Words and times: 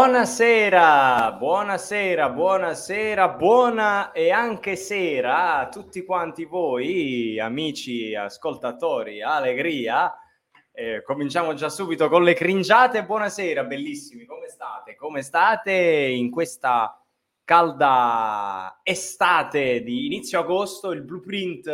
Buonasera, 0.00 1.32
buonasera, 1.32 2.30
buonasera, 2.30 3.28
buona 3.28 4.12
e 4.12 4.30
anche 4.30 4.74
sera 4.74 5.58
a 5.58 5.68
tutti 5.68 6.06
quanti 6.06 6.46
voi, 6.46 7.38
amici 7.38 8.14
ascoltatori, 8.14 9.20
allegria. 9.20 10.10
Eh, 10.72 11.02
cominciamo 11.02 11.52
già 11.52 11.68
subito 11.68 12.08
con 12.08 12.22
le 12.22 12.32
cringiate. 12.32 13.04
Buonasera, 13.04 13.64
bellissimi, 13.64 14.24
come 14.24 14.48
state? 14.48 14.96
Come 14.96 15.20
state 15.20 15.70
in 15.70 16.30
questa 16.30 16.98
calda 17.44 18.80
estate 18.82 19.82
di 19.82 20.06
inizio 20.06 20.40
agosto? 20.40 20.92
Il 20.92 21.02
blueprint 21.02 21.70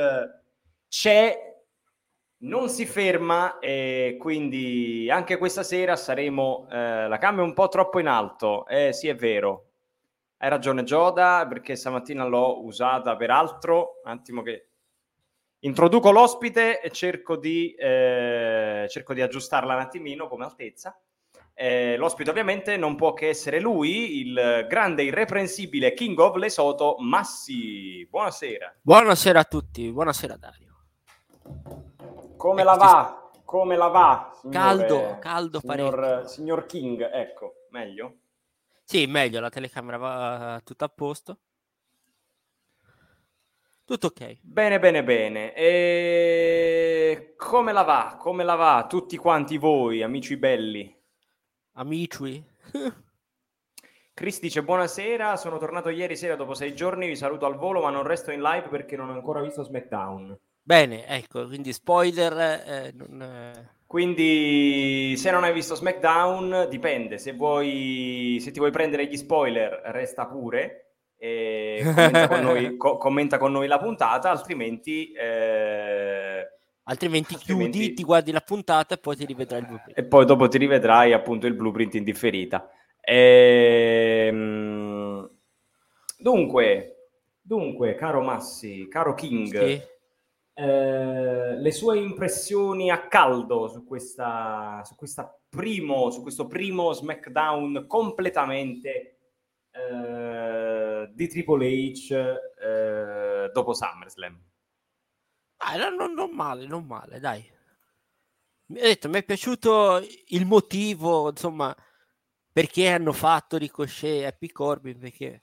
c'è, 0.89 1.56
non 2.38 2.69
si 2.69 2.85
ferma 2.85 3.59
e 3.59 4.17
quindi 4.19 5.09
anche 5.11 5.38
questa 5.38 5.62
sera 5.62 5.97
saremo 5.97 6.69
eh, 6.71 7.09
la 7.09 7.19
cambia 7.19 7.43
un 7.43 7.55
po' 7.55 7.69
troppo 7.69 7.99
in 7.99 8.09
alto. 8.09 8.67
Eh 8.67 8.93
sì, 8.93 9.09
è 9.09 9.15
vero. 9.15 9.65
Hai 10.38 10.50
ragione 10.50 10.83
Gioda 10.83 11.47
perché 11.49 11.77
stamattina 11.77 12.27
l'ho 12.27 12.62
usata 12.65 13.17
per 13.17 13.31
altro. 13.31 14.00
Un 14.05 14.11
attimo 14.11 14.43
che 14.43 14.69
introduco 15.61 16.11
l'ospite 16.11 16.83
e 16.83 16.91
cerco 16.91 17.37
di, 17.37 17.75
eh, 17.75 18.87
cerco 18.88 19.15
di 19.15 19.23
aggiustarla 19.23 19.75
un 19.75 19.81
attimino 19.81 20.29
come 20.29 20.44
altezza. 20.44 21.00
Eh, 21.59 21.97
l'ospite 21.97 22.29
ovviamente 22.29 22.77
non 22.77 22.97
può 22.97 23.15
che 23.15 23.29
essere 23.31 23.61
lui, 23.61 24.19
il 24.21 24.67
grande 24.69 25.05
irreprensibile 25.05 25.94
King 25.94 26.19
of 26.19 26.37
Lesotho, 26.37 26.97
Massi. 26.99 28.06
Buonasera. 28.11 28.77
Buonasera 28.83 29.41
a 29.41 29.44
tutti, 29.44 29.91
buonasera 29.91 30.37
Dario. 30.37 30.66
Come 32.37 32.65
la 32.65 32.75
va? 32.75 33.31
Come 33.44 33.77
la 33.77 33.87
va? 33.87 34.33
Signore, 34.41 34.59
caldo, 34.59 35.19
caldo 35.21 35.61
signor, 35.61 36.23
signor 36.27 36.67
King, 36.67 37.09
ecco, 37.12 37.67
meglio? 37.71 38.17
Sì, 38.85 39.06
meglio, 39.06 39.41
la 39.41 39.49
telecamera 39.49 39.97
va 39.97 40.61
tutto 40.62 40.85
a 40.85 40.88
posto. 40.88 41.38
Tutto 43.85 44.09
ok. 44.09 44.38
Bene, 44.43 44.79
bene, 44.79 45.05
bene. 45.05 45.55
E... 45.55 47.35
Come 47.37 47.73
la 47.73 47.83
va? 47.83 48.17
Come 48.19 48.43
la 48.44 48.56
va? 48.56 48.87
Tutti 48.88 49.17
quanti 49.17 49.59
voi, 49.59 50.03
amici 50.03 50.37
belli. 50.37 50.93
Amici. 51.75 52.44
Chris 54.12 54.41
dice 54.41 54.62
buonasera, 54.62 55.37
sono 55.37 55.59
tornato 55.59 55.91
ieri 55.91 56.17
sera 56.17 56.37
dopo 56.37 56.55
sei 56.55 56.75
giorni, 56.75 57.06
vi 57.06 57.17
saluto 57.17 57.44
al 57.44 57.56
volo 57.56 57.83
ma 57.83 57.91
non 57.91 58.03
resto 58.03 58.31
in 58.31 58.41
live 58.41 58.69
perché 58.69 58.97
non 58.97 59.11
ho 59.11 59.12
ancora 59.12 59.41
visto 59.43 59.62
SmackDown. 59.62 60.37
Bene, 60.67 61.07
ecco, 61.07 61.47
quindi 61.47 61.73
spoiler. 61.73 62.33
Eh, 62.67 62.93
non, 62.97 63.23
eh... 63.23 63.69
Quindi, 63.87 65.15
se 65.17 65.31
non 65.31 65.45
hai 65.45 65.53
visto 65.53 65.77
SmackDown, 65.77 66.67
dipende. 66.69 67.19
Se, 67.19 67.35
vuoi, 67.35 68.39
se 68.41 68.51
ti 68.51 68.59
vuoi 68.59 68.73
prendere 68.73 69.07
gli 69.07 69.17
spoiler, 69.17 69.81
resta 69.85 70.27
pure. 70.27 70.95
E 71.19 71.83
commenta, 71.95 72.27
con 72.27 72.41
noi, 72.41 72.77
co- 72.77 72.97
commenta 72.97 73.39
con 73.39 73.53
noi 73.53 73.69
la 73.69 73.79
puntata, 73.79 74.29
altrimenti. 74.29 75.13
Eh... 75.13 76.49
Altrimenti, 76.83 77.35
altrimenti 77.35 77.79
chiudi, 77.79 77.95
ti 77.95 78.03
guardi 78.03 78.33
la 78.33 78.41
puntata 78.41 78.97
e 78.97 78.99
poi 78.99 79.15
ti 79.15 79.25
rivedrai 79.25 79.61
il 79.61 79.67
blueprint. 79.67 79.97
E 79.97 80.03
poi 80.05 80.27
dopo 80.27 80.49
ti 80.49 80.59
rivedrai 80.59 81.12
appunto 81.12 81.47
il 81.47 81.55
blueprint 81.55 81.95
in 81.95 82.03
differita. 82.03 82.69
Ehm... 83.03 84.35
Dunque, 86.19 87.11
dunque, 87.41 87.95
caro 87.95 88.21
Massi, 88.21 88.89
caro 88.89 89.15
King. 89.15 89.57
Sì 89.57 89.95
eh, 90.58 91.55
le 91.58 91.70
sue 91.70 91.99
impressioni 91.99 92.91
a 92.91 93.08
caldo 93.08 93.69
su, 93.69 93.85
questa, 93.85 94.81
su, 94.85 94.94
questa 94.94 95.38
primo, 95.50 96.11
su 96.11 96.23
questo 96.23 96.47
primo 96.47 96.94
SmackDown 96.94 97.87
completamente 97.87 99.19
eh, 99.70 101.11
di 101.12 101.29
Triple 101.29 101.67
H 101.69 102.11
eh, 102.11 103.50
dopo 103.53 103.75
SummerSlam. 103.75 104.43
Ah, 105.58 105.76
non, 105.91 106.14
non, 106.14 106.31
male, 106.31 106.67
non 106.67 106.87
male, 106.87 107.20
dai. 107.20 107.47
Mi, 108.69 108.81
detto, 108.81 109.11
mi 109.11 109.19
è 109.19 109.25
piaciuto 109.25 110.00
il 110.29 110.47
motivo, 110.47 111.29
insomma, 111.29 111.76
perché 112.50 112.88
hanno 112.88 113.12
fatto 113.12 113.59
Ricochet 113.59 114.23
e 114.23 114.25
Happy 114.25 114.49
Corbin, 114.49 114.99
perché 114.99 115.43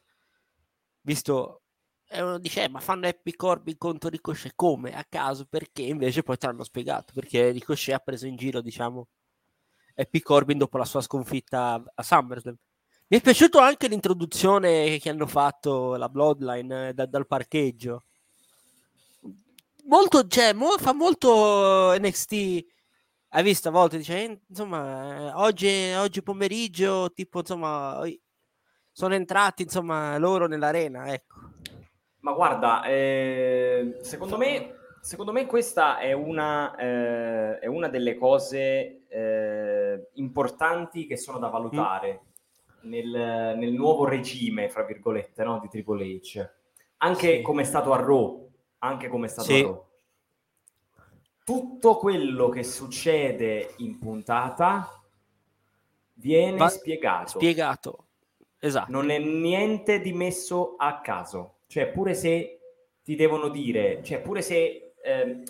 visto 1.01 1.62
e 2.13 2.21
uno 2.21 2.38
dice, 2.38 2.63
eh, 2.63 2.69
ma 2.69 2.80
fanno 2.80 3.07
Happy 3.07 3.36
Corbin 3.36 3.77
contro 3.77 4.10
Ricochet 4.10 4.54
come? 4.56 4.95
A 4.95 5.04
caso? 5.07 5.45
Perché? 5.50 5.81
Invece 5.81 6.21
poi 6.21 6.38
ti 6.38 6.45
hanno 6.45 6.63
spiegato, 6.63 7.12
perché 7.13 7.50
Ricochet 7.50 7.95
ha 7.95 8.00
preso 8.00 8.27
in 8.27 8.36
giro, 8.36 8.62
diciamo, 8.62 9.07
Happy 9.95 10.19
Corbin 10.19 10.57
dopo 10.57 10.77
la 10.77 10.86
sua 10.86 11.01
sconfitta 11.01 11.83
a 11.94 12.04
SummerSlam. 12.04 12.56
Mi 13.07 13.18
è 13.18 13.21
piaciuto 13.21 13.60
anche 13.60 13.88
l'introduzione 13.88 14.98
che 14.98 15.10
hanno 15.10 15.27
fatto 15.27 15.95
la 15.95 16.10
Bloodline 16.10 16.89
eh, 16.89 16.94
da, 16.94 17.06
dal 17.06 17.27
parcheggio. 17.27 18.04
Molto, 19.86 20.25
cioè, 20.27 20.54
mo, 20.54 20.77
fa 20.77 20.94
molto 20.94 21.94
NXT. 21.98 22.66
Hai 23.30 23.44
visto 23.44 23.69
a 23.69 23.71
volte? 23.71 23.98
Dice, 23.98 24.24
eh, 24.24 24.39
insomma, 24.48 25.16
eh, 25.18 25.31
oggi, 25.33 25.92
oggi 25.94 26.21
pomeriggio, 26.24 27.12
tipo, 27.12 27.39
insomma, 27.39 28.01
sono 28.92 29.16
entrati, 29.16 29.63
insomma, 29.63 30.18
loro 30.18 30.48
nell'arena, 30.48 31.12
ecco. 31.12 31.32
Ma 32.24 32.31
guarda, 32.31 32.84
eh, 32.86 33.98
secondo, 34.00 34.38
me, 34.38 34.75
secondo 35.02 35.34
me 35.34 35.46
questa 35.46 36.00
è 36.00 36.14
una, 36.14 36.74
eh, 36.78 37.60
è 37.60 37.66
una 37.68 37.90
delle 37.90 38.16
cose 38.16 39.02
eh, 39.10 40.08
importanti 40.14 41.06
che 41.06 41.18
sono 41.18 41.38
da 41.38 41.50
valutare 41.50 42.22
mm. 42.86 42.90
nel, 42.90 43.58
nel, 43.58 43.74
nuovo 43.74 44.06
regime, 44.06 44.70
fra 44.70 44.84
virgolette, 44.84 45.44
no, 45.44 45.60
di 45.60 45.68
Triple 45.68 46.06
H. 46.06 46.50
Anche 47.00 47.38
sì. 47.38 47.42
come 47.42 47.64
è 47.64 47.66
stato 47.66 47.92
a 47.92 47.98
Raw, 47.98 48.50
anche 48.78 49.10
come 49.10 49.26
è 49.26 49.30
stato 49.30 49.48
sì. 49.50 49.60
a 49.60 49.64
Raw. 49.64 49.86
Tutto 51.44 51.98
quello 51.98 52.48
che 52.48 52.64
succede 52.64 53.74
in 53.80 54.00
puntata 54.00 55.04
viene 56.14 56.56
Va 56.56 56.69
spiegato. 56.69 57.28
Spiegato, 57.28 58.06
esatto. 58.60 58.90
Non 58.90 59.10
è 59.10 59.19
niente 59.19 60.00
di 60.00 60.14
messo 60.14 60.76
a 60.78 61.02
caso. 61.02 61.53
Cioè, 61.68 61.88
pure 61.88 62.13
se 62.13 62.60
ti 63.04 63.15
devono 63.15 63.50
dire, 63.50 64.01
cioè, 64.04 64.21
pure 64.21 64.42
se 64.42 64.94
eh, 65.04 65.44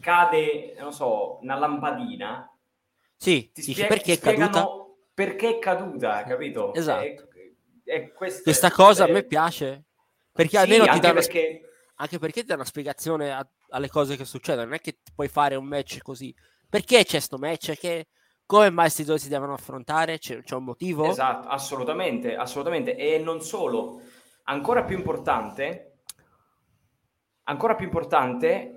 cade, 0.00 0.74
non 0.78 0.92
so, 0.92 1.38
una 1.42 1.56
lampadina, 1.56 2.50
sì, 3.16 3.50
ti 3.52 3.60
spie- 3.62 3.86
perché 3.86 4.14
è 4.14 4.18
caduta? 4.18 4.66
Perché 5.12 5.56
è 5.56 5.58
caduta, 5.58 6.22
capito? 6.24 6.72
Esatto. 6.72 7.02
È, 7.04 7.16
è 7.84 8.12
questa, 8.12 8.42
Questa 8.42 8.70
cosa 8.70 9.04
è... 9.04 9.10
a 9.10 9.12
me 9.12 9.24
piace, 9.24 9.84
perché 10.32 10.56
sì, 10.56 10.62
almeno 10.62 10.86
ti 10.86 11.00
dà 11.00 11.12
perché... 11.12 11.60
anche 11.96 12.18
perché 12.18 12.40
ti 12.40 12.46
dà 12.46 12.54
una 12.54 12.64
spiegazione 12.64 13.30
a, 13.30 13.46
alle 13.70 13.88
cose 13.88 14.16
che 14.16 14.24
succedono, 14.24 14.64
non 14.64 14.74
è 14.74 14.80
che 14.80 14.98
puoi 15.14 15.28
fare 15.28 15.56
un 15.56 15.66
match 15.66 16.00
così. 16.00 16.34
Perché 16.68 17.04
c'è 17.04 17.18
sto 17.18 17.36
match? 17.36 17.76
Che 17.76 18.06
come 18.46 18.70
mai 18.70 18.86
questi 18.86 19.04
due 19.04 19.18
si 19.18 19.28
devono 19.28 19.52
affrontare? 19.52 20.18
C'è, 20.18 20.42
c'è 20.42 20.54
un 20.54 20.64
motivo? 20.64 21.10
Esatto, 21.10 21.48
assolutamente, 21.48 22.36
assolutamente. 22.36 22.96
E 22.96 23.18
non 23.18 23.42
solo, 23.42 24.00
ancora 24.44 24.84
più 24.84 24.96
importante, 24.96 26.02
ancora 27.44 27.74
più 27.74 27.86
importante 27.86 28.76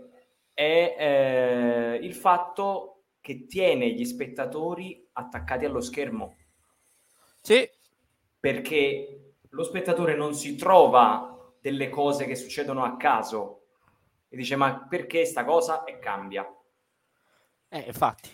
è 0.54 0.96
eh, 0.98 2.00
il 2.02 2.14
fatto 2.14 3.04
che 3.22 3.48
tiene 3.48 3.92
gli 3.92 4.06
spettatori 4.06 5.08
attaccati 5.14 5.66
allo 5.66 5.82
schermo. 5.82 6.36
Sì. 7.42 7.70
Perché 8.40 9.36
lo 9.50 9.64
spettatore 9.64 10.16
non 10.16 10.34
si 10.34 10.56
trova 10.56 11.56
delle 11.60 11.90
cose 11.90 12.26
che 12.26 12.36
succedono 12.36 12.84
a 12.84 12.98
caso 12.98 13.68
e 14.28 14.36
dice 14.36 14.56
ma 14.56 14.86
perché 14.90 15.26
sta 15.26 15.46
cosa 15.46 15.84
e 15.84 16.00
cambia. 16.00 16.46
Eh, 17.70 17.80
infatti. 17.80 18.30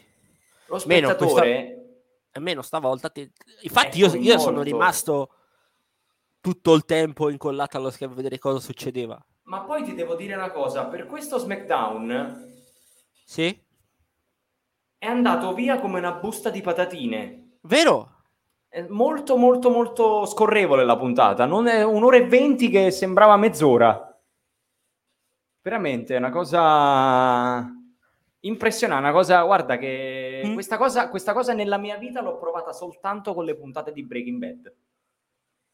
Lo 0.65 0.79
spettatore... 0.79 1.47
Meno, 1.47 1.65
questa... 1.65 1.87
Almeno 2.31 2.61
stavolta... 2.61 3.09
Ti... 3.09 3.31
Infatti 3.61 3.99
io, 3.99 4.13
io 4.15 4.39
sono 4.39 4.61
rimasto 4.61 5.33
tutto 6.41 6.73
il 6.73 6.85
tempo 6.85 7.29
incollata 7.29 7.77
allo 7.77 7.89
schermo 7.89 8.13
a 8.13 8.17
vedere 8.17 8.39
cosa 8.39 8.59
succedeva. 8.59 9.19
Ma 9.43 9.61
poi 9.61 9.83
ti 9.83 9.95
devo 9.95 10.15
dire 10.15 10.35
una 10.35 10.51
cosa, 10.51 10.85
per 10.85 11.05
questo 11.07 11.37
SmackDown 11.37 12.47
sì? 13.25 13.67
è 14.97 15.05
andato 15.05 15.53
via 15.53 15.79
come 15.79 15.99
una 15.99 16.11
busta 16.11 16.49
di 16.49 16.61
patatine. 16.61 17.57
Vero? 17.61 18.17
È 18.67 18.85
molto 18.89 19.37
molto 19.37 19.69
molto 19.69 20.25
scorrevole 20.25 20.85
la 20.85 20.97
puntata, 20.97 21.45
non 21.45 21.67
è 21.67 21.83
un'ora 21.83 22.17
e 22.17 22.27
venti 22.27 22.69
che 22.69 22.91
sembrava 22.91 23.37
mezz'ora. 23.37 24.05
Veramente 25.61 26.15
è 26.15 26.17
una 26.17 26.29
cosa 26.29 27.67
impressionante, 28.41 29.03
una 29.03 29.13
cosa, 29.13 29.41
guarda 29.43 29.77
che 29.77 30.43
mm. 30.45 30.53
questa, 30.53 30.77
cosa, 30.77 31.09
questa 31.09 31.33
cosa 31.33 31.53
nella 31.53 31.77
mia 31.77 31.97
vita 31.97 32.21
l'ho 32.21 32.37
provata 32.37 32.71
soltanto 32.71 33.33
con 33.33 33.45
le 33.45 33.55
puntate 33.55 33.91
di 33.91 34.03
Breaking 34.03 34.37
Bad. 34.37 34.73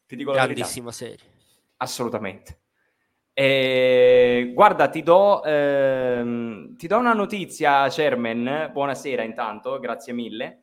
Ti 0.06 0.14
dico 0.14 0.32
Grandissima 0.32 0.92
serie. 0.92 1.26
Assolutamente. 1.78 2.60
Eh, 3.32 4.52
guarda, 4.54 4.88
ti 4.88 5.02
do, 5.02 5.42
ehm, 5.44 6.76
ti 6.76 6.86
do, 6.86 6.98
una 6.98 7.12
notizia, 7.12 7.88
Chairman. 7.88 8.70
Buonasera 8.72 9.24
intanto, 9.24 9.78
grazie 9.80 10.12
mille. 10.12 10.62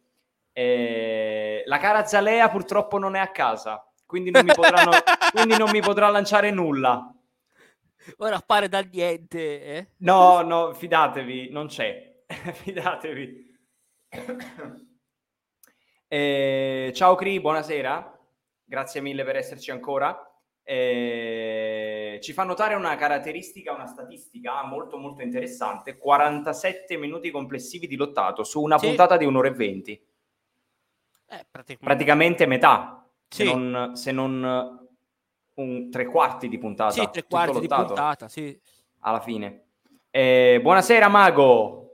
Eh, 0.53 1.63
la 1.65 1.77
cara 1.77 2.05
Zalea 2.05 2.49
purtroppo 2.49 2.97
non 2.97 3.15
è 3.15 3.19
a 3.19 3.31
casa, 3.31 3.85
quindi 4.05 4.31
non 4.31 4.45
mi, 4.45 4.53
potranno, 4.53 4.91
quindi 5.33 5.57
non 5.57 5.71
mi 5.71 5.81
potrà 5.81 6.07
lanciare 6.09 6.49
nulla. 6.51 7.13
Ora 8.17 8.37
appare 8.37 8.69
dal 8.69 8.87
niente. 8.89 9.63
Eh? 9.63 9.87
No, 9.97 10.41
no, 10.41 10.73
fidatevi, 10.73 11.49
non 11.51 11.67
c'è. 11.67 12.23
fidatevi. 12.27 13.57
eh, 16.07 16.91
ciao 16.95 17.15
Cri, 17.15 17.41
buonasera. 17.41 18.12
Grazie 18.73 19.01
mille 19.01 19.23
per 19.23 19.35
esserci 19.35 19.69
ancora. 19.69 20.19
Eh, 20.63 22.17
ci 22.23 22.33
fa 22.33 22.43
notare 22.43 22.73
una 22.73 22.95
caratteristica, 22.95 23.71
una 23.71 23.85
statistica 23.85 24.63
molto 24.63 24.97
molto 24.97 25.21
interessante, 25.21 25.95
47 25.95 26.97
minuti 26.97 27.29
complessivi 27.29 27.85
di 27.85 27.95
lottato 27.95 28.43
su 28.43 28.63
una 28.63 28.79
sì. 28.79 28.87
puntata 28.87 29.15
di 29.15 29.25
un'ora 29.25 29.49
e 29.49 29.51
20. 29.51 29.91
Eh, 29.91 31.45
praticamente. 31.51 31.77
praticamente. 31.83 32.45
metà, 32.47 33.07
sì. 33.27 33.45
se, 33.45 33.53
non, 33.53 33.95
se 33.95 34.11
non 34.11 34.87
un 35.53 35.91
tre 35.91 36.05
quarti 36.07 36.49
di 36.49 36.57
puntata. 36.57 36.93
Sì, 36.93 37.07
tre 37.11 37.25
quarti 37.25 37.59
di 37.59 37.67
puntata, 37.67 38.27
sì. 38.27 38.59
Alla 39.01 39.19
fine. 39.19 39.65
Eh, 40.09 40.57
buonasera 40.63 41.09
Mago. 41.09 41.91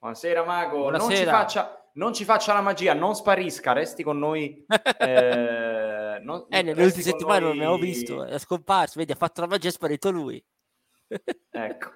Buonasera 0.00 0.44
Mago. 0.44 0.80
Buonasera. 0.80 1.08
Non, 1.08 1.16
ci 1.16 1.24
faccia, 1.24 1.83
non 1.94 2.12
ci 2.12 2.24
faccia 2.24 2.52
la 2.52 2.60
magia, 2.60 2.94
non 2.94 3.14
sparisca, 3.14 3.72
resti 3.72 4.02
con 4.02 4.18
noi. 4.18 4.64
eh, 4.98 6.18
non, 6.22 6.46
eh, 6.48 6.62
nelle 6.62 6.84
ultime 6.84 7.02
settimane 7.02 7.40
noi... 7.40 7.58
non 7.58 7.66
ho 7.68 7.78
visto, 7.78 8.24
è 8.24 8.38
scomparso, 8.38 8.98
vedi, 8.98 9.12
ha 9.12 9.16
fatto 9.16 9.42
la 9.42 9.46
magia 9.46 9.66
e 9.66 9.70
è 9.70 9.72
sparito 9.72 10.10
lui. 10.10 10.42
ecco. 11.50 11.90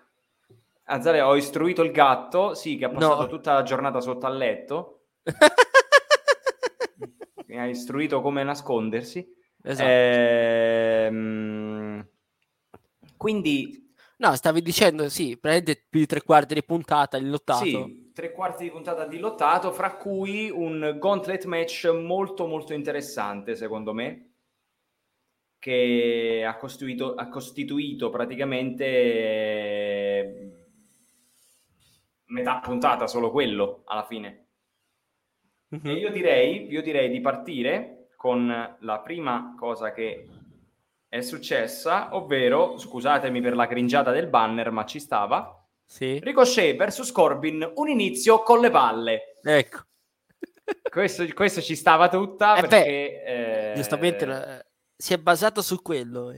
Azzare, 0.90 1.20
ho 1.20 1.36
istruito 1.36 1.82
il 1.82 1.90
gatto, 1.90 2.54
sì, 2.54 2.76
che 2.76 2.86
ha 2.86 2.90
passato 2.90 3.22
no. 3.22 3.28
tutta 3.28 3.52
la 3.52 3.62
giornata 3.62 4.00
sotto 4.00 4.26
al 4.26 4.36
letto. 4.36 5.02
Mi 7.46 7.58
ha 7.58 7.66
istruito 7.66 8.22
come 8.22 8.42
nascondersi. 8.42 9.26
Esatto. 9.62 9.88
Ehm... 9.88 12.08
Quindi 13.16 13.88
No, 14.18 14.34
stavi 14.34 14.62
dicendo, 14.62 15.08
sì, 15.08 15.36
prende 15.38 15.84
più 15.88 16.00
di 16.00 16.06
tre 16.06 16.22
quarti 16.22 16.54
di 16.54 16.64
puntata 16.64 17.18
di 17.18 17.28
lottato. 17.28 17.64
Sì, 17.64 18.07
tre 18.18 18.32
quarti 18.32 18.64
di 18.64 18.70
puntata 18.72 19.06
di 19.06 19.20
lottato, 19.20 19.70
fra 19.70 19.94
cui 19.94 20.50
un 20.50 20.96
gauntlet 20.98 21.44
match 21.44 21.88
molto 21.92 22.48
molto 22.48 22.72
interessante, 22.72 23.54
secondo 23.54 23.94
me, 23.94 24.30
che 25.60 26.44
ha 26.44 26.56
costituito, 26.56 27.14
ha 27.14 27.28
costituito 27.28 28.10
praticamente 28.10 28.84
eh, 28.84 30.52
metà 32.25 32.58
puntata, 32.58 33.06
solo 33.06 33.30
quello, 33.30 33.82
alla 33.84 34.04
fine. 34.04 34.46
Mm-hmm. 35.76 35.96
E 35.96 36.00
io 36.00 36.10
direi, 36.10 36.66
io 36.72 36.82
direi 36.82 37.10
di 37.10 37.20
partire 37.20 38.08
con 38.16 38.76
la 38.80 38.98
prima 38.98 39.54
cosa 39.56 39.92
che 39.92 40.26
è 41.08 41.20
successa, 41.20 42.16
ovvero, 42.16 42.78
scusatemi 42.78 43.40
per 43.40 43.54
la 43.54 43.68
cringiata 43.68 44.10
del 44.10 44.26
banner, 44.26 44.72
ma 44.72 44.84
ci 44.84 44.98
stava. 44.98 45.57
Sì. 45.88 46.21
Ricochet 46.23 46.76
versus 46.76 47.11
Corbin, 47.11 47.73
un 47.76 47.88
inizio 47.88 48.42
con 48.42 48.61
le 48.61 48.68
palle. 48.68 49.38
Ecco. 49.42 49.78
questo, 50.90 51.26
questo 51.33 51.62
ci 51.62 51.75
stava 51.75 52.11
tutta 52.11 52.57
eh 52.57 52.61
perché... 52.61 52.85
Beh, 52.85 53.71
eh, 53.71 53.75
giustamente 53.75 54.26
eh, 54.26 54.66
si 54.95 55.14
è 55.14 55.18
basato 55.18 55.62
su 55.62 55.80
quello. 55.80 56.30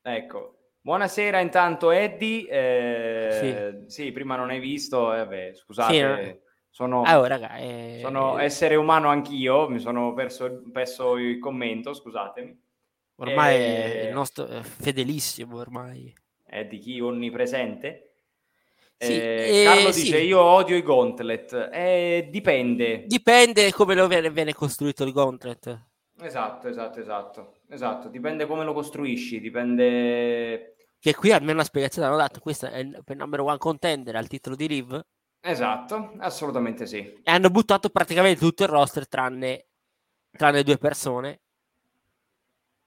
Ecco. 0.00 0.58
Buonasera 0.80 1.40
intanto 1.40 1.90
Eddie. 1.90 2.46
Eh, 2.48 3.82
sì. 3.88 3.90
sì. 3.90 4.12
prima 4.12 4.36
non 4.36 4.50
hai 4.50 4.60
visto, 4.60 5.12
eh, 5.12 5.18
vabbè, 5.18 5.54
scusate. 5.54 5.92
Sì, 5.92 6.00
no? 6.00 6.38
Sono, 6.70 7.00
oh, 7.00 7.24
raga, 7.26 7.56
eh... 7.56 7.98
sono 8.00 8.38
essere 8.38 8.76
umano 8.76 9.08
anch'io, 9.08 9.68
mi 9.68 9.80
sono 9.80 10.14
perso, 10.14 10.62
perso 10.72 11.16
il 11.16 11.40
commento, 11.40 11.94
scusatemi. 11.94 12.62
Ormai 13.16 13.56
è 13.56 14.06
il 14.08 14.14
nostro 14.14 14.46
è 14.46 14.62
fedelissimo 14.62 15.56
ormai. 15.56 16.12
È 16.44 16.64
di 16.64 16.78
chi 16.78 17.00
onnipresente? 17.00 18.13
Sì, 18.96 19.12
eh, 19.12 19.62
Carlo 19.64 19.90
dice 19.90 20.18
sì. 20.18 20.24
io 20.24 20.40
odio 20.40 20.76
i 20.76 20.82
gauntlet. 20.82 21.70
Eh, 21.72 22.28
dipende. 22.30 23.04
Dipende 23.06 23.72
come 23.72 23.94
lo 23.94 24.06
viene, 24.06 24.30
viene, 24.30 24.54
costruito 24.54 25.04
il 25.04 25.12
gauntlet. 25.12 25.86
Esatto, 26.20 26.68
esatto, 26.68 27.00
esatto. 27.00 27.54
Esatto, 27.68 28.08
dipende 28.08 28.46
come 28.46 28.64
lo 28.64 28.72
costruisci, 28.72 29.40
dipende... 29.40 30.76
Che 30.98 31.14
qui 31.14 31.32
almeno 31.32 31.54
una 31.54 31.64
spiegazione 31.64 32.08
hanno 32.08 32.16
dato, 32.16 32.40
questa 32.40 32.70
è 32.70 32.78
il 32.78 33.02
number 33.14 33.40
one 33.40 33.58
contender 33.58 34.16
al 34.16 34.26
titolo 34.26 34.56
di 34.56 34.66
Riv. 34.66 35.04
Esatto, 35.40 36.14
assolutamente 36.18 36.86
sì. 36.86 36.98
E 36.98 37.30
hanno 37.30 37.50
buttato 37.50 37.90
praticamente 37.90 38.40
tutto 38.40 38.62
il 38.62 38.70
roster 38.70 39.06
tranne, 39.06 39.66
tranne 40.30 40.62
due 40.62 40.78
persone 40.78 41.40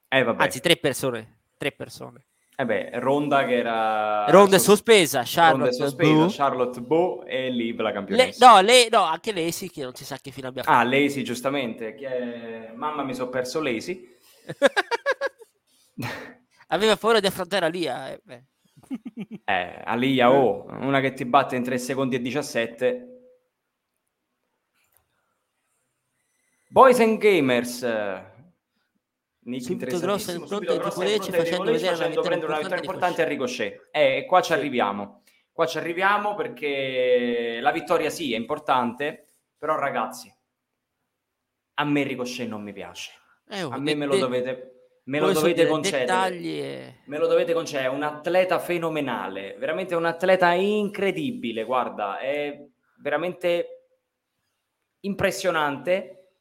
eh, 0.10 0.24
vabbè. 0.24 0.44
Anzi, 0.44 0.60
tre 0.60 0.78
persone. 0.78 1.40
Tre 1.58 1.72
persone. 1.72 2.27
Eh 2.60 2.66
beh, 2.66 2.90
Ronda 2.94 3.46
che 3.46 3.58
era... 3.58 4.26
Ronda 4.30 4.56
è 4.56 4.60
sospesa, 4.60 5.22
Charlotte, 5.24 5.70
Ronda 5.70 5.86
sospesa, 5.86 6.12
Bo. 6.12 6.28
Charlotte 6.28 6.82
Bo 6.82 7.24
e 7.24 7.52
Liv 7.52 7.80
la 7.80 7.92
campionessa. 7.92 8.48
Le, 8.48 8.52
no, 8.52 8.62
lei, 8.62 8.90
no, 8.90 9.04
anche 9.04 9.32
Lacey 9.32 9.70
che 9.70 9.84
non 9.84 9.94
si 9.94 10.04
sa 10.04 10.18
che 10.18 10.32
fine 10.32 10.48
abbia 10.48 10.64
fatto. 10.64 10.76
Ah, 10.76 10.84
Lacey, 10.84 11.22
giustamente. 11.22 11.94
È... 11.94 12.72
Mamma 12.74 13.04
mi 13.04 13.14
sono 13.14 13.30
perso 13.30 13.62
Lacey. 13.62 14.12
Aveva 16.70 16.98
paura 16.98 17.20
di 17.20 17.28
affrontare 17.28 17.68
Alia. 17.68 18.12
Eh, 18.12 18.22
beh. 18.24 18.44
eh 19.46 19.82
Alia, 19.86 20.32
oh, 20.32 20.66
una 20.80 21.00
che 21.00 21.14
ti 21.14 21.26
batte 21.26 21.56
in 21.56 21.64
3 21.64 21.78
secondi 21.78 22.16
e 22.16 22.22
17. 22.22 23.08
Boys 26.70 27.00
and 27.02 27.20
Gamers 27.20 27.84
Nick 29.48 29.64
subito 29.64 29.98
grosso 29.98 30.32
in 30.32 30.46
fronte 30.46 30.74
di 30.74 30.80
Triple 30.80 31.38
facendo 31.38 31.72
vedere 31.72 31.96
una 31.96 32.08
vittoria, 32.08 32.38
una 32.38 32.58
vittoria 32.58 32.78
importante 32.80 33.22
a 33.22 33.26
Ricochet. 33.26 33.88
Eh, 33.92 34.18
e 34.18 34.26
qua 34.26 34.42
ci 34.42 34.52
sì. 34.52 34.60
arriviamo. 34.60 35.24
Qua 35.54 35.66
ci 35.66 35.78
arriviamo 35.78 36.36
perché 36.36 37.60
la 37.62 37.72
vittoria 37.72 38.10
sì 38.10 38.34
è 38.34 38.36
importante, 38.36 39.26
però 39.58 39.80
ragazzi, 39.80 40.32
a 41.76 41.84
me 41.86 42.04
Ricochet 42.04 42.48
non 42.48 42.62
mi 42.62 42.74
piace. 42.74 43.12
Eh, 43.48 43.64
oh, 43.64 43.70
a 43.70 43.78
me 43.78 43.92
de- 43.92 43.96
me 43.96 44.06
lo 44.06 44.18
dovete 44.18 44.72
me 45.06 45.20
lo 45.20 45.32
dovete 45.32 45.66
concedere. 45.66 46.36
E... 46.36 46.96
Me 47.06 47.18
lo 47.18 47.28
dovete 47.28 47.54
concedere, 47.54 47.88
è 47.88 47.90
un 47.90 48.04
atleta 48.04 48.60
fenomenale, 48.60 49.56
veramente 49.58 49.96
un 49.96 50.04
atleta 50.04 50.52
incredibile, 50.52 51.64
guarda, 51.64 52.20
è 52.20 52.68
veramente 52.98 53.86
impressionante, 55.00 56.32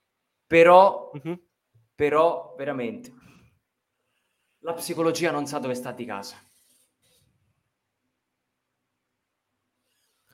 però 0.44 1.12
uh-huh 1.12 1.45
però 1.96 2.54
veramente 2.56 3.12
la 4.60 4.74
psicologia 4.74 5.30
non 5.30 5.46
sa 5.46 5.58
dove 5.58 5.74
sta 5.74 5.92
di 5.92 6.04
casa. 6.04 6.36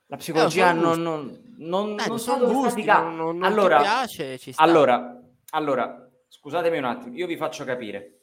La 0.07 0.17
psicologia 0.17 0.71
eh, 0.71 0.75
non, 0.75 1.01
non, 1.01 1.55
non, 1.59 1.99
eh, 1.99 2.07
non 2.07 2.19
sa 2.19 2.37
dove 2.37 2.53
gusti, 2.53 2.71
sta 2.71 2.81
di 2.81 2.87
casa. 2.87 3.09
Non, 3.09 3.39
non 3.39 3.43
allora, 3.45 3.81
piace, 3.81 4.39
allora, 4.57 5.23
allora, 5.51 6.11
scusatemi 6.29 6.79
un 6.79 6.85
attimo, 6.85 7.15
io 7.15 7.27
vi 7.27 7.37
faccio 7.37 7.65
capire. 7.65 8.21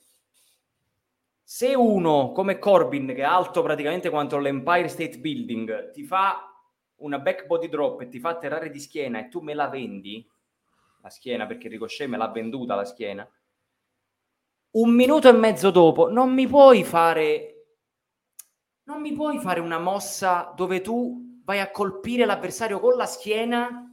Se 1.43 1.73
uno 1.73 2.31
come 2.31 2.59
Corbin, 2.59 3.07
che 3.07 3.17
è 3.17 3.21
alto 3.21 3.63
praticamente 3.63 4.09
quanto 4.09 4.37
l'Empire 4.37 4.87
State 4.87 5.19
Building, 5.19 5.91
ti 5.91 6.03
fa 6.03 6.43
una 6.97 7.19
back 7.19 7.45
body 7.45 7.69
drop 7.69 8.01
e 8.01 8.07
ti 8.07 8.19
fa 8.19 8.29
atterrare 8.29 8.69
di 8.69 8.79
schiena 8.79 9.19
e 9.19 9.29
tu 9.29 9.41
me 9.41 9.53
la 9.53 9.67
vendi, 9.67 10.27
la 11.01 11.09
schiena 11.09 11.45
perché 11.45 11.67
Ricochet 11.67 12.07
me 12.07 12.17
l'ha 12.17 12.29
venduta 12.29 12.75
la 12.75 12.85
schiena. 12.85 13.29
Un 14.71 14.93
minuto 14.93 15.27
e 15.27 15.31
mezzo 15.31 15.71
dopo 15.71 16.09
non 16.11 16.33
mi 16.33 16.47
puoi 16.47 16.83
fare 16.83 17.53
non 18.83 19.01
mi 19.01 19.13
puoi 19.13 19.39
fare 19.39 19.59
una 19.59 19.79
mossa 19.79 20.51
dove 20.55 20.81
tu 20.81 21.41
vai 21.43 21.59
a 21.59 21.71
colpire 21.71 22.25
l'avversario 22.25 22.79
con 22.79 22.95
la 22.95 23.05
schiena 23.05 23.85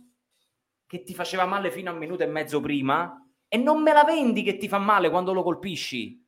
che 0.87 1.03
ti 1.03 1.15
faceva 1.15 1.45
male 1.45 1.71
fino 1.71 1.91
a 1.91 1.93
un 1.93 1.99
minuto 1.99 2.23
e 2.23 2.27
mezzo 2.27 2.61
prima 2.61 3.23
e 3.49 3.57
non 3.59 3.83
me 3.83 3.93
la 3.93 4.05
vendi 4.05 4.43
che 4.43 4.57
ti 4.57 4.69
fa 4.69 4.79
male 4.79 5.11
quando 5.11 5.33
lo 5.33 5.43
colpisci. 5.43 6.25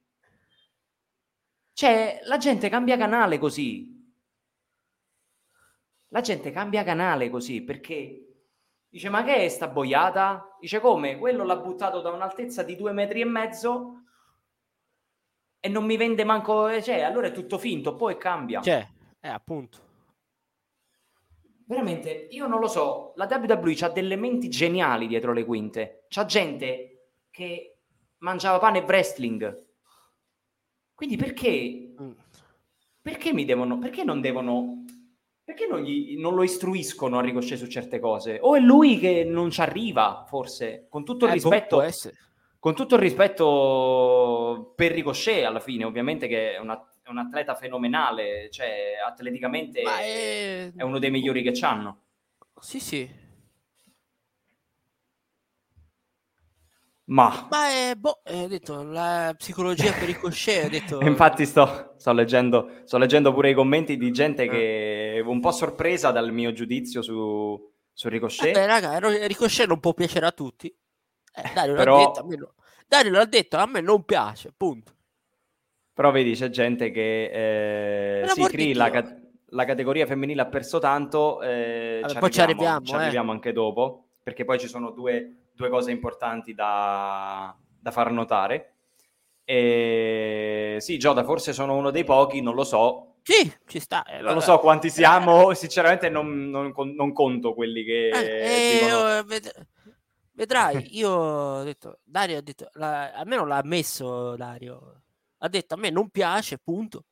Cioè, 1.73 2.21
la 2.25 2.39
gente 2.39 2.69
cambia 2.69 2.97
canale 2.97 3.39
così. 3.39 3.97
La 6.09 6.21
gente 6.21 6.51
cambia 6.51 6.85
canale 6.85 7.31
così 7.31 7.63
perché 7.63 8.28
Dice, 8.91 9.09
ma 9.11 9.23
che 9.23 9.37
è 9.37 9.49
sta 9.49 9.69
boiata? 9.69 10.57
Dice, 10.61 10.81
come? 10.81 11.19
Quello 11.19 11.45
l'ha 11.45 11.57
buttato 11.57 12.01
da 12.01 12.11
un'altezza 12.11 12.63
di 12.63 12.75
due 12.75 12.93
metri 12.93 13.21
e 13.21 13.27
mezzo 13.27 14.03
e 15.61 15.69
non 15.69 15.85
mi 15.85 15.97
vende 15.97 16.25
manco... 16.25 16.69
Eh, 16.69 16.83
cioè, 16.83 17.01
allora 17.01 17.27
è 17.27 17.33
tutto 17.33 17.59
finto, 17.59 17.95
poi 17.97 18.17
cambia. 18.17 18.63
Cioè, 18.63 18.87
eh, 19.21 19.29
appunto. 19.29 19.87
Veramente, 21.65 22.29
io 22.31 22.47
non 22.47 22.61
lo 22.61 22.69
so, 22.69 23.13
la 23.17 23.29
WWE 23.31 23.77
ha 23.81 23.89
delle 23.91 24.17
menti 24.17 24.49
geniali 24.49 25.07
dietro 25.07 25.33
le 25.33 25.45
quinte. 25.45 26.07
C'ha 26.09 26.25
gente 26.25 27.11
che 27.31 27.81
mangiava 28.19 28.59
pane 28.59 28.79
e 28.79 28.83
wrestling. 28.83 29.67
Quindi 30.95 31.17
perché... 31.17 31.95
Mm. 32.01 32.13
Perché 33.03 33.33
mi 33.33 33.45
devono... 33.45 33.79
Perché 33.79 34.05
non 34.05 34.21
devono 34.21 34.85
perché 35.49 35.67
non, 35.67 35.81
gli, 35.81 36.19
non, 36.19 36.35
lo 36.35 36.43
istruiscono 36.43 37.17
a 37.17 37.23
Ricochet 37.23 37.57
su 37.57 37.69
certe 37.69 37.99
cose? 37.99 38.37
O 38.43 38.55
è 38.55 38.61
lui 38.61 38.99
che 38.99 39.25
non 39.25 39.49
ci 39.51 39.63
arriva, 39.63 40.27
forse, 40.29 40.85
con 40.91 41.07
tutto 41.07 41.25
il 41.25 41.31
eh, 41.31 41.35
boh, 41.37 41.51
rispetto... 41.51 41.83
Con 42.59 42.75
tutto 42.75 42.97
il 42.97 43.01
rispetto 43.01 44.75
per 44.77 44.93
Ricochet, 44.93 45.47
alla 45.47 45.61
fine, 45.61 45.85
ovviamente 45.85 46.29
che 46.29 46.57
è, 46.57 46.59
una, 46.59 46.79
un 47.07 47.17
atleta 47.17 47.55
fenomenale, 47.55 48.51
cioè 48.51 48.97
atleticamente 49.03 49.81
è... 49.81 50.71
è 50.77 50.83
uno 50.83 50.99
dei 50.99 51.11
migliori 51.11 51.41
che 51.41 51.53
c'hanno. 51.53 52.01
Sì, 52.61 52.79
sì, 52.79 53.09
Ma, 57.09 57.47
Ma 57.49 57.69
è, 57.71 57.95
boh, 57.95 58.21
è 58.23 58.47
detto, 58.49 58.83
la 58.83 59.35
psicologia 59.37 59.93
per 59.93 60.09
ricochet. 60.09 60.67
Ho 60.67 60.69
detto... 60.69 61.01
Infatti 61.09 61.47
sto, 61.47 61.95
sto, 61.97 62.13
leggendo, 62.13 62.71
sto, 62.85 62.99
leggendo, 62.99 63.33
pure 63.33 63.51
i 63.51 63.55
commenti 63.55 63.97
di 63.97 64.11
gente 64.11 64.43
ah. 64.43 64.49
che 64.49 65.08
è 65.19 65.23
un 65.23 65.41
po' 65.41 65.51
sorpresa 65.51 66.11
dal 66.11 66.33
mio 66.33 66.53
giudizio 66.53 67.03
su, 67.03 67.71
su 67.93 68.09
Ricochet. 68.09 68.53
Beh, 68.53 68.67
raga, 68.67 68.99
Ricochet 68.99 69.67
non 69.67 69.81
può 69.81 69.95
piacere 69.95 70.27
a 70.27 70.33
tutti. 70.33 70.67
Eh, 70.67 71.51
Dario, 71.55 71.75
Però... 71.75 71.97
l'ha 71.97 72.07
detto, 72.07 72.21
a 72.21 72.25
me 72.25 72.37
no. 72.37 72.55
Dario 72.87 73.11
l'ha 73.13 73.25
detto, 73.25 73.57
a 73.57 73.67
me 73.67 73.81
non 73.81 74.05
piace, 74.05 74.53
punto. 74.57 74.93
Però 75.93 76.11
vedi, 76.11 76.35
c'è 76.35 76.49
gente 76.49 76.91
che... 76.91 78.23
Eh, 78.23 78.29
sì, 78.29 78.43
Cree, 78.45 78.75
la, 78.75 78.91
la, 79.47 79.65
categoria 79.65 80.07
femminile 80.07 80.43
ha 80.43 80.47
perso 80.47 80.79
tanto. 80.79 81.43
Eh, 81.43 81.99
Vabbè, 82.01 82.13
ci 82.13 82.19
poi 82.19 82.31
ci 82.31 82.41
arriviamo, 82.41 82.85
ci 82.85 82.95
arriviamo 82.95 83.33
eh. 83.33 83.35
anche 83.35 83.53
dopo, 83.53 84.09
perché 84.23 84.45
poi 84.45 84.59
ci 84.59 84.69
sono 84.69 84.91
due 84.91 85.39
due 85.59 85.69
cose 85.69 85.91
importanti 85.91 86.55
da, 86.55 87.55
da 87.81 87.91
far 87.91 88.13
notare. 88.13 88.75
E... 89.45 90.77
Sì, 90.79 90.99
Gioda, 90.99 91.25
forse 91.25 91.53
sono 91.53 91.77
uno 91.77 91.91
dei 91.91 92.05
pochi, 92.05 92.41
non 92.41 92.55
lo 92.55 92.65
so. 92.65 93.08
Sì, 93.29 93.53
ci 93.67 93.79
sta. 93.79 94.05
Eh, 94.05 94.23
non 94.23 94.33
lo 94.33 94.41
so 94.41 94.59
quanti 94.59 94.89
siamo, 94.89 95.53
sinceramente 95.53 96.09
non, 96.09 96.49
non, 96.49 96.73
non 96.75 97.13
conto 97.13 97.53
quelli 97.53 97.85
che... 97.85 98.09
Eh, 98.09 98.21
eh 98.23 98.81
dicono... 98.81 99.19
eh, 99.19 99.23
ved- 99.25 99.67
vedrai, 100.33 100.97
io 100.97 101.11
ho 101.11 101.63
detto, 101.63 101.99
Dario 102.05 102.39
ha 102.39 102.41
detto, 102.41 102.71
la, 102.73 103.13
almeno 103.13 103.45
l'ha 103.45 103.59
ammesso 103.59 104.35
Dario, 104.35 105.03
ha 105.37 105.49
detto 105.51 105.75
a 105.75 105.77
me 105.77 105.91
non 105.91 106.09
piace, 106.09 106.57
punto. 106.57 107.05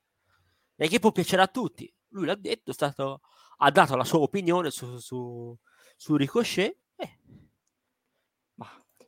Perché 0.75 1.01
può 1.01 1.13
piacere 1.13 1.43
a 1.43 1.49
tutti. 1.49 1.93
Lui 2.13 2.25
l'ha 2.25 2.35
detto, 2.35 2.73
stato, 2.73 3.21
ha 3.59 3.71
dato 3.71 3.95
la 3.95 4.05
sua 4.05 4.21
opinione 4.21 4.71
su, 4.71 4.97
su, 4.97 5.55
su 5.97 6.17
Ricochet 6.17 6.79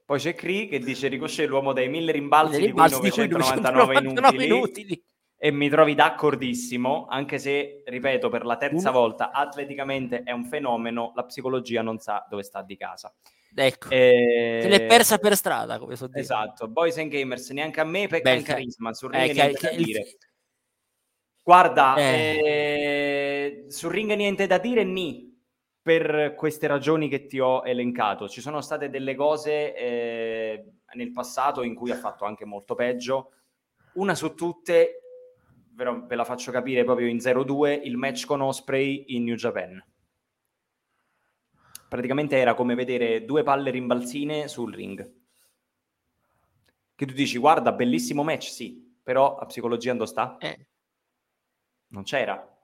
poi 0.09 0.19
c'è 0.19 0.35
Cree 0.35 0.69
che 0.69 0.79
dice 0.79 1.09
Ricochet 1.09 1.47
l'uomo 1.47 1.75
dai 1.75 1.91
mille 1.91 2.13
rimbalzi, 2.13 2.61
di 2.63 2.73
cui 2.73 2.81
999 3.29 3.99
inutili, 3.99 4.45
inutili. 4.47 5.05
E 5.41 5.53
mi 5.53 5.69
trovi 5.69 5.95
d'accordissimo, 5.95 7.07
anche 7.09 7.39
se, 7.39 7.85
ripeto, 7.87 8.29
per 8.29 8.45
la 8.45 8.57
terza 8.57 8.91
Uno. 8.91 8.99
volta, 8.99 9.31
atleticamente 9.31 10.25
è 10.25 10.33
un 10.33 10.45
fenomeno, 10.45 11.13
la 11.15 11.25
psicologia 11.25 11.81
non 11.81 11.99
sa 11.99 12.27
dove 12.29 12.43
sta 12.43 12.61
di 12.63 12.77
casa. 12.77 13.15
Ecco, 13.55 13.89
e... 13.91 14.59
se 14.61 14.69
l'è 14.69 14.87
persa 14.87 15.19
per 15.19 15.37
strada, 15.37 15.79
come 15.79 15.95
so 15.95 16.09
dire. 16.09 16.21
Esatto, 16.21 16.67
Boys 16.67 16.99
and 16.99 17.11
Gamers, 17.11 17.51
neanche 17.51 17.81
a 17.81 17.85
me 17.85 18.09
pecca 18.09 18.31
in 18.33 18.43
carisma, 18.43 18.93
sul 18.93 19.13
ring 19.13 19.31
eh, 19.31 19.33
niente 19.33 19.59
che, 19.59 19.69
da 19.69 19.77
dire. 19.77 20.17
Guarda, 21.45 21.97
eh. 21.97 22.41
Eh, 22.45 23.65
sul 23.69 23.93
ring 23.93 24.13
niente 24.15 24.47
da 24.49 24.59
dire, 24.59 24.83
ni 24.83 25.35
per 25.81 26.35
queste 26.35 26.67
ragioni 26.67 27.09
che 27.09 27.27
ti 27.27 27.39
ho 27.39 27.63
elencato. 27.65 28.29
Ci 28.29 28.41
sono 28.41 28.61
state 28.61 28.91
delle 28.91 29.15
cose 29.15 29.75
eh, 29.75 30.73
nel 30.95 31.13
passato 31.13 31.63
in 31.63 31.75
cui 31.75 31.91
ha 31.91 31.97
fatto 31.97 32.27
anche 32.27 32.45
molto 32.45 32.75
peggio. 32.75 33.31
Una 33.95 34.15
su 34.15 34.35
tutte, 34.35 35.01
ve 36.07 36.15
la 36.15 36.25
faccio 36.25 36.51
capire 36.51 36.85
proprio 36.85 37.07
in 37.07 37.19
0-2, 37.19 37.81
il 37.85 37.97
match 37.97 38.27
con 38.27 38.41
Osprey 38.41 39.05
in 39.09 39.25
New 39.25 39.37
Japan. 39.37 39.83
Praticamente 41.89 42.37
era 42.37 42.55
come 42.55 42.75
vedere 42.75 43.25
due 43.25 43.43
palle 43.43 43.71
rimbalzine 43.71 44.49
sul 44.49 44.75
ring. 44.75 45.15
Che 46.95 47.07
tu 47.07 47.15
dici, 47.15 47.39
guarda, 47.39 47.73
bellissimo 47.73 48.23
match, 48.25 48.51
sì, 48.51 48.99
però 49.03 49.37
a 49.37 49.47
psicologia 49.47 49.93
dove 49.93 50.07
sta? 50.07 50.37
Eh. 50.39 50.67
Non 51.89 52.03
c'era 52.03 52.59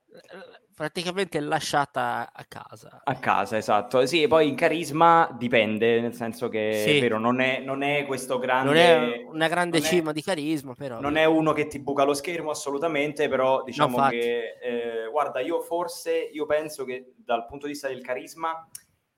praticamente 0.75 1.41
lasciata 1.41 2.31
a 2.33 2.45
casa. 2.45 3.01
A 3.05 3.15
casa, 3.19 3.57
esatto. 3.57 4.05
Sì, 4.07 4.23
e 4.23 4.29
poi 4.29 4.49
in 4.49 4.55
carisma 4.55 5.35
dipende, 5.39 6.01
nel 6.01 6.15
senso 6.15 6.49
che 6.49 6.83
sì. 6.85 6.97
è 6.97 7.01
vero, 7.01 7.19
non 7.19 7.41
è, 7.41 7.61
non 7.61 7.83
è 7.83 8.05
questo 8.05 8.39
grande... 8.39 8.69
Non 8.69 8.77
è 8.77 9.25
una 9.27 9.49
grande 9.49 9.81
cima 9.81 10.11
è, 10.11 10.13
di 10.13 10.23
carisma, 10.23 10.75
però... 10.75 11.01
Non 11.01 11.17
è 11.17 11.25
uno 11.25 11.53
che 11.53 11.67
ti 11.67 11.79
buca 11.79 12.05
lo 12.05 12.15
schermo 12.15 12.51
assolutamente, 12.51 13.29
però 13.29 13.63
diciamo 13.63 13.99
no, 13.99 14.09
che... 14.09 14.59
Eh, 14.61 15.09
guarda, 15.11 15.41
io 15.41 15.61
forse, 15.61 16.13
io 16.13 16.47
penso 16.47 16.85
che 16.85 17.15
dal 17.17 17.47
punto 17.47 17.67
di 17.67 17.73
vista 17.73 17.89
del 17.89 18.03
carisma, 18.03 18.69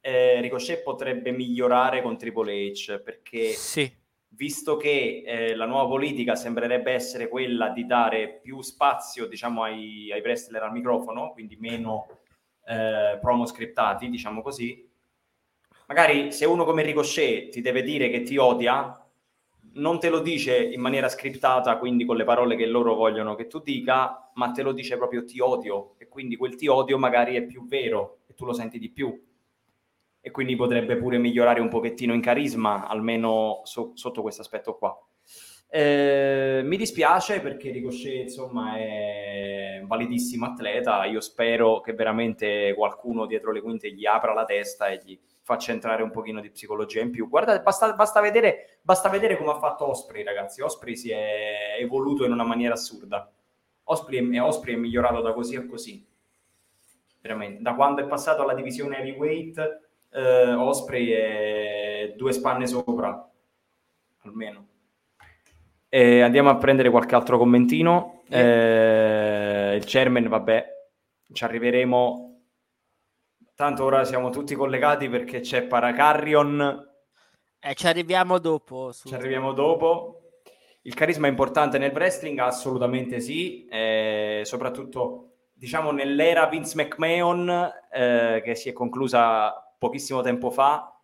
eh, 0.00 0.40
Ricochet 0.40 0.82
potrebbe 0.82 1.32
migliorare 1.32 2.02
con 2.02 2.16
Triple 2.16 2.70
H, 2.70 3.00
perché... 3.02 3.48
Sì 3.48 4.04
visto 4.36 4.76
che 4.76 5.22
eh, 5.26 5.54
la 5.54 5.64
nuova 5.64 5.88
politica 5.88 6.36
sembrerebbe 6.36 6.92
essere 6.92 7.28
quella 7.28 7.70
di 7.70 7.86
dare 7.86 8.38
più 8.42 8.60
spazio 8.60 9.26
diciamo, 9.26 9.62
ai, 9.62 10.12
ai 10.12 10.20
wrestler 10.20 10.62
al 10.62 10.72
microfono, 10.72 11.32
quindi 11.32 11.56
meno 11.56 12.06
eh, 12.66 13.18
promo 13.20 13.46
scriptati, 13.46 14.08
diciamo 14.10 14.42
così, 14.42 14.88
magari 15.86 16.32
se 16.32 16.44
uno 16.44 16.64
come 16.64 16.82
Ricochet 16.82 17.50
ti 17.50 17.60
deve 17.62 17.82
dire 17.82 18.10
che 18.10 18.22
ti 18.22 18.36
odia, 18.36 19.00
non 19.74 19.98
te 19.98 20.10
lo 20.10 20.20
dice 20.20 20.56
in 20.56 20.80
maniera 20.80 21.08
scriptata, 21.08 21.78
quindi 21.78 22.04
con 22.04 22.16
le 22.16 22.24
parole 22.24 22.56
che 22.56 22.66
loro 22.66 22.94
vogliono 22.94 23.34
che 23.34 23.46
tu 23.46 23.60
dica, 23.60 24.30
ma 24.34 24.50
te 24.50 24.62
lo 24.62 24.72
dice 24.72 24.96
proprio 24.96 25.24
ti 25.24 25.40
odio 25.40 25.94
e 25.98 26.08
quindi 26.08 26.36
quel 26.36 26.56
ti 26.56 26.66
odio 26.66 26.98
magari 26.98 27.36
è 27.36 27.44
più 27.44 27.66
vero 27.66 28.18
e 28.26 28.34
tu 28.34 28.44
lo 28.44 28.52
senti 28.52 28.78
di 28.78 28.90
più 28.90 29.18
e 30.26 30.32
quindi 30.32 30.56
potrebbe 30.56 30.96
pure 30.96 31.18
migliorare 31.18 31.60
un 31.60 31.68
pochettino 31.68 32.12
in 32.12 32.20
carisma, 32.20 32.88
almeno 32.88 33.60
so, 33.62 33.92
sotto 33.94 34.22
questo 34.22 34.42
aspetto 34.42 34.74
qua. 34.74 34.92
Eh, 35.68 36.62
mi 36.64 36.76
dispiace 36.76 37.40
perché 37.40 37.70
Ricochet 37.70 38.22
insomma 38.22 38.76
è 38.76 39.78
un 39.80 39.86
validissimo 39.86 40.46
atleta, 40.46 41.04
io 41.04 41.20
spero 41.20 41.78
che 41.80 41.92
veramente 41.92 42.74
qualcuno 42.74 43.26
dietro 43.26 43.52
le 43.52 43.60
quinte 43.60 43.92
gli 43.92 44.04
apra 44.04 44.34
la 44.34 44.44
testa 44.44 44.88
e 44.88 45.00
gli 45.04 45.16
faccia 45.42 45.70
entrare 45.70 46.02
un 46.02 46.10
pochino 46.10 46.40
di 46.40 46.50
psicologia 46.50 47.02
in 47.02 47.12
più. 47.12 47.28
Guardate, 47.28 47.62
basta, 47.62 47.92
basta, 47.92 48.20
vedere, 48.20 48.80
basta 48.82 49.08
vedere 49.08 49.36
come 49.36 49.52
ha 49.52 49.58
fatto 49.60 49.88
Osprey 49.88 50.24
ragazzi, 50.24 50.60
Osprey 50.60 50.96
si 50.96 51.12
è 51.12 51.76
evoluto 51.78 52.24
in 52.24 52.32
una 52.32 52.42
maniera 52.42 52.74
assurda. 52.74 53.32
Osprey 53.84 54.28
è, 54.28 54.42
Osprey 54.42 54.74
è 54.74 54.78
migliorato 54.78 55.20
da 55.20 55.32
così 55.32 55.54
a 55.54 55.64
così, 55.64 56.04
veramente. 57.20 57.62
Da 57.62 57.76
quando 57.76 58.02
è 58.02 58.08
passato 58.08 58.42
alla 58.42 58.54
divisione 58.54 58.98
heavyweight 58.98 59.84
eh, 60.10 60.52
Osprey 60.52 61.10
è 61.10 62.14
due 62.16 62.32
spanne 62.32 62.66
sopra, 62.66 63.30
almeno. 64.22 64.66
E 65.88 66.20
andiamo 66.20 66.50
a 66.50 66.56
prendere 66.56 66.90
qualche 66.90 67.14
altro 67.14 67.38
commentino. 67.38 68.22
Eh, 68.28 69.74
il 69.76 69.84
chairman, 69.86 70.28
vabbè, 70.28 70.66
ci 71.32 71.44
arriveremo. 71.44 72.40
Tanto 73.54 73.84
ora 73.84 74.04
siamo 74.04 74.30
tutti 74.30 74.54
collegati 74.54 75.08
perché 75.08 75.40
c'è 75.40 75.62
Paracarrion. 75.62 76.88
Eh, 77.58 77.74
ci 77.74 77.86
arriviamo 77.86 78.38
dopo. 78.38 78.92
Su... 78.92 79.08
Ci 79.08 79.14
arriviamo 79.14 79.52
dopo. 79.52 80.20
Il 80.82 80.94
carisma 80.94 81.26
è 81.26 81.30
importante 81.30 81.78
nel 81.78 81.92
wrestling? 81.92 82.38
Assolutamente 82.38 83.18
sì, 83.18 83.66
eh, 83.66 84.42
soprattutto 84.44 85.30
diciamo 85.52 85.90
nell'era 85.90 86.46
Vince 86.46 86.76
McMahon 86.76 87.72
eh, 87.90 88.42
che 88.44 88.54
si 88.54 88.68
è 88.68 88.72
conclusa 88.72 89.65
pochissimo 89.78 90.20
tempo 90.22 90.50
fa 90.50 90.98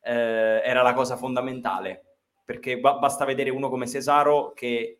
eh, 0.00 0.60
era 0.64 0.82
la 0.82 0.92
cosa 0.92 1.16
fondamentale, 1.16 2.16
perché 2.44 2.78
ba- 2.78 2.98
basta 2.98 3.24
vedere 3.24 3.50
uno 3.50 3.68
come 3.68 3.86
Cesaro 3.86 4.52
che 4.52 4.74
eh, 4.74 4.98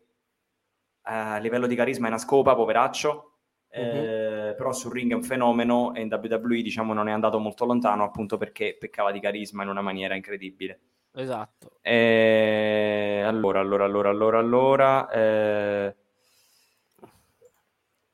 a 1.01 1.37
livello 1.37 1.67
di 1.67 1.75
carisma 1.75 2.05
è 2.05 2.09
una 2.09 2.17
scopa, 2.17 2.55
poveraccio, 2.55 3.33
uh-huh. 3.71 4.55
però 4.55 4.71
sul 4.71 4.91
ring 4.91 5.11
è 5.11 5.15
un 5.15 5.23
fenomeno 5.23 5.93
e 5.93 6.01
in 6.01 6.09
WWE 6.11 6.61
diciamo 6.61 6.93
non 6.93 7.07
è 7.07 7.11
andato 7.11 7.39
molto 7.39 7.65
lontano 7.65 8.03
appunto 8.03 8.37
perché 8.37 8.75
peccava 8.77 9.11
di 9.11 9.19
carisma 9.19 9.63
in 9.63 9.69
una 9.69 9.81
maniera 9.81 10.15
incredibile. 10.15 10.79
Esatto. 11.13 11.77
E... 11.81 13.21
Allora, 13.25 13.59
allora, 13.59 13.85
allora, 13.85 14.09
allora, 14.09 14.39
allora... 14.39 15.09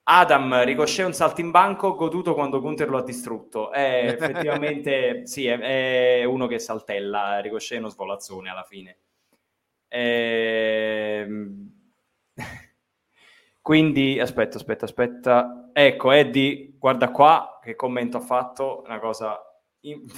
Adam, 0.08 0.64
Ricochet 0.64 1.06
un 1.06 1.14
salto 1.14 1.42
in 1.42 1.50
banco 1.50 1.96
goduto 1.96 2.36
quando 2.36 2.62
Gunther 2.62 2.90
lo 2.90 2.98
ha 2.98 3.04
distrutto. 3.04 3.72
È 3.72 4.06
effettivamente 4.20 5.26
sì, 5.26 5.48
è, 5.48 5.58
è, 6.20 6.24
uno 6.26 6.46
che 6.48 6.60
saltella. 6.60 7.40
Ricochet 7.40 7.78
è 7.78 7.80
uno 7.80 7.90
svolazzone 7.90 8.50
alla 8.50 8.64
fine. 8.64 8.98
Ehm... 9.88 11.72
Quindi, 13.62 14.20
aspetta, 14.20 14.58
aspetta, 14.58 14.86
aspetta. 14.86 15.72
Ecco, 15.74 16.12
Eddie, 16.12 16.76
guarda 16.78 17.10
qua 17.10 17.60
che 17.60 17.76
commento 17.76 18.18
ha 18.18 18.22
fatto. 18.22 18.84
Una 18.86 19.00
cosa, 19.00 19.42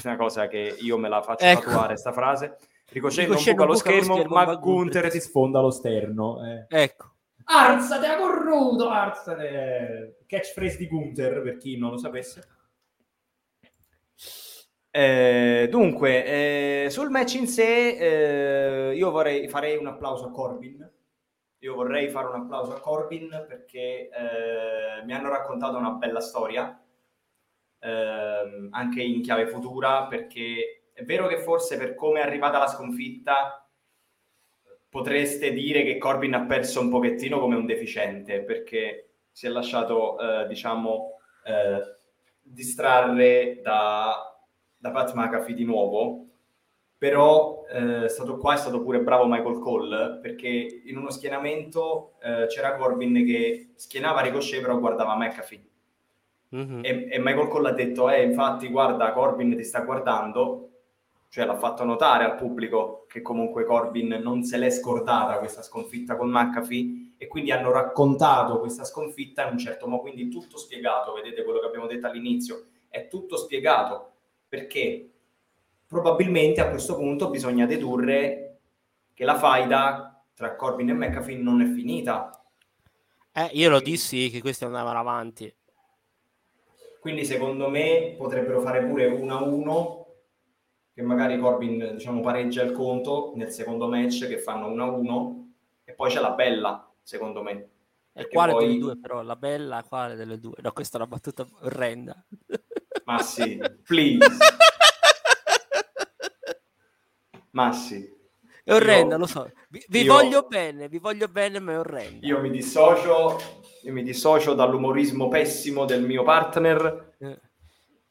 una 0.04 0.17
cosa 0.17 0.47
che 0.47 0.76
io 0.80 0.97
me 0.97 1.08
la 1.08 1.21
faccio 1.21 1.45
ecco. 1.45 1.62
tatuare, 1.62 1.95
sta 1.95 2.12
frase. 2.12 2.58
Ricochet, 2.89 3.26
Ricochet 3.26 3.28
non 3.28 3.56
buca 3.56 3.65
lo 3.65 3.76
schermo, 3.76 4.15
schermo 4.15 4.36
ma 4.36 4.56
Gunther 4.56 5.10
si 5.12 5.21
sfonda 5.21 5.62
lo 5.62 5.71
sterno. 5.71 6.45
Eh. 6.45 6.65
Ecco. 6.67 7.12
Arzate 7.49 8.07
a 8.07 8.17
corruto, 8.17 8.89
arzate. 8.89 10.17
Catchphrase 10.25 10.77
di 10.77 10.88
Gunther, 10.88 11.41
per 11.41 11.57
chi 11.57 11.77
non 11.77 11.91
lo 11.91 11.97
sapesse. 11.97 12.45
Eh, 14.91 15.67
dunque, 15.69 16.86
eh, 16.86 16.89
sul 16.89 17.10
match 17.10 17.36
in 17.36 17.47
sé, 17.47 18.89
eh, 18.89 18.95
io 18.95 19.12
vorrei 19.12 19.47
farei 19.47 19.77
un 19.77 19.88
applauso 19.88 20.25
a 20.25 20.31
Corbin. 20.31 20.91
Io 21.60 21.75
vorrei 21.75 22.10
fare 22.10 22.27
un 22.27 22.36
applauso 22.41 22.75
a 22.75 22.79
Corbin 22.79 23.45
perché 23.47 24.10
eh, 24.10 25.03
mi 25.05 25.13
hanno 25.13 25.29
raccontato 25.29 25.77
una 25.77 25.91
bella 25.91 26.19
storia, 26.19 26.79
ehm, 27.79 28.69
anche 28.71 29.01
in 29.01 29.21
chiave 29.21 29.47
futura, 29.47 30.07
perché 30.07 30.89
è 30.93 31.03
vero 31.03 31.27
che 31.27 31.39
forse 31.39 31.77
per 31.77 31.95
come 31.95 32.19
è 32.19 32.23
arrivata 32.23 32.57
la 32.57 32.67
sconfitta 32.67 33.66
potreste 34.89 35.52
dire 35.52 35.84
che 35.84 35.97
Corbin 35.97 36.34
ha 36.34 36.45
perso 36.45 36.80
un 36.82 36.89
pochettino 36.89 37.39
come 37.39 37.56
un 37.56 37.65
deficiente, 37.65 38.41
perché 38.41 39.10
si 39.32 39.45
è 39.45 39.50
lasciato, 39.50 40.17
eh, 40.19 40.47
diciamo, 40.47 41.19
eh, 41.45 41.82
distrarre 42.41 43.60
da, 43.62 44.38
da 44.78 44.91
Pat 44.91 45.13
McAfee 45.13 45.56
di 45.56 45.65
nuovo, 45.65 46.26
però 46.97 47.63
eh, 47.69 48.08
stato 48.10 48.38
qua 48.38 48.56
è 48.56 48.58
stato 48.58 48.82
pure 48.82 49.02
bravo 49.02 49.28
Michael 49.28 49.60
Cole 49.60 50.19
perché 50.21 50.82
in 50.86 50.97
uno 50.97 51.12
schienamento 51.12 52.13
eh, 52.21 52.47
c'era 52.47 52.76
Corbin 52.76 53.23
che 53.26 53.73
schienava 53.76 54.21
Ricochet 54.21 54.62
però 54.62 54.80
guardava 54.80 55.15
McAfee. 55.15 55.65
Mm-hmm. 56.56 56.80
e, 56.82 57.08
e, 57.12 57.19
Michael 57.19 57.50
Cole 57.50 57.69
ha 57.69 57.73
detto 57.73 58.10
eh 58.10 58.23
infatti 58.23 58.69
guarda 58.69 59.12
Corbin 59.12 59.58
ti 59.58 59.65
sta 59.65 59.82
guardando 59.82 60.66
cioè 61.30 61.46
l'ha 61.46 61.58
fatto 61.58 61.84
notare 61.84 62.24
al 62.24 62.36
pubblico 62.36 63.06
che 63.08 63.22
comunque 63.22 63.66
Corbin 63.66 64.20
non 64.22 64.44
se 64.44 64.58
l'è 64.58 64.70
scordata 64.70 65.40
questa 65.40 65.62
sconfitta 65.62 66.16
con 66.16 66.30
McAfee 66.30 67.16
e 67.18 67.28
quindi 67.28 67.52
hanno 67.52 67.72
raccontato 67.72 68.60
questa 68.60 68.86
sconfitta 68.86 69.46
in 69.46 69.54
un 69.54 69.58
certo 69.58 69.88
modo, 69.88 70.04
quindi 70.04 70.30
tutto 70.30 70.58
spiegato, 70.58 71.13
vedete 71.13 71.44
quello 71.44 71.60
che 71.60 71.66
abbiamo 71.66 71.88
detto 71.88 72.08
all'inizio, 72.08 72.66
è 72.90 73.08
tutto 73.08 73.38
spiegato 73.38 74.12
perché 74.48 75.12
probabilmente 75.86 76.62
a 76.62 76.70
questo 76.70 76.96
punto 76.96 77.30
bisogna 77.30 77.66
dedurre 77.66 78.60
che 79.13 79.26
la 79.26 79.38
faida 79.38 80.24
tra 80.34 80.56
Corbin 80.56 80.90
e 80.90 80.94
McAfee 80.94 81.38
non 81.38 81.62
è 81.62 81.66
finita. 81.66 82.32
Eh, 83.34 83.50
io 83.54 83.70
lo 83.70 83.80
dissi 83.80 84.30
che 84.30 84.42
questi 84.42 84.66
andavano 84.66 85.00
avanti. 85.00 85.54
Quindi 87.00 87.26
secondo 87.26 87.70
me 87.70 88.16
potrebbero 88.18 88.60
fare 88.62 88.84
pure 88.86 89.08
1-1 89.10 90.07
che 90.97 91.03
magari 91.03 91.38
Corbin 91.38 91.91
diciamo, 91.93 92.21
pareggia 92.21 92.63
il 92.63 92.71
conto 92.71 93.33
nel 93.36 93.51
secondo 93.51 93.88
match 93.88 94.25
che 94.25 94.39
fanno 94.39 94.67
1-1 94.71 95.45
e 95.83 95.93
poi 95.93 96.10
c'è 96.10 96.19
la 96.19 96.31
bella 96.31 96.91
secondo 97.03 97.43
me. 97.43 97.69
E 98.13 98.27
quale 98.27 98.53
poi... 98.53 98.65
delle 98.65 98.79
due 98.79 98.97
però? 98.97 99.21
La 99.21 99.36
bella 99.36 99.83
quale 99.88 100.15
delle 100.15 100.39
due? 100.39 100.55
No, 100.57 100.71
questa 100.71 100.97
è 100.97 101.01
una 101.01 101.10
battuta 101.10 101.45
orrenda. 101.62 102.15
Ma 103.05 103.19
sì, 103.19 103.62
please. 103.86 104.38
Ma 107.51 107.71
sì. 107.73 108.15
È 108.63 108.73
orrenda, 108.73 109.13
io, 109.13 109.19
lo 109.19 109.27
so. 109.27 109.51
Vi, 109.69 109.86
vi 109.89 110.01
io, 110.01 110.13
voglio 110.13 110.47
bene, 110.47 110.89
vi 110.89 110.97
voglio 110.97 111.27
bene, 111.27 111.60
ma 111.60 111.73
è 111.73 111.77
orrenda. 111.77 112.25
Io 112.25 112.41
mi 112.41 112.49
dissocio, 112.49 113.39
io 113.83 113.93
mi 113.93 114.01
dissocio 114.01 114.55
dall'umorismo 114.55 115.27
pessimo 115.27 115.86
del 115.86 116.01
mio 116.01 116.23
partner. 116.23 117.13
Eh. 117.19 117.39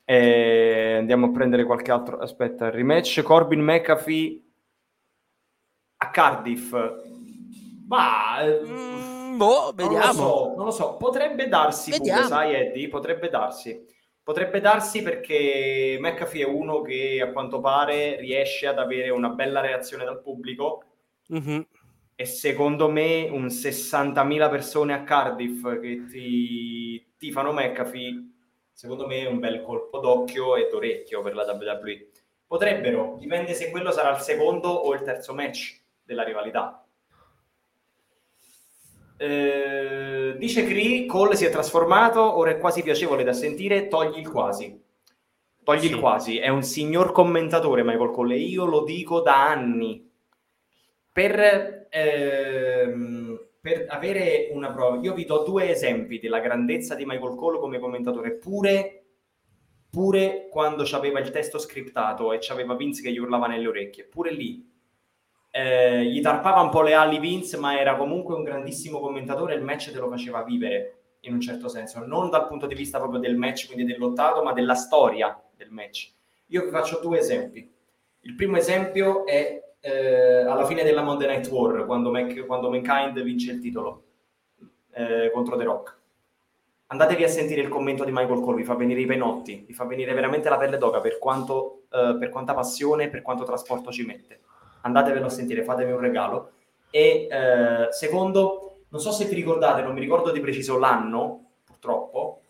E 0.08 0.94
andiamo 0.98 1.26
a 1.26 1.30
prendere 1.32 1.64
qualche 1.64 1.90
altro. 1.90 2.18
Aspetta, 2.18 2.70
rematch 2.70 3.22
Corbin 3.22 3.60
McAfee 3.60 4.40
a 5.96 6.10
Cardiff. 6.10 6.72
Ma 7.88 8.36
mm, 8.44 9.36
boh, 9.36 9.72
vediamo. 9.74 9.96
Non 9.96 10.06
lo, 10.06 10.12
so, 10.12 10.54
non 10.56 10.64
lo 10.66 10.70
so, 10.70 10.96
potrebbe 10.96 11.48
darsi 11.48 11.90
pure, 11.90 12.22
sai 12.22 12.54
Eddie, 12.54 12.88
potrebbe 12.88 13.28
darsi. 13.28 13.84
Potrebbe 14.22 14.60
darsi 14.60 15.02
perché 15.02 15.98
McAfee 16.00 16.42
è 16.42 16.48
uno 16.48 16.82
che 16.82 17.20
a 17.20 17.30
quanto 17.30 17.60
pare 17.60 18.16
riesce 18.20 18.66
ad 18.68 18.78
avere 18.78 19.10
una 19.10 19.30
bella 19.30 19.60
reazione 19.60 20.04
dal 20.04 20.20
pubblico. 20.20 20.84
Mm-hmm. 21.32 21.60
E 22.14 22.24
secondo 22.24 22.88
me 22.88 23.28
un 23.28 23.46
60.000 23.46 24.50
persone 24.50 24.94
a 24.94 25.02
Cardiff 25.02 25.62
che 25.80 26.06
ti, 26.08 27.12
ti 27.18 27.32
fanno 27.32 27.52
McAfee 27.52 28.35
secondo 28.76 29.06
me 29.06 29.20
è 29.20 29.26
un 29.26 29.38
bel 29.38 29.62
colpo 29.62 30.00
d'occhio 30.00 30.54
e 30.54 30.68
d'orecchio 30.70 31.22
per 31.22 31.34
la 31.34 31.44
WWE. 31.50 32.08
Potrebbero, 32.46 33.16
dipende 33.18 33.54
se 33.54 33.70
quello 33.70 33.90
sarà 33.90 34.10
il 34.10 34.20
secondo 34.20 34.68
o 34.68 34.92
il 34.92 35.00
terzo 35.00 35.32
match 35.32 35.80
della 36.04 36.22
rivalità. 36.22 36.84
Eh, 39.16 40.34
dice 40.36 40.66
Cree, 40.66 41.06
Cole 41.06 41.36
si 41.36 41.46
è 41.46 41.50
trasformato, 41.50 42.36
ora 42.36 42.50
è 42.50 42.58
quasi 42.58 42.82
piacevole 42.82 43.24
da 43.24 43.32
sentire, 43.32 43.88
togli 43.88 44.18
il 44.18 44.30
quasi. 44.30 44.78
Togli 45.64 45.80
sì. 45.80 45.86
il 45.86 45.98
quasi, 45.98 46.38
è 46.38 46.48
un 46.48 46.62
signor 46.62 47.12
commentatore 47.12 47.82
Michael 47.82 48.10
Cole 48.10 48.36
io 48.36 48.66
lo 48.66 48.84
dico 48.84 49.20
da 49.22 49.48
anni. 49.48 50.06
Per... 51.10 51.86
Ehm, 51.88 53.35
per 53.66 53.86
avere 53.88 54.50
una 54.52 54.70
prova, 54.70 55.00
io 55.02 55.12
vi 55.12 55.24
do 55.24 55.42
due 55.42 55.68
esempi 55.68 56.20
della 56.20 56.38
grandezza 56.38 56.94
di 56.94 57.04
Michael 57.04 57.34
Cole 57.34 57.58
come 57.58 57.80
commentatore, 57.80 58.36
pure, 58.36 59.06
pure 59.90 60.46
quando 60.48 60.84
aveva 60.92 61.18
il 61.18 61.32
testo 61.32 61.58
scriptato 61.58 62.32
e 62.32 62.38
c'aveva 62.40 62.76
Vince 62.76 63.02
che 63.02 63.10
gli 63.10 63.18
urlava 63.18 63.48
nelle 63.48 63.66
orecchie, 63.66 64.04
pure 64.04 64.30
lì 64.30 64.72
eh, 65.50 66.04
gli 66.04 66.20
tarpava 66.20 66.60
un 66.60 66.70
po' 66.70 66.82
le 66.82 66.94
ali 66.94 67.18
Vince, 67.18 67.56
ma 67.56 67.76
era 67.76 67.96
comunque 67.96 68.36
un 68.36 68.44
grandissimo 68.44 69.00
commentatore 69.00 69.54
e 69.54 69.56
il 69.56 69.64
match 69.64 69.90
te 69.90 69.98
lo 69.98 70.08
faceva 70.08 70.44
vivere 70.44 71.16
in 71.22 71.34
un 71.34 71.40
certo 71.40 71.66
senso, 71.66 72.06
non 72.06 72.30
dal 72.30 72.46
punto 72.46 72.68
di 72.68 72.74
vista 72.76 73.00
proprio 73.00 73.18
del 73.18 73.34
match, 73.34 73.66
quindi 73.66 73.84
dell'ottato, 73.84 74.44
ma 74.44 74.52
della 74.52 74.76
storia 74.76 75.36
del 75.56 75.72
match. 75.72 76.12
Io 76.50 76.62
vi 76.62 76.70
faccio 76.70 77.00
due 77.00 77.18
esempi. 77.18 77.68
Il 78.20 78.36
primo 78.36 78.58
esempio 78.58 79.26
è 79.26 79.60
eh, 79.86 80.40
alla 80.40 80.66
fine 80.66 80.82
della 80.82 81.02
Monday 81.02 81.28
Night 81.28 81.48
War, 81.48 81.86
quando, 81.86 82.10
Mac, 82.10 82.44
quando 82.44 82.68
Mankind 82.68 83.22
vince 83.22 83.52
il 83.52 83.60
titolo 83.60 84.02
eh, 84.92 85.30
contro 85.32 85.56
The 85.56 85.62
Rock. 85.62 85.96
Andatevi 86.88 87.22
a 87.22 87.28
sentire 87.28 87.60
il 87.60 87.68
commento 87.68 88.04
di 88.04 88.10
Michael 88.10 88.40
Cole, 88.40 88.56
vi 88.56 88.64
fa 88.64 88.74
venire 88.74 89.00
i 89.00 89.06
penotti, 89.06 89.64
vi 89.64 89.72
fa 89.72 89.84
venire 89.84 90.12
veramente 90.12 90.48
la 90.48 90.56
pelle 90.56 90.78
d'oca 90.78 91.00
per, 91.00 91.18
quanto, 91.18 91.82
eh, 91.90 92.16
per 92.18 92.30
quanta 92.30 92.52
passione 92.52 93.08
per 93.08 93.22
quanto 93.22 93.44
trasporto 93.44 93.92
ci 93.92 94.04
mette. 94.04 94.40
Andatevelo 94.82 95.26
a 95.26 95.30
sentire, 95.30 95.62
fatevi 95.62 95.92
un 95.92 96.00
regalo. 96.00 96.50
E 96.90 97.28
eh, 97.30 97.88
secondo, 97.90 98.80
non 98.88 99.00
so 99.00 99.12
se 99.12 99.26
vi 99.26 99.34
ricordate, 99.36 99.82
non 99.82 99.94
mi 99.94 100.00
ricordo 100.00 100.32
di 100.32 100.40
preciso 100.40 100.78
l'anno, 100.78 101.50
purtroppo, 101.64 102.40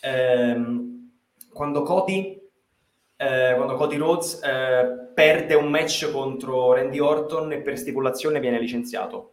ehm, 0.00 1.10
quando 1.52 1.82
Cody 1.82 2.45
eh, 3.16 3.54
quando 3.54 3.74
Cody 3.74 3.96
Rhodes 3.96 4.42
eh, 4.42 5.10
perde 5.14 5.54
un 5.54 5.68
match 5.68 6.10
contro 6.10 6.72
Randy 6.74 6.98
Orton 6.98 7.52
e 7.52 7.60
per 7.60 7.78
stipulazione 7.78 8.40
viene 8.40 8.58
licenziato. 8.58 9.32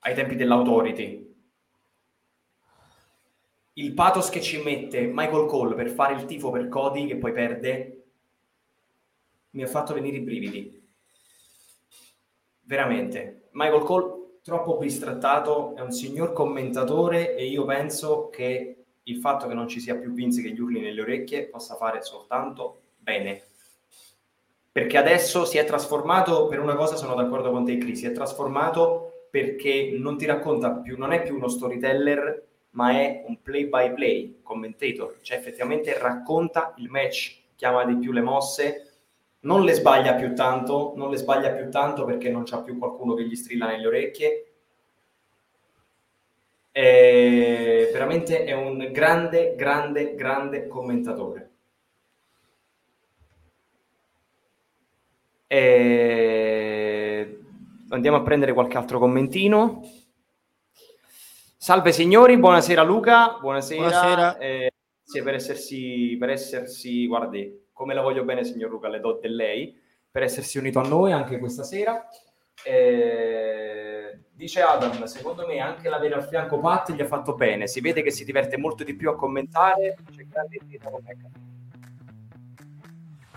Ai 0.00 0.14
tempi 0.14 0.36
dell'autority 0.36 1.26
il 3.78 3.92
pathos 3.92 4.30
che 4.30 4.40
ci 4.40 4.62
mette 4.62 5.02
Michael 5.02 5.46
Cole 5.46 5.74
per 5.74 5.90
fare 5.90 6.14
il 6.14 6.24
tifo 6.24 6.50
per 6.50 6.68
Cody 6.68 7.06
che 7.06 7.16
poi 7.16 7.32
perde 7.32 8.04
mi 9.50 9.62
ha 9.62 9.66
fatto 9.66 9.92
venire 9.92 10.16
i 10.16 10.20
brividi. 10.20 10.82
Veramente. 12.62 13.48
Michael 13.52 13.82
Cole 13.82 14.38
troppo 14.42 14.78
bistrattato 14.78 15.74
è 15.76 15.80
un 15.80 15.92
signor 15.92 16.32
commentatore 16.32 17.36
e 17.36 17.46
io 17.46 17.64
penso 17.64 18.30
che 18.30 18.85
il 19.08 19.18
fatto 19.18 19.46
che 19.46 19.54
non 19.54 19.68
ci 19.68 19.80
sia 19.80 19.96
più 19.96 20.12
Vince 20.12 20.42
che 20.42 20.50
gli 20.50 20.60
urli 20.60 20.80
nelle 20.80 21.00
orecchie 21.00 21.46
possa 21.46 21.76
fare 21.76 22.02
soltanto 22.02 22.80
bene. 22.98 23.42
Perché 24.72 24.98
adesso 24.98 25.44
si 25.44 25.58
è 25.58 25.64
trasformato, 25.64 26.48
per 26.48 26.60
una 26.60 26.74
cosa 26.74 26.96
sono 26.96 27.14
d'accordo 27.14 27.50
con 27.50 27.64
te, 27.64 27.78
Chris, 27.78 28.00
si 28.00 28.06
è 28.06 28.12
trasformato 28.12 29.28
perché 29.30 29.94
non 29.96 30.18
ti 30.18 30.26
racconta 30.26 30.70
più, 30.72 30.98
non 30.98 31.12
è 31.12 31.22
più 31.22 31.36
uno 31.36 31.48
storyteller, 31.48 32.44
ma 32.70 32.90
è 32.90 33.24
un 33.26 33.40
play 33.40 33.66
by 33.66 33.94
play 33.94 34.40
commentator, 34.42 35.16
cioè 35.22 35.38
effettivamente 35.38 35.98
racconta 35.98 36.74
il 36.76 36.90
match, 36.90 37.42
chiama 37.54 37.84
di 37.84 37.96
più 37.96 38.12
le 38.12 38.20
mosse, 38.20 38.92
non 39.40 39.64
le 39.64 39.72
sbaglia 39.72 40.14
più 40.14 40.34
tanto, 40.34 40.92
non 40.96 41.10
le 41.10 41.16
sbaglia 41.16 41.50
più 41.50 41.70
tanto 41.70 42.04
perché 42.04 42.28
non 42.28 42.42
c'ha 42.44 42.60
più 42.60 42.76
qualcuno 42.76 43.14
che 43.14 43.24
gli 43.24 43.36
strilla 43.36 43.66
nelle 43.66 43.86
orecchie 43.86 44.45
è 46.76 47.88
veramente 47.90 48.44
è 48.44 48.52
un 48.52 48.90
grande, 48.92 49.54
grande, 49.54 50.14
grande 50.14 50.68
commentatore. 50.68 51.50
E... 55.46 57.38
Andiamo 57.88 58.18
a 58.18 58.22
prendere 58.22 58.52
qualche 58.52 58.76
altro 58.76 58.98
commentino. 58.98 59.80
Salve 61.56 61.92
signori, 61.92 62.36
buonasera 62.36 62.82
Luca, 62.82 63.38
buonasera. 63.40 63.80
buonasera. 63.80 64.36
Eh, 64.36 64.70
grazie 65.00 65.22
per 65.22 65.34
essersi, 65.34 66.16
per 66.18 66.28
essersi, 66.28 67.06
guardi, 67.06 67.68
come 67.72 67.94
la 67.94 68.02
voglio 68.02 68.24
bene 68.24 68.44
signor 68.44 68.68
Luca, 68.68 68.88
le 68.88 69.00
do 69.00 69.18
del 69.18 69.34
lei, 69.34 69.74
per 70.10 70.24
essersi 70.24 70.58
unito 70.58 70.78
a 70.78 70.86
noi 70.86 71.12
anche 71.12 71.38
questa 71.38 71.62
sera. 71.62 72.06
Eh, 72.68 74.18
dice 74.32 74.60
Adam, 74.60 75.04
secondo 75.04 75.46
me 75.46 75.60
anche 75.60 75.88
l'avere 75.88 76.14
al 76.14 76.26
fianco 76.26 76.58
Pat 76.58 76.92
gli 76.92 77.00
ha 77.00 77.06
fatto 77.06 77.34
bene, 77.34 77.68
si 77.68 77.80
vede 77.80 78.02
che 78.02 78.10
si 78.10 78.24
diverte 78.24 78.56
molto 78.56 78.82
di 78.82 78.96
più 78.96 79.08
a 79.08 79.14
commentare, 79.14 79.96
c'è 80.10 80.26
grande 80.28 80.58
intesa 80.60 80.90
con 80.90 81.00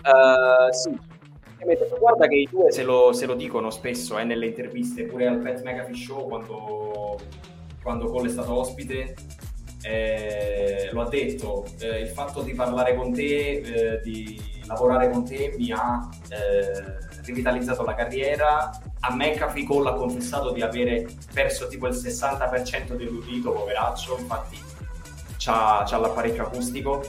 Uh, 0.02 0.72
sì, 0.72 0.98
guarda 1.98 2.26
che 2.26 2.36
i 2.36 2.48
due 2.50 2.72
se 2.72 2.82
lo, 2.84 3.12
se 3.12 3.26
lo 3.26 3.34
dicono 3.34 3.68
spesso 3.68 4.18
eh, 4.18 4.24
nelle 4.24 4.46
interviste, 4.46 5.04
pure 5.04 5.26
al 5.26 5.40
Pet 5.40 5.62
McAfee 5.62 5.94
Show 5.94 6.26
quando, 6.26 7.20
quando 7.82 8.06
Cole 8.06 8.28
è 8.28 8.30
stato 8.30 8.54
ospite, 8.54 9.14
eh, 9.82 10.88
lo 10.90 11.02
ha 11.02 11.08
detto, 11.10 11.66
eh, 11.80 12.00
il 12.00 12.08
fatto 12.08 12.40
di 12.40 12.54
parlare 12.54 12.94
con 12.94 13.12
te, 13.12 13.50
eh, 13.58 14.00
di 14.00 14.40
lavorare 14.66 15.10
con 15.10 15.22
te 15.22 15.54
mi 15.58 15.70
ha 15.70 16.08
rivitalizzato 17.30 17.82
la 17.82 17.94
carriera. 17.94 18.70
A 19.00 19.14
McAfee 19.14 19.64
Cole 19.64 19.90
ha 19.90 19.94
confessato 19.94 20.52
di 20.52 20.62
avere 20.62 21.06
perso 21.32 21.66
tipo 21.66 21.86
il 21.86 21.94
60% 21.94 22.94
dell'udito, 22.94 23.52
poveraccio, 23.52 24.18
infatti 24.18 24.62
c'ha, 25.38 25.84
c'ha 25.86 25.96
l'apparecchio 25.98 26.44
acustico 26.44 27.02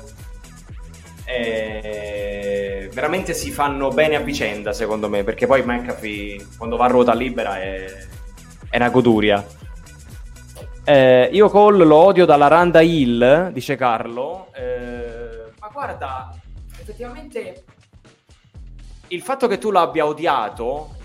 eh, 1.32 2.90
veramente 2.94 3.34
si 3.34 3.52
fanno 3.52 3.90
bene 3.90 4.16
a 4.16 4.20
vicenda, 4.20 4.74
secondo 4.74 5.08
me, 5.08 5.24
perché 5.24 5.48
poi 5.48 5.64
McAfee 5.64 6.46
quando 6.58 6.76
va 6.76 6.86
a 6.86 6.90
ruota 6.90 7.14
libera 7.14 7.60
è, 7.60 7.86
è 8.70 8.76
una 8.76 8.90
goduria. 8.90 9.46
Eh, 10.84 11.30
io 11.32 11.50
Cole 11.50 11.86
lo 11.86 11.96
odio 11.96 12.26
dalla 12.26 12.48
Randa 12.48 12.82
Hill, 12.82 13.52
dice 13.52 13.76
Carlo, 13.76 14.48
eh, 14.54 15.52
ma 15.60 15.70
guarda, 15.72 16.36
effettivamente 16.80 17.64
il 19.12 19.21
fatto 19.21 19.47
che 19.47 19.58
tu 19.58 19.71
l'abbia 19.71 20.06
odiato 20.06 20.95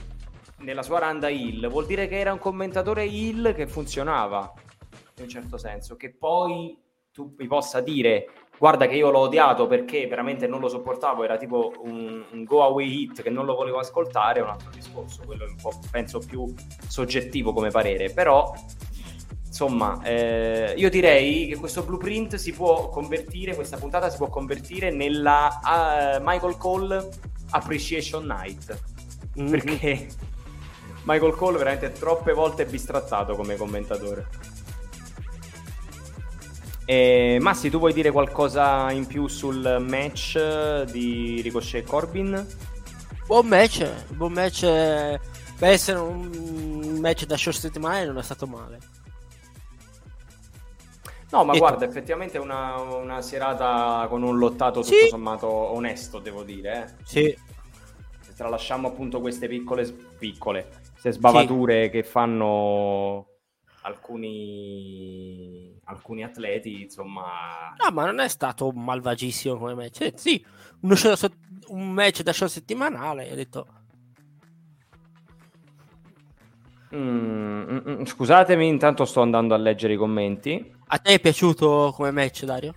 nella 0.58 0.82
sua 0.82 1.00
Randa 1.00 1.28
Hill 1.28 1.68
vuol 1.68 1.86
dire 1.86 2.06
che 2.06 2.18
era 2.18 2.32
un 2.32 2.38
commentatore 2.38 3.04
Hill 3.04 3.52
che 3.54 3.66
funzionava, 3.66 4.52
in 5.16 5.24
un 5.24 5.28
certo 5.28 5.58
senso, 5.58 5.96
che 5.96 6.14
poi 6.14 6.78
tu 7.10 7.34
mi 7.36 7.46
possa 7.46 7.80
dire 7.80 8.28
guarda 8.58 8.86
che 8.86 8.94
io 8.94 9.10
l'ho 9.10 9.20
odiato 9.20 9.66
perché 9.66 10.06
veramente 10.06 10.46
non 10.46 10.60
lo 10.60 10.68
sopportavo, 10.68 11.24
era 11.24 11.36
tipo 11.36 11.72
un, 11.82 12.24
un 12.30 12.44
go 12.44 12.62
away 12.62 13.02
hit 13.02 13.22
che 13.22 13.30
non 13.30 13.44
lo 13.44 13.54
volevo 13.54 13.78
ascoltare, 13.78 14.38
è 14.38 14.42
un 14.42 14.50
altro 14.50 14.70
discorso, 14.70 15.22
quello 15.26 15.44
è 15.44 15.48
un 15.48 15.56
po' 15.56 15.72
penso 15.90 16.20
più 16.20 16.52
soggettivo 16.88 17.52
come 17.52 17.70
parere, 17.70 18.10
però 18.10 18.52
insomma 19.44 20.00
eh, 20.04 20.74
io 20.76 20.90
direi 20.90 21.48
che 21.48 21.56
questo 21.56 21.82
blueprint 21.82 22.36
si 22.36 22.52
può 22.52 22.88
convertire, 22.88 23.56
questa 23.56 23.78
puntata 23.78 24.08
si 24.10 24.16
può 24.16 24.28
convertire 24.28 24.90
nella 24.90 25.48
uh, 25.48 26.22
Michael 26.22 26.56
Cole 26.56 27.08
Appreciation 27.50 28.26
Night, 28.26 28.78
mm-hmm. 29.38 29.50
perché 29.50 30.08
Michael 31.04 31.34
Cole 31.34 31.58
veramente 31.58 31.92
troppe 31.92 32.32
volte 32.32 32.64
è 32.64 32.66
bistrattato 32.66 33.34
come 33.36 33.56
commentatore. 33.56 34.28
Eh, 36.84 37.38
Massi, 37.40 37.68
tu 37.68 37.78
vuoi 37.78 37.92
dire 37.92 38.12
qualcosa 38.12 38.90
in 38.92 39.06
più 39.06 39.26
sul 39.26 39.84
match 39.86 40.82
di 40.84 41.40
Ricochet 41.42 41.84
e 41.84 41.88
Corbin? 41.88 42.46
Buon 43.26 43.46
match, 43.46 43.88
buon 44.10 44.32
match. 44.32 44.60
Per 44.60 45.70
essere 45.70 45.98
un 45.98 46.98
match 47.00 47.24
da 47.24 47.36
short 47.36 47.58
settimana 47.58 48.04
non 48.04 48.18
è 48.18 48.22
stato 48.22 48.46
male. 48.46 48.78
No, 51.30 51.44
ma 51.44 51.54
e 51.54 51.58
guarda, 51.58 51.84
tu? 51.84 51.90
effettivamente 51.90 52.38
è 52.38 52.40
una, 52.40 52.76
una, 52.80 53.20
serata 53.20 54.06
con 54.08 54.22
un 54.22 54.38
lottato 54.38 54.80
tutto 54.80 54.94
sì. 54.94 55.08
sommato 55.08 55.48
onesto, 55.48 56.18
devo 56.20 56.42
dire. 56.42 56.96
Eh. 56.98 57.04
Sì. 57.04 57.38
Tralasciamo 58.36 58.88
appunto 58.88 59.20
queste 59.20 59.48
piccole, 59.48 59.90
piccole, 60.18 60.68
queste 60.92 61.12
sbavature 61.12 61.84
sì. 61.84 61.90
che 61.90 62.02
fanno 62.02 63.26
alcuni, 63.86 65.78
alcuni 65.84 66.22
atleti, 66.22 66.82
insomma... 66.82 67.74
No, 67.82 67.90
ma 67.92 68.04
non 68.04 68.20
è 68.20 68.28
stato 68.28 68.70
malvagissimo 68.72 69.56
come 69.56 69.74
match. 69.74 70.00
Eh, 70.02 70.12
sì, 70.16 70.44
show, 70.92 71.14
un 71.68 71.92
match 71.92 72.22
da 72.22 72.32
show 72.32 72.48
settimanale, 72.48 73.30
ho 73.32 73.34
detto... 73.34 73.66
Mm, 76.94 77.62
mm, 77.70 77.78
mm, 77.88 78.04
scusatemi, 78.04 78.66
intanto 78.66 79.04
sto 79.04 79.20
andando 79.20 79.54
a 79.54 79.58
leggere 79.58 79.94
i 79.94 79.96
commenti. 79.96 80.74
A 80.88 80.98
te 80.98 81.14
è 81.14 81.20
piaciuto 81.20 81.92
come 81.94 82.10
match, 82.10 82.44
Dario? 82.44 82.74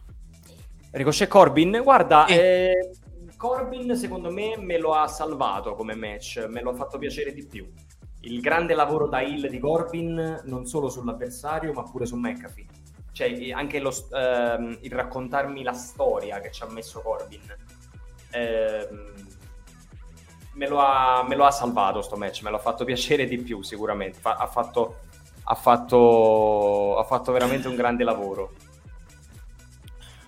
Ricochet 0.92 1.28
Corbin? 1.28 1.82
Guarda, 1.84 2.26
sì. 2.28 2.34
eh, 2.34 2.92
Corbin 3.38 3.96
secondo 3.96 4.32
me 4.32 4.58
me 4.58 4.78
lo 4.78 4.94
ha 4.94 5.08
salvato 5.08 5.76
come 5.76 5.96
match, 5.96 6.46
me 6.50 6.62
lo 6.62 6.72
ha 6.72 6.74
fatto 6.74 6.98
piacere 6.98 7.32
di 7.32 7.46
più 7.46 7.72
il 8.22 8.42
grande 8.42 8.74
lavoro 8.74 9.08
da 9.08 9.22
Hill 9.22 9.48
di 9.48 9.60
Corbin 9.60 10.42
non 10.44 10.66
solo 10.66 10.90
sull'avversario 10.90 11.72
ma 11.72 11.84
pure 11.84 12.06
su 12.06 12.18
McAfee 12.18 12.66
cioè 13.14 13.52
anche 13.52 13.80
lo, 13.80 13.94
ehm, 14.12 14.80
il 14.82 14.92
raccontarmi 14.92 15.64
la 15.64 15.74
storia 15.74 16.40
che 16.40 16.52
ci 16.52 16.64
ha 16.64 16.68
messo 16.68 17.02
Corbin 17.02 17.56
ehm, 18.32 19.14
me, 20.54 20.68
lo 20.68 20.80
ha, 20.80 21.26
me, 21.26 21.36
lo 21.36 21.46
ha, 21.46 21.52
salvato 21.52 22.02
sto 22.02 22.18
match 22.18 22.42
me 22.42 22.52
l'ha 22.52 22.60
fatto 22.60 22.84
piacere 22.84 23.26
di 23.26 23.38
più 23.38 23.62
sicuramente 23.62 24.20
Fa, 24.20 24.36
ha, 24.36 24.48
fatto, 24.48 25.00
ha, 25.52 25.56
fatto, 25.56 26.98
ha 26.98 27.04
fatto 27.04 27.32
veramente 27.32 27.68
un 27.68 27.76
grande 27.76 28.04
lavoro 28.04 28.54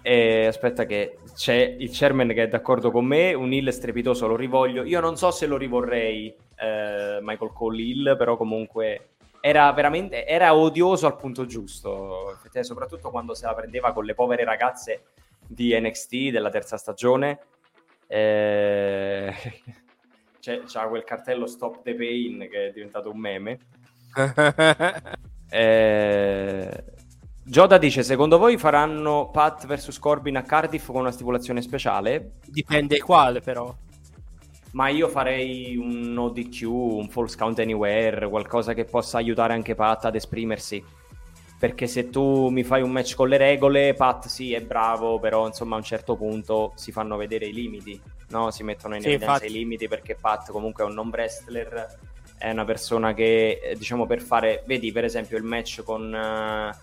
e 0.03 0.47
aspetta 0.47 0.85
che 0.85 1.19
c'è 1.35 1.75
il 1.77 1.89
chairman 1.91 2.29
che 2.29 2.43
è 2.43 2.47
d'accordo 2.47 2.89
con 2.89 3.05
me 3.05 3.33
un 3.33 3.53
Hill 3.53 3.69
strepitoso 3.69 4.25
lo 4.25 4.35
rivoglio 4.35 4.83
io 4.83 4.99
non 4.99 5.15
so 5.15 5.29
se 5.29 5.45
lo 5.45 5.57
rivorrei 5.57 6.35
eh, 6.61 7.17
Michael 7.21 7.51
Cole 7.53 7.81
Hill, 7.81 8.17
però 8.17 8.37
comunque 8.37 9.09
era 9.41 9.71
veramente 9.73 10.25
era 10.27 10.55
odioso 10.55 11.07
al 11.07 11.15
punto 11.15 11.45
giusto, 11.45 12.37
soprattutto 12.61 13.09
quando 13.09 13.33
se 13.33 13.47
la 13.47 13.55
prendeva 13.55 13.91
con 13.91 14.05
le 14.05 14.13
povere 14.13 14.43
ragazze 14.43 15.05
di 15.39 15.77
NXT 15.77 16.29
della 16.29 16.51
terza 16.51 16.77
stagione. 16.77 17.39
Eh... 18.07 19.33
C'è, 20.41 20.63
c'ha 20.65 20.87
quel 20.87 21.03
cartello 21.03 21.45
Stop 21.45 21.83
the 21.83 21.93
Pain 21.93 22.47
che 22.49 22.69
è 22.69 22.71
diventato 22.71 23.11
un 23.11 23.19
meme. 23.19 23.59
eh... 25.49 26.83
Dice: 27.79 28.03
Secondo 28.03 28.37
voi 28.37 28.57
faranno 28.57 29.29
Pat 29.29 29.65
vs 29.65 29.99
Corbin 29.99 30.37
a 30.37 30.43
Cardiff 30.43 30.85
con 30.85 31.01
una 31.01 31.11
stipulazione 31.11 31.61
speciale? 31.61 32.33
Dipende 32.45 32.99
quale, 32.99 33.41
però 33.41 33.75
ma 34.71 34.87
io 34.87 35.07
farei 35.07 35.75
un 35.75 36.17
ODQ, 36.17 36.61
un 36.63 37.09
false 37.09 37.37
count 37.37 37.59
anywhere, 37.59 38.29
qualcosa 38.29 38.73
che 38.73 38.85
possa 38.85 39.17
aiutare 39.17 39.53
anche 39.53 39.75
Pat 39.75 40.05
ad 40.05 40.15
esprimersi. 40.15 40.83
Perché 41.59 41.85
se 41.85 42.09
tu 42.09 42.47
mi 42.49 42.63
fai 42.63 42.81
un 42.81 42.89
match 42.89 43.13
con 43.13 43.27
le 43.27 43.37
regole, 43.37 43.93
Pat 43.93 44.27
sì 44.27 44.53
è 44.53 44.61
bravo, 44.61 45.19
però 45.19 45.45
insomma 45.45 45.75
a 45.75 45.77
un 45.77 45.83
certo 45.83 46.15
punto 46.15 46.71
si 46.75 46.91
fanno 46.91 47.17
vedere 47.17 47.45
i 47.45 47.53
limiti, 47.53 48.01
no? 48.29 48.49
Si 48.49 48.63
mettono 48.63 48.95
in 48.95 49.01
sì, 49.01 49.09
evidenza 49.09 49.33
infatti. 49.33 49.51
i 49.51 49.57
limiti 49.57 49.87
perché 49.87 50.15
Pat 50.15 50.49
comunque 50.51 50.83
è 50.83 50.87
un 50.87 50.93
non 50.93 51.09
wrestler, 51.09 51.99
è 52.41 52.49
una 52.49 52.65
persona 52.65 53.13
che 53.13 53.59
eh, 53.61 53.75
diciamo 53.75 54.07
per 54.07 54.19
fare, 54.19 54.63
vedi 54.65 54.91
per 54.91 55.03
esempio 55.03 55.37
il 55.37 55.43
match 55.43 55.83
con, 55.83 56.11
uh, 56.11 56.75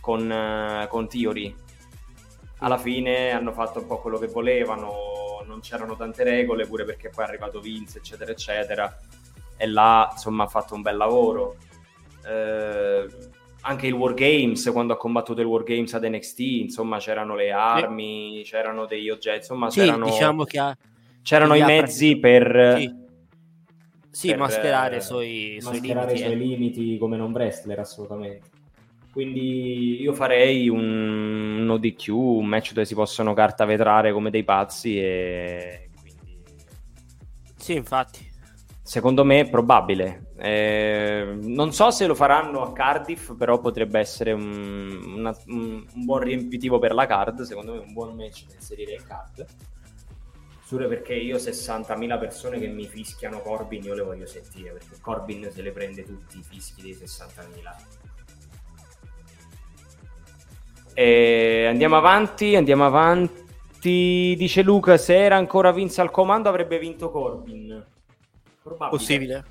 con, 0.00 0.30
uh, 0.30 0.88
con 0.88 1.06
Theory, 1.06 1.54
alla 2.60 2.78
fine 2.78 3.30
hanno 3.32 3.52
fatto 3.52 3.80
un 3.80 3.86
po' 3.86 4.00
quello 4.00 4.16
che 4.16 4.28
volevano, 4.28 5.42
non 5.46 5.60
c'erano 5.60 5.94
tante 5.94 6.24
regole, 6.24 6.66
pure 6.66 6.84
perché 6.84 7.10
poi 7.10 7.26
è 7.26 7.28
arrivato 7.28 7.60
Vince, 7.60 7.98
eccetera, 7.98 8.32
eccetera. 8.32 8.98
E 9.58 9.66
là, 9.66 10.08
insomma, 10.10 10.44
ha 10.44 10.48
fatto 10.48 10.74
un 10.74 10.80
bel 10.80 10.96
lavoro. 10.96 11.56
Eh, 12.26 13.06
anche 13.60 13.86
il 13.86 13.92
Wargames, 13.92 14.70
quando 14.72 14.94
ha 14.94 14.96
combattuto 14.96 15.42
il 15.42 15.46
Wargames 15.46 15.92
ad 15.92 16.04
NXT, 16.04 16.38
insomma, 16.38 16.98
c'erano 16.98 17.36
le 17.36 17.52
armi, 17.52 18.40
c'erano 18.44 18.86
degli 18.86 19.10
oggetti, 19.10 19.38
insomma, 19.38 19.68
sì, 19.70 19.80
c'erano, 19.80 20.06
diciamo 20.06 20.44
ha, 20.58 20.76
c'erano 21.22 21.54
i 21.54 21.62
mezzi 21.62 22.16
per... 22.16 22.76
Sì. 22.78 23.06
Sì, 24.10 24.28
per, 24.28 24.38
mascherare 24.38 24.96
i 24.96 25.00
suoi, 25.02 25.58
mascherare 25.62 26.12
i 26.12 26.18
suoi 26.18 26.36
limiti, 26.36 26.52
eh. 26.52 26.56
limiti 26.56 26.98
come 26.98 27.16
non 27.16 27.32
wrestler, 27.32 27.78
assolutamente. 27.78 28.56
Quindi 29.10 30.00
io 30.00 30.12
farei 30.12 30.68
un, 30.68 31.58
un 31.60 31.70
ODQ, 31.70 32.08
un 32.08 32.46
match 32.46 32.72
dove 32.72 32.86
si 32.86 32.94
possono 32.94 33.34
cartavetrare 33.34 34.12
come 34.12 34.30
dei 34.30 34.44
pazzi 34.44 34.98
e 34.98 35.90
quindi... 36.00 36.40
Sì, 37.56 37.74
infatti. 37.74 38.26
Secondo 38.88 39.24
me 39.24 39.40
è 39.40 39.50
probabile. 39.50 40.30
Eh, 40.38 41.36
non 41.42 41.72
so 41.72 41.90
se 41.90 42.06
lo 42.06 42.14
faranno 42.14 42.62
a 42.62 42.72
Cardiff, 42.72 43.34
però 43.36 43.58
potrebbe 43.58 43.98
essere 43.98 44.32
un, 44.32 44.98
una, 45.04 45.36
un, 45.48 45.84
un, 45.92 46.04
buon 46.04 46.20
riempitivo 46.20 46.78
per 46.78 46.94
la 46.94 47.06
card. 47.06 47.42
Secondo 47.42 47.72
me 47.72 47.78
un 47.80 47.92
buon 47.92 48.14
match 48.14 48.46
da 48.46 48.54
inserire 48.54 48.94
in 48.94 49.02
card. 49.06 49.44
Solo 50.68 50.86
perché 50.86 51.14
io 51.14 51.38
60.000 51.38 52.18
persone 52.18 52.58
che 52.58 52.66
mi 52.66 52.84
fischiano 52.84 53.40
Corbin, 53.40 53.84
io 53.84 53.94
le 53.94 54.02
voglio 54.02 54.26
sentire, 54.26 54.72
perché 54.72 54.98
Corbin 55.00 55.50
se 55.50 55.62
le 55.62 55.72
prende 55.72 56.04
tutti 56.04 56.36
i 56.36 56.42
fischi 56.42 56.82
dei 56.82 56.92
60.000. 56.92 57.74
E 60.92 61.64
andiamo 61.64 61.96
avanti, 61.96 62.54
andiamo 62.54 62.84
avanti. 62.84 64.34
Dice 64.36 64.60
Luca, 64.60 64.98
se 64.98 65.16
era 65.16 65.36
ancora 65.36 65.72
Vince 65.72 66.02
al 66.02 66.10
comando 66.10 66.50
avrebbe 66.50 66.78
vinto 66.78 67.10
Corbin. 67.10 67.82
Probabile. 68.62 68.90
Possibile. 68.90 69.44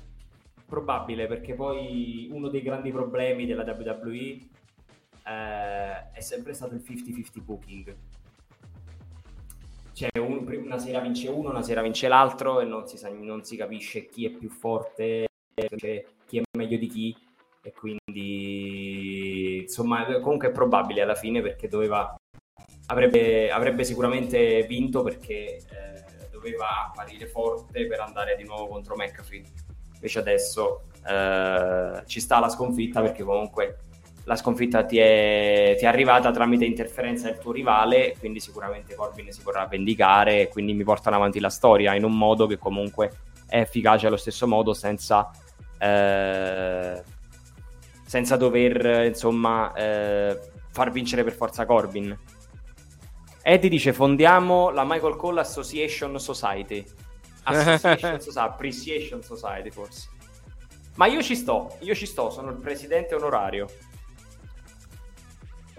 probabile 0.66 1.26
perché 1.26 1.54
poi 1.54 2.28
uno 2.30 2.46
dei 2.46 2.62
grandi 2.62 2.92
problemi 2.92 3.44
della 3.44 3.64
WWE 3.64 4.38
eh, 5.26 6.10
è 6.12 6.20
sempre 6.20 6.52
stato 6.52 6.76
il 6.76 6.84
50-50 6.88 7.42
booking. 7.42 7.96
Cioè 9.98 10.10
un, 10.20 10.46
una 10.64 10.78
sera 10.78 11.00
vince 11.00 11.28
uno, 11.28 11.50
una 11.50 11.62
sera 11.62 11.82
vince 11.82 12.06
l'altro 12.06 12.60
e 12.60 12.64
non 12.64 12.86
si, 12.86 12.96
sa, 12.96 13.08
non 13.10 13.42
si 13.42 13.56
capisce 13.56 14.06
chi 14.06 14.26
è 14.26 14.30
più 14.30 14.48
forte, 14.48 15.26
cioè, 15.76 16.04
chi 16.24 16.38
è 16.38 16.42
meglio 16.56 16.78
di 16.78 16.86
chi. 16.86 17.16
E 17.62 17.72
quindi 17.72 19.62
insomma 19.62 20.04
comunque 20.20 20.50
è 20.50 20.52
probabile 20.52 21.02
alla 21.02 21.16
fine 21.16 21.42
perché 21.42 21.66
doveva 21.66 22.14
avrebbe, 22.86 23.50
avrebbe 23.50 23.82
sicuramente 23.82 24.62
vinto 24.68 25.02
perché 25.02 25.56
eh, 25.56 26.28
doveva 26.30 26.86
apparire 26.86 27.26
forte 27.26 27.88
per 27.88 27.98
andare 27.98 28.36
di 28.36 28.44
nuovo 28.44 28.68
contro 28.68 28.94
McAfee. 28.94 29.42
Invece 29.94 30.18
adesso 30.20 30.82
eh, 31.08 32.04
ci 32.06 32.20
sta 32.20 32.38
la 32.38 32.48
sconfitta 32.48 33.02
perché 33.02 33.24
comunque 33.24 33.78
la 34.28 34.36
sconfitta 34.36 34.84
ti 34.84 34.98
è, 34.98 35.74
ti 35.78 35.86
è, 35.86 35.88
arrivata 35.88 36.30
tramite 36.30 36.66
interferenza 36.66 37.30
del 37.30 37.38
tuo 37.38 37.50
rivale, 37.50 38.14
quindi 38.18 38.40
sicuramente 38.40 38.94
Corbin 38.94 39.32
si 39.32 39.40
vorrà 39.42 39.64
vendicare 39.64 40.42
e 40.42 40.48
quindi 40.48 40.74
mi 40.74 40.84
portano 40.84 41.16
avanti 41.16 41.40
la 41.40 41.48
storia 41.48 41.94
in 41.94 42.04
un 42.04 42.12
modo 42.16 42.46
che 42.46 42.58
comunque 42.58 43.10
è 43.46 43.58
efficace 43.60 44.06
allo 44.06 44.18
stesso 44.18 44.46
modo 44.46 44.74
senza, 44.74 45.30
eh, 45.78 47.02
senza 48.04 48.36
dover 48.36 49.06
insomma 49.06 49.72
eh, 49.72 50.38
far 50.72 50.90
vincere 50.90 51.24
per 51.24 51.32
forza 51.32 51.64
Corbin. 51.64 52.14
Eddie 53.40 53.70
dice 53.70 53.94
fondiamo 53.94 54.68
la 54.68 54.84
Michael 54.84 55.16
Cole 55.16 55.40
Association 55.40 56.20
Society. 56.20 56.84
Association 57.44 58.20
Society, 58.20 58.46
Appreciation 58.46 59.22
Society 59.22 59.70
forse. 59.70 60.10
Ma 60.96 61.06
io 61.06 61.22
ci 61.22 61.34
sto, 61.34 61.78
io 61.78 61.94
ci 61.94 62.04
sto, 62.04 62.28
sono 62.28 62.50
il 62.50 62.56
presidente 62.56 63.14
onorario. 63.14 63.68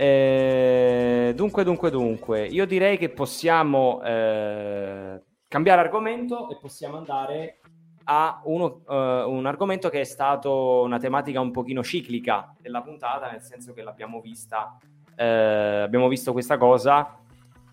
Eh, 0.02 1.34
dunque, 1.36 1.66
dunque, 1.66 1.92
dunque, 1.92 2.46
io 2.46 2.66
direi 2.66 2.98
che 2.98 3.10
possiamo 3.10 4.02
eh, 4.02 5.22
cambiare 5.46 5.82
argomento 5.82 6.50
e 6.50 6.58
possiamo 6.58 6.96
andare 6.96 7.60
a 8.06 8.40
uno, 8.46 8.82
uh, 8.88 8.94
un 9.30 9.46
argomento 9.46 9.90
che 9.90 10.00
è 10.00 10.04
stato 10.06 10.84
una 10.84 11.00
tematica 11.00 11.42
un 11.42 11.52
pochino 11.52 11.84
ciclica 11.84 12.56
della 12.62 12.82
puntata, 12.82 13.30
nel 13.30 13.42
senso 13.42 13.74
che 13.74 13.82
l'abbiamo 13.82 14.22
vista, 14.22 14.78
eh, 15.18 15.82
abbiamo 15.84 16.08
visto 16.08 16.32
questa 16.32 16.58
cosa 16.58 17.20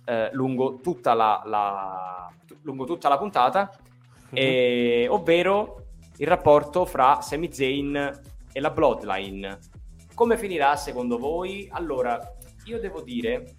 eh, 0.05 0.29
lungo, 0.33 0.81
tutta 0.83 1.15
la, 1.15 1.43
la, 1.45 2.29
lungo 2.63 2.87
tutta 2.87 3.09
la 3.09 3.19
puntata, 3.19 3.71
mm-hmm. 3.71 4.33
e, 4.35 5.07
ovvero 5.09 5.85
il 6.17 6.27
rapporto 6.27 6.87
fra 6.87 7.21
Sami 7.21 7.53
Zayn 7.53 8.21
e 8.53 8.61
la 8.61 8.71
Bloodline 8.71 9.76
come 10.17 10.39
finirà 10.39 10.77
secondo 10.77 11.19
voi? 11.19 11.69
Allora, 11.71 12.19
io 12.65 12.81
devo 12.81 13.03
dire 13.03 13.55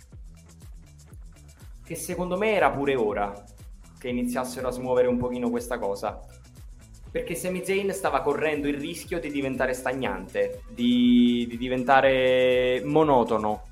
che 1.86 1.93
secondo 1.93 2.36
me 2.36 2.56
era 2.56 2.72
pure 2.72 2.96
ora 2.96 3.32
che 4.00 4.08
iniziassero 4.08 4.67
a 4.67 4.72
smuovere 4.72 5.08
un 5.08 5.17
pochino 5.17 5.52
questa 5.52 5.78
cosa. 5.78 6.20
Perché 7.12 7.36
Sami 7.36 7.63
Zayn 7.63 7.93
stava 7.93 8.22
correndo 8.22 8.67
il 8.67 8.80
rischio 8.80 9.20
di 9.20 9.30
diventare 9.30 9.74
stagnante, 9.74 10.63
di, 10.67 11.46
di 11.48 11.58
diventare 11.58 12.82
monotono. 12.84 13.67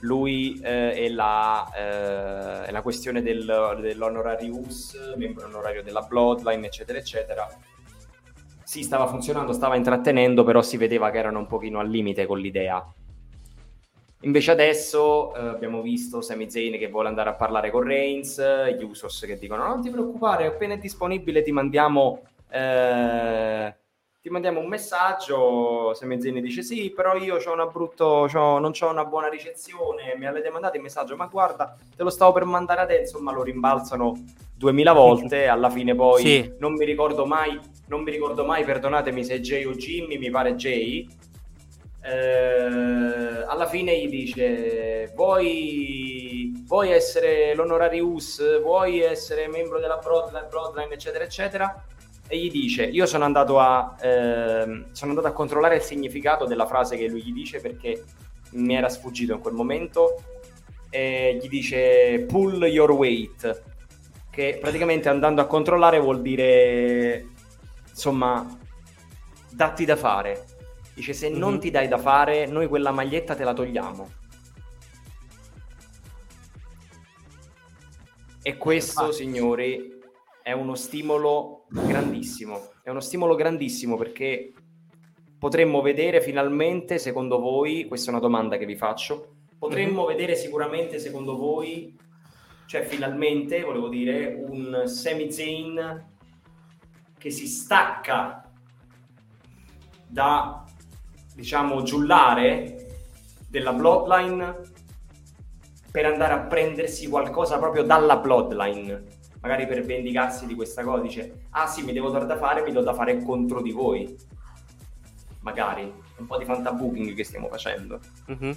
Lui 0.00 0.58
eh, 0.62 0.94
e, 0.96 1.10
la, 1.10 2.64
eh, 2.66 2.70
la, 2.70 2.80
questione 2.80 3.20
del, 3.20 3.78
dell'honorarius, 3.82 5.14
membro 5.16 5.44
onorario 5.44 5.82
della 5.82 6.00
Bloodline, 6.00 6.66
eccetera, 6.66 6.98
eccetera 6.98 7.46
sì, 8.76 8.82
stava 8.82 9.06
funzionando, 9.06 9.54
stava 9.54 9.76
intrattenendo, 9.76 10.44
però 10.44 10.60
si 10.60 10.76
vedeva 10.76 11.08
che 11.08 11.16
erano 11.16 11.38
un 11.38 11.46
pochino 11.46 11.78
al 11.78 11.88
limite 11.88 12.26
con 12.26 12.38
l'idea. 12.38 12.84
Invece 14.20 14.50
adesso 14.50 15.34
eh, 15.34 15.40
abbiamo 15.40 15.80
visto 15.80 16.20
Sami 16.20 16.50
Zayn 16.50 16.78
che 16.78 16.88
vuole 16.88 17.08
andare 17.08 17.30
a 17.30 17.34
parlare 17.34 17.70
con 17.70 17.84
Reigns, 17.84 18.38
gli 18.76 18.82
Usos 18.82 19.20
che 19.20 19.38
dicono 19.38 19.66
non 19.66 19.80
ti 19.80 19.88
preoccupare, 19.88 20.46
appena 20.46 20.74
è 20.74 20.78
disponibile 20.78 21.40
ti 21.40 21.52
mandiamo, 21.52 22.20
eh, 22.50 23.74
ti 24.20 24.28
mandiamo 24.28 24.60
un 24.60 24.68
messaggio. 24.68 25.94
Sami 25.94 26.20
Zayn 26.20 26.42
dice 26.42 26.62
sì, 26.62 26.92
però 26.94 27.16
io 27.16 27.38
c'ho 27.38 27.54
una 27.54 27.66
brutto, 27.66 28.28
c'ho, 28.30 28.58
non 28.58 28.72
ho 28.78 28.90
una 28.90 29.06
buona 29.06 29.28
ricezione, 29.28 30.14
mi 30.18 30.26
avete 30.26 30.50
mandato 30.50 30.76
il 30.76 30.82
messaggio, 30.82 31.16
ma 31.16 31.26
guarda, 31.26 31.74
te 31.96 32.02
lo 32.02 32.10
stavo 32.10 32.32
per 32.32 32.44
mandare 32.44 32.82
adesso, 32.82 33.16
insomma 33.16 33.32
lo 33.32 33.42
rimbalzano 33.42 34.22
duemila 34.56 34.92
volte, 34.92 35.46
alla 35.46 35.70
fine 35.70 35.94
poi 35.94 36.22
sì. 36.22 36.54
non 36.58 36.74
mi 36.74 36.84
ricordo 36.84 37.26
mai, 37.26 37.58
non 37.88 38.02
mi 38.02 38.10
ricordo 38.10 38.44
mai, 38.44 38.64
perdonatemi 38.64 39.24
se 39.24 39.34
è 39.34 39.38
Jay 39.40 39.64
o 39.64 39.72
Jimmy, 39.72 40.16
mi 40.18 40.30
pare 40.30 40.54
Jay, 40.54 41.06
eh, 42.02 43.44
alla 43.46 43.66
fine 43.66 43.98
gli 43.98 44.08
dice 44.08 45.12
vuoi, 45.14 46.64
vuoi 46.66 46.90
essere 46.90 47.54
l'honorarius, 47.54 48.62
vuoi 48.62 49.00
essere 49.00 49.48
membro 49.48 49.78
della 49.80 49.96
Broadline, 49.96 50.46
Broadline 50.48 50.94
eccetera 50.94 51.24
eccetera? 51.24 51.84
E 52.28 52.38
gli 52.38 52.50
dice 52.50 52.84
io 52.84 53.06
sono 53.06 53.24
andato 53.24 53.58
a 53.60 53.94
eh, 54.00 54.84
sono 54.90 55.10
andato 55.10 55.26
a 55.26 55.32
controllare 55.32 55.76
il 55.76 55.82
significato 55.82 56.44
della 56.44 56.66
frase 56.66 56.96
che 56.96 57.08
lui 57.08 57.22
gli 57.22 57.32
dice 57.32 57.60
perché 57.60 58.02
mi 58.52 58.74
era 58.74 58.88
sfuggito 58.88 59.34
in 59.34 59.40
quel 59.40 59.54
momento. 59.54 60.22
E 60.88 61.38
gli 61.42 61.48
dice 61.48 62.24
pull 62.28 62.64
your 62.64 62.92
weight 62.92 63.74
che 64.36 64.58
praticamente 64.60 65.08
andando 65.08 65.40
a 65.40 65.46
controllare 65.46 65.98
vuol 65.98 66.20
dire 66.20 67.26
insomma 67.88 68.46
datti 69.50 69.86
da 69.86 69.96
fare 69.96 70.44
dice 70.92 71.14
se 71.14 71.30
mm-hmm. 71.30 71.38
non 71.38 71.54
mhm. 71.54 71.60
ti 71.60 71.70
dai 71.70 71.88
da 71.88 71.96
fare 71.96 72.44
noi 72.44 72.68
quella 72.68 72.90
maglietta 72.90 73.34
te 73.34 73.44
la 73.44 73.54
togliamo 73.54 74.10
e 78.42 78.56
questo 78.58 79.10
signori 79.10 79.98
è 80.42 80.52
uno 80.52 80.74
stimolo 80.74 81.64
grandissimo 81.70 82.72
è 82.82 82.90
uno 82.90 83.00
stimolo 83.00 83.36
grandissimo 83.36 83.96
perché 83.96 84.52
potremmo 85.38 85.80
vedere 85.80 86.20
finalmente 86.20 86.98
secondo 86.98 87.38
voi 87.38 87.86
questa 87.86 88.08
è 88.08 88.10
una 88.10 88.20
domanda 88.20 88.58
che 88.58 88.66
vi 88.66 88.76
faccio 88.76 89.36
potremmo 89.58 90.00
mm-hmm. 90.04 90.14
vedere 90.14 90.36
sicuramente 90.36 90.98
secondo 90.98 91.38
voi 91.38 92.04
cioè 92.66 92.84
finalmente, 92.84 93.62
volevo 93.62 93.88
dire, 93.88 94.36
un 94.46 94.82
Sami 94.86 95.30
Zayn 95.30 96.04
che 97.16 97.30
si 97.30 97.46
stacca 97.46 98.50
da, 100.06 100.64
diciamo, 101.34 101.82
giullare 101.82 102.98
della 103.48 103.72
Bloodline 103.72 104.60
per 105.90 106.06
andare 106.06 106.34
a 106.34 106.40
prendersi 106.40 107.08
qualcosa 107.08 107.58
proprio 107.58 107.84
dalla 107.84 108.16
Bloodline, 108.16 109.04
magari 109.40 109.66
per 109.66 109.84
vendicarsi 109.84 110.46
di 110.46 110.54
questa 110.54 110.82
cosa, 110.82 111.02
dice, 111.02 111.46
ah 111.50 111.66
sì, 111.66 111.82
mi 111.82 111.92
devo 111.92 112.10
dare 112.10 112.26
da 112.26 112.36
fare, 112.36 112.62
mi 112.62 112.72
do 112.72 112.82
da 112.82 112.92
fare 112.92 113.22
contro 113.22 113.62
di 113.62 113.70
voi, 113.70 114.14
magari, 115.40 115.90
un 116.18 116.26
po' 116.26 116.36
di 116.36 116.44
fantabooking 116.44 117.14
che 117.14 117.24
stiamo 117.24 117.48
facendo. 117.48 118.00
Mm-hmm. 118.30 118.52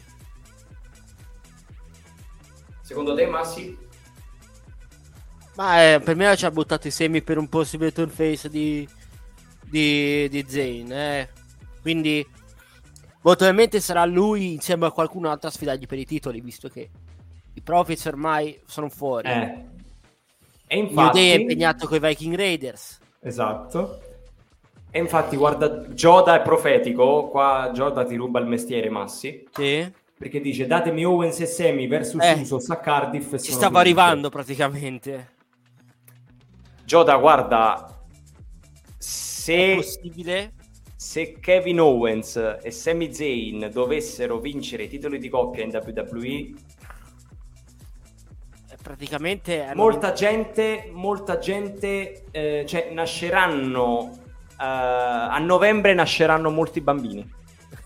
Secondo 2.81 3.13
te, 3.13 3.27
Massi? 3.27 3.87
Ma 5.59 5.83
eh, 5.83 5.99
per 5.99 6.15
me 6.15 6.37
ci 6.37 6.45
ha 6.45 6.51
buttato 6.51 6.87
i 6.87 6.91
semi 6.91 7.21
per 7.21 7.37
un 7.37 7.49
possibile 7.49 7.91
turn 7.91 8.07
face 8.07 8.47
di, 8.47 8.87
di, 9.65 10.29
di 10.29 10.45
Zane. 10.47 11.19
Eh. 11.19 11.27
Quindi, 11.81 12.25
probabilmente 13.21 13.81
sarà 13.81 14.05
lui 14.05 14.53
insieme 14.53 14.85
a 14.85 14.91
qualcun 14.91 15.25
altro 15.25 15.49
a 15.49 15.51
sfidargli 15.51 15.85
per 15.85 15.99
i 15.99 16.05
titoli, 16.05 16.39
visto 16.39 16.69
che 16.69 16.89
i 17.53 17.61
Profits 17.61 18.05
ormai 18.05 18.57
sono 18.65 18.87
fuori. 18.87 19.27
Eh. 19.27 19.65
E 20.65 20.77
infatti... 20.77 20.95
New 20.95 21.11
Day 21.11 21.31
è 21.31 21.39
impegnato 21.41 21.87
con 21.87 21.97
i 21.97 22.07
Viking 22.07 22.35
Raiders. 22.35 22.97
Esatto. 23.19 23.99
E 24.89 24.97
infatti, 24.97 25.35
guarda, 25.35 25.67
Joda 25.89 26.35
è 26.35 26.41
profetico. 26.41 27.27
Qua 27.27 27.71
Joda 27.73 28.05
ti 28.05 28.15
ruba 28.15 28.39
il 28.39 28.45
mestiere, 28.45 28.89
Massi. 28.89 29.45
Sì. 29.51 29.91
Perché 30.17 30.39
dice: 30.39 30.67
Datemi 30.67 31.03
Owens 31.03 31.41
e 31.41 31.45
Semi 31.45 31.85
versus 31.87 32.23
eh, 32.23 32.39
Usos 32.39 32.69
a 32.69 32.77
Cardiff. 32.77 33.37
Ci 33.41 33.51
stava 33.51 33.81
arrivando 33.81 34.29
praticamente. 34.29 35.37
Joda, 36.89 37.17
guarda, 37.17 38.03
se, 38.97 39.79
se 40.95 41.39
Kevin 41.39 41.79
Owens 41.79 42.57
e 42.63 42.71
Sami 42.71 43.13
Zayn 43.13 43.69
dovessero 43.71 44.39
vincere 44.39 44.85
i 44.85 44.87
titoli 44.89 45.19
di 45.19 45.29
coppia 45.29 45.63
in 45.63 45.69
WWE, 45.69 46.49
praticamente 48.81 49.71
molta 49.75 50.13
gente, 50.13 50.89
molta 50.91 51.37
gente, 51.37 52.23
eh, 52.31 52.65
cioè 52.67 52.89
nasceranno 52.91 53.99
uh, 53.99 54.55
a 54.57 55.37
novembre 55.37 55.93
nasceranno 55.93 56.49
molti 56.49 56.81
bambini. 56.81 57.31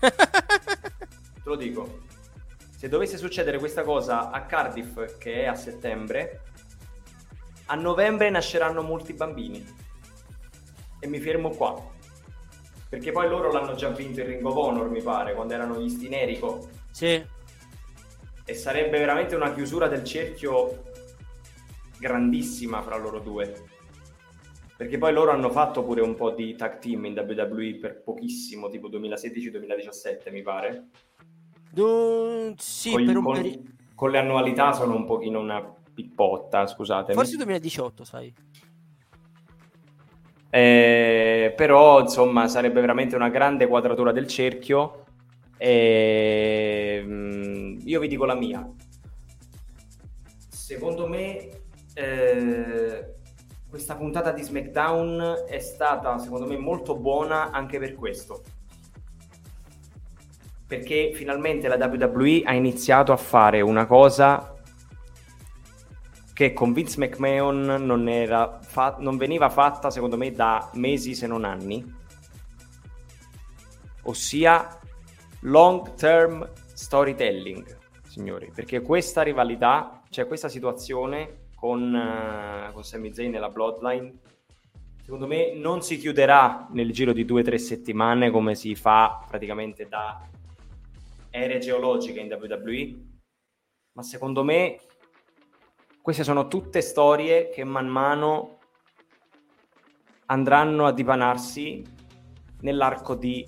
Te 0.00 0.12
lo 1.44 1.56
dico. 1.56 1.98
Se 2.74 2.88
dovesse 2.88 3.18
succedere 3.18 3.58
questa 3.58 3.82
cosa 3.82 4.30
a 4.30 4.46
Cardiff, 4.46 5.18
che 5.18 5.42
è 5.42 5.44
a 5.44 5.54
settembre, 5.54 6.40
a 7.66 7.74
novembre 7.74 8.30
nasceranno 8.30 8.82
molti 8.82 9.12
bambini. 9.14 9.64
E 11.00 11.06
mi 11.06 11.18
fermo 11.20 11.50
qua. 11.50 11.92
Perché 12.88 13.10
poi 13.10 13.28
loro 13.28 13.50
l'hanno 13.50 13.74
già 13.74 13.88
vinto 13.90 14.20
il 14.20 14.26
Ring 14.26 14.44
of 14.44 14.56
Honor, 14.56 14.88
mi 14.88 15.02
pare, 15.02 15.34
quando 15.34 15.54
erano 15.54 15.80
gli 15.80 15.88
Stinerico. 15.88 16.68
Sì. 16.90 17.24
E 18.46 18.54
sarebbe 18.54 18.98
veramente 18.98 19.34
una 19.34 19.52
chiusura 19.52 19.88
del 19.88 20.04
cerchio 20.04 20.82
grandissima 21.98 22.82
fra 22.82 22.96
loro 22.96 23.18
due. 23.18 23.72
Perché 24.76 24.98
poi 24.98 25.12
loro 25.12 25.30
hanno 25.30 25.50
fatto 25.50 25.82
pure 25.84 26.02
un 26.02 26.14
po' 26.14 26.30
di 26.30 26.54
tag 26.56 26.78
team 26.78 27.04
in 27.06 27.18
WWE 27.18 27.78
per 27.80 28.02
pochissimo, 28.02 28.68
tipo 28.68 28.88
2016-2017 28.88 30.32
mi 30.32 30.42
pare. 30.42 30.88
Du... 31.70 32.54
Sì, 32.58 32.92
con, 32.92 33.04
per 33.04 33.16
un 33.16 33.24
con, 33.24 33.34
periodo. 33.34 33.62
con 33.94 34.10
le 34.10 34.18
annualità 34.18 34.72
sono 34.72 34.94
un 34.94 35.04
pochino 35.04 35.40
una 35.40 35.74
pippotta, 35.94 36.66
scusate. 36.66 37.12
Forse 37.12 37.36
2018, 37.36 38.04
sai. 38.04 38.34
Eh, 40.50 41.52
però 41.56 42.00
insomma 42.00 42.46
sarebbe 42.46 42.80
veramente 42.80 43.16
una 43.16 43.28
grande 43.28 43.66
quadratura 43.66 44.12
del 44.12 44.28
cerchio 44.28 45.04
e, 45.56 47.02
mm, 47.04 47.78
io 47.82 47.98
vi 47.98 48.06
dico 48.06 48.24
la 48.24 48.36
mia 48.36 48.64
secondo 50.48 51.08
me 51.08 51.48
eh, 51.94 53.14
questa 53.68 53.96
puntata 53.96 54.30
di 54.30 54.44
SmackDown 54.44 55.44
è 55.48 55.58
stata 55.58 56.18
secondo 56.18 56.46
me 56.46 56.56
molto 56.56 56.96
buona 56.96 57.50
anche 57.50 57.80
per 57.80 57.94
questo 57.94 58.42
perché 60.68 61.10
finalmente 61.14 61.66
la 61.66 61.84
WWE 61.84 62.42
ha 62.44 62.54
iniziato 62.54 63.10
a 63.10 63.16
fare 63.16 63.60
una 63.60 63.86
cosa 63.86 64.53
che 66.34 66.52
con 66.52 66.72
Vince 66.72 66.98
McMahon 66.98 67.64
non, 67.86 68.08
era 68.08 68.58
fa- 68.60 68.96
non 68.98 69.16
veniva 69.16 69.48
fatta 69.48 69.88
secondo 69.90 70.16
me 70.16 70.32
da 70.32 70.68
mesi 70.74 71.14
se 71.14 71.26
non 71.26 71.44
anni. 71.44 72.02
Ossia 74.02 74.80
long 75.42 75.94
term 75.94 76.46
storytelling 76.72 77.78
signori 78.06 78.50
perché 78.54 78.80
questa 78.80 79.22
rivalità 79.22 80.02
cioè 80.10 80.26
questa 80.26 80.48
situazione 80.48 81.48
con, 81.54 81.92
uh, 81.92 82.72
con 82.72 82.84
Sami 82.84 83.12
Zayn 83.12 83.34
e 83.34 83.38
la 83.38 83.48
Bloodline 83.48 84.18
secondo 85.02 85.26
me 85.26 85.52
non 85.54 85.82
si 85.82 85.98
chiuderà 85.98 86.66
nel 86.70 86.92
giro 86.92 87.12
di 87.12 87.24
due 87.24 87.40
o 87.40 87.44
tre 87.44 87.58
settimane 87.58 88.30
come 88.30 88.54
si 88.54 88.74
fa 88.74 89.24
praticamente 89.28 89.86
da 89.86 90.26
ere 91.30 91.58
geologiche 91.58 92.20
in 92.20 92.32
WWE 92.32 92.94
ma 93.92 94.02
secondo 94.02 94.44
me 94.44 94.78
queste 96.04 96.22
sono 96.22 96.48
tutte 96.48 96.82
storie 96.82 97.48
che 97.48 97.64
man 97.64 97.86
mano 97.86 98.58
andranno 100.26 100.84
a 100.84 100.92
dipanarsi 100.92 101.82
nell'arco 102.60 103.14
di 103.14 103.42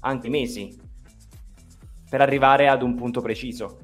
anche 0.00 0.28
mesi 0.28 0.76
per 2.10 2.20
arrivare 2.20 2.66
ad 2.66 2.82
un 2.82 2.96
punto 2.96 3.20
preciso. 3.20 3.78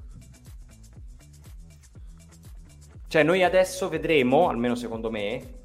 Cioè 3.06 3.22
noi 3.22 3.44
adesso 3.44 3.88
vedremo, 3.88 4.48
almeno 4.48 4.74
secondo 4.74 5.12
me, 5.12 5.60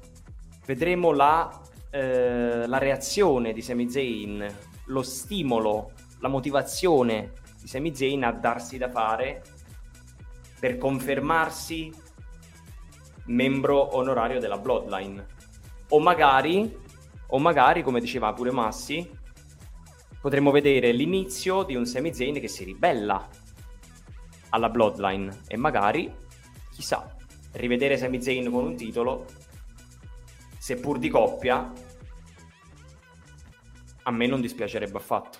vedremo 0.64 1.10
la, 1.10 1.62
eh, 1.90 2.64
la 2.64 2.78
reazione 2.78 3.52
di 3.52 3.60
Sami 3.60 3.90
Zayn, 3.90 4.46
lo 4.84 5.02
stimolo, 5.02 5.90
la 6.20 6.28
motivazione 6.28 7.32
di 7.60 7.66
Sami 7.66 7.92
Zayn 7.92 8.22
a 8.22 8.30
darsi 8.30 8.78
da 8.78 8.88
fare 8.88 9.42
per 10.62 10.78
confermarsi 10.78 11.92
membro 13.24 13.96
onorario 13.96 14.38
della 14.38 14.58
Bloodline. 14.58 15.26
O 15.88 15.98
magari, 15.98 16.72
o 17.26 17.38
magari, 17.40 17.82
come 17.82 17.98
diceva 17.98 18.32
pure 18.32 18.52
Massi, 18.52 19.10
potremmo 20.20 20.52
vedere 20.52 20.92
l'inizio 20.92 21.64
di 21.64 21.74
un 21.74 21.84
Sami 21.84 22.14
Zayn 22.14 22.38
che 22.38 22.46
si 22.46 22.62
ribella 22.62 23.28
alla 24.50 24.68
Bloodline 24.68 25.40
e 25.48 25.56
magari, 25.56 26.14
chissà, 26.70 27.12
rivedere 27.54 27.96
Sami 27.96 28.22
Zayn 28.22 28.48
con 28.48 28.64
un 28.64 28.76
titolo, 28.76 29.26
seppur 30.58 31.00
di 31.00 31.08
coppia, 31.08 31.72
a 34.04 34.10
me 34.12 34.26
non 34.28 34.40
dispiacerebbe 34.40 34.96
affatto. 34.96 35.38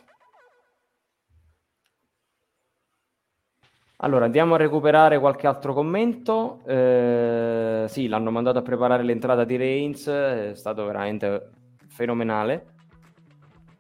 Allora, 4.05 4.24
andiamo 4.24 4.55
a 4.55 4.57
recuperare 4.57 5.20
qualche 5.20 5.46
altro 5.46 5.72
commento. 5.72 6.59
Eh, 6.66 7.84
sì, 7.86 8.09
l'hanno 8.09 8.32
mandato 8.32 8.59
a 8.59 8.62
preparare 8.62 9.05
l'entrata 9.05 9.44
di 9.44 9.55
Reigns, 9.55 10.09
è 10.09 10.50
stato 10.55 10.84
veramente 10.84 11.50
fenomenale. 11.86 12.66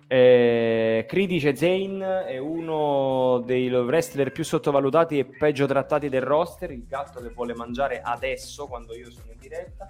Eh, 0.06 1.06
Cree 1.08 1.26
dice 1.26 1.56
Zayn 1.56 1.98
è 2.00 2.38
uno 2.38 3.42
dei 3.44 3.68
wrestler 3.68 4.30
più 4.30 4.44
sottovalutati 4.44 5.18
e 5.18 5.24
peggio 5.24 5.66
trattati 5.66 6.08
del 6.08 6.22
roster, 6.22 6.70
il 6.70 6.86
gatto 6.86 7.20
che 7.20 7.30
vuole 7.30 7.54
mangiare 7.54 8.00
adesso 8.00 8.68
quando 8.68 8.94
io 8.94 9.10
sono 9.10 9.32
in 9.32 9.38
diretta. 9.40 9.88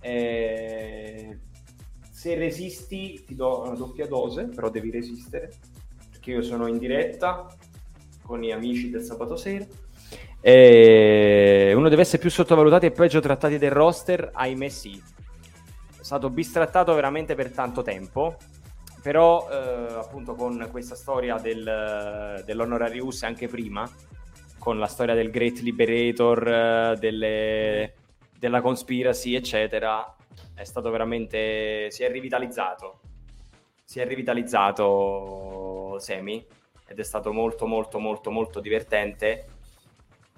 Eh, 0.00 1.38
se 2.08 2.34
resisti 2.36 3.22
ti 3.26 3.34
do 3.34 3.64
una 3.66 3.74
doppia 3.74 4.06
dose, 4.06 4.44
però 4.44 4.70
devi 4.70 4.90
resistere, 4.90 5.52
perché 6.10 6.30
io 6.30 6.40
sono 6.40 6.68
in 6.68 6.78
diretta 6.78 7.46
con 8.28 8.42
gli 8.42 8.50
amici 8.50 8.90
del 8.90 9.00
sabato 9.00 9.36
sera. 9.36 9.64
E 10.40 11.72
uno 11.74 11.88
deve 11.88 12.02
essere 12.02 12.18
più 12.18 12.28
sottovalutati 12.28 12.84
e 12.84 12.90
peggio 12.90 13.20
trattati 13.20 13.56
del 13.56 13.70
roster, 13.70 14.30
ahimè 14.34 14.68
sì. 14.68 15.02
È 15.98 16.02
stato 16.02 16.28
bistrattato 16.28 16.92
veramente 16.94 17.34
per 17.34 17.50
tanto 17.50 17.80
tempo, 17.82 18.36
però 19.02 19.48
eh, 19.50 19.94
appunto 19.94 20.34
con 20.34 20.68
questa 20.70 20.94
storia 20.94 21.38
del, 21.38 22.42
dell'Honorarius 22.44 23.22
anche 23.22 23.48
prima, 23.48 23.90
con 24.58 24.78
la 24.78 24.86
storia 24.86 25.14
del 25.14 25.30
Great 25.30 25.60
Liberator, 25.60 26.98
delle, 26.98 27.94
della 28.38 28.60
conspiracy, 28.60 29.34
eccetera, 29.34 30.14
è 30.54 30.64
stato 30.64 30.90
veramente... 30.90 31.90
si 31.90 32.02
è 32.02 32.10
rivitalizzato. 32.10 33.00
Si 33.84 34.00
è 34.00 34.06
rivitalizzato 34.06 35.96
Semi 35.98 36.44
ed 36.88 36.98
è 36.98 37.04
stato 37.04 37.32
molto 37.32 37.66
molto 37.66 37.98
molto 37.98 38.30
molto 38.30 38.60
divertente. 38.60 39.44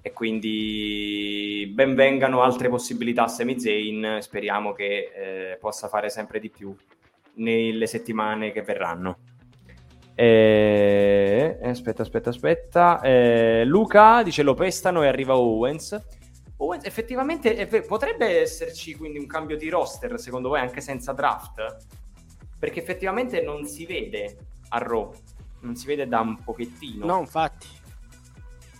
E 0.03 0.13
quindi 0.13 1.71
benvengano 1.73 2.41
altre 2.41 2.69
possibilità 2.69 3.23
a 3.23 3.27
Semi 3.27 3.59
Zayn. 3.59 4.17
Speriamo 4.19 4.73
che 4.73 5.11
eh, 5.13 5.57
possa 5.57 5.87
fare 5.87 6.09
sempre 6.09 6.39
di 6.39 6.49
più 6.49 6.75
nelle 7.35 7.87
settimane 7.87 8.51
che 8.51 8.63
verranno. 8.63 9.17
Eh, 10.15 11.57
aspetta 11.63 12.01
aspetta 12.01 12.29
aspetta. 12.29 13.01
Eh, 13.01 13.63
Luca 13.65 14.23
dice 14.23 14.43
lo 14.43 14.55
pestano 14.55 15.03
e 15.03 15.07
arriva 15.07 15.37
Owens. 15.37 15.99
Owens 16.57 16.85
effettivamente 16.85 17.65
potrebbe 17.87 18.41
esserci 18.41 18.95
quindi 18.95 19.17
un 19.17 19.25
cambio 19.25 19.57
di 19.57 19.69
roster 19.69 20.19
secondo 20.19 20.49
voi 20.49 20.59
anche 20.59 20.81
senza 20.81 21.11
draft? 21.13 21.77
Perché 22.59 22.79
effettivamente 22.79 23.41
non 23.41 23.65
si 23.65 23.85
vede 23.85 24.37
a 24.69 24.77
Raw 24.79 25.11
non 25.61 25.75
si 25.75 25.85
vede 25.87 26.07
da 26.07 26.19
un 26.19 26.43
pochettino. 26.43 27.05
No, 27.05 27.19
infatti. 27.19 27.67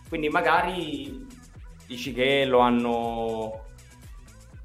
Quindi 0.08 0.30
magari 0.30 1.26
dici 1.88 2.14
che 2.14 2.46
lo 2.46 2.60
hanno 2.60 3.66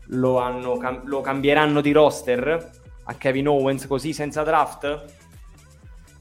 lo, 0.09 0.39
hanno, 0.39 1.01
lo 1.05 1.21
cambieranno 1.21 1.81
di 1.81 1.93
roster 1.93 2.71
a 3.05 3.15
Kevin 3.15 3.49
Owens 3.49 3.87
così 3.87 4.13
senza 4.13 4.43
draft? 4.43 5.15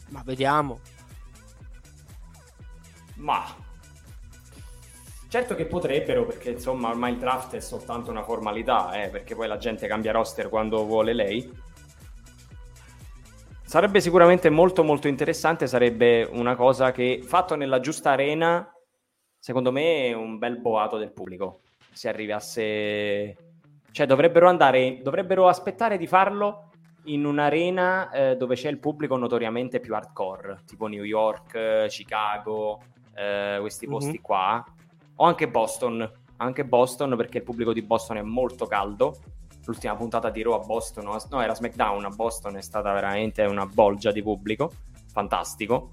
Ma 0.09 0.21
vediamo. 0.23 0.79
Ma 3.15 3.43
certo 5.27 5.55
che 5.55 5.65
potrebbero 5.65 6.25
perché 6.25 6.51
insomma 6.51 6.89
ormai 6.89 7.13
il 7.13 7.19
draft 7.19 7.55
è 7.55 7.59
soltanto 7.59 8.09
una 8.09 8.23
formalità, 8.23 8.91
eh, 9.03 9.09
perché 9.09 9.35
poi 9.35 9.47
la 9.47 9.57
gente 9.57 9.87
cambia 9.87 10.11
roster 10.11 10.49
quando 10.49 10.85
vuole 10.85 11.13
lei 11.13 11.51
Sarebbe 13.76 13.99
sicuramente 13.99 14.49
molto 14.49 14.86
molto 14.86 15.09
interessante, 15.09 15.67
sarebbe 15.67 16.23
una 16.23 16.55
cosa 16.55 16.93
che 16.93 17.19
fatto 17.21 17.55
nella 17.55 17.82
giusta 17.82 18.11
arena, 18.11 18.73
secondo 19.38 19.73
me 19.73 20.05
è 20.05 20.13
un 20.13 20.38
bel 20.38 20.61
boato 20.61 20.95
del 20.95 21.11
pubblico. 21.11 21.59
Se 21.91 22.07
arrivasse... 22.07 23.36
Cioè 23.91 24.05
dovrebbero 24.05 24.47
andare, 24.47 25.01
dovrebbero 25.03 25.49
aspettare 25.49 25.97
di 25.97 26.07
farlo 26.07 26.69
in 27.07 27.26
un'arena 27.26 28.11
eh, 28.11 28.38
dove 28.38 28.55
c'è 28.55 28.69
il 28.69 28.80
pubblico 28.80 29.17
notoriamente 29.17 29.82
più 29.82 29.93
hardcore, 29.93 30.61
tipo 30.65 30.88
New 30.88 31.03
York, 31.03 31.88
Chicago, 31.88 32.82
eh, 33.13 33.57
questi 33.59 33.88
posti 33.88 34.11
mm-hmm. 34.11 34.21
qua, 34.21 34.63
o 35.15 35.26
anche 35.26 35.49
Boston, 35.49 36.09
anche 36.38 36.63
Boston 36.63 37.17
perché 37.17 37.39
il 37.39 37.43
pubblico 37.43 37.73
di 37.73 37.82
Boston 37.82 38.15
è 38.15 38.21
molto 38.21 38.67
caldo 38.67 39.17
l'ultima 39.66 39.95
puntata 39.95 40.30
di 40.30 40.41
Raw 40.41 40.53
a 40.53 40.59
Boston, 40.59 41.05
no 41.30 41.41
era 41.41 41.55
SmackDown 41.55 42.05
a 42.05 42.09
Boston, 42.09 42.57
è 42.57 42.61
stata 42.61 42.91
veramente 42.93 43.43
una 43.43 43.66
bolgia 43.66 44.11
di 44.11 44.22
pubblico, 44.22 44.72
fantastico. 45.11 45.91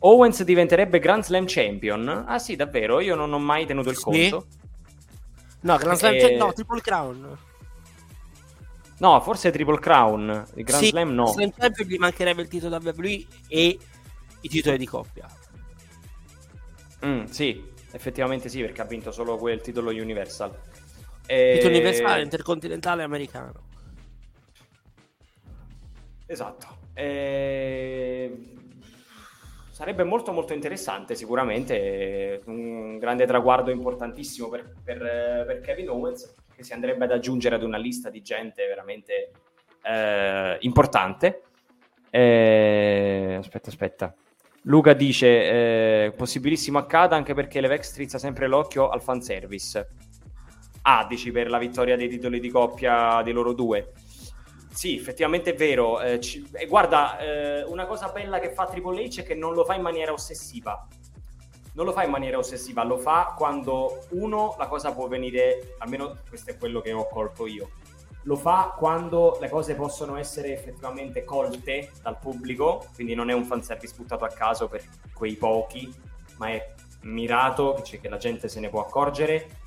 Owens 0.00 0.42
diventerebbe 0.42 0.98
Grand 0.98 1.22
Slam 1.22 1.44
Champion? 1.46 2.24
Ah 2.26 2.38
sì, 2.38 2.56
davvero, 2.56 3.00
io 3.00 3.14
non 3.14 3.32
ho 3.32 3.38
mai 3.38 3.66
tenuto 3.66 3.90
il 3.90 3.96
sì. 3.96 4.02
conto. 4.02 4.46
No, 5.60 5.76
Grand 5.76 5.98
Slam 5.98 6.14
e... 6.14 6.18
Champion, 6.18 6.38
no, 6.38 6.52
Triple 6.52 6.80
Crown. 6.80 7.38
No, 8.98 9.20
forse 9.20 9.50
Triple 9.50 9.78
Crown. 9.78 10.44
Il 10.54 10.64
Grand 10.64 10.82
sì, 10.82 10.90
Slam 10.90 11.12
no. 11.12 11.26
Slam 11.26 11.52
Champion 11.56 11.88
gli 11.88 11.96
mancherebbe 11.96 12.42
il 12.42 12.48
titolo 12.48 12.78
WWE 12.82 13.26
e 13.48 13.78
i 14.40 14.48
titoli 14.48 14.78
di 14.78 14.86
coppia. 14.86 15.28
Mm, 17.04 17.24
sì, 17.24 17.64
effettivamente 17.92 18.48
sì, 18.48 18.60
perché 18.60 18.80
ha 18.80 18.84
vinto 18.84 19.12
solo 19.12 19.36
quel 19.36 19.60
titolo 19.60 19.90
Universal. 19.90 20.56
E... 21.26 21.52
Titolo 21.54 21.74
universale, 21.74 22.22
intercontinentale 22.22 23.02
americano. 23.02 23.70
Esatto. 26.26 26.66
E... 26.94 28.54
Sarebbe 29.70 30.04
molto 30.04 30.32
molto 30.32 30.52
interessante 30.52 31.14
sicuramente, 31.14 32.40
un 32.44 32.98
grande 32.98 33.26
traguardo 33.26 33.70
importantissimo 33.70 34.48
per, 34.48 34.74
per, 34.84 34.98
per 34.98 35.60
Kevin 35.60 35.88
Owens 35.88 36.34
che 36.54 36.62
si 36.62 36.72
andrebbe 36.72 37.04
ad 37.04 37.12
aggiungere 37.12 37.56
ad 37.56 37.62
una 37.62 37.78
lista 37.78 38.08
di 38.08 38.22
gente 38.22 38.66
veramente 38.66 39.30
eh, 39.82 40.56
importante. 40.60 41.42
Eh, 42.10 43.36
aspetta, 43.38 43.70
aspetta. 43.70 44.14
Luca 44.62 44.92
dice: 44.92 45.26
eh, 45.26 46.12
possibilissimo 46.16 46.78
accada 46.78 47.16
anche 47.16 47.34
perché 47.34 47.60
Levex 47.60 47.88
strizza 47.88 48.18
sempre 48.18 48.46
l'occhio 48.46 48.88
al 48.88 49.02
fanservice. 49.02 49.88
Ah, 50.82 51.06
dici 51.08 51.30
per 51.30 51.48
la 51.48 51.58
vittoria 51.58 51.96
dei 51.96 52.08
titoli 52.08 52.40
di 52.40 52.50
coppia 52.50 53.22
di 53.22 53.32
loro 53.32 53.52
due. 53.52 53.92
Sì, 54.72 54.96
effettivamente 54.96 55.52
è 55.52 55.54
vero. 55.54 56.00
Eh, 56.00 56.20
ci... 56.20 56.48
eh, 56.52 56.66
guarda, 56.66 57.18
eh, 57.18 57.62
una 57.64 57.86
cosa 57.86 58.08
bella 58.08 58.40
che 58.40 58.50
fa 58.52 58.66
Triple 58.66 59.04
H 59.04 59.20
è 59.20 59.22
che 59.24 59.34
non 59.34 59.54
lo 59.54 59.64
fa 59.64 59.74
in 59.74 59.82
maniera 59.82 60.12
ossessiva 60.12 60.86
non 61.74 61.86
lo 61.86 61.92
fa 61.92 62.04
in 62.04 62.10
maniera 62.10 62.38
ossessiva, 62.38 62.84
lo 62.84 62.98
fa 62.98 63.34
quando 63.36 64.04
uno 64.10 64.54
la 64.58 64.66
cosa 64.66 64.92
può 64.92 65.08
venire, 65.08 65.74
almeno 65.78 66.18
questo 66.28 66.50
è 66.50 66.58
quello 66.58 66.80
che 66.80 66.92
ho 66.92 67.08
colto 67.08 67.46
io, 67.46 67.70
lo 68.24 68.36
fa 68.36 68.74
quando 68.76 69.38
le 69.40 69.48
cose 69.48 69.74
possono 69.74 70.16
essere 70.16 70.52
effettivamente 70.52 71.24
colte 71.24 71.90
dal 72.02 72.18
pubblico, 72.18 72.86
quindi 72.94 73.14
non 73.14 73.30
è 73.30 73.32
un 73.32 73.44
fanservice 73.44 73.94
buttato 73.96 74.24
a 74.24 74.28
caso 74.28 74.68
per 74.68 74.82
quei 75.14 75.34
pochi, 75.34 75.92
ma 76.36 76.48
è 76.48 76.74
mirato, 77.02 77.80
cioè 77.82 78.00
che 78.00 78.08
la 78.08 78.18
gente 78.18 78.48
se 78.48 78.60
ne 78.60 78.68
può 78.68 78.80
accorgere. 78.80 79.60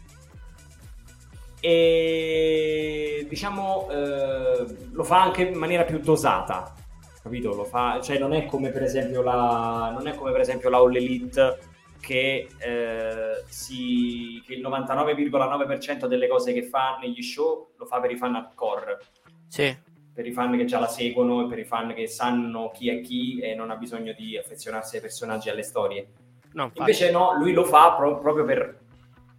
E 1.68 3.26
diciamo 3.28 3.88
eh, 3.90 4.66
lo 4.92 5.04
fa 5.04 5.24
anche 5.24 5.42
in 5.42 5.58
maniera 5.58 5.84
più 5.84 5.98
dosata, 5.98 6.76
capito? 7.24 7.56
Lo 7.56 7.64
fa, 7.64 8.00
cioè 8.04 8.20
non 8.20 8.34
è 8.34 8.46
come 8.46 8.70
per 8.70 8.84
esempio 8.84 9.24
la, 9.24 9.90
non 9.92 10.08
è 10.08 10.14
come 10.14 10.32
per 10.32 10.42
esempio 10.42 10.70
la 10.70 10.78
All 10.78 10.96
Elite 10.96 11.58
che, 12.00 12.48
eh, 12.60 13.44
si, 13.48 14.44
che 14.46 14.54
il 14.54 14.62
99,9% 14.62 16.06
delle 16.06 16.28
cose 16.28 16.54
che 16.54 16.62
fa 16.62 17.00
negli 17.02 17.24
show 17.24 17.72
lo 17.78 17.86
fa 17.88 18.00
per 18.00 18.12
i 18.12 18.18
fan 18.18 18.36
hardcore. 18.36 19.00
Sì. 19.48 19.76
Per 20.14 20.24
i 20.24 20.32
fan 20.32 20.56
che 20.56 20.66
già 20.66 20.78
la 20.78 20.88
seguono 20.88 21.46
e 21.46 21.48
per 21.50 21.58
i 21.58 21.66
fan 21.66 21.96
che 21.96 22.06
sanno 22.06 22.70
chi 22.70 22.90
è 22.90 23.02
chi 23.02 23.40
e 23.40 23.56
non 23.56 23.72
ha 23.72 23.76
bisogno 23.76 24.14
di 24.14 24.38
affezionarsi 24.38 24.98
ai 24.98 25.02
personaggi 25.02 25.48
e 25.48 25.52
alle 25.52 25.64
storie. 25.64 26.08
No, 26.54 26.70
Invece 26.76 27.10
no, 27.10 27.36
lui 27.40 27.54
lo 27.54 27.64
fa 27.64 27.94
pro- 27.94 28.20
proprio 28.20 28.46
per, 28.46 28.85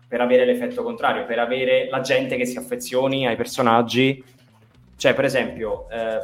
per 0.08 0.20
avere 0.20 0.44
l'effetto 0.44 0.82
contrario, 0.82 1.24
per 1.24 1.38
avere 1.38 1.88
la 1.88 2.00
gente 2.00 2.36
che 2.36 2.46
si 2.46 2.56
affezioni 2.56 3.26
ai 3.26 3.36
personaggi. 3.36 4.22
Cioè, 4.96 5.14
per 5.14 5.24
esempio, 5.24 5.88
eh, 5.90 6.20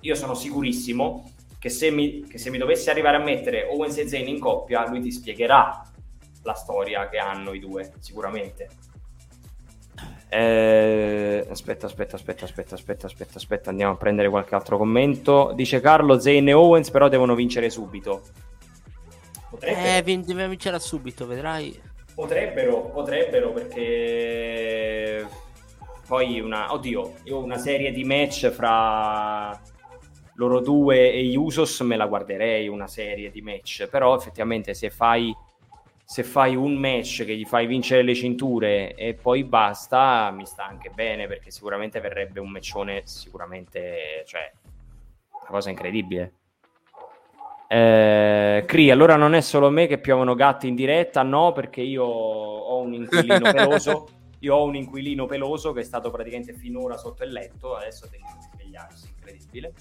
io 0.00 0.14
sono 0.14 0.34
sicurissimo 0.34 1.32
che 1.58 1.68
se, 1.68 1.90
mi, 1.90 2.26
che 2.26 2.38
se 2.38 2.50
mi 2.50 2.58
dovessi 2.58 2.90
arrivare 2.90 3.16
a 3.16 3.22
mettere 3.22 3.64
Owens 3.64 3.98
e 3.98 4.08
Zayn 4.08 4.28
in 4.28 4.38
coppia, 4.38 4.88
lui 4.88 5.00
ti 5.00 5.10
spiegherà 5.10 5.82
la 6.42 6.54
storia 6.54 7.08
che 7.08 7.18
hanno 7.18 7.52
i 7.52 7.58
due, 7.58 7.92
sicuramente. 7.98 8.68
Eh, 10.28 11.46
aspetta, 11.48 11.86
aspetta, 11.86 12.16
aspetta, 12.16 12.44
aspetta, 12.44 12.74
aspetta, 12.74 13.06
aspetta, 13.06 13.38
aspetta, 13.38 13.70
andiamo 13.70 13.92
a 13.92 13.96
prendere 13.96 14.28
qualche 14.28 14.54
altro 14.54 14.76
commento. 14.78 15.52
Dice 15.54 15.80
Carlo, 15.80 16.18
Zayn 16.18 16.48
e 16.48 16.52
Owens 16.52 16.90
però 16.90 17.08
devono 17.08 17.34
vincere 17.34 17.70
subito. 17.70 18.22
Potrebbero. 19.50 19.96
Eh, 19.96 20.02
vincere 20.48 20.78
subito, 20.78 21.26
vedrai. 21.26 21.85
Potrebbero, 22.16 22.88
potrebbero 22.88 23.52
perché 23.52 25.28
poi 26.08 26.40
una, 26.40 26.72
oddio, 26.72 27.16
io 27.24 27.42
una 27.42 27.58
serie 27.58 27.92
di 27.92 28.04
match 28.04 28.48
fra 28.48 29.60
loro 30.36 30.60
due 30.60 31.12
e 31.12 31.36
Usos 31.36 31.80
me 31.80 31.94
la 31.96 32.06
guarderei 32.06 32.68
una 32.68 32.86
serie 32.86 33.30
di 33.30 33.42
match, 33.42 33.86
però 33.90 34.16
effettivamente 34.16 34.72
se 34.72 34.88
fai, 34.88 35.30
se 36.06 36.22
fai 36.22 36.56
un 36.56 36.76
match 36.76 37.26
che 37.26 37.36
gli 37.36 37.44
fai 37.44 37.66
vincere 37.66 38.02
le 38.02 38.14
cinture 38.14 38.94
e 38.94 39.12
poi 39.12 39.44
basta, 39.44 40.30
mi 40.30 40.46
sta 40.46 40.64
anche 40.64 40.88
bene 40.88 41.26
perché 41.26 41.50
sicuramente 41.50 42.00
verrebbe 42.00 42.40
un 42.40 42.48
matchone 42.48 43.02
sicuramente, 43.04 44.24
cioè, 44.24 44.50
una 45.32 45.50
cosa 45.50 45.68
incredibile. 45.68 46.32
Eh, 47.68 48.64
Cri, 48.66 48.90
allora 48.90 49.16
non 49.16 49.34
è 49.34 49.40
solo 49.40 49.70
me 49.70 49.86
che 49.86 49.98
piovono 49.98 50.34
gatti 50.34 50.68
in 50.68 50.74
diretta, 50.74 51.22
no, 51.22 51.52
perché 51.52 51.80
io 51.80 52.04
ho 52.04 52.78
un 52.78 52.94
inquilino 52.94 53.50
peloso. 53.52 54.08
Io 54.40 54.54
ho 54.54 54.64
un 54.64 54.76
inquilino 54.76 55.24
peloso 55.26 55.72
che 55.72 55.80
è 55.80 55.82
stato 55.82 56.10
praticamente 56.10 56.52
finora 56.52 56.96
sotto 56.96 57.24
il 57.24 57.32
letto, 57.32 57.74
adesso 57.74 58.06
devi 58.08 58.22
svegliarsi, 58.52 59.08
incredibile. 59.08 59.72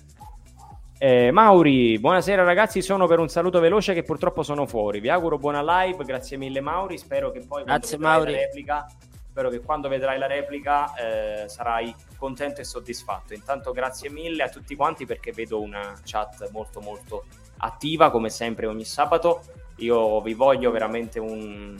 Eh, 0.98 1.30
Mauri, 1.30 2.00
buonasera 2.00 2.42
ragazzi, 2.44 2.82
sono 2.82 3.06
per 3.06 3.20
un 3.20 3.28
saluto 3.28 3.60
veloce 3.60 3.94
che 3.94 4.04
purtroppo 4.04 4.44
sono 4.44 4.66
fuori. 4.66 5.02
Vi 5.02 5.10
auguro 5.10 5.38
buona 5.38 5.84
live, 5.84 6.06
grazie 6.06 6.38
mille 6.38 6.62
Mauri, 6.62 6.98
spero 6.98 7.32
che 7.32 7.42
poi 7.46 7.66
grazie, 7.66 7.98
Mauri. 7.98 8.32
la 8.32 8.38
replica, 8.38 8.88
spero 9.30 9.50
che 9.50 9.60
quando 9.60 9.90
vedrai 9.90 10.18
la 10.18 10.28
replica 10.28 10.94
eh, 10.96 11.50
sarai 11.50 11.94
contento 12.18 12.62
e 12.62 12.64
soddisfatto. 12.64 13.34
Intanto 13.34 13.74
grazie 13.74 14.10
mille 14.10 14.44
a 14.44 14.50
tutti 14.50 14.74
quanti 14.74 15.06
perché 15.06 15.34
vedo 15.34 15.60
una 15.62 15.94
chat 16.06 16.50
molto 16.52 16.80
molto 16.80 17.26
attiva 17.58 18.10
come 18.12 18.30
sempre 18.30 18.66
ogni 18.66 18.86
sabato. 18.86 19.42
Io 19.78 20.22
vi 20.22 20.34
voglio 20.34 20.72
veramente 20.72 21.20
un, 21.20 21.76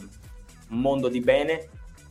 un 0.68 0.80
mondo 0.80 1.08
di 1.08 1.20
bene 1.20 1.68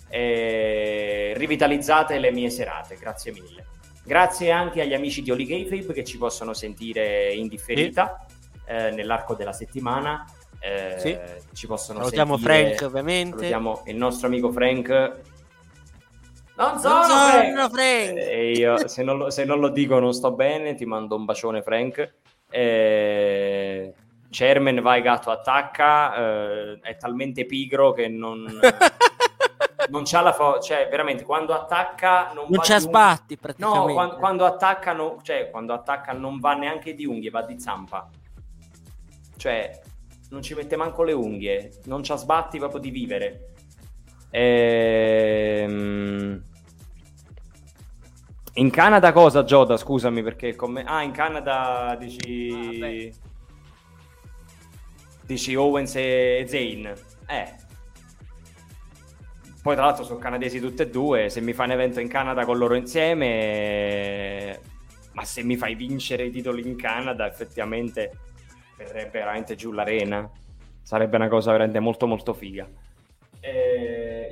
e 0.10 1.34
rivitalizzate 1.36 2.18
le 2.20 2.32
mie 2.32 2.50
serate, 2.50 2.96
grazie 2.96 3.32
mille. 3.32 3.68
Grazie 4.04 4.52
anche 4.52 4.82
agli 4.82 4.94
amici 4.94 5.22
di 5.22 5.32
Oli 5.32 5.46
Kayfabe 5.46 5.94
che 5.94 6.04
ci 6.04 6.18
possono 6.18 6.54
sentire 6.54 7.34
in 7.34 7.48
differita 7.48 8.26
sì. 8.28 8.72
eh, 8.72 8.92
nell'arco 8.92 9.34
della 9.34 9.54
settimana. 9.54 10.26
Eh, 10.60 10.96
sì. 10.98 11.18
Ci 11.54 11.68
possono 11.68 12.00
salutiamo 12.00 12.38
sentire. 12.38 12.76
Frank, 12.76 12.82
ovviamente. 12.82 13.32
Salutiamo 13.32 13.84
il 13.86 13.96
nostro 13.96 14.28
amico 14.28 14.52
Frank. 14.52 14.90
Non 16.58 16.80
sono, 16.80 16.94
non 16.94 17.04
sono 17.04 17.70
Frank! 17.70 17.74
Frank. 17.74 18.18
E 18.18 18.52
io, 18.52 18.88
se, 18.88 19.04
non 19.04 19.18
lo, 19.18 19.30
se 19.30 19.44
non 19.44 19.60
lo 19.60 19.70
dico, 19.70 20.00
non 20.00 20.14
sto 20.14 20.32
bene. 20.32 20.76
Ti 20.76 20.86
mando 20.86 21.16
un 21.16 21.26
bacione, 21.26 21.62
Frank. 21.62 22.14
Eh, 22.50 23.94
Chairman 24.30 24.82
vai 24.82 25.02
gatto 25.02 25.32
attacca. 25.32 26.16
Eh, 26.16 26.80
è 26.82 26.98
talmente 26.98 27.46
pigro 27.46 27.94
che 27.94 28.08
non. 28.08 28.46
non 29.90 30.04
c'ha 30.04 30.22
la 30.22 30.34
forza, 30.34 30.76
cioè 30.76 30.88
veramente 30.90 31.24
quando 31.24 31.54
attacca 31.54 32.32
non, 32.34 32.46
non 32.50 32.60
c'ha 32.62 32.80
sbatti 32.80 33.38
praticamente. 33.38 33.88
No, 33.88 33.94
quando, 33.94 34.16
quando, 34.16 34.46
attacca 34.46 34.94
no, 34.94 35.20
cioè 35.22 35.50
quando 35.50 35.74
attacca 35.74 36.14
non 36.14 36.40
va 36.40 36.54
neanche 36.54 36.96
di 36.96 37.06
unghie, 37.06 37.30
va 37.30 37.44
di 37.44 37.60
zampa. 37.60 38.10
Cioè 39.38 39.82
non 40.30 40.42
ci 40.42 40.54
mette 40.56 40.76
manco 40.76 41.04
le 41.04 41.14
unghie, 41.14 41.82
non 41.86 42.02
c'ha 42.02 42.16
sbatti 42.16 42.58
proprio 42.58 42.80
di 42.80 42.90
vivere. 42.90 43.52
Ehm... 44.32 45.74
In 48.58 48.70
Canada 48.70 49.12
cosa, 49.12 49.44
Gioda? 49.44 49.78
Scusami 49.78 50.24
perché... 50.24 50.56
Come... 50.56 50.84
Ah, 50.84 51.02
in 51.02 51.12
Canada 51.12 51.96
dici... 52.00 53.12
Ah, 53.12 53.34
dici 55.26 55.56
Owens 55.56 55.96
e 55.96 56.46
Zane. 56.48 56.94
Eh, 57.28 57.64
poi, 59.66 59.74
tra 59.74 59.86
l'altro, 59.86 60.04
sono 60.04 60.20
canadesi 60.20 60.60
tutte 60.60 60.84
e 60.84 60.90
due. 60.92 61.30
Se 61.30 61.42
mi 61.42 61.52
fai 61.52 61.66
un 61.66 61.72
evento 61.72 62.00
in 62.00 62.08
Canada 62.08 62.46
con 62.46 62.56
loro 62.56 62.76
insieme, 62.76 64.60
ma 65.14 65.24
se 65.24 65.42
mi 65.42 65.58
fai 65.58 65.74
vincere 65.74 66.26
i 66.26 66.30
titoli 66.30 66.68
in 66.68 66.78
Canada, 66.78 67.26
effettivamente 67.26 68.12
verrebbe 68.78 69.18
veramente 69.18 69.56
giù 69.56 69.72
l'arena. 69.72 70.30
Sarebbe 70.84 71.16
una 71.16 71.30
cosa 71.30 71.52
veramente 71.52 71.80
molto, 71.80 72.06
molto 72.06 72.34
figa. 72.34 72.70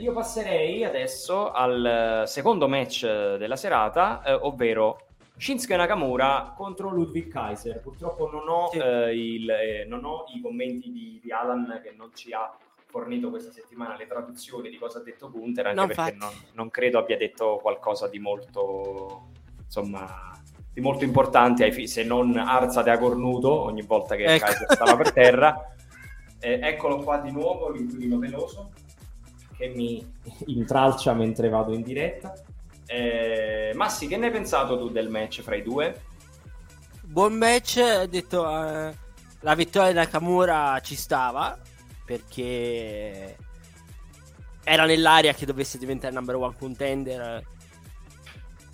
Eh, 0.03 0.07
io 0.07 0.11
passerei 0.11 0.83
adesso 0.83 1.51
al 1.51 2.23
secondo 2.27 2.67
match 2.67 3.05
della 3.05 3.55
serata, 3.55 4.21
eh, 4.23 4.33
ovvero 4.33 5.05
Shinsuke 5.37 5.77
Nakamura 5.77 6.53
contro 6.55 6.89
Ludwig 6.89 7.31
Kaiser. 7.31 7.79
Purtroppo 7.79 8.29
non 8.29 8.47
ho, 8.47 8.69
sì. 8.69 8.79
eh, 8.79 9.15
il, 9.15 9.49
eh, 9.49 9.85
non 9.87 10.03
ho 10.03 10.25
i 10.35 10.41
commenti 10.41 10.91
di, 10.91 11.19
di, 11.23 11.31
Alan 11.31 11.79
che 11.81 11.93
non 11.97 12.11
ci 12.13 12.33
ha 12.33 12.53
fornito 12.85 13.29
questa 13.29 13.51
settimana 13.51 13.95
le 13.95 14.05
traduzioni 14.05 14.69
di 14.69 14.77
cosa 14.77 14.99
ha 14.99 15.01
detto 15.01 15.31
Gunther, 15.31 15.67
anche 15.67 15.79
no, 15.79 15.87
perché 15.87 16.15
non, 16.15 16.29
non, 16.53 16.69
credo 16.69 16.99
abbia 16.99 17.17
detto 17.17 17.57
qualcosa 17.61 18.07
di 18.07 18.19
molto, 18.19 19.29
insomma, 19.63 20.31
di 20.71 20.81
molto 20.81 21.03
importante, 21.03 21.71
fi- 21.71 21.87
se 21.87 22.03
non 22.03 22.37
arza 22.37 22.83
da 22.83 22.97
cornuto 22.99 23.51
ogni 23.61 23.81
volta 23.81 24.15
che 24.15 24.25
ecco. 24.25 24.45
Kaiser 24.45 24.67
stava 24.69 24.95
per 24.95 25.11
terra. 25.13 25.67
Eh, 26.39 26.59
eccolo 26.61 26.97
qua 26.97 27.17
di 27.19 27.31
nuovo, 27.31 27.71
l'inquilino 27.71 28.19
veloso, 28.19 28.71
che 29.63 29.69
mi 29.69 30.05
intralcia 30.47 31.13
mentre 31.13 31.47
vado 31.47 31.73
in 31.73 31.83
diretta. 31.83 32.33
Eh, 32.85 33.71
Massi, 33.75 34.07
che 34.07 34.17
ne 34.17 34.25
hai 34.25 34.31
pensato 34.31 34.77
tu 34.77 34.89
del 34.89 35.09
match 35.09 35.41
fra 35.41 35.55
i 35.55 35.63
due? 35.63 36.01
Buon 37.01 37.33
match, 37.35 38.03
detto 38.03 38.43
eh, 38.45 38.93
la 39.39 39.55
vittoria 39.55 39.89
di 39.89 39.95
Nakamura 39.95 40.79
ci 40.81 40.95
stava 40.95 41.57
perché 42.05 43.37
era 44.63 44.85
nell'area 44.85 45.33
che 45.33 45.45
dovesse 45.45 45.77
diventare 45.77 46.13
number 46.13 46.35
one 46.35 46.55
contender 46.57 47.41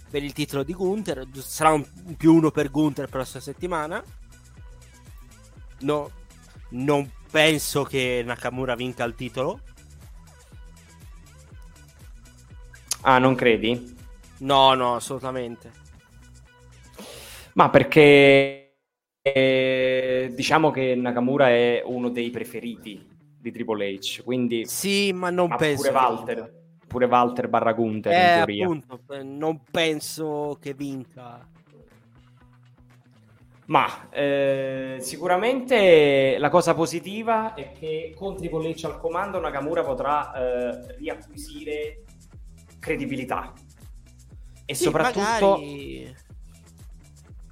per 0.10 0.24
il 0.24 0.34
titolo 0.34 0.64
di 0.64 0.74
Gunther. 0.74 1.28
Sarà 1.34 1.70
un 1.70 1.86
più 2.18 2.34
uno 2.34 2.50
per 2.50 2.72
Gunther 2.72 3.06
per 3.06 3.18
la 3.18 3.22
prossima 3.22 3.44
settimana. 3.44 4.04
No, 5.82 6.12
non 6.70 7.12
penso 7.30 7.84
che 7.84 8.24
Nakamura 8.26 8.74
vinca 8.74 9.04
il 9.04 9.14
titolo. 9.14 9.62
Ah, 13.02 13.18
non 13.18 13.36
credi? 13.36 13.96
No, 14.40 14.74
no, 14.74 14.96
assolutamente. 14.96 15.72
Ma 17.54 17.70
perché 17.70 18.78
eh, 19.22 20.32
diciamo 20.34 20.72
che 20.72 20.96
Nakamura 20.96 21.50
è 21.50 21.82
uno 21.86 22.10
dei 22.10 22.30
preferiti 22.30 23.08
di 23.40 23.52
Triple 23.52 23.94
H, 23.94 24.22
quindi... 24.24 24.66
Sì, 24.66 25.14
ma 25.14 25.30
non 25.30 25.50
ma 25.50 25.56
penso... 25.56 25.84
Pure 25.84 25.94
Walter, 25.94 26.54
pure 26.88 27.06
Walter 27.06 27.48
barra 27.48 27.74
Gunther, 27.74 28.12
eh, 28.12 28.18
in 28.18 28.36
teoria. 28.36 28.66
Appunto, 28.66 29.00
non 29.24 29.62
penso 29.72 30.58
che 30.62 30.74
vinca. 30.74 31.48
Ma 33.68 34.10
eh, 34.10 34.98
sicuramente 35.00 36.38
la 36.40 36.50
cosa 36.50 36.74
positiva 36.74 37.54
è 37.54 37.72
che 37.72 38.14
con 38.16 38.36
Triple 38.36 38.74
H 38.74 38.86
al 38.86 39.00
comando 39.00 39.40
Nakamura 39.40 39.84
potrà 39.84 40.34
eh, 40.34 40.96
riacquisire 40.98 42.04
credibilità. 42.80 43.54
E 44.66 44.74
sì, 44.74 44.84
soprattutto... 44.84 45.22
Magari... 45.22 46.16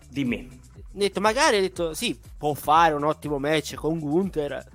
Dimmi. 0.09 0.59
Detto, 0.91 1.19
magari 1.21 1.57
ha 1.57 1.61
detto 1.61 1.93
sì, 1.93 2.19
può 2.37 2.53
fare 2.53 2.93
un 2.93 3.03
ottimo 3.03 3.37
match 3.37 3.75
con 3.75 3.99
Gunther. 3.99 4.65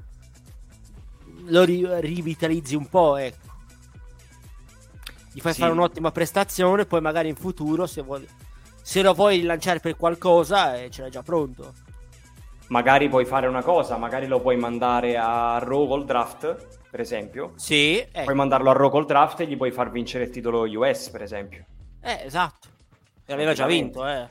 Lo 1.46 1.64
ri- 1.64 2.00
rivitalizzi 2.00 2.76
un 2.76 2.88
po', 2.88 3.16
ecco. 3.16 3.50
Gli 5.32 5.40
fai 5.40 5.54
sì. 5.54 5.60
fare 5.60 5.72
un'ottima 5.72 6.12
prestazione, 6.12 6.84
poi 6.84 7.00
magari 7.00 7.28
in 7.28 7.36
futuro 7.36 7.86
se, 7.86 8.02
vuoi, 8.02 8.26
se 8.82 9.02
lo 9.02 9.14
vuoi 9.14 9.38
rilanciare 9.38 9.80
per 9.80 9.96
qualcosa 9.96 10.76
eh, 10.76 10.90
ce 10.90 11.02
l'hai 11.02 11.10
già 11.10 11.22
pronto. 11.22 11.72
Magari 12.68 13.08
puoi 13.08 13.24
fare 13.24 13.46
una 13.46 13.62
cosa, 13.62 13.96
magari 13.96 14.26
lo 14.26 14.40
puoi 14.40 14.56
mandare 14.56 15.16
a 15.16 15.58
Raw 15.58 15.88
col 15.88 16.04
draft 16.04 16.80
per 16.92 17.00
esempio. 17.00 17.54
Sì. 17.56 17.96
Ecco. 17.96 18.24
Puoi 18.24 18.34
mandarlo 18.34 18.68
a 18.68 18.74
Raw 18.74 18.90
col 18.90 19.06
draft 19.06 19.40
e 19.40 19.46
gli 19.46 19.56
puoi 19.56 19.70
far 19.70 19.90
vincere 19.90 20.24
il 20.24 20.30
titolo 20.30 20.68
US, 20.78 21.08
per 21.08 21.22
esempio. 21.22 21.64
Eh, 22.02 22.20
esatto. 22.24 22.68
Che 23.24 23.32
aveva 23.32 23.54
già 23.54 23.64
vinto, 23.64 24.06
eh. 24.06 24.28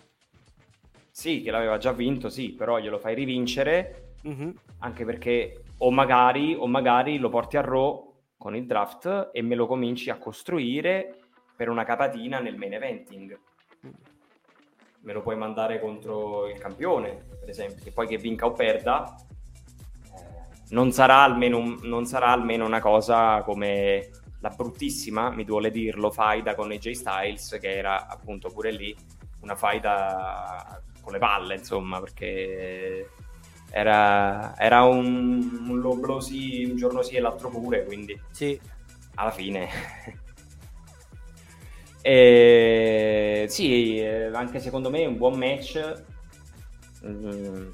Sì, 1.09 1.41
che 1.41 1.49
l'aveva 1.49 1.79
già 1.79 1.91
vinto, 1.91 2.29
sì, 2.29 2.51
però 2.53 2.77
glielo 2.77 2.99
fai 2.99 3.15
rivincere, 3.15 4.13
mm-hmm. 4.27 4.51
anche 4.77 5.05
perché 5.05 5.63
o 5.79 5.89
magari, 5.89 6.53
o 6.53 6.67
magari 6.67 7.17
lo 7.17 7.29
porti 7.29 7.57
a 7.57 7.61
Raw 7.61 8.13
con 8.37 8.55
il 8.55 8.67
draft 8.67 9.31
e 9.33 9.41
me 9.41 9.55
lo 9.55 9.65
cominci 9.65 10.11
a 10.11 10.19
costruire 10.19 11.17
per 11.55 11.67
una 11.67 11.83
capatina 11.83 12.39
nel 12.39 12.57
main 12.57 12.73
eventing. 12.73 13.39
Me 14.99 15.13
lo 15.13 15.23
puoi 15.23 15.35
mandare 15.35 15.79
contro 15.79 16.47
il 16.47 16.59
campione, 16.59 17.25
per 17.39 17.49
esempio, 17.49 17.83
che 17.83 17.91
poi 17.91 18.05
che 18.05 18.17
vinca 18.17 18.45
o 18.45 18.51
perda, 18.51 19.15
non 20.71 20.91
sarà 20.91 21.21
almeno, 21.21 21.77
non 21.83 22.05
sarà 22.05 22.27
almeno 22.27 22.65
una 22.65 22.79
cosa 22.79 23.41
come 23.43 24.09
la 24.39 24.49
bruttissima, 24.49 25.29
mi 25.29 25.43
duole 25.43 25.71
dirlo, 25.71 26.11
faida 26.11 26.55
con 26.55 26.71
AJ 26.71 26.91
Styles, 26.91 27.57
che 27.61 27.77
era 27.77 28.07
appunto 28.07 28.49
pure 28.49 28.71
lì 28.71 28.95
una 29.41 29.55
faida 29.55 30.81
con 31.01 31.13
le 31.13 31.19
palle, 31.19 31.55
insomma, 31.55 31.99
perché 31.99 33.09
era, 33.69 34.57
era 34.57 34.83
un, 34.83 35.65
un 35.67 35.79
low 35.79 35.97
blow 35.97 36.19
sì, 36.19 36.65
un 36.65 36.75
giorno 36.75 37.01
sì 37.03 37.15
e 37.15 37.19
l'altro 37.19 37.49
pure, 37.49 37.85
quindi 37.85 38.19
sì. 38.31 38.59
alla 39.15 39.31
fine... 39.31 39.69
e, 42.01 43.45
sì, 43.47 43.99
eh, 43.99 44.31
anche 44.33 44.59
secondo 44.59 44.89
me 44.89 45.01
è 45.01 45.05
un 45.05 45.17
buon 45.17 45.37
match. 45.37 46.03
Mm, 47.05 47.67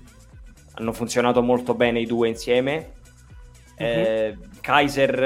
hanno 0.78 0.94
funzionato 0.94 1.42
molto 1.42 1.74
bene 1.74 2.00
i 2.00 2.06
due 2.06 2.28
insieme. 2.28 2.94
Uh-huh. 3.78 3.86
Eh, 3.86 4.38
Kaiser 4.62 5.24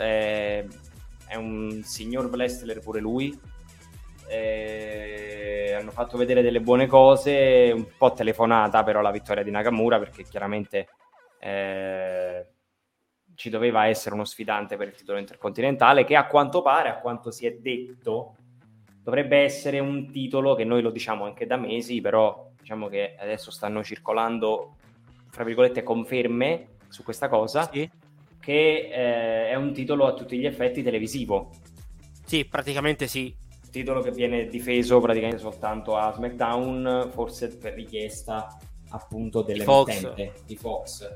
eh, 0.00 0.68
è 1.26 1.34
un 1.34 1.82
signor 1.84 2.26
wrestler 2.26 2.80
pure 2.80 3.00
lui. 3.00 3.38
Eh, 4.28 5.76
hanno 5.78 5.90
fatto 5.90 6.16
vedere 6.16 6.42
delle 6.42 6.60
buone 6.60 6.86
cose, 6.86 7.70
un 7.74 7.86
po' 7.96 8.12
telefonata 8.12 8.82
però 8.82 9.00
la 9.00 9.12
vittoria 9.12 9.44
di 9.44 9.50
Nakamura 9.50 9.98
perché 9.98 10.24
chiaramente 10.24 10.88
eh, 11.38 12.46
ci 13.34 13.50
doveva 13.50 13.86
essere 13.86 14.14
uno 14.14 14.24
sfidante 14.24 14.76
per 14.76 14.88
il 14.88 14.94
titolo 14.94 15.18
intercontinentale 15.18 16.04
che 16.04 16.16
a 16.16 16.26
quanto 16.26 16.62
pare, 16.62 16.88
a 16.88 16.98
quanto 16.98 17.30
si 17.30 17.46
è 17.46 17.52
detto, 17.52 18.36
dovrebbe 19.02 19.38
essere 19.38 19.78
un 19.78 20.10
titolo 20.10 20.54
che 20.54 20.64
noi 20.64 20.80
lo 20.80 20.90
diciamo 20.90 21.24
anche 21.24 21.46
da 21.46 21.56
mesi, 21.56 22.00
però 22.00 22.50
diciamo 22.58 22.88
che 22.88 23.14
adesso 23.16 23.52
stanno 23.52 23.84
circolando 23.84 24.76
fra 25.36 25.44
virgolette, 25.44 25.82
conferme 25.82 26.76
su 26.88 27.02
questa 27.02 27.28
cosa, 27.28 27.68
sì. 27.70 27.86
che 28.40 28.88
eh, 28.90 29.50
è 29.50 29.54
un 29.54 29.74
titolo 29.74 30.06
a 30.06 30.14
tutti 30.14 30.38
gli 30.38 30.46
effetti 30.46 30.82
televisivo. 30.82 31.50
Sì, 32.24 32.46
praticamente 32.46 33.06
sì. 33.06 33.36
Titolo 33.70 34.00
che 34.00 34.12
viene 34.12 34.46
difeso 34.46 34.98
praticamente 34.98 35.38
soltanto 35.38 35.94
a 35.94 36.10
SmackDown, 36.14 37.10
forse 37.12 37.54
per 37.54 37.74
richiesta 37.74 38.56
appunto 38.88 39.42
dell'emittente 39.42 40.32
di 40.46 40.56
Fox, 40.56 41.06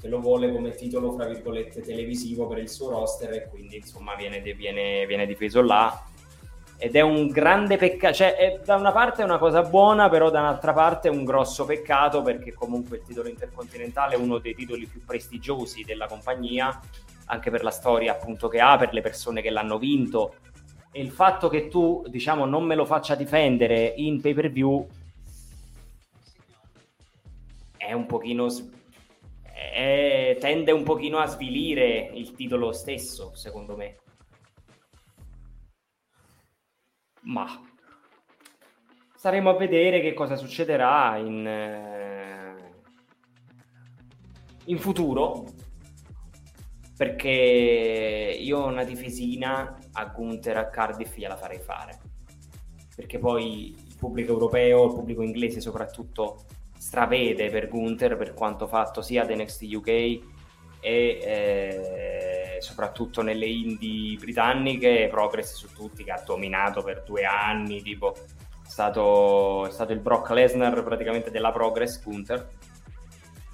che 0.00 0.06
lo 0.06 0.20
vuole 0.20 0.52
come 0.52 0.70
titolo, 0.70 1.10
fra 1.10 1.26
virgolette, 1.26 1.80
televisivo 1.80 2.46
per 2.46 2.58
il 2.58 2.68
suo 2.68 2.90
roster 2.90 3.32
e 3.32 3.48
quindi 3.48 3.78
insomma 3.78 4.14
viene, 4.14 4.40
viene, 4.40 5.04
viene 5.06 5.26
difeso 5.26 5.60
là 5.62 6.00
ed 6.76 6.96
è 6.96 7.00
un 7.00 7.28
grande 7.28 7.76
peccato, 7.76 8.14
cioè 8.14 8.34
è, 8.36 8.60
da 8.64 8.76
una 8.76 8.92
parte 8.92 9.22
è 9.22 9.24
una 9.24 9.38
cosa 9.38 9.62
buona, 9.62 10.08
però 10.08 10.30
da 10.30 10.40
un'altra 10.40 10.72
parte 10.72 11.08
è 11.08 11.10
un 11.10 11.24
grosso 11.24 11.64
peccato 11.64 12.22
perché 12.22 12.52
comunque 12.52 12.98
il 12.98 13.04
titolo 13.04 13.28
intercontinentale 13.28 14.14
è 14.14 14.18
uno 14.18 14.38
dei 14.38 14.54
titoli 14.54 14.86
più 14.86 15.04
prestigiosi 15.04 15.82
della 15.82 16.06
compagnia, 16.06 16.78
anche 17.26 17.50
per 17.50 17.62
la 17.62 17.70
storia 17.70 18.12
appunto 18.12 18.48
che 18.48 18.60
ha, 18.60 18.76
per 18.76 18.92
le 18.92 19.00
persone 19.00 19.40
che 19.40 19.50
l'hanno 19.50 19.78
vinto. 19.78 20.34
E 20.90 21.00
il 21.00 21.10
fatto 21.10 21.48
che 21.48 21.68
tu 21.68 22.04
diciamo 22.06 22.44
non 22.44 22.64
me 22.64 22.74
lo 22.74 22.84
faccia 22.84 23.14
difendere 23.14 23.94
in 23.96 24.20
pay 24.20 24.34
per 24.34 24.50
view 24.50 24.86
è 27.76 27.92
un 27.92 28.06
pochino 28.06 28.46
è, 29.52 30.36
tende 30.40 30.72
un 30.72 30.84
pochino 30.84 31.18
a 31.18 31.26
svilire 31.26 32.10
il 32.14 32.34
titolo 32.34 32.72
stesso 32.72 33.32
secondo 33.34 33.76
me 33.76 33.96
Ma 37.24 37.46
staremo 39.24 39.48
a 39.48 39.56
vedere 39.56 40.00
che 40.00 40.12
cosa 40.12 40.36
succederà 40.36 41.16
in, 41.16 41.46
eh, 41.46 42.54
in 44.66 44.78
futuro. 44.78 45.46
Perché 46.96 48.38
io 48.38 48.66
una 48.66 48.84
difesina 48.84 49.78
a 49.92 50.04
Gunther 50.04 50.58
a 50.58 50.68
Cardiff 50.68 51.16
gliela 51.16 51.36
farei 51.36 51.58
fare. 51.58 51.98
Perché 52.94 53.18
poi 53.18 53.70
il 53.70 53.96
pubblico 53.98 54.32
europeo, 54.32 54.86
il 54.86 54.94
pubblico 54.94 55.22
inglese 55.22 55.60
soprattutto, 55.60 56.44
stravede 56.76 57.48
per 57.48 57.68
Gunther 57.68 58.16
per 58.16 58.34
quanto 58.34 58.66
fatto 58.66 59.00
sia 59.00 59.22
ad 59.22 59.30
NXT 59.30 59.62
UK 59.74 59.88
e 59.88 60.20
eh, 60.82 62.43
soprattutto 62.64 63.22
nelle 63.22 63.46
indie 63.46 64.16
britanniche, 64.16 65.08
Progress 65.10 65.54
su 65.54 65.72
tutti 65.72 66.02
che 66.02 66.10
ha 66.10 66.22
dominato 66.24 66.82
per 66.82 67.02
due 67.04 67.24
anni, 67.24 67.82
tipo 67.82 68.14
è 68.14 68.68
stato, 68.68 69.66
è 69.66 69.70
stato 69.70 69.92
il 69.92 70.00
Brock 70.00 70.30
Lesnar 70.30 70.82
praticamente 70.82 71.30
della 71.30 71.52
Progress 71.52 72.02
Gunther. 72.02 72.48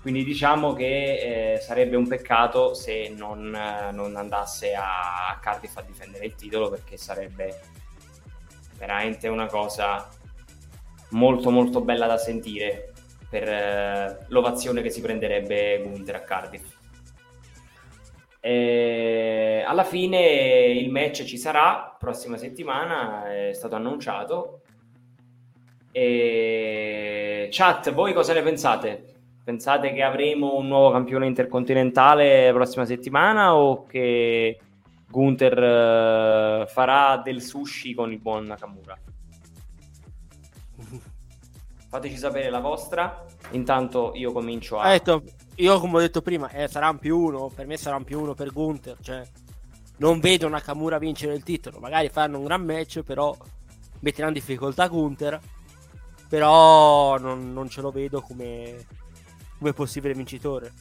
Quindi 0.01 0.25
diciamo 0.25 0.73
che 0.73 1.55
eh, 1.55 1.61
sarebbe 1.61 1.97
un 1.97 2.09
peccato 2.09 2.73
se 2.73 3.13
non, 3.15 3.55
eh, 3.55 3.91
non 3.93 4.17
andasse 4.17 4.73
a, 4.73 5.37
Cardiff 5.43 5.77
a 5.77 5.83
difendere 5.83 6.25
il 6.25 6.35
titolo 6.37 6.71
perché 6.71 6.97
sarebbe 6.97 7.61
veramente 8.79 9.29
una 9.29 9.47
cosa 9.47 10.09
molto 11.11 11.51
molto 11.51 11.83
bella 11.83 12.07
da 12.07 12.17
sentire 12.17 12.93
per 13.29 13.49
eh, 13.49 14.25
l'ovazione 14.29 14.81
che 14.81 14.91
si 14.91 15.01
prenderebbe 15.03 15.83
Gunther 15.85 16.15
a 16.15 16.21
Cardiff. 16.21 16.79
E 18.41 19.63
alla 19.67 19.85
fine 19.85 20.19
il 20.73 20.91
match 20.91 21.25
ci 21.25 21.37
sarà 21.37 21.95
prossima 21.99 22.39
settimana, 22.39 23.31
è 23.31 23.53
stato 23.53 23.77
annunciato. 23.77 24.63
E 25.93 27.49
chat, 27.51 27.93
voi 27.93 28.13
cosa 28.15 28.33
ne 28.33 28.43
pensate? 28.43 29.05
Pensate 29.45 29.93
che 29.93 30.03
avremo 30.03 30.57
un 30.57 30.69
nuovo 30.69 30.91
campione 30.91 31.27
intercontinentale 31.27 32.47
la 32.47 32.53
prossima 32.53 32.85
settimana 32.85 33.55
o 33.55 33.85
che 33.85 34.59
Gunther 35.11 36.63
uh, 36.63 36.67
farà 36.69 37.21
del 37.23 37.43
sushi 37.43 37.95
con 37.95 38.13
il 38.13 38.21
buon 38.21 38.45
Nakamura. 38.45 38.97
Fateci 41.89 42.17
sapere 42.17 42.49
la 42.49 42.61
vostra. 42.61 43.25
Intanto 43.51 44.13
io 44.15 44.31
comincio 44.31 44.79
a. 44.79 44.91
Detto, 44.91 45.25
io, 45.61 45.79
come 45.79 45.97
ho 45.97 46.01
detto 46.01 46.23
prima, 46.23 46.49
eh, 46.51 46.69
sarà 46.69 46.89
un 46.89 46.99
più 46.99 47.19
uno. 47.19 47.51
Per 47.55 47.67
me 47.67 47.77
sarà 47.77 47.97
un 47.97 48.05
più 48.05 48.21
uno 48.21 48.35
per 48.35 48.51
Gunther. 48.53 48.97
Cioè, 49.01 49.23
non 49.99 50.19
vedo 50.19 50.49
Nakamura 50.49 50.99
vincere 50.99 51.35
il 51.35 51.43
titolo. 51.43 51.79
Magari 51.79 52.09
fanno 52.09 52.39
un 52.39 52.45
gran 52.45 52.65
match, 52.65 53.03
però 53.03 53.37
metteranno 54.01 54.33
in 54.35 54.39
difficoltà 54.39 54.89
Gunther. 54.89 55.39
Però 56.29 57.19
non, 57.19 57.53
non 57.53 57.69
ce 57.69 57.81
lo 57.81 57.91
vedo 57.91 58.23
come, 58.23 58.87
come 59.59 59.73
possibile 59.73 60.15
vincitore. 60.15 60.73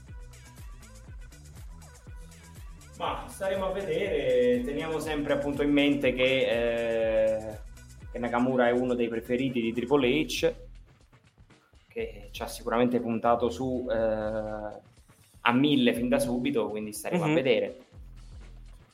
Ma 2.97 3.25
staremo 3.27 3.65
a 3.65 3.71
vedere. 3.71 4.61
Teniamo 4.63 4.99
sempre 4.99 5.33
appunto 5.33 5.61
in 5.61 5.71
mente 5.71 6.13
che, 6.13 7.35
eh, 7.35 7.59
che 8.11 8.19
Nakamura 8.19 8.67
è 8.67 8.71
uno 8.71 8.93
dei 8.93 9.09
preferiti 9.09 9.59
di 9.59 9.73
Triple 9.73 10.07
H 10.07 10.67
che 11.99 12.29
ci 12.31 12.41
ha 12.41 12.47
sicuramente 12.47 12.99
puntato 12.99 13.49
su 13.49 13.87
eh, 13.89 13.95
a 15.41 15.53
mille 15.53 15.93
fin 15.93 16.09
da 16.09 16.19
subito, 16.19 16.69
quindi 16.69 16.93
staremo 16.93 17.23
mm-hmm. 17.23 17.31
a 17.31 17.35
mhm. 17.35 17.43
vedere. 17.43 17.77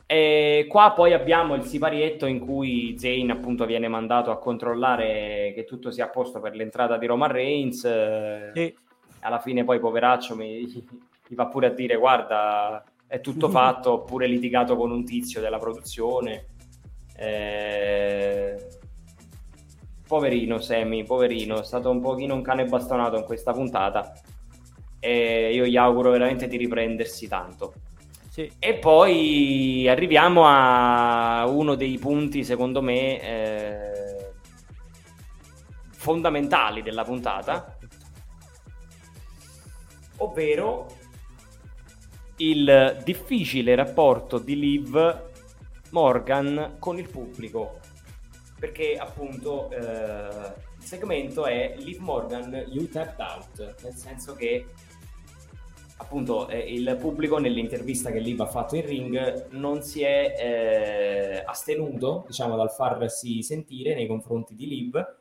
E 0.08 0.66
qua 0.70 0.94
poi 0.94 1.14
abbiamo 1.14 1.56
il 1.56 1.64
siparietto 1.64 2.28
in 2.28 2.40
cui 2.40 2.96
Zane 2.98 3.32
appunto 3.32 3.66
viene 3.66 3.88
mandato 3.88 4.30
a 4.30 4.38
controllare 4.38 5.52
che 5.56 5.66
tutto 5.66 5.90
sia 5.90 6.06
a 6.06 6.10
posto 6.10 6.40
per 6.40 6.56
l'entrata 6.56 6.98
di 6.98 7.08
Roman 7.08 7.32
Reigns. 7.32 7.86
E 7.86 8.76
alla 9.22 9.40
fine 9.40 9.64
poi 9.64 9.80
poveraccio 9.80 10.36
mi, 10.36 10.62
mi 11.28 11.36
va 11.36 11.48
pure 11.48 11.68
a 11.68 11.72
dire 11.72 11.96
guarda 11.96 12.84
è 13.08 13.20
tutto 13.20 13.50
fatto, 13.50 13.90
ho 13.92 14.04
pure 14.04 14.28
litigato 14.28 14.76
con 14.76 14.92
un 14.92 15.04
tizio 15.04 15.42
della 15.42 15.58
produzione. 15.58 16.48
Eh, 17.18 18.65
poverino 20.08 20.60
Sammy, 20.60 21.04
poverino, 21.04 21.62
è 21.62 21.64
stato 21.64 21.90
un 21.90 22.00
pochino 22.00 22.34
un 22.34 22.42
cane 22.42 22.66
bastonato 22.66 23.18
in 23.18 23.24
questa 23.24 23.52
puntata 23.52 24.14
e 25.00 25.54
io 25.54 25.66
gli 25.66 25.78
auguro 25.78 26.12
veramente 26.12 26.48
di 26.48 26.58
riprendersi 26.58 27.28
tanto. 27.28 27.74
Sì. 28.30 28.52
E 28.60 28.74
poi 28.76 29.88
arriviamo 29.88 30.44
a 30.46 31.46
uno 31.48 31.76
dei 31.76 31.98
punti, 31.98 32.44
secondo 32.44 32.82
me, 32.82 33.22
eh, 33.22 34.32
fondamentali 35.92 36.82
della 36.82 37.04
puntata, 37.04 37.78
ovvero 40.18 40.88
il 42.38 43.00
difficile 43.04 43.74
rapporto 43.76 44.38
di 44.38 44.60
Liv 44.60 45.24
Morgan 45.92 46.76
con 46.80 47.00
il 47.00 47.08
pubblico 47.08 47.80
perché 48.58 48.98
appunto 48.98 49.70
eh, 49.72 50.54
il 50.78 50.84
segmento 50.84 51.46
è 51.46 51.76
Liv 51.78 52.00
Morgan 52.00 52.66
You 52.70 52.88
Tapped 52.88 53.20
Out, 53.20 53.76
nel 53.84 53.94
senso 53.94 54.34
che 54.36 54.66
appunto 55.98 56.48
eh, 56.50 56.60
il 56.60 56.98
pubblico 57.00 57.38
nell'intervista 57.38 58.12
che 58.12 58.20
Liv 58.20 58.40
ha 58.42 58.48
fatto 58.48 58.76
in 58.76 58.86
ring 58.86 59.48
non 59.52 59.82
si 59.82 60.02
è 60.02 60.36
eh, 60.38 61.44
astenuto 61.46 62.26
diciamo 62.28 62.58
dal 62.58 62.72
farsi 62.72 63.42
sentire 63.42 63.96
nei 63.96 64.08
confronti 64.08 64.56
di 64.56 64.68
Liv 64.68 65.16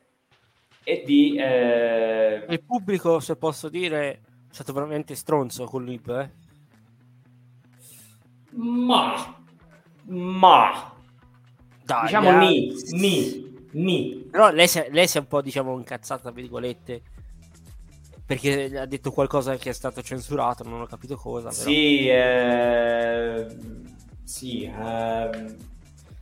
e 0.87 1.03
di... 1.03 1.35
Eh... 1.35 2.45
Il 2.47 2.63
pubblico, 2.63 3.19
se 3.19 3.35
posso 3.35 3.69
dire, 3.69 4.11
è 4.11 4.19
stato 4.51 4.71
veramente 4.71 5.15
stronzo 5.15 5.65
con 5.65 5.83
Liv, 5.83 6.09
eh? 6.09 6.31
Ma... 8.51 9.35
Ma... 10.03 10.94
Dai, 11.85 12.05
diciamo 12.05 12.37
ni, 12.39 12.73
ni, 12.93 13.67
ni. 13.71 14.27
Però 14.31 14.49
lei 14.49 14.67
si, 14.67 14.79
è, 14.79 14.89
lei 14.91 15.07
si 15.07 15.17
è 15.17 15.19
un 15.19 15.27
po', 15.27 15.41
diciamo, 15.41 15.77
incazzata, 15.77 16.23
tra 16.23 16.31
virgolette, 16.31 17.01
perché 18.25 18.75
ha 18.75 18.87
detto 18.87 19.11
qualcosa 19.11 19.55
che 19.57 19.69
è 19.69 19.73
stato 19.73 20.01
censurato, 20.01 20.63
non 20.63 20.81
ho 20.81 20.87
capito 20.87 21.15
cosa. 21.15 21.49
Però. 21.49 21.61
Sì, 21.61 22.07
eh... 22.07 23.47
sì. 24.23 24.63
Eh... 24.63 25.73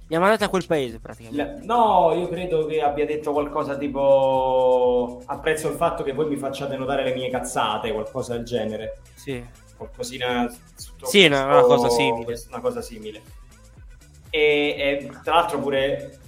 Mi 0.05 0.17
ha 0.17 0.19
mandato 0.19 0.43
a 0.43 0.49
quel 0.49 0.65
paese 0.65 0.99
praticamente. 0.99 1.65
No, 1.65 2.13
io 2.13 2.27
credo 2.27 2.65
che 2.65 2.81
abbia 2.81 3.05
detto 3.05 3.31
qualcosa 3.31 3.77
tipo 3.77 5.21
apprezzo 5.25 5.69
il 5.69 5.75
fatto 5.75 6.03
che 6.03 6.11
voi 6.11 6.27
mi 6.27 6.35
facciate 6.35 6.75
notare 6.75 7.05
le 7.05 7.13
mie 7.13 7.29
cazzate, 7.29 7.93
qualcosa 7.93 8.35
del 8.35 8.43
genere. 8.43 8.99
Sì. 9.15 9.43
Qualcosina... 9.77 10.53
Sì, 10.75 10.91
questo, 10.99 11.45
una 11.45 11.61
cosa 11.61 11.89
simile. 11.89 12.43
Una 12.49 12.59
cosa 12.59 12.81
simile. 12.81 13.21
E, 14.35 14.39
e 14.39 15.09
tra 15.23 15.35
l'altro 15.35 15.59
pure, 15.59 16.19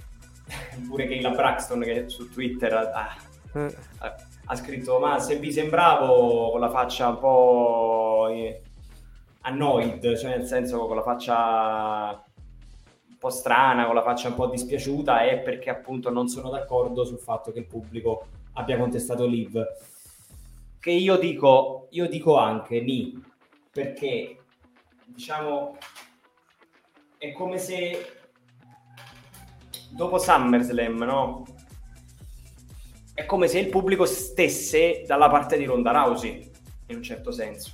pure 0.86 1.08
Kayla 1.08 1.30
Braxton 1.30 1.80
che 1.80 2.08
su 2.08 2.30
Twitter 2.30 2.72
ha, 2.72 3.16
mm. 3.58 3.66
ha, 3.98 4.16
ha, 4.44 4.54
scritto 4.54 5.00
ma 5.00 5.18
se 5.18 5.38
vi 5.40 5.50
sembravo 5.50 6.52
con 6.52 6.60
la 6.60 6.70
faccia 6.70 7.08
un 7.08 7.18
po' 7.18 8.28
annoyed, 9.40 10.16
cioè 10.16 10.36
nel 10.36 10.46
senso 10.46 10.86
con 10.86 10.94
la 10.94 11.02
faccia 11.02 12.24
un 13.08 13.16
po' 13.18 13.30
strana, 13.30 13.86
con 13.86 13.96
la 13.96 14.02
faccia 14.02 14.28
un 14.28 14.34
po' 14.34 14.46
dispiaciuta, 14.46 15.24
è 15.24 15.40
perché 15.40 15.70
appunto 15.70 16.08
non 16.08 16.28
sono 16.28 16.48
d'accordo 16.48 17.04
sul 17.04 17.18
fatto 17.18 17.50
che 17.50 17.58
il 17.58 17.66
pubblico 17.66 18.26
abbia 18.52 18.78
contestato 18.78 19.26
Liv. 19.26 19.60
Che 20.78 20.90
io 20.92 21.16
dico, 21.16 21.88
io 21.90 22.08
dico 22.08 22.36
anche 22.36 22.80
ni, 22.80 23.20
perché 23.72 24.44
diciamo 25.06 25.76
è 27.28 27.32
come 27.32 27.58
se 27.58 28.12
dopo 29.90 30.18
SummerSlam, 30.18 31.02
no? 31.02 31.44
È 33.12 33.24
come 33.24 33.48
se 33.48 33.58
il 33.58 33.68
pubblico 33.68 34.04
stesse 34.04 35.02
dalla 35.06 35.28
parte 35.28 35.56
di 35.56 35.64
Ronda 35.64 35.90
Rousey, 35.90 36.50
in 36.86 36.96
un 36.96 37.02
certo 37.02 37.32
senso. 37.32 37.72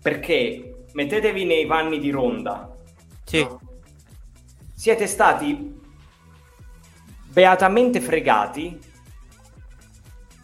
Perché 0.00 0.84
mettetevi 0.92 1.44
nei 1.44 1.66
panni 1.66 1.98
di 1.98 2.10
Ronda. 2.10 2.74
Sì. 3.24 3.42
No? 3.42 3.60
Siete 4.72 5.06
stati 5.06 5.74
beatamente 7.26 8.00
fregati 8.00 8.78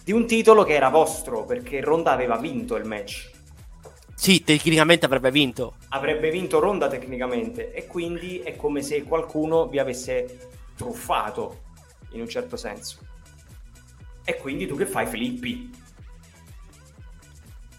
di 0.04 0.12
un 0.12 0.26
titolo 0.26 0.64
che 0.64 0.74
era 0.74 0.88
vostro, 0.88 1.44
perché 1.44 1.80
Ronda 1.80 2.10
aveva 2.10 2.36
vinto 2.36 2.74
il 2.74 2.84
match. 2.84 3.31
Sì, 4.22 4.44
tecnicamente 4.44 5.04
avrebbe 5.04 5.32
vinto. 5.32 5.74
Avrebbe 5.88 6.30
vinto 6.30 6.60
Ronda 6.60 6.86
tecnicamente 6.86 7.72
e 7.72 7.88
quindi 7.88 8.38
è 8.38 8.54
come 8.54 8.80
se 8.80 9.02
qualcuno 9.02 9.66
vi 9.66 9.80
avesse 9.80 10.50
truffato 10.76 11.62
in 12.12 12.20
un 12.20 12.28
certo 12.28 12.56
senso. 12.56 12.98
E 14.24 14.36
quindi 14.36 14.68
tu 14.68 14.76
che 14.76 14.86
fai 14.86 15.08
Filippi? 15.08 15.68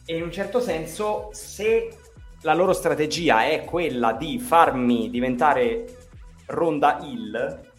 E 0.04 0.18
in 0.18 0.22
un 0.22 0.34
certo 0.34 0.60
senso 0.60 1.30
se 1.32 1.98
la 2.42 2.54
loro 2.54 2.74
strategia 2.74 3.46
è 3.46 3.64
quella 3.64 4.12
di 4.12 4.38
farmi 4.38 5.10
diventare 5.10 6.10
Ronda 6.48 7.00
Hill, 7.02 7.72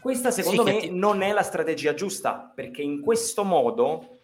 questa 0.00 0.32
secondo 0.32 0.66
sì, 0.66 0.72
me 0.72 0.80
ti... 0.80 0.90
non 0.90 1.22
è 1.22 1.30
la 1.30 1.44
strategia 1.44 1.94
giusta, 1.94 2.50
perché 2.52 2.82
in 2.82 3.00
questo 3.00 3.44
modo 3.44 4.18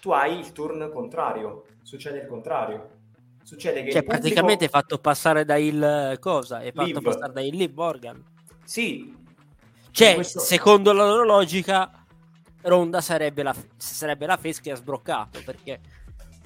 tu 0.00 0.10
hai 0.10 0.36
il 0.36 0.50
turn 0.50 0.90
contrario 0.92 1.66
succede 1.82 2.18
il 2.20 2.26
contrario. 2.26 2.98
Succede 3.42 3.82
che 3.82 3.90
cioè, 3.90 4.02
praticamente 4.02 4.66
è 4.66 4.68
fatto 4.68 4.98
passare 4.98 5.44
da 5.44 5.56
il 5.56 6.16
cosa? 6.20 6.60
È 6.60 6.72
fatto 6.72 6.86
Liv. 6.86 7.02
passare 7.02 7.32
da 7.32 7.40
il 7.40 7.56
Liv 7.56 7.74
Morgan. 7.74 8.22
Sì. 8.64 9.16
Cioè, 9.90 10.14
questo... 10.14 10.38
secondo 10.38 10.92
la 10.92 11.04
loro 11.04 11.24
logica, 11.24 11.90
Ronda 12.62 13.00
sarebbe 13.00 13.42
la, 13.42 13.54
sarebbe 13.76 14.26
la 14.26 14.36
face 14.36 14.60
che 14.60 14.70
ha 14.70 14.76
sbroccato 14.76 15.40
perché 15.44 15.80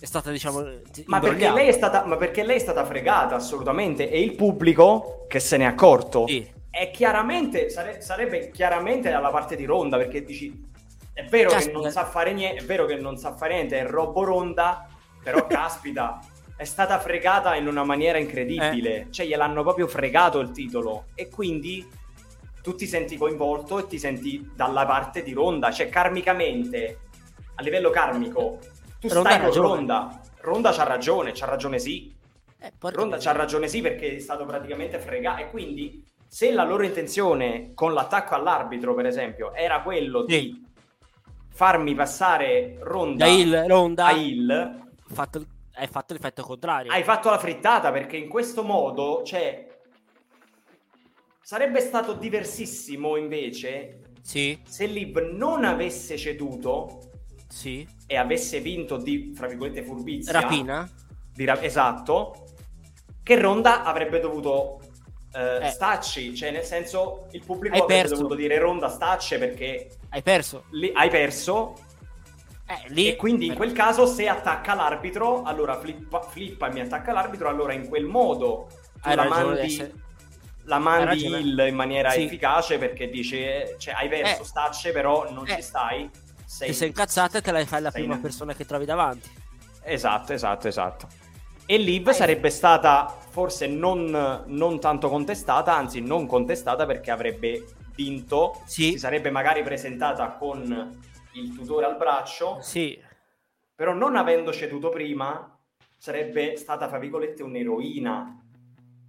è 0.00 0.06
stata, 0.06 0.30
diciamo. 0.30 0.62
Ma 1.06 1.20
perché, 1.20 1.50
lei 1.50 1.68
è 1.68 1.72
stata, 1.72 2.04
ma 2.06 2.16
perché 2.16 2.42
lei 2.42 2.56
è 2.56 2.60
stata 2.60 2.84
fregata 2.84 3.34
assolutamente 3.34 4.10
e 4.10 4.20
il 4.20 4.34
pubblico 4.34 5.26
che 5.28 5.40
se 5.40 5.56
n'è 5.56 5.64
accorto 5.64 6.26
sì. 6.26 6.48
è 6.70 6.90
chiaramente, 6.90 7.68
sare, 7.68 8.00
sarebbe 8.00 8.50
chiaramente 8.50 9.10
dalla 9.10 9.30
parte 9.30 9.56
di 9.56 9.64
Ronda 9.64 9.96
perché 9.96 10.24
dici. 10.24 10.72
È 11.12 11.22
vero 11.26 11.50
Caspita. 11.50 11.76
che 11.76 11.82
non 11.82 11.90
sa 11.92 12.04
fare 12.06 12.32
niente, 12.32 12.62
è 12.62 12.66
vero 12.66 12.86
che 12.86 12.96
non 12.96 13.16
sa 13.16 13.36
fare 13.36 13.54
niente, 13.54 13.78
è 13.78 13.86
Robo 13.86 14.24
Ronda, 14.24 14.88
però 15.24 15.46
caspita, 15.46 16.20
è 16.54 16.64
stata 16.64 16.98
fregata 17.00 17.56
in 17.56 17.66
una 17.66 17.82
maniera 17.82 18.18
incredibile. 18.18 18.96
Eh. 19.00 19.06
Cioè, 19.10 19.26
gliel'hanno 19.26 19.62
proprio 19.62 19.88
fregato 19.88 20.38
il 20.38 20.50
titolo. 20.50 21.06
E 21.14 21.28
quindi 21.28 21.84
tu 22.62 22.74
ti 22.76 22.86
senti 22.86 23.16
coinvolto 23.16 23.78
e 23.78 23.86
ti 23.86 23.98
senti 23.98 24.50
dalla 24.54 24.84
parte 24.84 25.22
di 25.22 25.32
Ronda. 25.32 25.72
Cioè, 25.72 25.88
karmicamente, 25.88 26.98
a 27.54 27.62
livello 27.62 27.90
karmico, 27.90 28.58
tu 29.00 29.08
Ronda 29.08 29.30
stai 29.30 29.40
con 29.40 29.52
Ronda. 29.62 30.20
Ronda 30.40 30.70
c'ha 30.72 30.84
ragione, 30.84 31.32
c'ha 31.32 31.46
ragione 31.46 31.78
sì. 31.78 32.14
Eh, 32.58 32.72
Ronda 32.78 33.16
c'ha 33.16 33.32
ragione 33.32 33.66
sì 33.66 33.80
perché 33.80 34.16
è 34.16 34.20
stato 34.20 34.44
praticamente 34.44 34.98
fregato. 34.98 35.40
E 35.40 35.50
quindi, 35.50 36.04
se 36.28 36.52
la 36.52 36.64
loro 36.64 36.84
intenzione 36.84 37.72
con 37.74 37.94
l'attacco 37.94 38.34
all'arbitro, 38.34 38.94
per 38.94 39.06
esempio, 39.06 39.54
era 39.54 39.80
quello 39.80 40.24
sì. 40.28 40.38
di 40.38 40.64
farmi 41.50 41.94
passare 41.94 42.76
Ronda, 42.80 43.24
da 43.24 43.30
Hill, 43.30 43.66
Ronda. 43.66 44.06
a 44.06 44.10
Hill 44.12 44.82
fatto 45.14 45.46
hai 45.76 45.88
fatto 45.88 46.12
l'effetto 46.12 46.42
contrario. 46.42 46.92
Hai 46.92 47.02
fatto 47.02 47.30
la 47.30 47.38
frittata 47.38 47.90
perché 47.90 48.16
in 48.16 48.28
questo 48.28 48.62
modo, 48.62 49.22
cioè, 49.24 49.66
sarebbe 51.40 51.80
stato 51.80 52.14
diversissimo 52.14 53.16
invece 53.16 54.00
sì. 54.22 54.58
se 54.64 54.86
Liv 54.86 55.18
non 55.32 55.64
avesse 55.64 56.16
ceduto 56.16 57.10
sì. 57.48 57.86
e 58.06 58.16
avesse 58.16 58.60
vinto 58.60 58.96
di, 58.96 59.32
fra 59.34 59.46
virgolette, 59.46 59.82
furbizia. 59.82 60.32
Rapina. 60.32 60.88
Di 61.32 61.44
ra- 61.44 61.60
esatto. 61.60 62.46
Che 63.22 63.40
Ronda 63.40 63.82
avrebbe 63.82 64.20
dovuto 64.20 64.80
eh, 65.32 65.66
eh. 65.66 65.70
stacci, 65.70 66.36
cioè 66.36 66.50
nel 66.50 66.62
senso 66.62 67.26
il 67.32 67.42
pubblico 67.44 67.74
hai 67.74 67.80
avrebbe 67.80 68.02
perso. 68.02 68.16
dovuto 68.16 68.34
dire 68.34 68.58
Ronda 68.58 68.88
stacce 68.88 69.38
perché 69.38 69.88
hai 70.10 70.22
perso. 70.22 70.64
Lì, 70.70 70.92
hai 70.94 71.08
perso. 71.08 71.74
Eh, 72.66 72.88
lì... 72.88 73.08
E 73.08 73.16
quindi 73.16 73.46
in 73.46 73.54
quel 73.54 73.72
caso 73.72 74.06
se 74.06 74.28
attacca 74.28 74.74
l'arbitro, 74.74 75.42
allora 75.42 75.78
flippa, 75.78 76.20
flippa 76.20 76.68
e 76.68 76.72
mi 76.72 76.80
attacca 76.80 77.12
l'arbitro, 77.12 77.48
allora 77.48 77.72
in 77.72 77.88
quel 77.88 78.06
modo 78.06 78.68
tu 79.02 79.14
la 79.14 79.28
mandi, 79.28 79.60
essere... 79.60 79.92
la 80.64 80.78
mandi 80.78 81.26
il 81.26 81.64
in 81.68 81.74
maniera 81.74 82.10
sì. 82.10 82.22
efficace 82.22 82.78
perché 82.78 83.10
dice, 83.10 83.76
cioè 83.78 83.94
hai 83.94 84.08
perso 84.08 84.42
eh. 84.42 84.46
stacce 84.46 84.92
però 84.92 85.30
non 85.30 85.46
eh. 85.46 85.56
ci 85.56 85.62
stai. 85.62 86.10
Sei, 86.46 86.68
Ti 86.68 86.74
sei 86.74 86.88
incazzata 86.88 87.40
te 87.40 87.50
la 87.50 87.64
fai 87.66 87.82
la 87.82 87.90
prima 87.90 88.14
in... 88.14 88.20
persona 88.20 88.54
che 88.54 88.64
trovi 88.64 88.84
davanti. 88.84 89.28
Esatto, 89.82 90.32
esatto, 90.32 90.68
esatto. 90.68 91.06
E 91.66 91.78
Liv 91.78 92.10
sarebbe 92.10 92.50
stata 92.50 93.14
forse 93.28 93.66
non, 93.66 94.44
non, 94.46 94.80
tanto 94.80 95.08
contestata, 95.08 95.74
anzi 95.74 96.00
non 96.00 96.26
contestata 96.26 96.86
perché 96.86 97.10
avrebbe 97.10 97.64
vinto, 97.94 98.62
sì. 98.66 98.92
si 98.92 98.98
sarebbe 98.98 99.30
magari 99.30 99.62
presentata 99.62 100.28
con 100.32 101.00
il 101.34 101.54
tutore 101.54 101.86
al 101.86 101.96
braccio, 101.96 102.58
sì. 102.60 102.98
però 103.74 103.92
non 103.92 104.16
avendo 104.16 104.52
ceduto 104.52 104.88
prima 104.88 105.56
sarebbe 105.96 106.56
stata, 106.56 106.88
fra 106.88 106.98
virgolette, 106.98 107.42
un'eroina, 107.42 108.40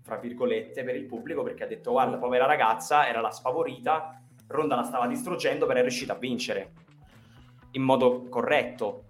fra 0.01 0.17
virgolette, 0.17 0.83
per 0.83 0.95
il 0.95 1.05
pubblico 1.05 1.43
perché 1.43 1.63
ha 1.63 1.67
detto 1.67 1.91
guarda, 1.91 2.17
povera 2.17 2.45
ragazza, 2.45 3.07
era 3.07 3.21
la 3.21 3.31
sfavorita, 3.31 4.21
Ronda 4.47 4.75
la 4.75 4.83
stava 4.83 5.07
distruggendo, 5.07 5.65
però 5.65 5.79
è 5.79 5.81
riuscita 5.81 6.13
a 6.13 6.17
vincere 6.17 6.71
in 7.71 7.81
modo 7.81 8.27
corretto, 8.29 9.05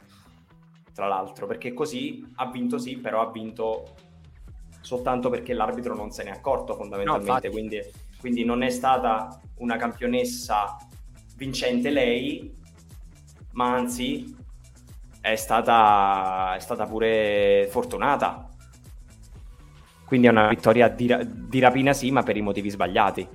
tra 0.93 1.07
l'altro, 1.07 1.45
perché 1.45 1.73
così 1.73 2.25
ha 2.35 2.49
vinto 2.49 2.77
sì, 2.77 2.97
però 2.97 3.21
ha 3.21 3.31
vinto 3.31 3.95
soltanto 4.81 5.29
perché 5.29 5.53
l'arbitro 5.53 5.95
non 5.95 6.11
se 6.11 6.23
n'è 6.23 6.29
accorto 6.29 6.75
fondamentalmente, 6.75 7.47
no, 7.47 7.53
quindi, 7.53 7.81
quindi 8.19 8.43
non 8.43 8.63
è 8.63 8.69
stata 8.69 9.39
una 9.57 9.77
campionessa 9.77 10.77
vincente 11.35 11.89
lei, 11.89 12.55
ma 13.55 13.73
anzi 13.73 14.35
è 15.19 15.35
stata, 15.35 16.55
è 16.55 16.59
stata 16.59 16.85
pure 16.85 17.67
fortunata. 17.69 18.49
Quindi 20.05 20.27
è 20.27 20.29
una 20.29 20.47
vittoria 20.47 20.87
di, 20.87 21.13
di 21.23 21.59
rapina 21.59 21.93
sì, 21.93 22.11
ma 22.11 22.21
per 22.21 22.37
i 22.37 22.41
motivi 22.41 22.69
sbagliati. 22.69 23.27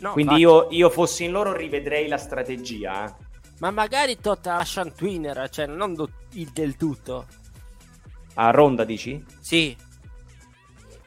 No, 0.00 0.12
Quindi 0.12 0.34
io, 0.36 0.68
io, 0.70 0.90
fossi 0.90 1.24
in 1.24 1.30
loro 1.30 1.56
rivedrei 1.56 2.06
la 2.06 2.18
strategia. 2.18 3.06
Eh. 3.06 3.14
Ma 3.60 3.70
magari 3.70 4.20
Totta 4.20 4.62
Shantwinner, 4.62 5.48
cioè 5.48 5.66
non 5.66 5.94
do- 5.94 6.10
il 6.32 6.50
del 6.52 6.76
tutto. 6.76 7.26
A 8.34 8.50
Ronda 8.50 8.84
dici? 8.84 9.24
Sì. 9.40 9.74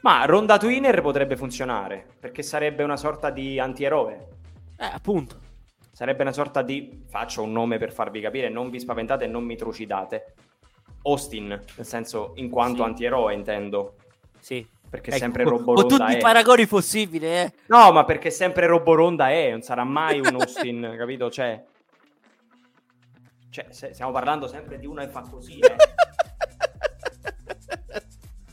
Ma 0.00 0.24
Ronda 0.24 0.58
Twinner 0.58 1.02
potrebbe 1.02 1.36
funzionare, 1.36 2.04
perché 2.18 2.42
sarebbe 2.42 2.82
una 2.82 2.96
sorta 2.96 3.30
di 3.30 3.60
antieroe. 3.60 4.28
Eh, 4.76 4.86
appunto. 4.86 5.48
Sarebbe 6.00 6.22
una 6.22 6.32
sorta 6.32 6.62
di... 6.62 7.02
faccio 7.10 7.42
un 7.42 7.52
nome 7.52 7.76
per 7.76 7.92
farvi 7.92 8.22
capire, 8.22 8.48
non 8.48 8.70
vi 8.70 8.80
spaventate 8.80 9.24
e 9.24 9.26
non 9.26 9.44
mi 9.44 9.54
trucidate. 9.54 10.32
Austin, 11.02 11.48
nel 11.48 11.86
senso, 11.86 12.32
in 12.36 12.48
quanto 12.48 12.84
sì. 12.84 12.88
antieroe 12.88 13.34
intendo. 13.34 13.96
Sì. 14.38 14.66
Perché 14.88 15.10
ecco, 15.10 15.18
sempre 15.18 15.44
Roboronda 15.44 15.82
Con 15.82 15.88
tutti 15.90 16.14
è. 16.14 16.16
i 16.16 16.20
paragoni 16.22 16.66
possibili, 16.66 17.26
eh. 17.26 17.52
No, 17.66 17.92
ma 17.92 18.06
perché 18.06 18.30
sempre 18.30 18.66
Roboronda 18.66 19.28
è, 19.28 19.50
non 19.50 19.60
sarà 19.60 19.84
mai 19.84 20.20
un 20.20 20.34
Austin, 20.36 20.94
capito? 20.96 21.30
Cioè... 21.30 21.62
Cioè, 23.50 23.66
stiamo 23.70 24.10
parlando 24.10 24.46
sempre 24.46 24.78
di 24.78 24.86
uno 24.86 25.02
che 25.02 25.08
fa 25.08 25.20
così, 25.20 25.58
eh. 25.60 25.76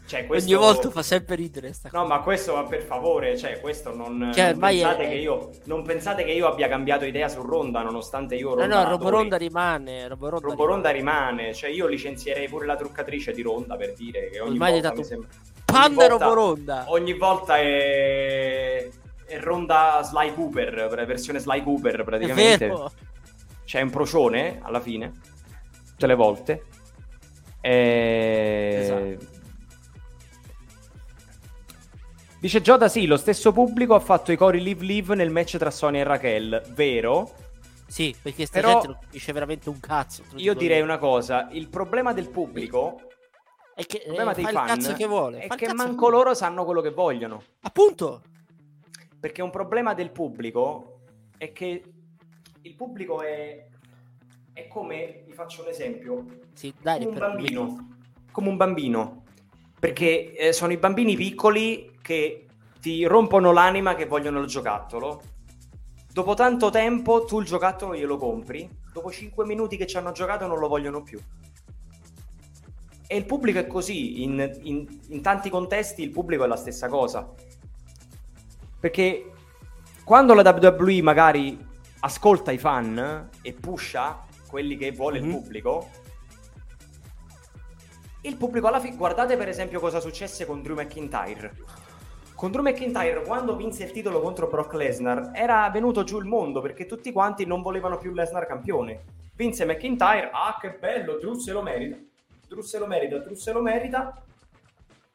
Cioè, 0.07 0.25
questo... 0.25 0.49
Ogni 0.49 0.57
volta 0.57 0.89
fa 0.89 1.03
sempre 1.03 1.35
ridere 1.35 1.73
sta 1.73 1.89
No, 1.91 2.05
ma 2.05 2.21
questo 2.21 2.53
va 2.53 2.63
per 2.63 2.81
favore, 2.81 3.37
cioè 3.37 3.59
questo 3.59 3.93
non, 3.93 4.31
cioè, 4.33 4.51
non, 4.53 4.59
pensate 4.59 5.03
è... 5.03 5.09
che 5.09 5.15
io, 5.15 5.49
non 5.65 5.83
pensate 5.83 6.23
che 6.23 6.31
io 6.31 6.47
abbia 6.47 6.69
cambiato 6.69 7.03
idea 7.03 7.27
su 7.27 7.41
Ronda 7.41 7.81
nonostante 7.81 8.35
io 8.35 8.55
Ronda 8.55 8.65
No, 8.65 8.83
no, 8.83 8.89
Roboronda 8.89 9.35
rimane, 9.35 10.07
Roboronda, 10.07 10.47
Roboronda 10.47 10.89
rimane. 10.91 11.29
rimane. 11.29 11.53
cioè 11.53 11.69
io 11.69 11.87
licenzierei 11.87 12.47
pure 12.47 12.65
la 12.65 12.77
truccatrice 12.77 13.33
di 13.33 13.41
Ronda 13.41 13.75
per 13.75 13.93
dire 13.93 14.29
che 14.29 14.39
ogni 14.39 14.53
Ormai 14.53 14.71
volta 14.71 14.93
mi 14.93 15.03
sembra 15.03 15.29
Panda 15.65 16.07
Roboronda. 16.07 16.85
Ogni 16.87 17.13
volta 17.13 17.57
è 17.57 18.87
è 19.27 19.39
Ronda 19.39 19.99
Sly 20.03 20.33
Cooper, 20.33 21.05
versione 21.05 21.39
Sly 21.39 21.61
Cooper 21.61 22.03
praticamente. 22.03 22.73
C'è 23.65 23.81
un 23.81 23.89
procione 23.89 24.59
alla 24.61 24.79
fine, 24.79 25.11
tutte 25.89 26.07
le 26.07 26.15
volte. 26.15 26.63
E... 27.59 28.77
Esatto. 28.79 29.35
Dice 32.39 32.61
Gioda, 32.61 32.87
sì, 32.87 33.07
lo 33.07 33.17
stesso 33.17 33.51
pubblico 33.51 33.95
ha 33.95 33.99
fatto 33.99 34.31
i 34.31 34.37
cori 34.37 34.61
Live 34.61 34.85
Live 34.85 35.15
nel 35.15 35.31
match 35.31 35.57
tra 35.57 35.71
Sonia 35.71 36.01
e 36.01 36.03
Raquel, 36.03 36.63
vero? 36.75 37.33
Sì, 37.87 38.15
perché 38.21 38.45
sta 38.45 38.59
Però 38.59 38.73
gente 38.73 38.87
non 38.87 38.99
dice 39.09 39.33
veramente 39.33 39.69
un 39.69 39.79
cazzo. 39.79 40.23
Io 40.35 40.53
direi 40.53 40.81
una 40.81 40.99
cosa, 40.99 41.47
il 41.51 41.67
problema 41.67 42.13
del 42.13 42.29
pubblico 42.29 43.01
è 43.73 43.83
che 43.85 43.97
il 43.97 44.03
problema 44.03 44.31
eh, 44.33 44.35
dei 44.35 44.45
fan 44.45 44.95
che 44.95 45.07
vuole. 45.07 45.39
è 45.39 45.47
che 45.55 45.73
manco 45.73 46.09
loro 46.09 46.35
sanno 46.35 46.63
quello 46.63 46.81
che 46.81 46.91
vogliono. 46.91 47.41
Appunto. 47.61 48.21
Perché 49.19 49.41
un 49.41 49.49
problema 49.49 49.95
del 49.95 50.11
pubblico 50.11 50.99
è 51.39 51.51
che 51.51 51.83
il 52.61 52.75
pubblico 52.75 53.21
è, 53.23 53.65
è 54.53 54.67
come, 54.67 55.23
vi 55.25 55.33
faccio 55.33 55.63
un 55.63 55.69
esempio, 55.69 56.25
sì, 56.53 56.71
dai, 56.79 56.99
come 56.99 57.09
un 57.09 57.17
bambino. 57.17 57.87
Come 58.31 58.49
un 58.49 58.57
bambino. 58.57 59.23
Perché 59.79 60.33
eh, 60.35 60.53
sono 60.53 60.71
i 60.71 60.77
bambini 60.77 61.15
piccoli 61.15 61.96
che 62.07 62.45
ti 62.79 63.03
rompono 63.05 63.51
l'anima 63.51 63.93
che 63.93 64.05
vogliono 64.05 64.39
il 64.39 64.47
giocattolo. 64.47 65.21
Dopo 66.09 66.35
tanto 66.35 66.69
tempo 66.69 67.25
tu 67.25 67.41
il 67.41 67.45
giocattolo 67.45 67.93
glielo 67.93 68.15
compri, 68.15 68.69
dopo 68.93 69.11
5 69.11 69.45
minuti 69.45 69.75
che 69.75 69.85
ci 69.85 69.97
hanno 69.97 70.13
giocato 70.13 70.47
non 70.47 70.57
lo 70.57 70.69
vogliono 70.69 71.03
più. 71.03 71.19
E 73.05 73.17
il 73.17 73.25
pubblico 73.25 73.59
è 73.59 73.67
così, 73.67 74.23
in, 74.23 74.57
in, 74.61 74.99
in 75.09 75.21
tanti 75.21 75.49
contesti 75.49 76.01
il 76.01 76.11
pubblico 76.11 76.45
è 76.45 76.47
la 76.47 76.55
stessa 76.55 76.87
cosa. 76.87 77.29
Perché 78.79 79.31
quando 80.05 80.33
la 80.33 80.49
WWE 80.49 81.01
magari 81.01 81.59
ascolta 81.99 82.53
i 82.53 82.57
fan 82.57 83.29
e 83.41 83.51
pusha 83.51 84.25
quelli 84.47 84.77
che 84.77 84.93
vuole 84.93 85.19
mm-hmm. 85.19 85.29
il 85.29 85.35
mhm. 85.35 85.41
pubblico, 85.41 85.89
il 88.21 88.37
pubblico 88.37 88.67
alla 88.67 88.79
fine... 88.79 88.95
Guardate 88.95 89.35
per 89.35 89.49
esempio 89.49 89.81
cosa 89.81 89.99
successe 89.99 90.45
con 90.45 90.61
Drew 90.61 90.75
McIntyre 90.75 91.53
con 92.37 92.51
Drew 92.51 92.61
McIntyre 92.61 93.23
quando 93.23 93.55
vinse 93.55 93.85
il 93.85 93.91
titolo 93.91 94.21
contro 94.21 94.45
Brock 94.45 94.71
Lesnar 94.73 95.31
era 95.33 95.67
venuto 95.71 96.03
giù 96.03 96.19
il 96.19 96.25
mondo 96.25 96.61
perché 96.61 96.85
tutti 96.85 97.11
quanti 97.11 97.47
non 97.47 97.63
volevano 97.63 97.97
più 97.97 98.13
Lesnar 98.13 98.45
campione. 98.45 99.03
Vinse 99.33 99.65
McIntyre, 99.65 100.29
ah 100.31 100.55
che 100.61 100.77
bello, 100.79 101.17
Drew 101.17 101.33
se 101.33 101.51
lo 101.51 101.63
merita, 101.63 101.97
Drew 102.47 102.61
se 102.61 102.77
lo 102.77 102.85
merita, 102.85 103.17
Drew 103.17 103.33
se 103.33 103.51
lo 103.51 103.61
merita. 103.63 104.23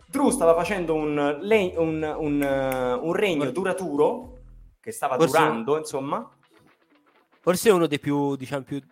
Drew 0.09 0.31
stava 0.31 0.53
facendo 0.57 0.95
un, 0.95 1.17
un, 1.17 2.17
un, 2.19 2.99
un 3.03 3.13
regno 3.13 3.51
duraturo 3.53 4.39
che 4.81 4.91
stava 4.91 5.15
forse 5.15 5.39
durando, 5.39 5.79
insomma. 5.79 6.29
Forse 7.39 7.69
è 7.69 7.73
uno 7.73 7.87
dei 7.87 8.01
più, 8.01 8.35
diciamo, 8.35 8.65
più, 8.65 8.83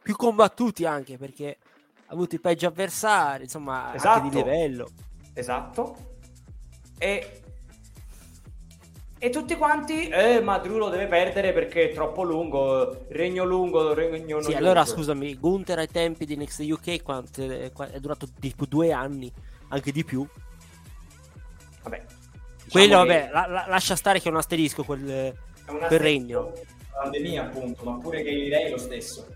più 0.00 0.14
combattuti 0.14 0.84
anche 0.84 1.18
perché 1.18 1.58
ha 2.06 2.12
avuto 2.12 2.36
i 2.36 2.40
peggio 2.40 2.68
avversari, 2.68 3.42
insomma, 3.42 3.92
esatto. 3.96 4.20
anche 4.20 4.28
di 4.28 4.36
esatto. 4.36 4.52
livello. 4.52 4.88
Esatto. 5.34 5.96
E 6.98 7.42
e 9.18 9.30
tutti 9.30 9.56
quanti, 9.56 10.08
eh, 10.08 10.40
ma 10.40 10.58
Drew 10.58 10.78
lo 10.78 10.88
deve 10.88 11.06
perdere 11.06 11.52
perché 11.52 11.90
è 11.90 11.92
troppo 11.92 12.22
lungo, 12.22 13.06
regno 13.08 13.44
lungo, 13.44 13.92
regno 13.92 14.40
Sì, 14.40 14.54
allora 14.54 14.84
scusami, 14.84 15.34
Gunther 15.36 15.78
ai 15.78 15.88
tempi 15.88 16.24
di 16.24 16.36
Next 16.36 16.60
UK 16.60 17.02
quanto, 17.02 17.42
è 17.42 17.98
durato 17.98 18.28
tipo 18.38 18.64
due 18.64 18.92
anni, 18.92 19.32
anche 19.68 19.90
di 19.90 20.04
più. 20.04 20.26
Vabbè. 21.82 22.04
Diciamo 22.64 22.70
Quello, 22.70 22.96
vabbè, 22.98 23.30
la, 23.32 23.46
la, 23.46 23.64
lascia 23.66 23.96
stare 23.96 24.20
che 24.20 24.28
è 24.28 24.30
un 24.30 24.38
asterisco 24.38 24.84
quel, 24.84 25.34
quel 25.64 26.00
regno. 26.00 26.52
Pandemia, 26.92 27.44
appunto, 27.44 27.84
ma 27.84 27.98
pure 27.98 28.22
che 28.22 28.30
direi 28.30 28.70
lo 28.70 28.78
stesso. 28.78 29.26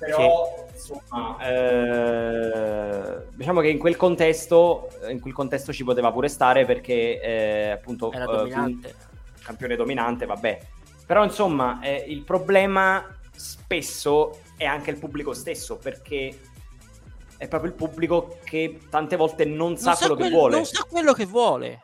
Però, 0.00 0.66
sì. 0.66 0.92
insomma, 0.92 1.36
eh, 1.46 3.26
diciamo 3.34 3.60
che 3.60 3.68
in 3.68 3.78
quel 3.78 3.96
contesto, 3.96 4.88
in 5.08 5.20
quel 5.20 5.34
contesto 5.34 5.74
ci 5.74 5.84
poteva 5.84 6.10
pure 6.10 6.28
stare 6.28 6.64
perché, 6.64 7.20
eh, 7.20 7.70
appunto, 7.70 8.10
era 8.10 8.24
dominante. 8.24 8.94
campione 9.42 9.76
dominante, 9.76 10.24
vabbè. 10.24 10.58
Però, 11.04 11.22
insomma, 11.22 11.80
eh, 11.82 12.04
il 12.08 12.22
problema 12.22 13.04
spesso 13.36 14.40
è 14.56 14.64
anche 14.64 14.90
il 14.90 14.98
pubblico 14.98 15.34
stesso 15.34 15.76
perché 15.76 16.38
è 17.36 17.46
proprio 17.48 17.70
il 17.70 17.76
pubblico 17.76 18.38
che 18.42 18.80
tante 18.88 19.16
volte 19.16 19.44
non 19.44 19.76
sa, 19.76 19.90
non 19.90 19.96
sa 19.96 20.06
quello 20.06 20.14
quel- 20.16 20.28
che 20.28 20.34
vuole. 20.34 20.56
Non 20.56 20.64
sa 20.64 20.84
quello 20.88 21.12
che 21.12 21.24
vuole. 21.26 21.82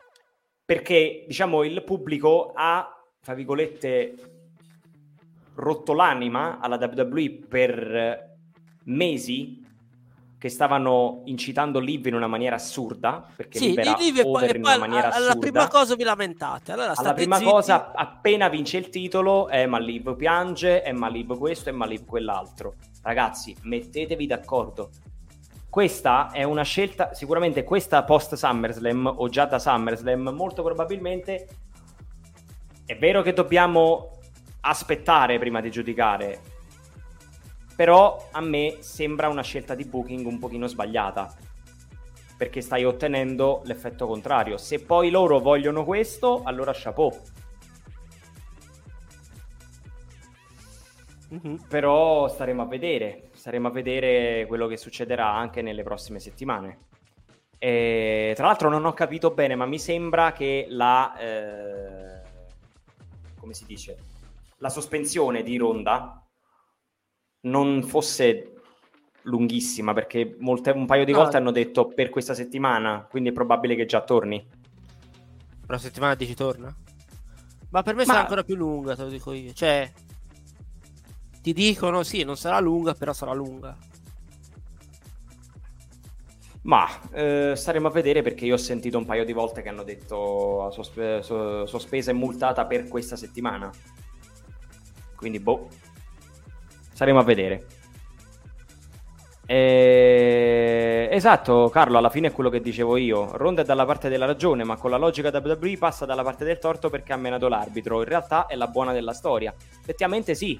Perché, 0.65 1.23
diciamo, 1.27 1.63
il 1.63 1.83
pubblico 1.83 2.51
ha, 2.55 2.91
tra 3.21 3.33
virgolette, 3.35 4.36
rotto 5.57 5.93
l'anima 5.93 6.59
alla 6.59 6.77
WWE 6.79 7.39
per 7.47 8.35
mesi 8.85 9.65
che 10.39 10.49
stavano 10.49 11.23
incitando 11.25 11.79
Liv 11.79 12.05
in 12.05 12.13
una 12.13 12.27
maniera 12.27 12.55
assurda, 12.57 13.25
perché 13.35 13.57
Sì, 13.57 13.69
Liv 13.69 13.79
era 13.79 13.93
di 13.95 14.03
Liv 14.11 14.23
over 14.23 14.55
in 14.55 14.61
una 14.63 14.77
maniera 14.77 15.07
alla 15.11 15.29
assurda. 15.29 15.39
prima 15.39 15.67
cosa 15.67 15.95
vi 15.95 16.03
lamentate. 16.03 16.71
Allora 16.71 16.93
Alla 16.95 17.13
prima 17.13 17.37
zitti. 17.37 17.49
cosa, 17.49 17.91
appena 17.91 18.47
vince 18.47 18.77
il 18.77 18.89
titolo, 18.89 19.49
eh, 19.49 19.65
ma 19.65 19.79
Liv 19.79 20.15
piange, 20.15 20.83
eh, 20.83 20.93
ma 20.93 21.07
Liv 21.09 21.35
questo, 21.37 21.69
e 21.69 21.71
ma 21.71 21.87
Liv 21.87 22.05
quell'altro. 22.05 22.75
Ragazzi, 23.01 23.55
mettetevi 23.63 24.27
d'accordo. 24.27 24.91
Questa 25.67 26.29
è 26.31 26.43
una 26.43 26.63
scelta, 26.63 27.15
sicuramente 27.15 27.63
questa 27.63 28.03
post 28.03 28.35
SummerSlam 28.35 29.11
o 29.17 29.27
già 29.29 29.45
da 29.45 29.57
SummerSlam, 29.57 30.29
molto 30.29 30.61
probabilmente 30.61 31.47
è 32.85 32.95
vero 32.97 33.21
che 33.21 33.33
dobbiamo 33.33 34.16
aspettare 34.67 35.39
prima 35.39 35.61
di 35.61 35.71
giudicare, 35.71 36.41
però 37.75 38.29
a 38.31 38.41
me 38.41 38.77
sembra 38.79 39.29
una 39.29 39.43
scelta 39.43 39.75
di 39.75 39.85
booking 39.85 40.25
un 40.25 40.39
pochino 40.39 40.67
sbagliata 40.67 41.33
perché 42.37 42.61
stai 42.61 42.85
ottenendo 42.85 43.61
l'effetto 43.65 44.05
contrario. 44.05 44.57
Se 44.57 44.79
poi 44.79 45.09
loro 45.09 45.39
vogliono 45.39 45.83
questo, 45.83 46.43
allora 46.43 46.71
chapeau. 46.73 47.11
Mhm. 51.29 51.65
Però 51.67 52.27
staremo 52.27 52.61
a 52.61 52.65
vedere, 52.67 53.29
staremo 53.33 53.67
a 53.67 53.71
vedere 53.71 54.45
quello 54.45 54.67
che 54.67 54.77
succederà 54.77 55.33
anche 55.33 55.61
nelle 55.61 55.83
prossime 55.83 56.19
settimane. 56.19 56.85
E, 57.57 58.33
tra 58.35 58.45
l'altro 58.45 58.69
non 58.69 58.85
ho 58.85 58.93
capito 58.93 59.31
bene, 59.31 59.55
ma 59.55 59.65
mi 59.65 59.79
sembra 59.79 60.31
che 60.31 60.67
la 60.69 61.17
eh, 61.17 62.21
come 63.47 63.53
si 63.53 63.65
dice? 63.65 63.97
La 64.57 64.69
sospensione 64.69 65.43
di 65.43 65.57
Ronda 65.57 66.25
non 67.41 67.83
fosse 67.83 68.53
lunghissima 69.23 69.93
perché 69.93 70.35
molte- 70.39 70.71
un 70.71 70.85
paio 70.85 71.05
di 71.05 71.11
No. 71.11 71.19
volte 71.19 71.37
hanno 71.37 71.51
detto 71.51 71.87
per 71.87 72.09
questa 72.09 72.33
settimana, 72.33 73.05
quindi 73.09 73.29
è 73.29 73.33
probabile 73.33 73.75
che 73.75 73.85
già 73.85 74.01
torni. 74.01 74.45
Una 75.67 75.77
settimana 75.77 76.15
dici 76.15 76.33
torna? 76.33 76.73
Ma 77.69 77.83
per 77.83 77.93
me 77.95 78.01
Ma- 78.05 78.13
sarà 78.13 78.19
ancora 78.21 78.43
più 78.43 78.55
lunga, 78.55 78.95
te 78.95 79.03
lo 79.03 79.09
dico 79.09 79.33
io. 79.33 79.51
Cioè, 79.53 79.91
ti 81.41 81.53
dicono 81.53 82.03
sì, 82.03 82.23
non 82.23 82.37
sarà 82.37 82.59
lunga, 82.59 82.93
però 82.93 83.11
sarà 83.13 83.33
lunga. 83.33 83.77
Ma 86.63 86.85
eh, 87.11 87.53
staremo 87.55 87.87
a 87.87 87.91
vedere 87.91 88.21
perché 88.21 88.45
io 88.45 88.55
ho 88.55 88.57
sentito 88.57 88.97
un 88.97 89.05
paio 89.05 89.23
di 89.23 89.31
volte 89.33 89.61
che 89.61 89.69
hanno 89.69 89.83
detto 89.83 90.69
sospe- 90.71 91.21
so- 91.21 91.65
sospesa 91.65 92.11
e 92.11 92.13
multata 92.13 92.65
per 92.65 92.87
questa 92.87 93.15
settimana. 93.15 93.69
Quindi, 95.17 95.39
boh, 95.39 95.67
staremo 96.93 97.19
a 97.19 97.23
vedere. 97.23 97.65
Eh, 99.45 100.77
Esatto, 101.17 101.69
Carlo, 101.69 101.97
alla 101.97 102.11
fine 102.11 102.27
è 102.27 102.31
quello 102.31 102.51
che 102.51 102.61
dicevo 102.61 102.95
io. 102.95 103.35
Ronda 103.37 103.63
è 103.63 103.65
dalla 103.65 103.85
parte 103.85 104.07
della 104.07 104.27
ragione, 104.27 104.63
ma 104.63 104.75
con 104.77 104.91
la 104.91 104.97
logica 104.97 105.29
WWE 105.29 105.75
passa 105.79 106.05
dalla 106.05 106.21
parte 106.21 106.45
del 106.45 106.59
torto 106.59 106.91
perché 106.91 107.11
ha 107.11 107.17
menato 107.17 107.47
l'arbitro. 107.47 107.97
In 108.01 108.07
realtà 108.07 108.45
è 108.45 108.55
la 108.55 108.67
buona 108.67 108.93
della 108.93 109.13
storia. 109.13 109.51
Effettivamente 109.81 110.35
sì, 110.35 110.59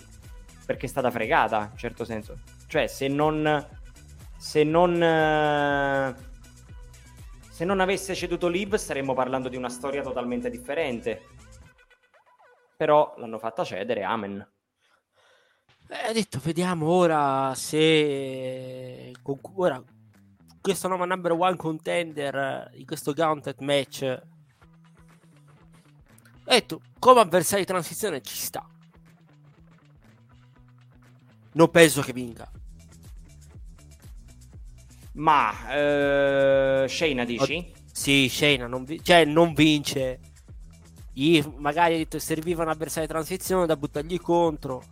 perché 0.65 0.87
è 0.87 0.89
stata 0.89 1.11
fregata, 1.11 1.69
in 1.71 1.77
certo 1.77 2.05
senso. 2.05 2.39
Cioè, 2.65 2.87
se 2.87 3.07
non 3.07 3.67
se 4.35 4.63
non 4.63 6.15
se 7.47 7.63
non 7.63 7.79
avesse 7.79 8.15
ceduto 8.15 8.47
Liv 8.47 8.73
staremmo 8.73 9.13
parlando 9.13 9.49
di 9.49 9.57
una 9.57 9.69
storia 9.69 10.01
totalmente 10.01 10.49
differente 10.49 11.21
però 12.77 13.13
l'hanno 13.17 13.39
fatta 13.39 13.65
cedere 13.65 14.03
amen 14.03 14.47
Eh, 15.89 16.09
ho 16.09 16.13
detto, 16.13 16.39
vediamo 16.43 16.87
ora 16.89 17.53
se 17.55 19.11
con, 19.21 19.39
ora 19.55 19.81
questo 20.61 20.87
nuovo 20.87 21.05
number 21.05 21.31
one 21.31 21.55
contender 21.55 22.69
in 22.73 22.85
questo 22.85 23.13
gauntlet 23.13 23.59
match. 23.61 24.01
Ho 26.45 26.51
detto, 26.53 26.81
come 26.99 27.21
avversario 27.21 27.63
di 27.65 27.71
transizione 27.71 28.21
ci 28.21 28.35
sta. 28.35 28.65
Non 31.53 31.71
penso 31.71 32.01
che 32.01 32.13
vinca. 32.13 32.51
ma 35.13 35.51
eh, 35.73 36.85
Shayna 36.87 37.23
dici? 37.25 37.73
Sì, 37.91 38.29
Shayna 38.29 38.67
non, 38.67 38.83
vi- 38.83 39.01
cioè, 39.03 39.25
non 39.25 39.53
vince. 39.53 40.19
Gli 41.17 41.43
magari 41.55 41.95
ha 41.95 41.97
detto 41.97 42.19
serviva 42.19 42.61
un 42.61 42.69
avversario 42.69 43.07
di 43.07 43.11
transizione 43.11 43.65
da 43.65 43.75
buttargli 43.75 44.19
contro. 44.19 44.83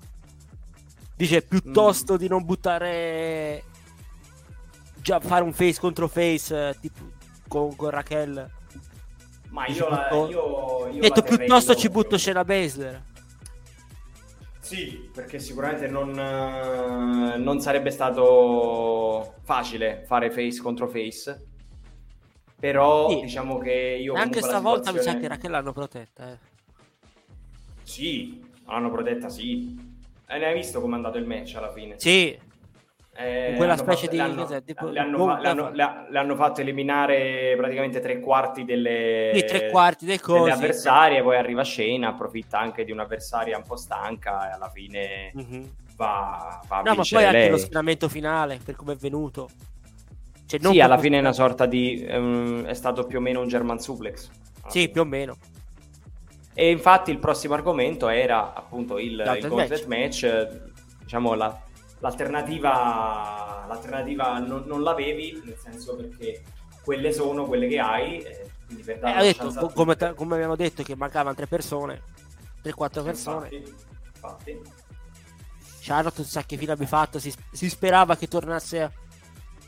Dice 1.15 1.43
piuttosto 1.43 2.17
di 2.17 2.27
non 2.27 2.43
buttare 2.43 3.63
già 4.95 5.19
fare 5.19 5.43
un 5.43 5.53
face 5.53 5.79
contro 5.79 6.07
face 6.07 6.69
eh, 6.69 6.75
tipo 6.81 7.11
con, 7.47 7.75
con 7.75 7.91
Raquel. 7.91 8.49
ma 9.49 9.67
io, 9.67 9.87
la, 9.87 10.09
io, 10.09 10.89
io 10.89 10.99
detto 10.99 11.21
piuttosto 11.21 11.75
ci 11.75 11.89
butto 11.89 12.17
Shayna 12.17 12.43
Baszler. 12.43 13.03
Sì, 14.61 15.07
perché 15.13 15.37
sicuramente 15.37 15.87
non, 15.87 16.09
eh, 16.17 17.37
non 17.37 17.61
sarebbe 17.61 17.91
stato 17.91 19.35
facile 19.43 20.03
fare 20.07 20.31
face 20.31 20.59
contro 20.59 20.87
face. 20.87 21.49
Però 22.71 23.09
Sì. 23.09 23.19
diciamo 23.21 23.57
che 23.59 23.71
io 24.01 24.15
anche 24.15 24.41
stavolta 24.41 24.89
mi 24.91 24.97
sa 24.97 25.03
situazione- 25.03 25.19
che 25.19 25.27
Raquel 25.27 25.51
l'hanno 25.51 25.71
protetta. 25.71 26.31
Eh. 26.31 26.37
Sì, 27.83 28.43
l'hanno 28.65 28.89
protetta, 28.89 29.29
sì. 29.29 29.93
E 30.27 30.37
ne 30.39 30.45
hai 30.47 30.53
visto 30.55 30.81
come 30.81 30.93
è 30.93 30.95
andato 30.95 31.19
il 31.19 31.25
match 31.25 31.53
alla 31.55 31.71
fine? 31.71 31.95
Sì, 31.99 32.37
Eh, 33.17 33.51
In 33.51 33.55
quella 33.55 33.77
specie 33.77 34.07
fatto- 34.07 34.11
di- 34.11 34.17
le 34.17 34.21
hanno, 34.23 34.41
cos'è, 34.41 34.61
tipo- 34.61 34.87
le 34.89 34.99
hanno 34.99 35.17
non- 35.17 35.27
fa- 35.29 35.39
le 35.39 35.47
hanno- 35.47 35.69
le- 35.71 36.05
le 36.09 36.19
hanno 36.19 36.35
fatto 36.35 36.59
eliminare 36.59 37.53
praticamente 37.55 38.01
tre 38.01 38.19
quarti 38.19 38.65
delle, 38.65 39.31
Sì, 39.35 39.45
tre 39.45 39.69
quarti 39.69 40.05
delle 40.05 40.51
avversarie. 40.51 41.23
Poi 41.23 41.37
arriva 41.37 41.63
Shayna, 41.63 42.09
approfitta 42.09 42.59
anche 42.59 42.83
di 42.83 42.91
un'avversaria 42.91 43.55
un 43.55 43.63
po' 43.65 43.77
stanca 43.77 44.49
e 44.49 44.53
alla 44.55 44.67
fine 44.69 45.31
Mhm. 45.33 45.69
va, 45.95 46.59
va 46.67 46.77
a 46.79 46.81
No, 46.81 46.93
ma 46.95 47.03
poi 47.09 47.23
anche 47.23 47.37
lei. 47.37 47.49
lo 47.51 47.57
schieramento 47.57 48.09
finale 48.09 48.59
per 48.61 48.75
come 48.75 48.91
è 48.91 48.97
venuto. 48.97 49.47
Cioè, 50.47 50.59
Sì, 50.61 50.79
alla 50.79 50.97
fine 50.97 51.17
è 51.17 51.19
una 51.21 51.33
sorta 51.33 51.65
di. 51.65 52.03
ehm, 52.03 52.65
è 52.65 52.73
stato 52.73 53.05
più 53.05 53.17
o 53.17 53.21
meno 53.21 53.41
un 53.41 53.47
German 53.47 53.79
suplex. 53.79 54.29
Sì, 54.67 54.79
fine. 54.81 54.89
più 54.89 55.01
o 55.01 55.05
meno. 55.05 55.37
E 56.53 56.69
infatti 56.71 57.11
il 57.11 57.19
prossimo 57.19 57.53
argomento 57.53 58.07
era 58.07 58.53
appunto 58.53 58.97
il, 58.97 59.11
il 59.11 59.83
match. 59.87 60.23
eh, 60.23 60.61
Diciamo 61.01 61.33
la- 61.35 61.61
l'alternativa, 61.99 63.65
l'alternativa 63.67 64.39
non, 64.39 64.63
non 64.65 64.81
l'avevi, 64.81 65.41
nel 65.45 65.57
senso 65.57 65.95
perché 65.95 66.43
quelle 66.83 67.11
sono 67.11 67.45
quelle 67.45 67.67
che 67.67 67.79
hai. 67.79 68.19
eh, 68.19 68.49
quindi 68.65 68.83
per 68.83 68.95
Eh, 68.95 68.99
dare 68.99 69.13
una 69.13 69.21
detto, 69.23 69.47
a 69.47 69.53
co- 69.53 69.69
come, 69.69 69.95
ta- 69.95 70.13
come 70.13 70.35
abbiamo 70.35 70.55
detto 70.55 70.81
che 70.83 70.95
mancavano 70.95 71.35
tre 71.35 71.45
persone, 71.47 72.01
3-4 72.63 73.03
persone. 73.03 73.49
Infatti, 73.51 73.73
infatti. 74.13 74.61
Charlotte 75.81 76.23
sa 76.23 76.43
che 76.43 76.57
fine 76.57 76.71
abbia 76.71 76.87
fatto, 76.87 77.19
si, 77.19 77.31
si 77.51 77.69
sperava 77.69 78.15
che 78.15 78.27
tornasse 78.27 78.91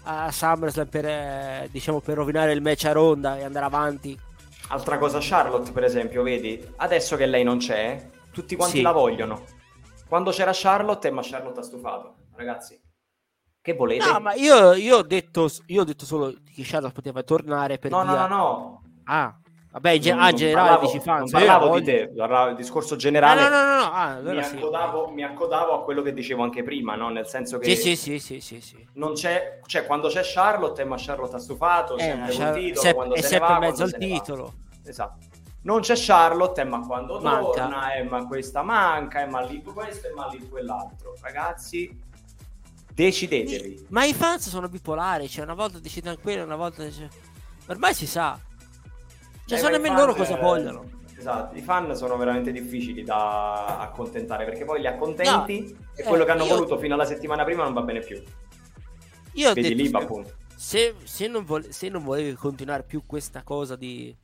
a, 0.07 0.31
SummerSlam 0.31 0.87
per, 0.87 1.05
eh, 1.05 1.69
diciamo, 1.71 1.99
per 1.99 2.15
rovinare 2.15 2.53
il 2.53 2.61
match 2.61 2.85
a 2.85 2.93
Ronda 2.93 3.37
e 3.37 3.43
andare 3.43 3.65
avanti. 3.65 4.17
Altra 4.69 4.97
cosa, 4.97 5.19
Charlotte, 5.21 5.71
per 5.71 5.83
esempio, 5.83 6.23
vedi, 6.23 6.65
adesso 6.77 7.15
che 7.15 7.25
lei 7.25 7.43
non 7.43 7.57
c'è, 7.57 8.09
tutti 8.31 8.55
quanti 8.55 8.77
Sì. 8.77 8.81
la 8.81 8.91
vogliono. 8.91 9.43
Quando 10.07 10.31
c'era 10.31 10.51
Charlotte, 10.53 11.11
ma 11.11 11.21
Charlotte 11.23 11.59
ha 11.59 11.63
stufato, 11.63 12.15
ragazzi. 12.35 12.79
Che 13.61 13.73
volete? 13.73 14.09
No, 14.09 14.19
ma 14.19 14.33
io, 14.33 14.73
io 14.73 14.97
ho 14.97 15.03
detto, 15.03 15.49
io 15.67 15.81
ho 15.81 15.83
detto 15.83 16.05
solo 16.05 16.33
che 16.53 16.63
Charlotte 16.63 16.93
poteva 16.93 17.23
tornare 17.23 17.77
per 17.77 17.91
no, 17.91 18.03
no, 18.03 18.11
via... 18.13 18.27
no, 18.27 18.35
no. 18.35 18.81
Ah, 19.05 19.37
vabbè, 19.79 19.99
ge- 19.99 20.11
Non- 20.11 20.19
ah, 20.19 20.29
non 20.29 20.35
generale 20.35 20.67
parlavo- 20.69 20.85
dici 20.85 20.95
io 20.97 21.29
parlavo 21.29 21.79
di 21.79 21.85
te, 21.85 22.11
parlavo 22.15 22.45
del 22.47 22.55
discorso 22.55 22.93
Ah, 22.95 22.97
generale. 22.97 23.41
no, 23.41 23.49
no, 23.49 23.63
no, 23.63 23.75
no. 23.75 23.91
Ah, 23.93 24.07
mi, 24.13 24.17
allora 24.29 24.43
sì. 24.43 24.55
accodavo, 24.55 25.09
mi 25.09 25.23
accodavo 25.23 25.73
a 25.73 25.83
quello 25.83 26.01
che 26.01 26.13
dicevo 26.13 26.43
anche 26.43 26.63
prima, 26.63 26.95
no? 26.95 27.09
Nel 27.09 27.27
senso 27.27 27.57
che 27.59 27.75
Sì, 27.75 27.95
sì, 27.95 28.19
sì, 28.19 28.39
sì, 28.41 28.59
sì, 28.61 28.87
non 28.93 29.13
c'è, 29.13 29.59
cioè 29.65 29.85
quando 29.85 30.07
c'è 30.07 30.21
Charlotte, 30.23 30.81
eh, 30.81 30.85
ma 30.85 30.95
Charlotte 30.97 31.35
ha 31.35 31.39
stufato, 31.39 31.95
Eh, 31.97 32.01
sempre 32.01 32.33
Char- 32.33 32.53
titolo, 32.55 32.81
se- 32.81 32.93
quando 32.93 33.13
è 33.15 33.21
se 33.21 33.27
sempre 33.27 33.47
va, 33.47 33.53
in 33.53 33.59
mezzo 33.61 33.83
al 33.83 33.93
titolo. 33.97 34.53
Esatto. 34.85 35.25
Non 35.63 35.81
c'è 35.81 35.93
Charlotte, 35.97 36.61
eh, 36.61 36.63
ma 36.63 36.79
quando 36.85 37.19
Manca. 37.19 37.41
torna, 37.63 37.93
eh, 37.93 38.03
ma 38.03 38.25
questa 38.25 38.63
manca, 38.63 39.21
eh, 39.21 39.25
ma 39.25 39.41
lì 39.41 39.61
questo, 39.61 40.07
e 40.07 40.13
ma 40.13 40.27
lì 40.27 40.47
quell'altro. 40.47 41.15
Ragazzi, 41.21 41.99
decidetevi. 42.93 43.87
Ma 43.89 44.05
i 44.05 44.13
fans 44.13 44.49
sono 44.49 44.69
bipolari, 44.69 45.27
cioè 45.27 45.43
una 45.43 45.53
volta 45.53 45.79
decidono 45.79 46.15
quello, 46.21 46.43
una 46.43 46.55
volta. 46.55 46.83
Ormai 47.67 47.93
si 47.93 48.07
sa. 48.07 48.39
Cioè, 49.47 49.57
Eh, 49.57 49.61
so 49.61 49.69
ma 49.69 49.69
i 49.69 49.79
nemmeno 49.79 49.95
loro 49.99 50.13
cosa 50.13 50.37
eh, 50.37 50.41
vogliono. 50.41 50.89
Esatto, 51.17 51.55
i 51.57 51.61
fan 51.61 51.95
sono 51.95 52.15
veramente 52.17 52.51
difficili 52.51 53.03
da 53.03 53.79
accontentare 53.79 54.45
perché 54.45 54.65
poi 54.65 54.81
li 54.81 54.87
accontenti 54.87 55.61
No, 55.61 55.77
e 55.95 56.01
eh, 56.01 56.03
quello 56.03 56.23
che 56.25 56.31
hanno 56.31 56.43
io- 56.45 56.53
voluto 56.55 56.77
fino 56.77 56.93
alla 56.93 57.05
settimana 57.05 57.43
prima 57.43 57.63
non 57.63 57.73
va 57.73 57.81
bene 57.81 58.01
più. 58.01 58.21
Io 59.33 59.53
Vedi 59.53 59.69
detto, 59.69 59.81
lì, 59.81 59.89
se- 59.89 59.97
appunto. 59.97 60.33
se, 60.55 60.95
se 61.03 61.27
non 61.27 61.43
vole- 61.45 61.71
se 61.71 61.89
non 61.89 62.03
volevi 62.03 62.33
continuare 62.33 62.83
più 62.83 63.03
questa 63.05 63.43
cosa 63.43 63.75
di 63.75 64.15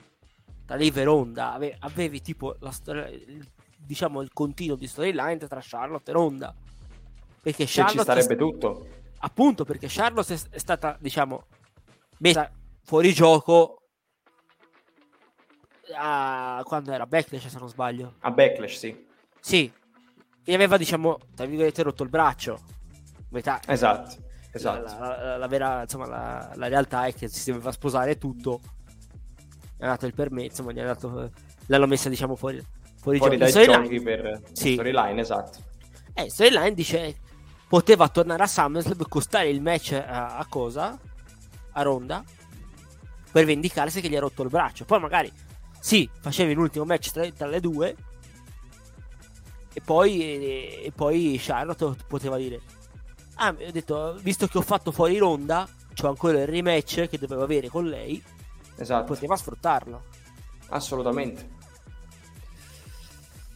tra 0.65 0.75
Liv 0.75 0.97
e 0.97 1.03
Ronda, 1.03 1.53
ave- 1.53 1.75
avevi 1.79 2.21
tipo 2.21 2.55
la 2.59 2.71
storia, 2.71 3.09
diciamo 3.77 4.21
il 4.21 4.31
continuo 4.33 4.75
di 4.75 4.87
storyline 4.87 5.37
tra 5.37 5.59
Charlotte 5.61 6.09
e 6.11 6.13
Ronda. 6.13 6.53
Perché 7.41 7.63
Che 7.63 7.69
ci 7.69 7.79
Charlotte, 7.79 8.01
starebbe 8.03 8.35
tutto. 8.37 8.87
appunto, 9.19 9.65
perché 9.65 9.87
Charlotte 9.89 10.33
è, 10.33 10.39
è 10.51 10.57
stata, 10.57 10.95
diciamo, 10.99 11.43
messa 12.19 12.49
fuori 12.83 13.13
gioco 13.13 13.81
a- 15.95 16.61
quando 16.65 16.91
era 16.91 17.05
Backlash, 17.05 17.47
se 17.47 17.59
non 17.59 17.69
sbaglio. 17.69 18.15
A 18.19 18.31
Backlash, 18.31 18.77
sì. 18.77 19.05
Sì, 19.39 19.71
e 20.43 20.53
aveva, 20.53 20.77
diciamo, 20.77 21.17
tra 21.35 21.45
virgolette, 21.45 21.83
rotto 21.83 22.03
il 22.03 22.09
braccio. 22.09 22.59
Metà. 23.29 23.59
Esatto, 23.67 24.15
La, 24.19 24.49
esatto. 24.51 24.99
la- 24.99 25.23
la- 25.23 25.37
la 25.37 25.47
vera, 25.47 25.81
insomma, 25.81 26.07
la, 26.07 26.51
la 26.55 26.67
realtà 26.67 27.05
è 27.05 27.13
che 27.13 27.27
si 27.27 27.51
doveva 27.51 27.71
sposare 27.71 28.17
tutto. 28.17 28.59
Gli 29.77 29.83
ha 29.83 29.87
dato 29.87 30.05
il 30.05 30.13
permesso, 30.13 30.47
insomma, 30.47 30.71
gli 30.71 30.79
ha 30.79 30.85
dato, 30.85 31.31
l'hanno 31.67 31.87
messa, 31.87 32.09
diciamo, 32.09 32.35
fuori, 32.35 32.63
fuori, 33.01 33.17
Fuori 33.17 33.37
dai 33.37 33.51
giochi 33.51 33.99
per 34.01 34.41
Sì. 34.53 34.73
storyline, 34.73 35.19
esatto. 35.19 35.59
Eh, 36.13 36.29
Storyline 36.29 36.73
dice 36.73 37.15
poteva 37.67 38.07
tornare 38.07 38.43
a 38.43 38.47
SummerSlam 38.47 39.07
costare 39.09 39.49
il 39.49 39.59
match 39.61 39.93
a, 39.93 40.37
a 40.37 40.45
cosa? 40.47 40.95
A 41.71 41.81
Ronda 41.81 42.23
per 43.31 43.45
vendicarsi 43.45 43.99
che 43.99 44.07
gli 44.09 44.15
ha 44.15 44.19
rotto 44.19 44.43
il 44.43 44.49
braccio. 44.49 44.85
Poi 44.85 44.99
magari 44.99 45.31
sì, 45.83 46.09
facevi 46.17 46.53
l'ultimo 46.53 46.85
match 46.85 47.11
tra, 47.11 47.29
tra 47.31 47.45
le 47.45 47.59
due 47.59 47.93
e 49.73 49.81
poi, 49.83 50.21
e, 50.21 50.93
poi 50.95 51.35
Charlotte 51.37 51.97
poteva 52.07 52.37
dire 52.37 52.61
ah, 53.35 53.49
ho 53.49 53.71
detto, 53.71 54.17
visto 54.21 54.47
che 54.47 54.57
ho 54.57 54.61
fatto 54.61 54.93
fuori 54.93 55.17
Ronda, 55.17 55.67
c'ho 55.93 56.07
ancora 56.07 56.39
il 56.39 56.47
rematch 56.47 57.09
che 57.09 57.17
dovevo 57.17 57.43
avere 57.43 57.67
con 57.67 57.85
lei, 57.85 58.23
Esatto, 58.77 59.03
poteva 59.03 59.35
sfruttarlo. 59.35 60.03
assolutamente. 60.69 61.49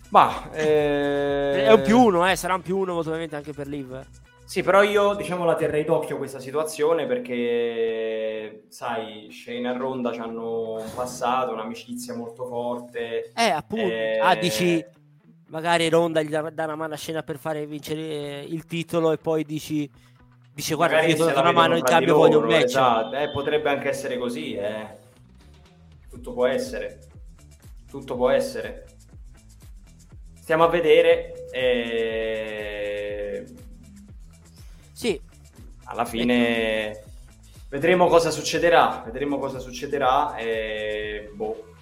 Ma 0.10 0.52
eh... 0.52 1.64
È 1.64 1.72
un 1.72 1.82
più 1.82 1.98
uno, 1.98 2.30
eh, 2.30 2.36
sarà 2.36 2.56
un 2.56 2.62
più 2.62 2.76
uno 2.76 2.92
molto 2.92 3.10
probabilmente 3.10 3.38
anche 3.38 3.54
per 3.54 3.68
Liv. 3.68 4.06
Sì, 4.48 4.64
però 4.64 4.82
io 4.82 5.14
diciamo 5.14 5.44
la 5.44 5.56
terrei 5.56 5.84
d'occhio 5.84 6.16
questa 6.16 6.40
situazione 6.40 7.06
perché 7.06 8.64
sai, 8.70 9.30
Shane 9.30 9.70
e 9.70 9.78
Ronda 9.78 10.12
hanno 10.12 10.76
un 10.76 10.90
passato, 10.96 11.52
un'amicizia 11.52 12.16
molto 12.16 12.46
forte. 12.46 13.34
Eh, 13.36 13.50
appunto. 13.50 13.92
Eh, 13.92 14.18
Ah, 14.22 14.36
dici 14.36 14.82
magari 15.50 15.90
Ronda 15.90 16.22
gli 16.22 16.30
dà, 16.30 16.50
dà 16.50 16.64
una 16.64 16.76
mano 16.76 16.94
a 16.94 16.98
scena 16.98 17.24
per 17.24 17.38
fare 17.38 17.66
vincere 17.66 18.02
eh, 18.02 18.46
il 18.48 18.66
titolo 18.66 19.12
e 19.12 19.18
poi 19.18 19.44
dici 19.44 19.90
dice 20.54 20.76
guarda 20.76 21.02
io 21.02 21.14
ti 21.14 21.34
la 21.34 21.42
una 21.42 21.52
mano 21.52 21.76
in 21.76 21.84
cambio 21.84 22.16
voglio 22.16 22.38
un 22.38 22.46
loro, 22.46 22.56
match. 22.56 22.64
esatto. 22.68 23.16
Eh, 23.18 23.30
potrebbe 23.32 23.70
anche 23.70 23.90
essere 23.90 24.18
così, 24.18 24.56
eh. 24.56 24.88
Tutto 26.10 26.32
può 26.32 26.46
essere. 26.46 27.00
Tutto 27.90 28.16
può 28.16 28.30
essere. 28.30 28.86
Stiamo 30.40 30.64
a 30.64 30.68
vedere. 30.70 31.34
eh, 31.52 33.46
alla 35.88 36.06
fine 36.06 37.04
vedremo 37.70 38.08
cosa 38.08 38.30
succederà. 38.30 39.02
Vedremo 39.06 39.40
cosa 39.40 39.60
succederà. 39.60 40.36
E 40.36 41.32
boh. 41.34 41.74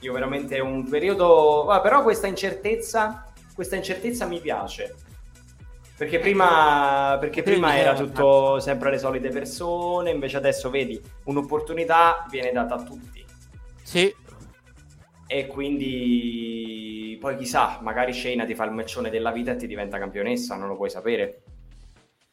Io 0.00 0.12
veramente 0.12 0.56
è 0.56 0.60
un 0.60 0.88
periodo. 0.88 1.64
va, 1.64 1.80
però 1.80 2.02
questa 2.02 2.26
incertezza. 2.26 3.32
Questa 3.54 3.76
incertezza 3.76 4.26
mi 4.26 4.40
piace. 4.40 4.94
Perché 5.96 6.18
prima, 6.18 7.18
perché 7.20 7.42
Prima 7.42 7.76
era 7.76 7.90
era 7.90 7.98
tutto 7.98 8.58
sempre 8.58 8.90
le 8.90 8.96
solite 8.96 9.28
persone, 9.28 10.10
invece 10.10 10.38
adesso 10.38 10.70
vedi 10.70 10.98
un'opportunità 11.24 12.24
viene 12.30 12.52
data 12.52 12.76
a 12.76 12.82
tutti. 12.82 13.22
sì. 13.82 14.14
E 15.26 15.46
quindi 15.46 17.16
poi 17.20 17.36
chissà, 17.36 17.78
magari 17.82 18.12
Shayna 18.14 18.46
ti 18.46 18.54
fa 18.54 18.64
il 18.64 18.72
matchone 18.72 19.10
della 19.10 19.30
vita 19.30 19.52
e 19.52 19.56
ti 19.56 19.66
diventa 19.66 19.98
campionessa, 19.98 20.56
non 20.56 20.68
lo 20.68 20.76
puoi 20.76 20.88
sapere. 20.90 21.42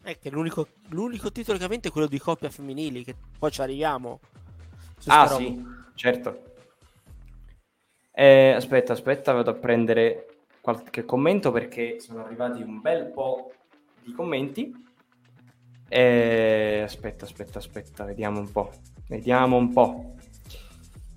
È 0.08 0.18
che 0.18 0.30
l'unico, 0.30 0.70
l'unico 0.92 1.34
titolo 1.34 1.58
che 1.58 1.66
ha 1.66 1.68
vinto 1.68 1.90
è 1.90 1.92
quello 1.92 2.08
di 2.08 2.18
coppia 2.18 2.50
femminili, 2.50 3.04
che 3.04 3.14
poi 3.38 3.52
ci 3.52 3.60
arriviamo. 3.60 4.22
Ah 5.08 5.28
roba. 5.28 5.36
sì, 5.36 5.62
certo. 5.96 6.44
Eh, 8.14 8.52
aspetta, 8.52 8.94
aspetta, 8.94 9.34
vado 9.34 9.52
a 9.52 9.56
prendere 9.56 10.46
qualche 10.62 11.04
commento 11.04 11.52
perché 11.52 12.00
sono 12.00 12.24
arrivati 12.24 12.62
un 12.62 12.80
bel 12.80 13.08
po' 13.08 13.52
di 14.02 14.14
commenti. 14.14 14.74
Eh, 15.90 16.84
aspetta, 16.86 17.26
aspetta, 17.26 17.60
aspetta, 17.60 18.06
vediamo 18.06 18.40
un 18.40 18.50
po'. 18.50 18.72
Vediamo 19.10 19.58
un 19.58 19.74
po'. 19.74 20.16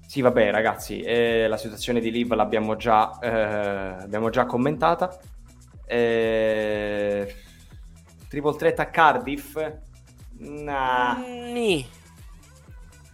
Sì, 0.05 0.21
vabbè, 0.21 0.51
ragazzi, 0.51 1.01
eh, 1.01 1.47
la 1.47 1.59
situazione 1.59 2.01
di 2.01 2.11
Liv 2.11 2.33
l'abbiamo 2.33 2.75
già, 2.75 3.17
eh, 3.21 4.03
abbiamo 4.03 4.31
già 4.31 4.47
commentata. 4.47 5.17
Eh, 5.87 7.33
triple 8.31 8.57
threat 8.57 8.79
a 8.79 8.87
Cardiff? 8.87 9.57
Nah, 10.39 11.15
Ni. 11.19 11.87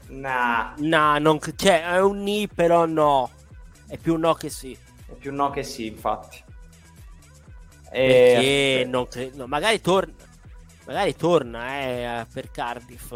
nah. 0.09 0.75
No, 0.77 1.19
non, 1.19 1.41
cioè, 1.57 1.85
è 1.85 2.01
un 2.01 2.23
ni, 2.23 2.47
però 2.47 2.85
no. 2.85 3.31
È 3.89 3.97
più 3.97 4.17
no 4.17 4.35
che 4.35 4.51
sì. 4.51 4.77
È 5.07 5.13
più 5.15 5.33
no 5.33 5.51
che 5.51 5.63
sì, 5.65 5.87
infatti. 5.87 6.45
Perché 7.91 8.81
E... 8.81 8.85
non 8.87 9.09
credo. 9.09 9.39
no, 9.39 9.47
magari 9.47 9.81
torna. 9.81 10.13
Magari 10.85 11.17
torna 11.17 11.81
eh, 11.81 12.27
per 12.33 12.51
Cardiff. 12.51 13.13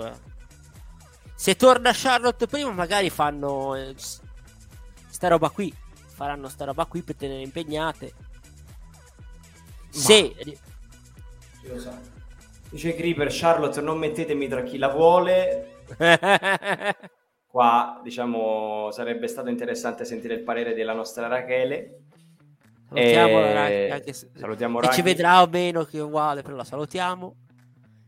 Se 1.35 1.55
torna 1.55 1.93
Charlotte 1.95 2.47
prima, 2.47 2.73
magari 2.73 3.11
fanno 3.11 3.77
eh, 3.77 3.95
sta 3.97 5.29
roba 5.29 5.51
qui. 5.51 5.73
Faranno 6.15 6.49
sta 6.49 6.65
roba 6.65 6.87
qui 6.87 7.03
per 7.03 7.15
tenere 7.15 7.43
impegnate. 7.43 8.13
Se 9.91 10.35
Chi 10.37 10.59
lo 11.73 11.79
sa. 11.81 11.99
Dice 12.71 12.95
Creeper, 12.95 13.29
Charlotte, 13.31 13.81
non 13.81 13.99
mettetemi 13.99 14.47
tra 14.49 14.63
chi 14.63 14.79
la 14.79 14.89
vuole. 14.89 15.83
Qua, 17.47 18.01
diciamo, 18.05 18.91
sarebbe 18.93 19.27
stato 19.27 19.49
interessante 19.49 20.05
sentire 20.05 20.35
il 20.35 20.43
parere 20.43 20.73
della 20.73 20.93
nostra 20.93 21.27
Rachele. 21.27 22.03
salutiamo 22.89 23.39
E- 23.41 23.53
Raki, 23.53 23.91
anche 23.91 24.13
se, 24.13 24.31
salutiamo 24.37 24.83
se 24.85 24.93
ci 24.93 25.03
vedrà 25.03 25.43
o 25.43 25.49
meno 25.49 25.83
che 25.85 25.99
è 25.99 26.03
uguale, 26.03 26.43
però 26.43 26.55
la 26.55 26.63
salutiamo. 26.65 27.35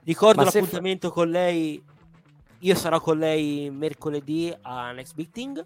Ricordo 0.04 0.44
Ma 0.44 0.50
se 0.50 0.60
l'appuntamento 0.60 1.10
con 1.10 1.28
lei. 1.28 1.82
Io 2.60 2.74
sarò 2.76 3.00
con 3.00 3.18
lei 3.18 3.68
mercoledì 3.72 4.54
a 4.62 4.92
Next 4.92 5.14
Big 5.16 5.30
Thing 5.30 5.64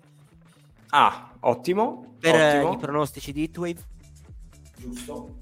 Ah, 0.89 1.31
ottimo. 1.41 2.15
per 2.19 2.35
eh, 2.35 2.57
ottimo. 2.61 2.73
i 2.73 2.77
pronostici 2.79 3.33
di 3.33 3.43
Heatwave. 3.43 3.83
Giusto, 4.79 5.35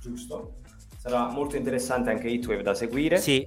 giusto. 0.00 0.54
Sarà 1.02 1.26
molto 1.30 1.56
interessante 1.56 2.10
anche 2.10 2.28
Heatwave 2.28 2.62
da 2.62 2.74
seguire. 2.74 3.18
Sì. 3.18 3.44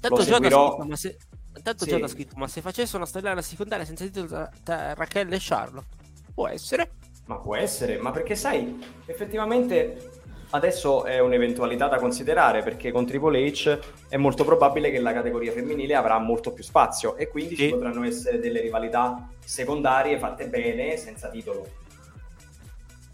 Tanto 0.00 0.22
seguirò. 0.22 0.68
scritto, 0.70 0.88
ma 0.88 0.96
se... 0.96 1.16
Tanto 1.62 1.84
Sì. 1.84 1.92
Ha 1.92 2.08
scritto, 2.08 2.36
ma 2.36 2.48
se 2.48 2.62
facesse 2.62 2.96
una 2.96 3.04
storyline 3.04 3.42
secondaria 3.42 3.84
senza 3.84 4.04
titolo 4.04 4.26
tra, 4.26 4.50
tra 4.62 4.94
Raquel 4.94 5.30
e 5.30 5.36
Charlotte, 5.38 5.88
può 6.32 6.48
essere. 6.48 6.92
Ma 7.26 7.36
può 7.36 7.54
essere, 7.54 7.98
ma 7.98 8.12
perché 8.12 8.34
sai, 8.34 8.82
effettivamente 9.04 10.10
adesso 10.50 11.04
è 11.04 11.18
un'eventualità 11.18 11.86
da 11.88 11.98
considerare 11.98 12.62
perché 12.62 12.92
con 12.92 13.04
Triple 13.04 13.46
H 13.50 13.78
è 14.08 14.16
molto 14.16 14.44
probabile 14.44 14.90
che 14.90 15.00
la 15.00 15.12
categoria 15.12 15.52
femminile 15.52 15.94
avrà 15.96 16.18
molto 16.18 16.52
più 16.52 16.64
spazio 16.64 17.16
e 17.16 17.28
quindi 17.28 17.56
Sì. 17.56 17.62
ci 17.64 17.68
potranno 17.70 18.04
essere 18.04 18.38
delle 18.38 18.60
rivalità 18.62 19.28
secondarie 19.44 20.18
fatte 20.18 20.48
bene 20.48 20.96
senza 20.96 21.28
titolo. 21.28 21.84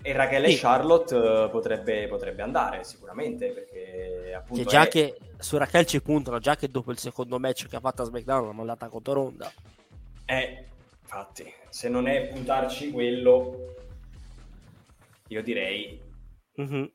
E 0.04 0.12
Raquel 0.12 0.46
Sì. 0.46 0.54
e 0.54 0.58
Charlotte 0.58 1.14
eh, 1.16 1.48
potrebbe, 1.50 2.08
potrebbe 2.08 2.42
andare 2.42 2.82
sicuramente 2.84 3.50
perché 3.50 4.34
appunto 4.34 4.62
Che 4.64 4.68
già 4.68 4.82
è- 4.84 4.88
che 4.88 5.18
su 5.38 5.56
Raquel 5.56 5.86
ci 5.86 6.02
puntano, 6.02 6.38
già 6.40 6.56
che 6.56 6.68
dopo 6.68 6.90
il 6.90 6.98
secondo 6.98 7.38
match 7.38 7.68
che 7.68 7.76
ha 7.76 7.80
fatto 7.80 8.02
a 8.02 8.04
SmackDown 8.06 8.46
l'ha 8.46 8.52
mandata 8.52 8.88
contro 8.88 9.12
Ronda. 9.12 9.52
è- 10.24 10.64
infatti, 11.02 11.52
se 11.68 11.88
non 11.88 12.06
è 12.08 12.26
puntarci 12.28 12.90
quello, 12.90 13.74
io 15.28 15.42
direi 15.42 16.00
Mhm. 16.54 16.90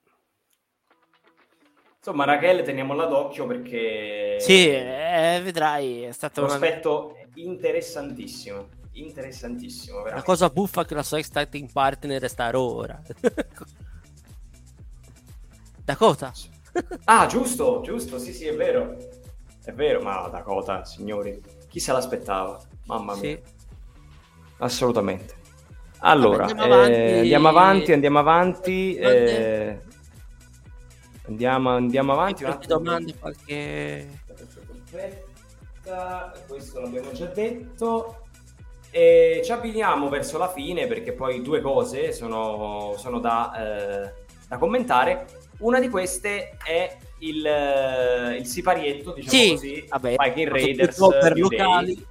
Insomma, 1.98 2.24
Raquel 2.26 2.64
teniamola 2.64 3.06
d'occhio 3.06 3.46
perché 3.48 4.38
Sì, 4.40 4.70
eh, 4.70 5.40
vedrai, 5.44 6.04
è 6.04 6.12
stata 6.14 6.42
un 6.42 6.50
aspetto 6.52 7.18
interessantissimo, 7.34 8.70
interessantissimo, 9.02 9.98
veramente. 9.98 10.26
cosa 10.26 10.50
buffa 10.50 10.86
che 10.86 10.94
la 10.94 11.04
sua 11.04 11.18
ex 11.20 11.30
team 11.50 11.68
partner 11.72 12.30
sta 12.30 12.46
a 12.46 12.50
Raw 12.52 12.66
ora. 12.66 13.02
Dakota? 15.84 16.34
Ah, 17.06 17.26
giusto, 17.28 17.82
giusto, 17.84 18.20
sì, 18.20 18.34
sì, 18.34 18.46
è 18.46 18.56
vero. 18.56 18.98
È 19.64 19.72
vero, 19.72 20.02
ma 20.02 20.28
Dakota, 20.28 20.84
signori, 20.86 21.42
chi 21.68 21.80
se 21.80 21.92
l'aspettava? 21.92 22.62
Mamma 22.86 23.16
mia. 23.16 23.22
Sì. 23.22 23.42
Assolutamente. 24.60 25.36
Allora, 26.00 26.46
Vabbè, 26.46 26.62
andiamo 26.62 27.48
eh, 27.48 27.52
avanti. 27.52 27.92
andiamo 27.92 28.20
avanti, 28.20 28.20
andiamo 28.20 28.20
avanti. 28.20 28.96
Eh, 28.96 29.82
andiamo, 31.28 31.70
andiamo 31.70 32.12
avanti. 32.14 32.44
un 32.44 32.50
Qualche 32.50 32.68
domande, 32.68 33.16
qualche... 33.18 34.20
questo 36.48 36.82
l'abbiamo 36.82 37.12
già 37.12 37.26
detto. 37.26 38.27
E 38.90 39.42
ci 39.44 39.52
avviniamo 39.52 40.10
verso 40.10 40.38
la 40.38 40.50
fine 40.50 40.88
perché 40.88 41.14
poi 41.14 41.42
due 41.42 41.62
cose 41.62 42.12
sono, 42.14 42.96
sono 42.98 43.20
da, 43.20 43.54
eh, 44.06 44.14
da, 44.48 44.58
commentare. 44.58 45.26
Una 45.60 45.80
di 45.80 45.90
queste 45.90 46.58
è 46.64 46.98
il, 47.20 48.38
il 48.40 48.46
siparietto, 48.46 49.14
diciamo 49.14 49.44
sì, 49.44 49.50
così, 49.52 49.86
vabbè, 49.88 50.16
Viking 50.18 50.48
Raiders 50.50 51.08
per 51.20 51.38
locali. 51.38 52.06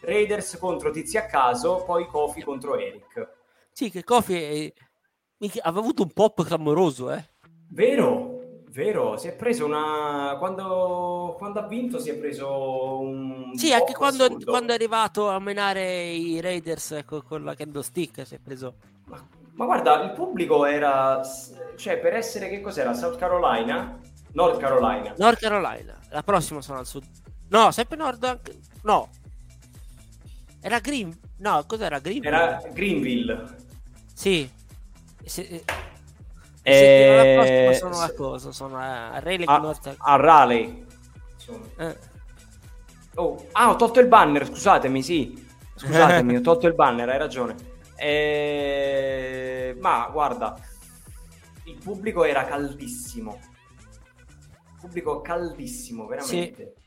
Raiders 0.00 0.56
contro 0.58 0.90
Tizi 0.90 1.16
a 1.16 1.26
caso, 1.26 1.84
poi 1.84 2.06
Kofi 2.06 2.42
contro 2.42 2.76
Eric. 2.76 3.28
Sì, 3.72 3.90
che 3.90 4.04
Kofi 4.04 4.34
è... 4.34 4.72
aveva 5.62 5.80
avuto 5.80 6.02
un 6.02 6.12
pop 6.12 6.44
clamoroso, 6.44 7.12
eh. 7.12 7.24
Vero, 7.70 8.31
Vero, 8.72 9.18
si 9.18 9.28
è 9.28 9.34
preso 9.34 9.66
una. 9.66 10.36
Quando, 10.38 11.34
quando 11.36 11.60
ha 11.60 11.66
vinto, 11.66 11.98
si 11.98 12.08
è 12.08 12.16
preso 12.16 13.00
un. 13.00 13.52
Sì, 13.54 13.70
anche 13.70 13.92
quando, 13.92 14.38
quando, 14.42 14.72
è 14.72 14.74
arrivato 14.74 15.28
a 15.28 15.38
menare 15.38 16.10
i 16.12 16.40
Raiders 16.40 17.02
con, 17.04 17.22
con 17.22 17.44
la 17.44 17.54
candlestick, 17.54 18.26
si 18.26 18.34
è 18.34 18.38
preso. 18.38 18.76
Ma, 19.04 19.22
ma, 19.52 19.64
guarda, 19.66 20.02
il 20.02 20.12
pubblico 20.12 20.64
era. 20.64 21.20
Cioè, 21.76 21.98
per 21.98 22.14
essere 22.14 22.48
che 22.48 22.62
cos'era? 22.62 22.94
South 22.94 23.18
Carolina? 23.18 23.98
North 24.32 24.58
Carolina. 24.58 25.12
North 25.18 25.38
Carolina. 25.38 25.98
La 26.08 26.22
prossima 26.22 26.62
sono 26.62 26.78
al 26.78 26.86
sud. 26.86 27.04
No, 27.50 27.70
sempre 27.72 27.98
nord. 27.98 28.24
Anche... 28.24 28.58
No. 28.84 29.10
Era 30.62 30.78
Green. 30.78 31.14
No, 31.40 31.62
cos'era 31.66 31.98
Greenville? 31.98 32.34
Era 32.34 32.62
Greenville. 32.72 33.56
Sì. 34.14 34.50
Se... 35.24 35.62
E... 36.62 37.66
La 37.66 37.74
sono 37.74 37.98
a 37.98 38.12
cosa? 38.12 38.52
Sono 38.52 38.78
a 38.78 39.18
Raleigh 39.18 39.44
a, 39.46 39.58
North... 39.58 39.94
a 39.98 40.16
Raleigh. 40.16 40.86
Eh. 41.76 41.96
Oh. 43.16 43.46
Ah, 43.52 43.70
ho 43.70 43.76
tolto 43.76 43.98
il 44.00 44.06
banner, 44.06 44.46
scusatemi, 44.46 45.02
sì. 45.02 45.46
Scusatemi, 45.74 46.36
ho 46.38 46.40
tolto 46.40 46.68
il 46.68 46.74
banner, 46.74 47.08
hai 47.08 47.18
ragione. 47.18 47.56
E... 47.96 49.76
Ma 49.80 50.08
guarda, 50.12 50.56
il 51.64 51.78
pubblico 51.82 52.24
era 52.24 52.44
caldissimo. 52.44 53.38
Il 54.72 54.78
pubblico 54.80 55.20
caldissimo, 55.20 56.06
veramente. 56.06 56.74
Sì. 56.74 56.80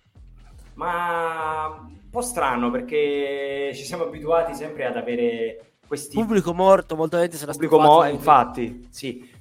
Ma 0.76 1.86
un 1.88 2.10
po' 2.10 2.22
strano 2.22 2.72
perché 2.72 3.72
ci 3.74 3.84
siamo 3.84 4.06
abituati 4.06 4.54
sempre 4.54 4.86
ad 4.86 4.96
avere 4.96 5.74
questi... 5.86 6.16
Pubblico 6.16 6.54
morto, 6.54 6.96
molto 6.96 7.18
gente 7.18 7.38
se 7.38 7.46
la 7.46 7.52
Pubblico 7.52 7.80
morto, 7.80 8.10
infatti, 8.10 8.88
sì 8.90 9.34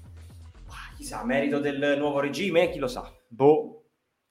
chissà, 1.05 1.23
merito 1.23 1.59
del 1.59 1.97
nuovo 1.99 2.19
regime, 2.19 2.71
chi 2.71 2.79
lo 2.79 2.89
sa. 2.89 3.13
Boh. 3.29 3.83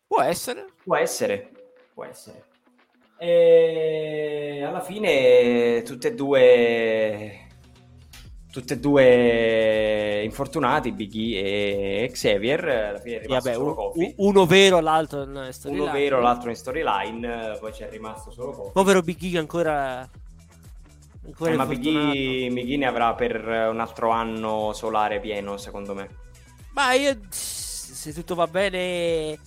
Può 0.08 0.24
essere. 0.24 0.66
Può 0.84 0.96
essere. 0.96 1.52
Può 1.94 2.04
essere. 2.04 2.46
E 3.20 4.64
alla 4.66 4.82
fine 4.82 5.84
tutte 5.84 6.08
e 6.08 6.14
due 6.16 7.48
tutte 8.52 8.74
e 8.74 8.80
due 8.80 10.22
infortunati 10.24 10.92
Biggie 10.92 12.04
e 12.04 12.10
Xavier 12.12 12.68
alla 12.68 13.00
fine 13.00 13.18
è 13.18 13.22
rimasto 13.22 13.50
Vabbè, 13.50 13.62
solo 13.62 13.74
Kofi 13.74 14.14
uno 14.18 14.46
vero 14.46 14.80
l'altro 14.80 15.24
in 15.24 15.48
storyline 15.52 15.84
uno 15.84 15.92
vero 15.92 16.20
l'altro 16.20 16.50
in 16.50 16.56
storyline 16.56 17.58
poi 17.60 17.72
c'è 17.72 17.90
rimasto 17.90 18.30
solo 18.30 18.52
Kofi 18.52 18.72
povero 18.74 19.02
Biggie 19.02 19.40
ancora 19.40 20.08
ancora 21.26 21.52
eh, 21.52 21.56
ma 21.56 21.66
Biggie, 21.66 22.50
Biggie 22.52 22.78
ne 22.78 22.86
avrà 22.86 23.16
per 23.16 23.44
un 23.72 23.80
altro 23.80 24.10
anno 24.10 24.72
solare 24.74 25.20
pieno 25.20 25.58
secondo 25.58 25.96
me 25.96 26.23
ma 26.74 26.94
io, 26.94 27.18
se 27.30 28.14
tutto 28.14 28.36
va 28.36 28.48
bene, 28.48 29.40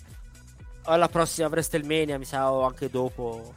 alla 0.85 1.09
prossima 1.09 1.49
WrestleMania, 1.49 2.19
mi 2.19 2.25
sa, 2.25 2.53
o 2.53 2.63
anche 2.63 2.89
dopo. 2.89 3.55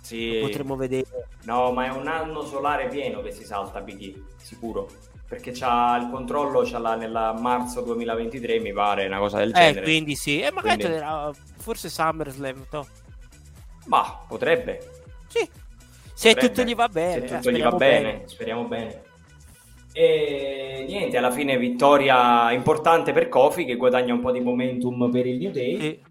Sì. 0.00 0.38
Potremmo 0.40 0.74
vedere. 0.76 1.28
No, 1.44 1.70
ma 1.72 1.86
è 1.86 1.90
un 1.90 2.08
anno 2.08 2.42
solare 2.42 2.88
pieno 2.88 3.20
che 3.20 3.30
si 3.30 3.44
salta 3.44 3.80
Big 3.80 4.22
sicuro. 4.36 4.88
Perché 5.28 5.52
c'ha 5.52 5.98
il 5.98 6.08
controllo 6.10 6.62
c'ha 6.62 6.78
la, 6.78 6.94
nella 6.94 7.34
marzo 7.38 7.82
2023, 7.82 8.60
mi 8.60 8.72
pare, 8.72 9.06
una 9.06 9.18
cosa 9.18 9.38
del 9.38 9.50
eh, 9.50 9.52
genere. 9.52 9.80
Eh, 9.80 9.82
quindi 9.82 10.16
sì. 10.16 10.40
E 10.40 10.50
magari 10.50 10.78
quindi... 10.78 10.96
Era, 10.96 11.30
forse 11.58 11.90
SummerSlam, 11.90 12.66
no? 12.70 12.86
Ma 13.84 14.24
potrebbe. 14.26 15.02
Sì. 15.26 15.46
Se 16.14 16.32
potrebbe. 16.32 16.54
tutto 16.54 16.62
gli 16.66 16.74
va 16.74 16.88
bene. 16.88 17.28
Se 17.28 17.34
tutto 17.36 17.50
gli 17.50 17.62
va 17.62 17.72
bene, 17.72 18.12
bene, 18.12 18.28
speriamo 18.28 18.64
bene. 18.64 19.02
E 20.00 20.84
niente, 20.86 21.16
alla 21.16 21.32
fine 21.32 21.58
vittoria 21.58 22.52
importante 22.52 23.12
per 23.12 23.28
Kofi 23.28 23.64
che 23.64 23.74
guadagna 23.74 24.14
un 24.14 24.20
po' 24.20 24.30
di 24.30 24.38
momentum 24.38 25.10
per 25.10 25.26
il 25.26 25.38
New 25.38 25.50
Day. 25.50 25.80
Sì. 25.80 26.02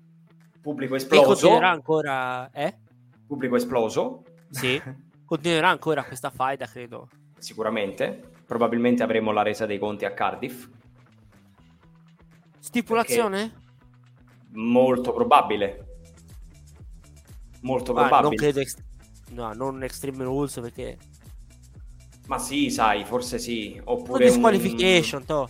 Pubblico 0.59 0.95
esploso. 0.95 1.25
Continuerà 1.25 1.69
ancora, 1.69 2.51
eh? 2.51 2.77
Pubblico 3.25 3.55
esploso. 3.55 4.23
Sì, 4.49 4.77
continuerà 5.23 5.69
ancora 5.69 6.03
questa 6.03 6.29
faida, 6.29 6.65
credo. 6.65 7.07
Sicuramente. 7.37 8.31
Probabilmente 8.45 9.03
avremo 9.03 9.31
la 9.31 9.41
resa 9.41 9.65
dei 9.65 9.79
conti 9.79 10.03
a 10.03 10.11
Cardiff. 10.11 10.67
Stipulazione? 12.59 13.53
Molto 14.49 15.13
probabile. 15.13 15.85
Molto 17.61 17.93
probabile. 17.93 18.17
Ah, 18.17 18.21
non 18.21 18.35
credo 18.35 18.59
ex- 18.59 18.83
no, 19.29 19.53
non 19.53 19.81
Extreme 19.81 20.25
Rules 20.25 20.59
perché 20.59 20.97
ma 22.27 22.37
sì, 22.37 22.69
sai, 22.69 23.03
forse 23.03 23.39
sì. 23.39 23.79
Oppure. 23.83 24.25
Un 24.25 24.31
disqualification, 24.31 25.21
un... 25.21 25.25
to. 25.25 25.49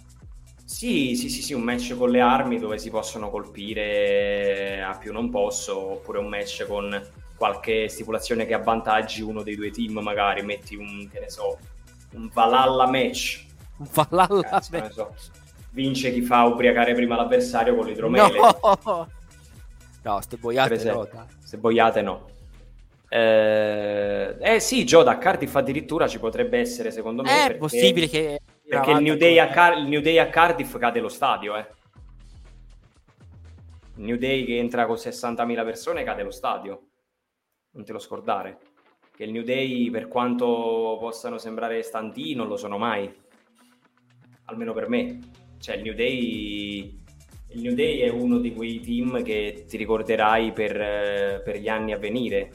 Sì, 0.64 1.16
sì, 1.16 1.30
sì, 1.30 1.42
sì, 1.42 1.54
un 1.54 1.62
match 1.62 1.96
con 1.96 2.10
le 2.10 2.20
armi 2.20 2.60
dove 2.60 2.78
si 2.78 2.90
possono 2.90 3.30
colpire 3.30 4.82
a 4.82 4.98
più 4.98 5.14
non 5.14 5.30
posso, 5.30 5.92
oppure 5.94 6.20
un 6.20 6.28
match 6.28 6.66
con 6.68 7.02
qualche 7.38 7.88
stipulazione 7.88 8.46
che 8.46 8.54
avvantaggi 8.54 9.22
uno 9.22 9.44
dei 9.44 9.56
due 9.56 9.72
team, 9.72 10.00
magari 10.00 10.42
metti 10.44 10.76
un, 10.76 11.08
che 11.10 11.20
ne 11.20 11.30
so, 11.30 11.58
un 12.12 12.30
Valhalla 12.34 12.86
match. 12.88 13.46
Un 13.78 13.88
Valhalla 13.92 14.42
Cazzo, 14.42 14.78
match. 14.78 14.94
So. 14.94 15.16
Vince 15.72 16.12
chi 16.12 16.22
fa 16.22 16.44
ubriacare 16.44 16.94
prima 16.94 17.16
l'avversario 17.16 17.76
con 17.76 17.86
l'idromele. 17.86 18.38
No, 18.38 19.08
no 20.04 20.22
ste 20.22 20.38
boiate 20.38 20.84
no. 20.84 21.08
Ste 21.44 21.58
boiate 21.58 22.02
no. 22.02 22.36
Eh, 23.10 24.36
eh 24.40 24.60
sì, 24.60 24.84
Joe 24.84 25.04
da 25.04 25.18
Cardiff 25.18 25.56
addirittura 25.56 26.08
ci 26.08 26.20
potrebbe 26.20 26.60
essere, 26.60 26.92
secondo 26.92 27.24
me. 27.24 27.30
È 27.30 27.42
perché, 27.44 27.58
possibile 27.58 28.08
che... 28.08 28.40
Perché 28.68 28.92
il 28.92 29.02
New, 29.02 29.16
Day 29.16 29.40
a 29.40 29.48
Car- 29.48 29.78
il 29.78 29.88
New 29.88 30.02
Day 30.02 30.18
a 30.18 30.28
Cardiff 30.28 30.78
cade 30.78 31.00
lo 31.00 31.08
stadio, 31.08 31.56
eh. 31.56 31.68
New 33.96 34.18
Day 34.18 34.44
che 34.44 34.58
entra 34.58 34.86
con 34.86 34.98
60.000 34.98 35.64
persone 35.64 36.04
cade 36.04 36.24
lo 36.24 36.32
stadio. 36.32 36.88
Non 37.72 37.86
te 37.86 37.94
lo 37.94 38.00
scordare. 38.00 38.58
Che 39.16 39.24
il 39.24 39.32
New 39.32 39.44
Day, 39.44 39.90
per 39.90 40.10
quanto 40.10 40.98
possano 41.00 41.38
sembrare 41.38 41.82
stanti, 41.82 42.36
non 42.36 42.48
lo 42.48 42.58
sono 42.58 42.78
mai. 42.78 43.12
Almeno 44.46 44.74
per 44.74 44.90
me. 44.90 45.20
Cioè, 45.60 45.76
il 45.78 45.84
New 45.84 45.94
Day... 45.94 47.06
Il 47.52 47.62
New 47.62 47.74
Day 47.74 48.00
è 48.00 48.10
uno 48.10 48.40
di 48.40 48.54
quei 48.54 48.82
team 48.82 49.24
che 49.24 49.64
ti 49.66 49.78
ricorderai 49.78 50.52
per, 50.52 51.42
per 51.42 51.58
gli 51.58 51.70
anni 51.70 51.94
a 51.94 51.98
venire 51.98 52.52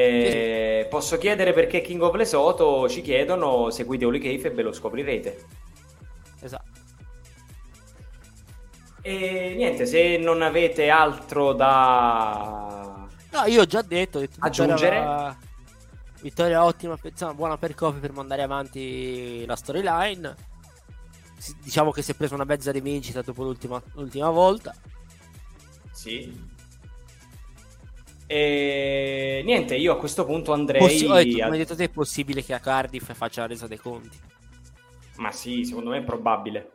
Eh, 0.00 0.86
posso 0.88 1.18
chiedere 1.18 1.52
perché 1.52 1.80
King 1.80 2.00
of 2.02 2.14
Lesotho 2.14 2.88
ci 2.88 3.00
chiedono 3.00 3.68
seguite 3.70 4.04
Holy 4.04 4.20
Cave 4.20 4.54
e 4.54 4.62
lo 4.62 4.72
scoprirete. 4.72 5.44
Esatto. 6.40 6.70
E 9.02 9.54
niente, 9.56 9.86
se 9.86 10.16
non 10.18 10.42
avete 10.42 10.88
altro 10.88 11.52
da... 11.52 13.08
No, 13.30 13.44
io 13.46 13.62
ho 13.62 13.66
già 13.66 13.82
detto. 13.82 14.20
detto 14.20 14.36
aggiungere. 14.38 14.98
Vittoria, 14.98 15.38
vittoria 16.20 16.64
ottima, 16.64 16.96
insomma, 17.02 17.34
buona 17.34 17.58
per 17.58 17.74
Kofi 17.74 17.98
per 17.98 18.12
mandare 18.12 18.42
avanti 18.42 19.44
la 19.46 19.56
storyline. 19.56 20.36
Diciamo 21.60 21.90
che 21.90 22.02
si 22.02 22.12
è 22.12 22.14
preso 22.14 22.34
una 22.34 22.44
mezza 22.44 22.70
rivincita 22.70 23.22
dopo 23.22 23.42
l'ultima, 23.42 23.82
l'ultima 23.94 24.30
volta. 24.30 24.74
Sì. 25.90 26.56
E 28.30 29.40
niente, 29.42 29.74
io 29.74 29.92
a 29.92 29.96
questo 29.96 30.26
punto 30.26 30.52
andrei. 30.52 30.80
Possi- 30.80 31.06
detto, 31.06 31.14
a... 31.14 31.44
Come 31.44 31.56
hai 31.56 31.62
detto 31.62 31.74
te, 31.74 31.84
è 31.84 31.88
possibile 31.88 32.44
che 32.44 32.52
a 32.52 32.58
Cardiff 32.58 33.10
faccia 33.14 33.40
la 33.40 33.46
resa 33.46 33.66
dei 33.66 33.78
conti. 33.78 34.18
Ma 35.16 35.32
sì, 35.32 35.64
secondo 35.64 35.90
me 35.90 35.98
è 35.98 36.02
probabile. 36.02 36.72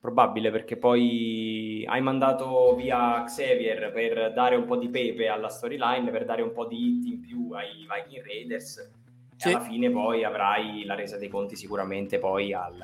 Probabile 0.00 0.52
perché 0.52 0.76
poi 0.76 1.84
hai 1.88 2.00
mandato 2.00 2.76
via 2.76 3.24
Xavier 3.24 3.90
per 3.90 4.32
dare 4.32 4.54
un 4.54 4.64
po' 4.64 4.76
di 4.76 4.88
pepe 4.88 5.26
alla 5.26 5.48
storyline, 5.48 6.08
per 6.12 6.24
dare 6.24 6.42
un 6.42 6.52
po' 6.52 6.66
di 6.66 6.76
hit 6.76 7.06
in 7.06 7.20
più 7.20 7.50
ai 7.50 7.84
Viking 7.90 8.24
Raiders. 8.24 8.92
Sì. 9.34 9.48
E 9.48 9.50
alla 9.50 9.64
fine 9.64 9.90
poi 9.90 10.22
avrai 10.22 10.84
la 10.84 10.94
resa 10.94 11.16
dei 11.18 11.28
conti 11.28 11.56
sicuramente 11.56 12.20
poi 12.20 12.54
al 12.54 12.78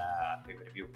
pay 0.44 0.56
per 0.56 0.70
view. 0.72 0.88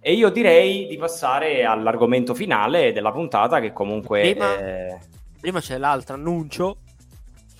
E 0.00 0.12
io 0.12 0.28
direi 0.30 0.88
di 0.88 0.96
passare 0.96 1.64
all'argomento 1.64 2.34
finale 2.34 2.90
della 2.90 3.12
puntata 3.12 3.60
che 3.60 3.72
comunque... 3.72 4.22
Prima... 4.32 4.58
Eh 4.58 5.14
Prima 5.46 5.60
c'è 5.60 5.78
l'altro 5.78 6.16
annuncio. 6.16 6.78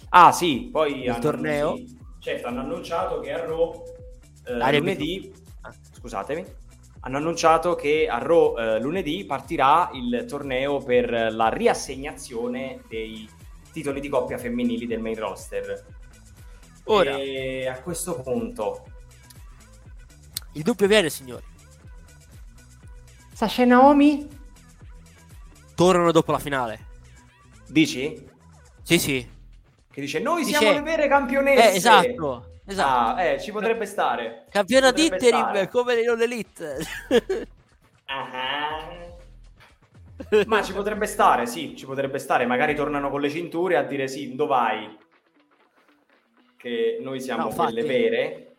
Ah 0.09 0.33
sì, 0.33 0.71
poi... 0.73 1.05
Il 1.05 1.19
torneo. 1.21 1.77
Sì, 1.77 1.97
certo, 2.19 2.49
hanno 2.49 2.59
annunciato 2.59 3.21
che 3.21 3.33
a 3.33 3.47
Raw 3.47 3.85
eh, 4.45 4.79
lunedì... 4.81 5.33
Ah. 5.61 5.73
Scusatemi. 5.93 6.45
hanno 7.03 7.17
annunciato 7.19 7.77
che 7.77 8.09
a 8.09 8.19
Raw 8.19 8.59
eh, 8.59 8.81
lunedì 8.81 9.25
partirà 9.25 9.91
il 9.93 10.25
torneo 10.27 10.79
per 10.79 11.33
la 11.33 11.47
riassegnazione 11.47 12.83
dei 12.89 13.29
titoli 13.71 14.01
di 14.01 14.09
coppia 14.09 14.37
femminili 14.37 14.89
del 14.89 14.99
main 14.99 15.17
roster. 15.17 15.87
Ora, 16.87 17.17
E 17.19 17.69
a 17.69 17.81
questo 17.83 18.21
punto, 18.21 18.85
il 20.55 20.63
dubbio 20.65 20.89
viene, 20.89 21.09
signori. 21.09 21.45
Sasha 23.33 23.63
e 23.63 23.65
Naomi? 23.65 24.29
Tornano 25.77 26.11
dopo 26.11 26.33
la 26.33 26.41
finale. 26.41 26.86
Dici? 27.69 28.29
Sì, 28.83 28.99
sì. 28.99 29.29
Che 29.91 30.01
dice 30.01 30.19
noi 30.21 30.45
Dice- 30.45 30.59
siamo 30.59 30.75
le 30.75 30.83
vere 30.83 31.09
campionesse. 31.09 31.73
Eh, 31.73 31.77
esatto. 31.77 32.51
Esatto. 32.67 33.15
Ah, 33.17 33.23
eh, 33.23 33.41
ci 33.41 33.53
potrebbe 33.53 33.87
stare. 33.87 34.47
Campionato 34.51 35.01
interim 35.01 35.39
stare. 35.39 35.69
come 35.69 35.95
le 35.95 36.05
non 36.05 36.21
elite. 36.21 36.79
Ah. 38.07 38.95
Ma 40.47 40.63
ci 40.63 40.73
potrebbe 40.73 41.07
stare, 41.07 41.47
sì, 41.47 41.77
ci 41.77 41.87
potrebbe 41.87 42.19
stare. 42.19 42.47
Magari 42.47 42.75
tornano 42.75 43.11
con 43.11 43.21
le 43.21 43.31
cinture 43.31 43.77
a 43.77 43.83
dire 43.83 44.09
sì, 44.09 44.35
dove 44.35 44.49
vai? 44.49 44.97
Che 46.57 46.99
noi 47.01 47.21
siamo 47.21 47.49
No, 47.49 47.55
quelle 47.55 47.83
vere. 47.83 48.55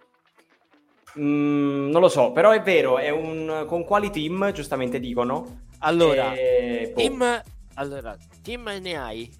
Mm, 1.19 1.89
non 1.89 1.99
lo 2.01 2.09
so, 2.09 2.31
però 2.31 2.51
è 2.51 2.61
vero, 2.61 2.97
è 2.99 3.09
un... 3.09 3.65
con 3.67 3.83
quali 3.83 4.09
team, 4.11 4.51
giustamente 4.51 4.99
dicono. 4.99 5.61
allora, 5.79 6.33
Eh, 6.33 6.91
boh. 6.93 6.99
team, 7.01 7.41
allora, 7.77 8.15
team 8.41 8.63
ne 8.81 8.95
hai. 8.95 9.31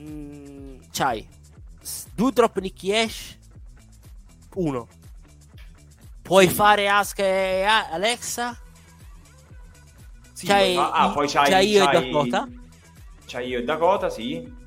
Mm, 0.00 0.78
c'hai 0.90 1.26
Doudrop, 2.14 2.58
Nicky 2.58 2.94
Ash. 2.94 3.36
Uno. 4.54 4.88
Puoi 6.22 6.48
fare 6.48 6.88
Asuka 6.88 7.22
e 7.24 7.62
Alexa. 7.64 8.56
Sì, 10.32 10.46
c'hai 10.46 10.76
ah, 10.76 10.90
ah, 10.90 11.10
poi 11.10 11.28
c'hai, 11.28 11.50
c'hai 11.50 11.68
io 11.68 11.82
e 11.82 11.84
c'hai- 11.86 12.10
Dakota. 12.10 12.48
C'hai 13.26 13.48
io 13.48 13.58
e 13.58 13.64
Dakota, 13.64 14.08
sì. 14.10 14.60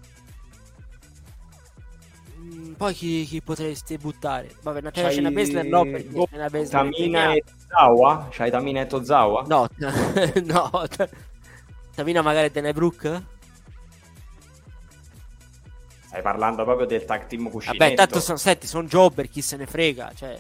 Mm, 2.38 2.74
poi 2.74 2.94
chi, 2.94 3.26
chi 3.26 3.42
potresti 3.42 3.98
buttare? 3.98 4.56
Vabbè, 4.62 4.82
c'è 4.92 5.02
C'hai- 5.04 5.14
Shayna 5.14 5.32
Baszler 5.32 5.66
no 5.66 5.84
perché 5.84 6.10
Baszler 6.10 6.68
Tamina 6.68 7.34
e 7.34 7.44
Tozawa? 7.44 8.28
C'hai 8.32 8.52
Tamina 8.52 8.82
e 8.82 8.88
Tozawa? 8.88 9.44
No, 9.48 9.68
no. 10.44 10.72
Tamina 11.96 12.22
magari 12.22 12.52
te 12.52 12.62
ne 12.62 12.74
Brooke? 12.74 13.24
Stai 16.06 16.22
parlando 16.22 16.64
proprio 16.64 16.86
del 16.86 17.06
tag 17.06 17.26
team 17.26 17.50
cuscinetto. 17.50 17.84
Vabbè, 17.84 17.96
tanto 17.96 18.20
sono, 18.20 18.38
senti, 18.38 18.68
sono 18.68 18.88
jobber, 18.88 19.30
chi 19.30 19.42
se 19.42 19.56
ne 19.58 19.66
frega, 19.66 20.12
cioè. 20.14 20.40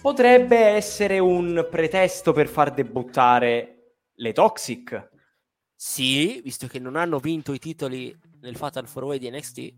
Potrebbe 0.00 0.58
essere 0.58 1.18
un 1.18 1.66
pretesto 1.70 2.32
per 2.32 2.46
far 2.48 2.72
debuttare 2.72 3.76
le 4.14 4.32
Toxic. 4.32 5.10
Sì, 5.74 6.40
visto 6.42 6.66
che 6.66 6.78
non 6.78 6.96
hanno 6.96 7.18
vinto 7.18 7.52
i 7.52 7.58
titoli 7.58 8.16
nel 8.40 8.56
Fatal 8.56 8.90
4 8.90 9.18
di 9.18 9.30
NXT 9.30 9.72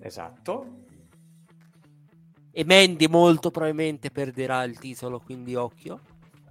Esatto. 0.00 0.84
e 2.50 2.64
Mandy 2.64 3.06
molto 3.06 3.50
probabilmente 3.50 4.10
perderà 4.10 4.64
il 4.64 4.78
titolo, 4.78 5.20
quindi 5.20 5.54
occhio. 5.54 6.00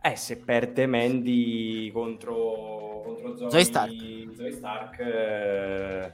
Eh, 0.01 0.15
se 0.15 0.38
perde 0.38 0.88
Mandy 0.88 1.91
contro, 1.91 3.01
contro 3.05 3.35
Zoe, 3.35 3.49
Zoe 3.49 3.63
Stark. 3.63 4.34
Zoe 4.34 4.51
Stark, 4.53 4.99
eh, 4.99 6.13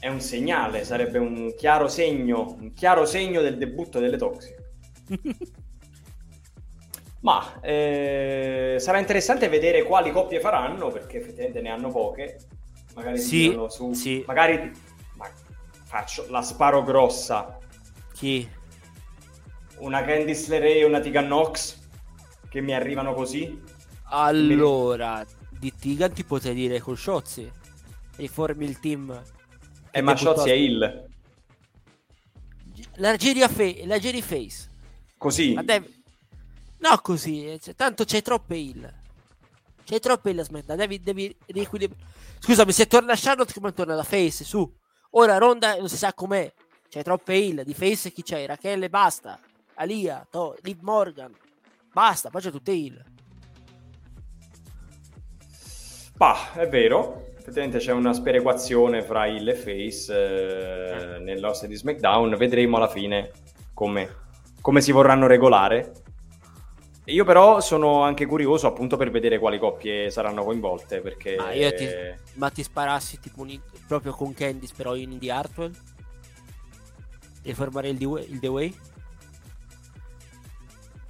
è 0.00 0.08
un 0.08 0.20
segnale, 0.20 0.82
sarebbe 0.82 1.18
un 1.18 1.54
chiaro 1.56 1.86
segno, 1.86 2.56
un 2.58 2.72
chiaro 2.72 3.04
segno 3.04 3.42
del 3.42 3.58
debutto 3.58 4.00
delle 4.00 4.16
Toxic. 4.16 4.56
Ma 7.22 7.60
eh, 7.60 8.76
sarà 8.78 8.98
interessante 8.98 9.48
vedere 9.48 9.84
quali 9.84 10.10
coppie 10.10 10.40
faranno, 10.40 10.88
perché 10.88 11.18
effettivamente 11.18 11.60
ne 11.60 11.68
hanno 11.68 11.90
poche. 11.90 12.38
Magari 12.94 13.18
Sì, 13.18 13.56
su, 13.68 13.92
sì. 13.92 14.24
magari 14.26 14.72
ma 15.16 15.30
faccio 15.84 16.26
la 16.28 16.42
sparo 16.42 16.82
grossa. 16.82 17.56
Chi? 18.14 18.48
Una 19.78 20.02
Candice 20.02 20.50
LeRae 20.50 20.78
e 20.78 20.84
una 20.84 20.98
Tegan 20.98 21.28
Nox 21.28 21.79
che 22.50 22.60
mi 22.60 22.74
arrivano 22.74 23.14
così. 23.14 23.58
Allora, 24.12 25.24
di 25.58 25.72
Tigan 25.74 26.12
ti 26.12 26.24
potrei 26.24 26.54
dire 26.54 26.80
con 26.80 26.96
Shotzi. 26.96 27.50
Riformi 28.16 28.64
il 28.66 28.78
team. 28.80 29.10
E 29.10 29.22
che 29.92 30.02
Machozzi 30.02 30.24
debuttò- 30.26 30.46
e 30.46 30.62
Hill. 30.62 31.08
La 32.96 33.16
Jerry, 33.16 33.40
Fa- 33.48 33.86
la 33.86 33.98
Jerry 33.98 34.20
Face. 34.20 34.68
Così. 35.16 35.54
Ma 35.54 35.62
devi- 35.62 36.02
No, 36.78 36.98
così, 37.02 37.46
eh, 37.46 37.58
cioè, 37.58 37.74
tanto 37.74 38.04
c'è 38.04 38.22
troppe 38.22 38.54
heal. 38.56 38.92
C'è 39.84 40.00
troppe 40.00 40.30
heal 40.30 40.38
a 40.40 40.44
SmackDown, 40.44 40.78
devi, 40.78 41.00
devi 41.00 41.36
riequilibrare. 41.46 42.02
Scusami, 42.38 42.72
se 42.72 42.86
torna 42.86 43.14
Charlotte 43.16 43.52
come 43.52 43.72
torna 43.72 43.94
la 43.94 44.02
Face, 44.02 44.44
su. 44.44 44.70
Ora 45.10 45.36
Ronda 45.38 45.76
non 45.76 45.88
si 45.88 45.96
sa 45.96 46.12
com'è. 46.14 46.50
C'è 46.88 47.02
troppe 47.02 47.34
heal, 47.34 47.64
di 47.64 47.74
Face 47.74 48.10
chi 48.12 48.22
c'è? 48.22 48.46
Rachele 48.46 48.88
basta. 48.88 49.38
Alia, 49.74 50.26
to- 50.30 50.56
Liv 50.62 50.78
Morgan. 50.80 51.34
Basta, 51.92 52.30
poi 52.30 52.40
c'è 52.40 52.50
tutte 52.50 52.72
heal. 52.72 53.02
Bah, 56.16 56.52
è 56.54 56.68
vero. 56.68 57.28
Effettivamente 57.38 57.78
c'è 57.78 57.92
una 57.92 58.12
sperequazione 58.12 59.02
fra 59.02 59.26
Hill 59.26 59.48
e 59.48 59.54
Face 59.54 60.12
eh, 60.14 61.18
nell'osse 61.18 61.66
di 61.66 61.74
SmackDown. 61.74 62.36
Vedremo 62.36 62.76
alla 62.76 62.88
fine 62.88 63.30
come, 63.72 64.16
come 64.60 64.80
si 64.82 64.92
vorranno 64.92 65.26
regolare. 65.26 65.92
Io 67.06 67.24
però 67.24 67.60
sono 67.60 68.02
anche 68.02 68.26
curioso 68.26 68.68
appunto 68.68 68.96
per 68.96 69.10
vedere 69.10 69.38
quali 69.38 69.58
coppie 69.58 70.10
saranno 70.10 70.44
coinvolte 70.44 71.00
perché... 71.00 71.34
Ma 71.36 71.52
io 71.52 71.74
ti, 71.74 71.88
ma 72.34 72.50
ti 72.50 72.62
sparassi 72.62 73.18
tipo 73.18 73.40
un- 73.40 73.58
proprio 73.88 74.12
con 74.12 74.32
Candice 74.32 74.74
però 74.76 74.94
in 74.94 75.18
The 75.18 75.30
Hartwell? 75.32 75.72
Riformare 77.42 77.88
il, 77.88 77.98
The 77.98 78.04
Way- 78.04 78.30
il 78.30 78.38
The 78.38 78.46
Way? 78.48 78.74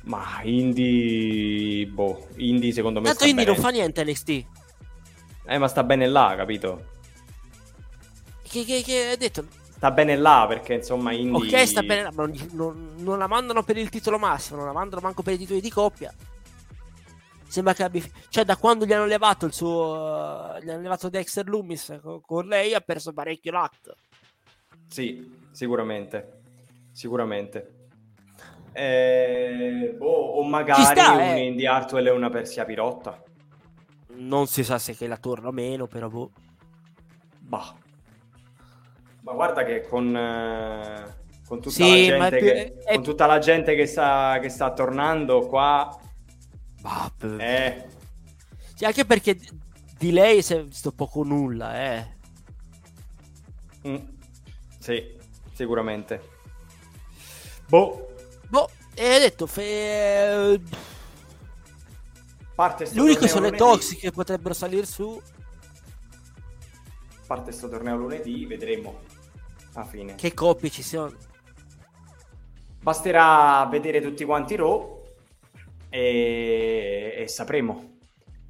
Ma 0.02 0.40
Indy... 0.42 1.86
Boh, 1.86 2.28
Indy 2.36 2.72
secondo 2.72 3.00
me 3.00 3.08
Tanto 3.08 3.26
Indy 3.26 3.44
non 3.44 3.56
fa 3.56 3.70
niente 3.70 4.02
NXT. 4.04 4.44
Eh, 5.46 5.58
ma 5.58 5.68
sta 5.68 5.82
bene 5.84 6.06
là, 6.06 6.34
capito? 6.36 6.98
Che, 8.42 8.64
che, 8.64 8.82
che 8.82 9.08
hai 9.10 9.16
detto? 9.16 9.46
Sta 9.76 9.90
bene 9.90 10.16
là 10.16 10.46
perché 10.48 10.74
insomma 10.74 11.12
Indy... 11.12 11.48
Ok, 11.48 11.66
sta 11.66 11.82
bene, 11.82 12.10
ma 12.12 12.24
non, 12.24 12.48
non- 12.52 12.94
non 12.98 13.18
la 13.18 13.26
mandano 13.26 13.62
per 13.62 13.76
il 13.76 13.88
titolo 13.88 14.18
massimo, 14.18 14.58
non 14.58 14.66
la 14.66 14.72
mandano 14.72 15.00
manco 15.02 15.22
per 15.22 15.34
i 15.34 15.38
titoli 15.38 15.60
di 15.60 15.70
coppia. 15.70 16.12
Sembra 17.46 17.74
che 17.74 17.82
abbia. 17.82 18.02
Cioè, 18.28 18.44
da 18.44 18.56
quando 18.56 18.86
gli 18.86 18.92
hanno 18.92 19.06
levato 19.06 19.44
il 19.44 19.52
suo. 19.52 20.56
Gli 20.62 20.70
hanno 20.70 20.82
levato 20.82 21.08
Dexter 21.08 21.48
Loomis 21.48 21.98
con, 22.00 22.20
con 22.20 22.46
lei, 22.46 22.74
ha 22.74 22.80
perso 22.80 23.12
parecchio 23.12 23.50
l'atto. 23.50 23.96
Sì, 24.86 25.48
sicuramente. 25.50 26.42
Sicuramente. 26.92 27.79
Eh, 28.72 29.94
boh, 29.98 30.38
o 30.38 30.42
magari 30.44 30.84
sta, 30.84 31.12
un 31.14 31.20
eh. 31.20 31.44
Indy 31.46 31.66
Hartwell 31.66 32.06
e 32.06 32.10
una 32.10 32.30
Persia 32.30 32.64
Pirotta. 32.64 33.20
Non 34.14 34.46
si 34.46 34.62
sa 34.64 34.78
se 34.78 34.94
che 34.94 35.06
la 35.06 35.16
torna 35.16 35.48
o 35.48 35.52
meno, 35.52 35.86
però 35.86 36.08
boh. 36.08 36.30
Bah. 37.38 37.74
Ma 39.22 39.32
guarda 39.32 39.64
che 39.64 39.82
con, 39.86 40.16
eh, 40.16 41.14
con, 41.46 41.58
tutta, 41.60 41.70
Sì, 41.74 42.08
la 42.08 42.18
gente 42.30 42.36
più- 42.38 42.46
che, 42.46 42.74
è- 42.84 42.94
con 42.94 43.02
tutta 43.02 43.26
la 43.26 43.38
gente 43.38 43.74
che 43.74 43.86
sta, 43.86 44.38
che 44.40 44.48
sta 44.48 44.72
tornando 44.72 45.46
qua, 45.46 45.94
Bah, 46.80 47.12
eh, 47.38 47.84
Sì, 48.74 48.84
anche 48.86 49.04
perché 49.04 49.34
di- 49.34 49.48
di 49.98 50.12
lei 50.12 50.40
si 50.42 50.54
è 50.54 50.64
visto 50.64 50.92
poco 50.92 51.22
nulla, 51.22 51.78
eh. 51.82 52.06
mm, 53.86 53.96
sì, 54.78 55.16
sicuramente. 55.52 56.22
Boh, 57.68 58.08
Boh, 58.50 58.68
e 58.94 59.18
detto. 59.20 59.46
Fe... 59.46 60.60
parte 62.54 62.90
L'unico 62.92 63.26
sono 63.26 63.48
le 63.48 63.56
toxiche 63.56 64.00
che 64.00 64.10
potrebbero 64.10 64.52
salire 64.52 64.84
su. 64.84 65.20
Parte 67.26 67.52
sto 67.52 67.68
torneo 67.68 67.96
lunedì, 67.96 68.44
vedremo. 68.44 69.02
A 69.74 69.84
fine. 69.84 70.16
Che 70.16 70.34
coppie 70.34 70.68
ci 70.68 70.82
sono. 70.82 71.14
Basterà 72.82 73.64
vedere 73.70 74.00
tutti 74.00 74.24
quanti 74.24 74.56
Raw 74.56 75.00
e, 75.88 77.14
e 77.16 77.28
sapremo. 77.28 77.98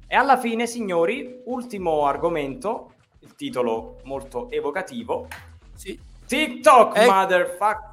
E 0.07 0.15
alla 0.15 0.37
fine, 0.37 0.65
signori, 0.65 1.41
ultimo 1.45 2.05
argomento, 2.07 2.93
il 3.19 3.35
titolo 3.35 3.99
molto 4.03 4.49
evocativo. 4.49 5.27
Sì. 5.75 5.97
TikTok, 6.25 6.97
Eh. 6.97 7.05
motherfuck, 7.05 7.90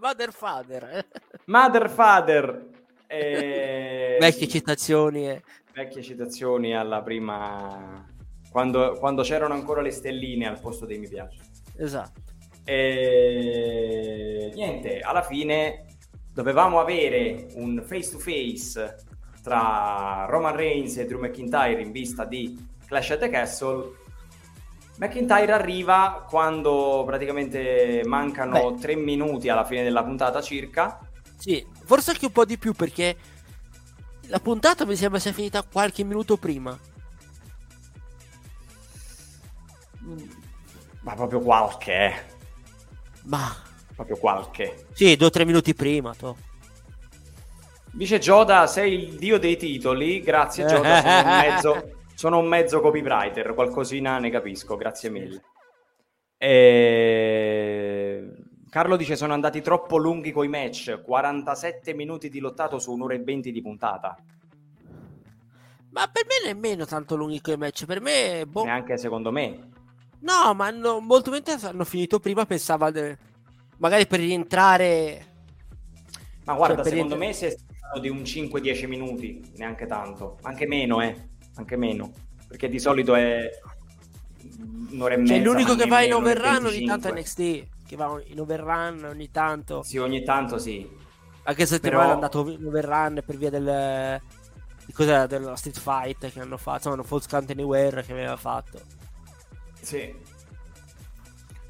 Mother 0.00 0.32
Father. 0.32 1.06
mother 1.46 1.90
father. 1.90 2.66
Eh, 3.06 4.16
Vecchie 4.20 4.46
citazioni. 4.48 5.28
eh. 5.28 5.42
vecchie 5.72 6.02
citazioni 6.02 6.76
alla 6.76 7.02
prima... 7.02 8.04
Quando, 8.50 8.92
quando 8.98 9.22
c'erano 9.22 9.54
ancora 9.54 9.82
le 9.82 9.90
stelline 9.90 10.46
al 10.46 10.58
posto 10.60 10.86
dei 10.86 10.98
mi 10.98 11.08
piace. 11.08 11.38
Esatto. 11.76 12.22
E 12.64 14.50
niente, 14.54 15.00
alla 15.00 15.22
fine 15.22 15.84
dovevamo 16.32 16.80
avere 16.80 17.48
un 17.54 17.82
face 17.84 18.10
to 18.10 18.18
face 18.18 18.96
tra 19.42 20.26
Roman 20.28 20.54
Reigns 20.56 20.96
e 20.96 21.04
Drew 21.06 21.18
McIntyre 21.20 21.80
in 21.82 21.92
vista 21.92 22.24
di 22.24 22.56
Clash 22.86 23.10
at 23.10 23.18
the 23.20 23.28
Castle. 23.28 23.96
McIntyre 24.98 25.52
arriva 25.52 26.24
quando 26.28 27.04
praticamente 27.06 28.02
mancano 28.04 28.72
Beh. 28.72 28.80
tre 28.80 28.94
minuti 28.96 29.48
alla 29.48 29.64
fine 29.64 29.84
della 29.84 30.02
puntata 30.02 30.42
circa. 30.42 30.98
Sì, 31.36 31.64
forse 31.84 32.10
anche 32.10 32.26
un 32.26 32.32
po' 32.32 32.44
di 32.44 32.58
più 32.58 32.72
perché 32.72 33.16
la 34.22 34.40
puntata 34.40 34.84
mi 34.84 34.96
sembra 34.96 35.20
sia 35.20 35.32
finita 35.32 35.62
qualche 35.62 36.02
minuto 36.02 36.36
prima. 36.36 36.76
Ma 41.00 41.14
proprio 41.14 41.40
qualche. 41.40 41.92
Eh. 41.92 42.14
Ma 43.24 43.54
proprio 43.94 44.16
qualche. 44.16 44.86
Sì, 44.92 45.16
due 45.16 45.28
o 45.28 45.30
tre 45.30 45.44
minuti 45.44 45.74
prima. 45.74 46.12
To. 46.14 46.36
Dice 47.92 48.18
Gioda, 48.18 48.66
sei 48.66 48.94
il 48.94 49.16
dio 49.16 49.38
dei 49.38 49.56
titoli. 49.56 50.20
Grazie 50.22 50.66
Gioda, 50.66 51.00
sono 51.00 51.18
un 51.18 51.38
mezzo, 51.38 51.90
sono 52.18 52.38
un 52.38 52.48
mezzo 52.48 52.80
copywriter, 52.80 53.54
qualcosina 53.54 54.18
ne 54.18 54.28
capisco, 54.28 54.74
grazie 54.74 55.08
mille. 55.08 55.40
E... 56.36 58.32
Carlo 58.68 58.96
dice 58.96 59.14
sono 59.14 59.34
andati 59.34 59.60
troppo 59.60 59.98
lunghi 59.98 60.32
coi 60.32 60.48
match, 60.48 61.00
47 61.00 61.94
minuti 61.94 62.28
di 62.28 62.40
lottato 62.40 62.80
su 62.80 62.90
un'ora 62.90 63.14
e 63.14 63.20
20 63.20 63.52
di 63.52 63.62
puntata. 63.62 64.16
Ma 65.90 66.08
per 66.08 66.24
me 66.26 66.44
nemmeno 66.44 66.86
tanto 66.86 67.14
lunghi 67.14 67.40
coi 67.40 67.56
match, 67.56 67.84
per 67.84 68.00
me... 68.00 68.44
Boh... 68.48 68.64
Neanche 68.64 68.98
secondo 68.98 69.30
me. 69.30 69.68
No, 70.18 70.54
ma 70.54 70.66
hanno, 70.66 70.98
molto 70.98 71.30
mente 71.30 71.52
hanno 71.52 71.84
finito 71.84 72.18
prima, 72.18 72.44
pensava 72.46 72.90
de... 72.90 73.16
magari 73.76 74.08
per 74.08 74.18
rientrare... 74.18 75.26
Ma 76.46 76.54
guarda, 76.54 76.82
cioè, 76.82 76.94
secondo 76.94 77.14
rientrare... 77.14 77.26
me 77.26 77.32
si 77.32 77.44
è 77.44 77.50
stato 77.50 78.00
di 78.00 78.08
un 78.08 78.22
5-10 78.22 78.88
minuti, 78.88 79.52
neanche 79.56 79.86
tanto, 79.86 80.36
anche 80.42 80.66
meno, 80.66 81.00
eh, 81.00 81.36
anche 81.58 81.76
meno, 81.76 82.12
perché 82.46 82.68
di 82.68 82.78
solito 82.78 83.14
è 83.14 83.50
un'ora 84.90 85.14
e 85.14 85.16
cioè, 85.16 85.18
mezza. 85.18 85.34
Cioè 85.34 85.42
l'unico 85.42 85.74
che 85.74 85.86
va 85.86 86.02
in 86.02 86.14
overrun 86.14 86.66
ogni 86.66 86.84
tanto 86.84 87.08
è 87.08 87.12
NXT, 87.12 87.66
che 87.86 87.96
va 87.96 88.22
in 88.26 88.40
overrun 88.40 89.04
ogni 89.04 89.30
tanto. 89.30 89.82
Sì, 89.82 89.98
ogni 89.98 90.22
tanto 90.22 90.58
sì. 90.58 90.88
Anche 91.42 91.66
se 91.66 91.80
Però... 91.80 92.00
è 92.00 92.10
andato 92.10 92.48
in 92.50 92.64
overrun 92.64 93.22
per 93.24 93.36
via 93.36 93.50
del... 93.50 94.20
Cos'era 94.94 95.26
della 95.26 95.54
Street 95.54 95.78
Fight 95.78 96.32
che 96.32 96.40
hanno 96.40 96.56
fatto, 96.56 96.88
insomma, 96.88 97.02
False 97.02 97.28
Count 97.28 97.50
Anywhere 97.50 98.02
che 98.02 98.12
aveva 98.12 98.36
fatto. 98.36 98.80
Sì. 99.78 100.14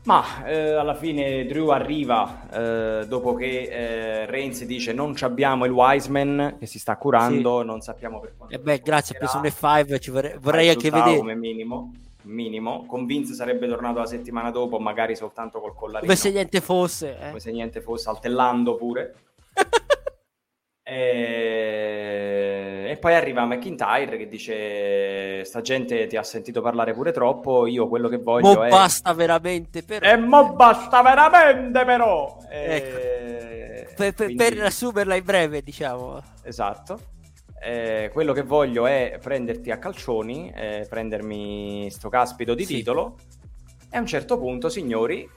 Ma 0.09 0.43
eh, 0.47 0.71
alla 0.71 0.95
fine 0.95 1.45
Drew 1.45 1.69
arriva 1.69 2.49
eh, 2.51 3.07
dopo 3.07 3.35
che 3.35 3.69
eh, 3.71 4.25
Reigns 4.25 4.65
dice 4.65 4.95
non 4.95 5.15
abbiamo 5.21 5.67
il 5.67 5.71
Wiseman 5.71 6.57
che 6.59 6.65
si 6.65 6.79
sta 6.79 6.97
curando, 6.97 7.61
sì. 7.61 7.67
non 7.67 7.83
sappiamo 7.83 8.19
per 8.19 8.33
quanto. 8.35 8.55
E 8.55 8.59
beh, 8.59 8.81
grazie, 8.83 9.19
un 9.21 9.43
F5, 9.43 10.01
ci 10.01 10.11
vorrei, 10.11 10.39
vorrei 10.41 10.71
anche 10.71 10.89
vedere. 10.89 11.19
Come 11.19 11.35
minimo, 11.35 11.93
minimo. 12.23 12.87
Con 12.87 13.05
Vince 13.05 13.35
sarebbe 13.35 13.69
tornato 13.69 13.99
la 13.99 14.07
settimana 14.07 14.51
dopo, 14.51 14.79
magari 14.79 15.15
soltanto 15.15 15.61
col 15.61 15.75
collarino. 15.75 16.11
Come 16.11 16.17
se 16.17 16.31
niente 16.31 16.63
fosse. 16.63 17.19
Eh. 17.21 17.27
Come 17.27 17.41
se 17.41 17.51
niente 17.53 17.83
fosse, 17.83 18.05
saltellando 18.05 18.77
pure. 18.77 19.15
E... 20.91 22.87
e, 22.89 22.97
poi 22.97 23.15
arriva 23.15 23.45
McIntyre 23.45 24.17
che 24.17 24.27
dice: 24.27 25.45
Sta 25.45 25.61
gente 25.61 26.07
ti 26.07 26.17
ha 26.17 26.23
sentito 26.23 26.63
parlare 26.63 26.95
pure 26.95 27.13
troppo. 27.13 27.67
Io 27.67 27.89
quello 27.89 28.09
che 28.09 28.17
voglio 28.17 28.55
mo 28.55 28.65
è. 28.65 28.71
basta 28.71 29.13
veramente, 29.13 29.83
però. 29.83 30.09
E 30.09 30.17
mo 30.17 30.55
basta 30.55 31.03
veramente, 31.03 31.85
però. 31.85 32.39
Ecco. 32.49 33.93
per, 33.97 34.15
quindi... 34.15 34.37
per 34.37 34.55
riassumerla 34.55 35.15
in 35.15 35.25
breve, 35.25 35.61
diciamo. 35.61 36.23
Esatto. 36.43 36.99
Eh, 37.61 38.09
quello 38.11 38.33
che 38.33 38.43
voglio 38.43 38.87
è 38.87 39.19
prenderti 39.21 39.71
a 39.71 39.79
calcioni, 39.79 40.51
eh, 40.55 40.87
prendermi 40.89 41.91
sto 41.91 42.09
caspito 42.09 42.55
di 42.55 42.65
sì. 42.65 42.77
titolo. 42.77 43.19
E 43.91 43.97
a 43.99 44.01
un 44.01 44.07
certo 44.07 44.39
punto, 44.39 44.71
signori, 44.71 45.29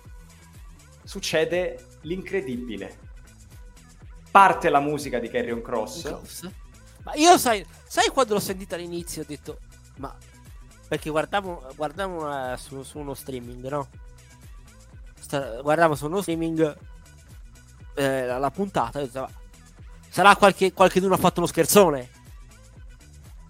succede 1.03 1.77
l'incredibile 2.03 3.09
parte 4.31 4.69
la 4.69 4.79
musica 4.79 5.19
di 5.19 5.29
Carrion 5.29 5.61
Cross. 5.61 6.03
Cross. 6.03 6.49
Ma 7.03 7.13
io 7.15 7.37
sai, 7.37 7.65
sai 7.85 8.07
quando 8.09 8.33
l'ho 8.33 8.39
sentita 8.39 8.75
all'inizio 8.75 9.23
ho 9.23 9.25
detto, 9.27 9.59
ma 9.97 10.15
perché 10.87 11.09
guardavo, 11.09 11.71
guardavo 11.75 12.27
uh, 12.27 12.55
su, 12.57 12.83
su, 12.83 12.99
uno 12.99 13.13
streaming, 13.13 13.67
no? 13.67 13.89
Sta, 15.19 15.61
guardavo 15.61 15.95
su 15.95 16.05
uno 16.05 16.21
streaming 16.21 16.77
eh, 17.95 18.25
la, 18.25 18.37
la, 18.37 18.51
puntata 18.51 18.99
e 18.99 19.05
detto, 19.05 19.29
sarà 20.09 20.35
qualche, 20.35 20.73
qualcuno 20.73 21.13
ha 21.13 21.17
fatto 21.17 21.39
uno 21.39 21.47
scherzone. 21.47 22.09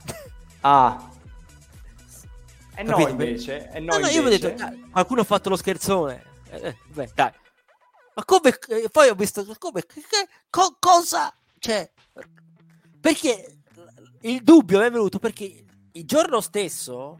Ah. 0.63 1.09
E 2.75 2.81
eh 2.81 2.83
no, 2.83 3.07
invece. 3.07 3.71
E 3.71 3.79
no, 3.79 3.93
no, 3.93 4.01
no 4.01 4.07
io 4.07 4.23
ho 4.23 4.29
detto, 4.29 4.53
qualcuno 4.91 5.21
ha 5.21 5.23
fatto 5.23 5.49
lo 5.49 5.55
scherzone. 5.55 6.23
Eh, 6.49 6.67
eh 6.67 6.77
beh, 6.93 7.09
dai. 7.15 7.31
Ma 8.13 8.25
come? 8.25 8.57
Poi 8.91 9.09
ho 9.09 9.15
visto 9.15 9.45
come? 9.57 9.85
Che, 9.85 10.03
co, 10.49 10.75
cosa? 10.79 11.33
Cioè, 11.57 11.89
perché 12.99 13.57
il 14.21 14.43
dubbio 14.43 14.81
è 14.81 14.91
venuto 14.91 15.19
perché 15.19 15.65
il 15.91 16.05
giorno 16.05 16.41
stesso 16.41 17.19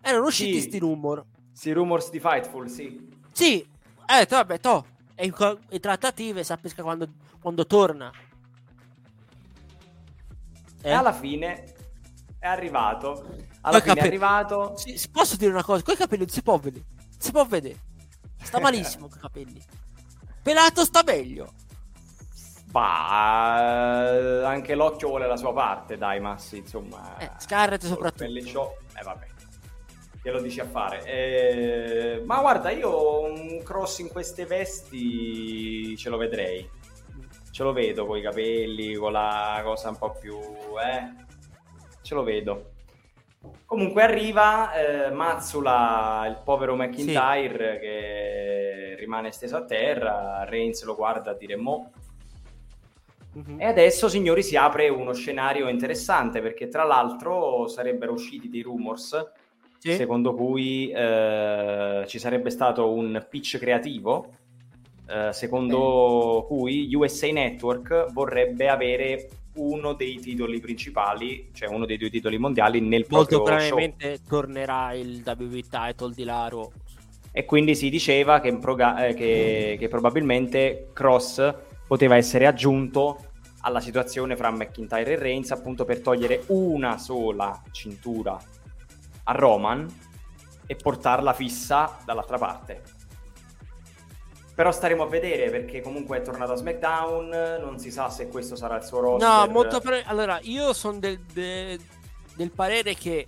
erano 0.00 0.26
usciti 0.26 0.52
questi 0.52 0.72
sì. 0.72 0.78
rumor. 0.78 1.24
Sì, 1.52 1.72
rumors 1.72 2.10
di 2.10 2.18
Fightful, 2.18 2.68
sì. 2.68 3.08
Sì, 3.32 3.60
eh, 4.06 4.26
vabbè, 4.28 4.58
to. 4.60 4.86
E 5.14 5.26
in, 5.26 5.58
in 5.70 5.80
trattative 5.80 6.42
sappisca 6.42 6.82
quando, 6.82 7.08
quando 7.40 7.66
torna. 7.66 8.10
Eh? 10.80 10.88
E 10.88 10.92
alla 10.92 11.12
fine 11.12 11.74
è 12.38 12.46
arrivato. 12.46 13.36
Alla 13.60 13.80
fine 13.80 13.94
capelli. 13.94 13.98
è 14.00 14.06
arrivato. 14.06 14.76
Sì, 14.76 15.08
posso 15.10 15.36
dire 15.36 15.52
una 15.52 15.62
cosa? 15.62 15.82
Con 15.82 15.94
i 15.94 15.96
capelli 15.96 16.22
non 16.22 16.32
si 16.32 16.42
può 16.42 16.58
vedere. 16.58 16.84
Si 17.16 17.30
può 17.30 17.44
vedere. 17.44 17.78
Sta 18.42 18.58
malissimo 18.60 19.06
con 19.06 19.18
i 19.18 19.20
capelli. 19.20 19.62
Pelato 20.42 20.84
sta 20.84 21.02
meglio. 21.04 21.52
Bah, 22.72 24.46
anche 24.46 24.74
l'occhio 24.74 25.08
vuole 25.08 25.26
la 25.26 25.36
sua 25.36 25.52
parte, 25.52 25.98
dai, 25.98 26.20
Massi, 26.20 26.56
insomma. 26.56 27.18
Eh, 27.18 27.30
Scarlett 27.38 27.84
soprattutto. 27.84 28.24
Eh, 28.24 29.02
vabbè. 29.04 29.26
Che 30.22 30.30
lo 30.30 30.40
dici 30.40 30.60
a 30.60 30.64
fare? 30.64 31.04
Eh, 31.04 32.22
ma 32.24 32.40
guarda, 32.40 32.70
io 32.70 33.24
un 33.24 33.62
cross 33.62 33.98
in 33.98 34.08
queste 34.08 34.46
vesti 34.46 35.96
ce 35.96 36.08
lo 36.08 36.16
vedrei. 36.16 36.68
Ce 37.50 37.62
lo 37.62 37.72
vedo 37.72 38.06
con 38.06 38.16
i 38.16 38.22
capelli, 38.22 38.94
con 38.94 39.12
la 39.12 39.60
cosa 39.62 39.90
un 39.90 39.98
po' 39.98 40.12
più... 40.12 40.38
Eh? 40.38 41.24
Ce 42.00 42.14
lo 42.14 42.22
vedo. 42.22 42.70
Comunque 43.66 44.02
arriva 44.02 44.72
eh, 44.72 45.10
Mazzula, 45.10 46.24
il 46.28 46.40
povero 46.42 46.74
McIntyre, 46.76 47.74
sì. 47.74 47.80
che 47.80 48.61
rimane 48.96 49.30
steso 49.30 49.56
a 49.56 49.64
terra, 49.64 50.44
Reigns 50.44 50.84
lo 50.84 50.94
guarda 50.94 51.30
a 51.30 51.34
dire 51.34 51.56
mo. 51.56 51.92
Mm-hmm. 53.38 53.60
E 53.60 53.64
adesso, 53.64 54.08
signori, 54.08 54.42
si 54.42 54.56
apre 54.56 54.88
uno 54.88 55.12
scenario 55.12 55.68
interessante 55.68 56.40
perché 56.40 56.68
tra 56.68 56.84
l'altro 56.84 57.66
sarebbero 57.66 58.12
usciti 58.12 58.48
dei 58.50 58.62
rumors 58.62 59.32
sì. 59.78 59.94
secondo 59.94 60.34
cui 60.34 60.90
eh, 60.90 62.04
ci 62.06 62.18
sarebbe 62.18 62.50
stato 62.50 62.92
un 62.92 63.26
pitch 63.28 63.58
creativo 63.58 64.40
eh, 65.08 65.32
secondo 65.32 66.40
Beh. 66.42 66.46
cui 66.46 66.94
USA 66.94 67.30
Network 67.30 68.12
vorrebbe 68.12 68.68
avere 68.68 69.28
uno 69.54 69.92
dei 69.92 70.18
titoli 70.18 70.60
principali, 70.60 71.50
cioè 71.52 71.68
uno 71.68 71.84
dei 71.84 71.98
due 71.98 72.08
titoli 72.08 72.38
mondiali 72.38 72.80
nel 72.80 73.04
Molto 73.08 73.42
proprio 73.42 73.66
probabilmente 73.68 74.20
tornerà 74.26 74.94
il 74.94 75.22
WWE 75.24 75.62
title 75.68 76.14
di 76.14 76.24
Laro. 76.24 76.72
E 77.32 77.44
quindi 77.46 77.74
si 77.74 77.88
diceva 77.88 78.40
che, 78.40 78.54
proga- 78.58 79.06
eh, 79.06 79.14
che, 79.14 79.76
che 79.78 79.88
probabilmente 79.88 80.90
Cross 80.92 81.54
poteva 81.86 82.16
essere 82.16 82.46
aggiunto 82.46 83.30
alla 83.62 83.80
situazione 83.80 84.36
fra 84.36 84.50
McIntyre 84.50 85.12
e 85.12 85.16
Reigns 85.16 85.50
appunto 85.50 85.84
per 85.84 86.00
togliere 86.00 86.44
una 86.48 86.98
sola 86.98 87.62
cintura 87.70 88.38
a 89.24 89.32
Roman 89.32 89.86
e 90.66 90.76
portarla 90.76 91.32
fissa 91.32 91.98
dall'altra 92.04 92.38
parte. 92.38 92.82
Però 94.54 94.70
staremo 94.70 95.04
a 95.04 95.06
vedere 95.06 95.48
perché 95.48 95.80
comunque 95.80 96.18
è 96.18 96.22
tornato 96.22 96.52
a 96.52 96.56
SmackDown, 96.56 97.58
non 97.62 97.78
si 97.78 97.90
sa 97.90 98.10
se 98.10 98.28
questo 98.28 98.56
sarà 98.56 98.76
il 98.76 98.82
suo 98.82 99.00
roster. 99.00 99.28
No, 99.28 99.46
molto 99.46 99.80
pre- 99.80 100.02
allora 100.04 100.38
io 100.42 100.72
sono 100.74 100.98
del, 100.98 101.20
de- 101.32 101.78
del 102.34 102.50
parere 102.50 102.94
che 102.94 103.26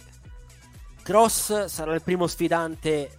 Cross 1.03 1.65
sarà 1.67 1.95
il 1.95 2.03
primo 2.03 2.27
sfidante 2.27 3.11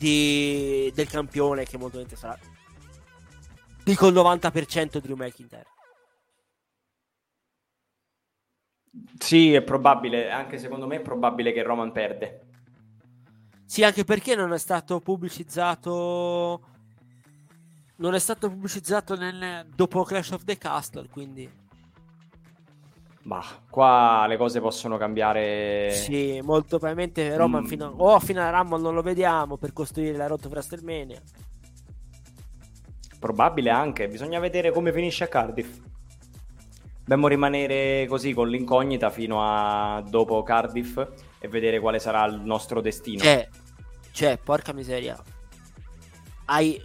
di... 0.00 0.90
del 0.94 1.08
campione 1.08 1.64
che 1.64 1.76
molto 1.76 1.98
probabilmente 1.98 2.16
sarà 2.16 2.38
dico 3.84 4.06
il 4.06 4.14
90% 4.14 4.98
Drew 4.98 5.16
McIntyre. 5.16 5.66
Sì, 9.18 9.52
è 9.52 9.62
probabile, 9.62 10.30
anche 10.30 10.58
secondo 10.58 10.86
me 10.86 10.96
è 10.96 11.00
probabile 11.00 11.52
che 11.52 11.62
Roman 11.62 11.92
perde. 11.92 12.46
Sì, 13.64 13.84
anche 13.84 14.04
perché 14.04 14.34
non 14.34 14.52
è 14.52 14.58
stato 14.58 15.00
pubblicizzato 15.00 16.66
non 17.96 18.14
è 18.14 18.18
stato 18.18 18.48
pubblicizzato 18.48 19.14
nel, 19.14 19.66
dopo 19.74 20.02
Clash 20.04 20.30
of 20.30 20.44
the 20.44 20.56
Castle, 20.56 21.08
quindi... 21.08 21.59
Ma 23.22 23.44
qua 23.68 24.24
le 24.26 24.36
cose 24.36 24.60
possono 24.60 24.96
cambiare. 24.96 25.90
Sì, 25.92 26.40
molto 26.42 26.78
probabilmente 26.78 27.36
Roman 27.36 27.64
mm. 27.64 27.66
fino 27.66 27.86
a, 27.86 27.92
o 27.94 28.18
fino 28.20 28.40
a 28.40 28.50
Rumble 28.50 28.80
non 28.80 28.94
lo 28.94 29.02
vediamo 29.02 29.56
per 29.58 29.72
costruire 29.72 30.16
la 30.16 30.26
rotta 30.26 30.48
per 30.48 30.58
WrestleMania. 30.58 31.20
Probabile 33.18 33.68
anche, 33.68 34.08
bisogna 34.08 34.38
vedere 34.38 34.72
come 34.72 34.92
finisce 34.92 35.24
a 35.24 35.28
Cardiff. 35.28 35.78
Dobbiamo 37.00 37.28
rimanere 37.28 38.06
così 38.08 38.32
con 38.32 38.48
l'incognita 38.48 39.10
fino 39.10 39.42
a 39.42 40.02
dopo 40.08 40.42
Cardiff 40.42 40.98
e 41.38 41.48
vedere 41.48 41.78
quale 41.78 41.98
sarà 41.98 42.24
il 42.24 42.40
nostro 42.40 42.80
destino. 42.80 43.20
Cioè, 43.20 43.48
cioè 44.12 44.38
porca 44.42 44.72
miseria. 44.72 45.22
Hai, 46.46 46.82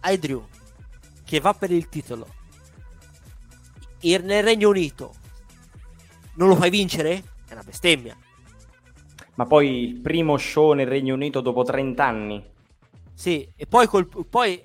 hai 0.00 0.18
Drew 0.18 0.44
che 1.24 1.40
va 1.40 1.54
per 1.54 1.70
il 1.70 1.88
titolo 1.88 2.26
nel 4.22 4.42
Regno 4.42 4.68
Unito 4.68 5.14
non 6.34 6.48
lo 6.48 6.56
fai 6.56 6.70
vincere? 6.70 7.22
È 7.46 7.52
una 7.52 7.62
bestemmia. 7.62 8.16
Ma 9.36 9.46
poi 9.46 9.82
il 9.82 10.00
primo 10.00 10.36
show 10.36 10.72
nel 10.72 10.86
Regno 10.86 11.14
Unito 11.14 11.40
dopo 11.40 11.62
30 11.62 12.04
anni. 12.04 12.52
Sì, 13.12 13.48
e 13.56 13.66
poi, 13.66 13.86
col, 13.86 14.08
poi 14.28 14.62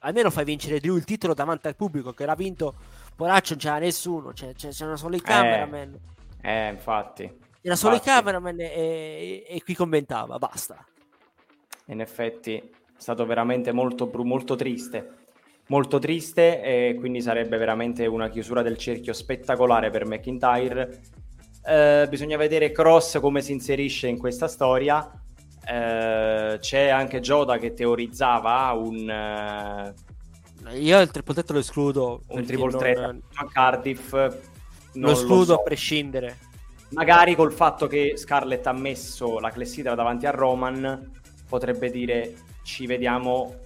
almeno 0.00 0.30
fai 0.30 0.44
vincere 0.44 0.80
Drew 0.80 0.96
il 0.96 1.04
titolo 1.04 1.34
davanti 1.34 1.66
al 1.66 1.76
pubblico 1.76 2.12
che 2.12 2.24
l'ha 2.24 2.34
vinto. 2.34 2.74
Poraccio 3.14 3.54
non 3.54 3.62
c'era 3.62 3.78
nessuno, 3.78 4.32
c'è, 4.32 4.54
c'è, 4.54 4.70
c'era 4.70 4.96
solo 4.96 5.16
il 5.16 5.22
cameraman. 5.22 5.98
Eh, 6.40 6.50
eh 6.50 6.68
infatti. 6.70 7.38
C'era 7.60 7.76
solo 7.76 7.94
infatti. 7.94 8.10
il 8.10 8.14
cameraman 8.16 8.60
e, 8.60 8.64
e, 8.66 9.44
e, 9.48 9.62
qui 9.62 9.74
commentava, 9.74 10.38
basta. 10.38 10.84
In 11.86 12.00
effetti 12.00 12.56
è 12.56 12.70
stato 12.96 13.26
veramente 13.26 13.72
molto, 13.72 14.10
molto 14.24 14.54
triste 14.56 15.21
molto 15.68 15.98
triste 15.98 16.62
e 16.62 16.96
quindi 16.98 17.20
sarebbe 17.20 17.56
veramente 17.56 18.06
una 18.06 18.28
chiusura 18.28 18.62
del 18.62 18.76
cerchio 18.76 19.12
spettacolare 19.12 19.90
per 19.90 20.06
McIntyre. 20.06 21.00
Eh, 21.64 22.06
bisogna 22.08 22.36
vedere 22.36 22.72
Cross 22.72 23.20
come 23.20 23.40
si 23.40 23.52
inserisce 23.52 24.08
in 24.08 24.18
questa 24.18 24.48
storia. 24.48 25.10
Eh, 25.64 26.58
c'è 26.60 26.88
anche 26.88 27.20
Joda 27.20 27.58
che 27.58 27.72
teorizzava 27.72 28.72
un... 28.72 29.08
Eh, 29.08 30.78
Io 30.78 31.00
il 31.00 31.10
triple 31.10 31.34
threat 31.34 31.50
lo 31.50 31.58
escludo. 31.58 32.22
Un 32.28 32.44
triple 32.44 32.76
threat 32.76 32.98
non... 32.98 33.22
a 33.34 33.46
Cardiff. 33.46 34.12
lo 34.94 35.10
escludo 35.10 35.44
so. 35.44 35.54
a 35.54 35.62
prescindere. 35.62 36.50
Magari 36.90 37.34
col 37.34 37.52
fatto 37.52 37.86
che 37.86 38.14
Scarlett 38.16 38.66
ha 38.66 38.72
messo 38.72 39.38
la 39.38 39.50
clessidra 39.50 39.94
davanti 39.94 40.26
a 40.26 40.30
Roman, 40.30 41.10
potrebbe 41.48 41.90
dire 41.90 42.34
ci 42.62 42.86
vediamo 42.86 43.56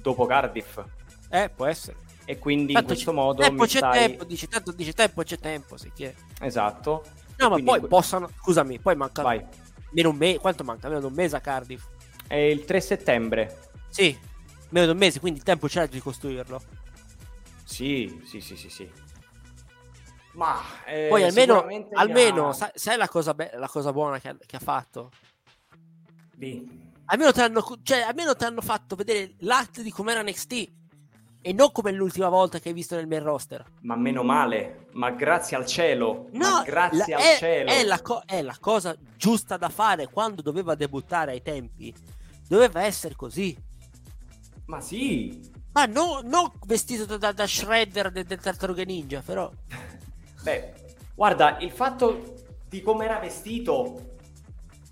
dopo 0.00 0.24
Cardiff. 0.24 0.80
Eh, 1.30 1.48
può 1.48 1.66
essere. 1.66 1.96
E 2.24 2.38
quindi 2.38 2.72
tanto 2.72 2.90
in 2.90 2.94
questo 2.94 3.12
modo 3.12 3.42
tempo 3.42 3.64
c'è 3.64 3.78
stai... 3.78 3.98
tempo, 4.06 4.24
dice, 4.24 4.46
tanto 4.46 4.72
dice 4.72 4.92
tempo 4.92 5.22
c'è 5.22 5.38
tempo, 5.38 5.76
se 5.76 5.90
chi 5.94 6.04
è. 6.04 6.14
Esatto. 6.40 7.04
No, 7.38 7.56
e 7.56 7.62
ma 7.62 7.70
poi 7.70 7.80
que... 7.80 7.88
possono... 7.88 8.30
Scusami, 8.38 8.78
poi 8.78 8.96
manca... 8.96 9.22
Vai. 9.22 9.44
Meno 9.92 10.10
un 10.10 10.16
mese... 10.16 10.38
Quanto 10.38 10.62
manca? 10.62 10.88
Meno 10.88 11.00
di 11.00 11.06
un 11.06 11.12
mese 11.12 11.36
a 11.36 11.40
Cardiff. 11.40 11.86
È 12.26 12.34
il 12.34 12.64
3 12.64 12.80
settembre. 12.80 13.58
Sì, 13.88 14.16
meno 14.68 14.86
di 14.86 14.92
un 14.92 14.98
mese, 14.98 15.18
quindi 15.18 15.38
il 15.38 15.44
tempo 15.44 15.66
c'è 15.66 15.88
di 15.88 16.00
costruirlo. 16.00 16.60
Sì, 17.64 18.20
sì, 18.24 18.40
sì, 18.40 18.56
sì, 18.56 18.68
sì. 18.68 18.90
Ma 20.32 20.60
eh, 20.86 21.08
poi 21.08 21.24
almeno, 21.24 21.66
almeno 21.94 22.48
ha... 22.50 22.52
sai, 22.52 22.70
sai 22.74 22.96
la, 22.96 23.08
cosa 23.08 23.34
be- 23.34 23.50
la, 23.54 23.68
cosa 23.68 23.92
buona 23.92 24.20
che 24.20 24.28
ha, 24.28 24.36
che 24.46 24.56
ha 24.56 24.60
fatto? 24.60 25.10
Sì. 26.38 26.88
Almeno 27.06 27.32
ti 27.32 27.40
hanno, 27.40 27.64
cioè, 27.82 28.02
almeno 28.02 28.36
ti 28.36 28.44
hanno 28.44 28.60
fatto 28.60 28.94
vedere 28.94 29.34
l'atto 29.38 29.82
di 29.82 29.90
com'era 29.90 30.22
NXT 30.22 30.78
e 31.42 31.52
non 31.52 31.72
come 31.72 31.90
l'ultima 31.92 32.28
volta 32.28 32.58
che 32.58 32.68
hai 32.68 32.74
visto 32.74 32.96
nel 32.96 33.06
main 33.06 33.22
roster. 33.22 33.64
Ma 33.80 33.96
meno 33.96 34.22
male, 34.22 34.86
ma 34.92 35.10
grazie 35.10 35.56
al 35.56 35.66
cielo. 35.66 36.28
No, 36.32 36.62
grazie 36.64 37.14
la, 37.14 37.16
al 37.16 37.22
è, 37.22 37.36
cielo. 37.38 37.70
È 37.70 37.84
la, 37.84 38.00
co- 38.02 38.22
è 38.26 38.42
la, 38.42 38.56
cosa 38.60 38.94
giusta 39.16 39.56
da 39.56 39.68
fare 39.68 40.08
quando 40.08 40.42
doveva 40.42 40.74
debuttare 40.74 41.32
ai 41.32 41.42
tempi. 41.42 41.94
Doveva 42.46 42.82
essere 42.82 43.14
così. 43.14 43.56
Ma 44.66 44.80
sì. 44.80 45.48
Ma 45.72 45.86
no, 45.86 46.20
non 46.24 46.50
vestito 46.66 47.16
da, 47.16 47.32
da 47.32 47.46
Shredder 47.46 48.10
del, 48.10 48.24
del 48.24 48.40
Tartaruga 48.40 48.82
Ninja, 48.82 49.22
però. 49.24 49.50
Beh, 50.42 50.74
guarda, 51.14 51.58
il 51.60 51.70
fatto 51.70 52.34
di 52.68 52.82
come 52.82 53.04
era 53.04 53.18
vestito 53.18 54.08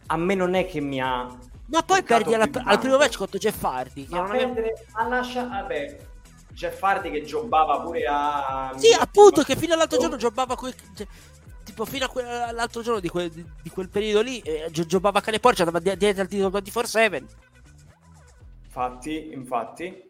a 0.07 0.16
me 0.16 0.35
non 0.35 0.55
è 0.55 0.66
che 0.66 0.81
mi 0.81 1.01
ha 1.01 1.39
ma 1.69 1.83
poi 1.83 2.03
perdi 2.03 2.33
alla, 2.33 2.49
al 2.51 2.79
primo 2.79 2.97
match 2.97 3.19
contro 3.19 3.39
Jeff 3.39 3.62
Hardy. 3.62 4.07
Ma 4.09 4.23
perdere 4.23 4.87
aveva... 4.93 5.16
lascia... 5.16 5.47
Vabbè, 5.47 5.99
Jeff 6.59 6.83
Hardy 6.83 7.11
che 7.13 7.23
giocava 7.23 7.81
pure 7.81 8.05
a... 8.09 8.73
Sì, 8.77 8.93
appunto, 8.93 9.43
che 9.43 9.55
fino 9.55 9.75
all'altro 9.75 9.97
giorno 9.97 10.17
giocava 10.17 10.57
quel... 10.57 10.75
Cioè, 10.97 11.07
tipo 11.63 11.85
fino 11.85 12.11
all'altro 12.15 12.83
giorno 12.83 12.99
di 12.99 13.09
quel, 13.09 13.31
di 13.31 13.71
quel 13.71 13.89
periodo 13.89 14.23
lì 14.23 14.41
eh, 14.41 14.69
giocava 14.73 15.21
a 15.21 15.23
cane 15.23 15.39
porcia, 15.39 15.63
andava 15.63 15.95
dietro 15.95 16.23
al 16.23 16.27
titolo 16.27 16.59
24-7. 16.59 17.23
Infatti, 18.65 19.31
infatti. 19.33 20.03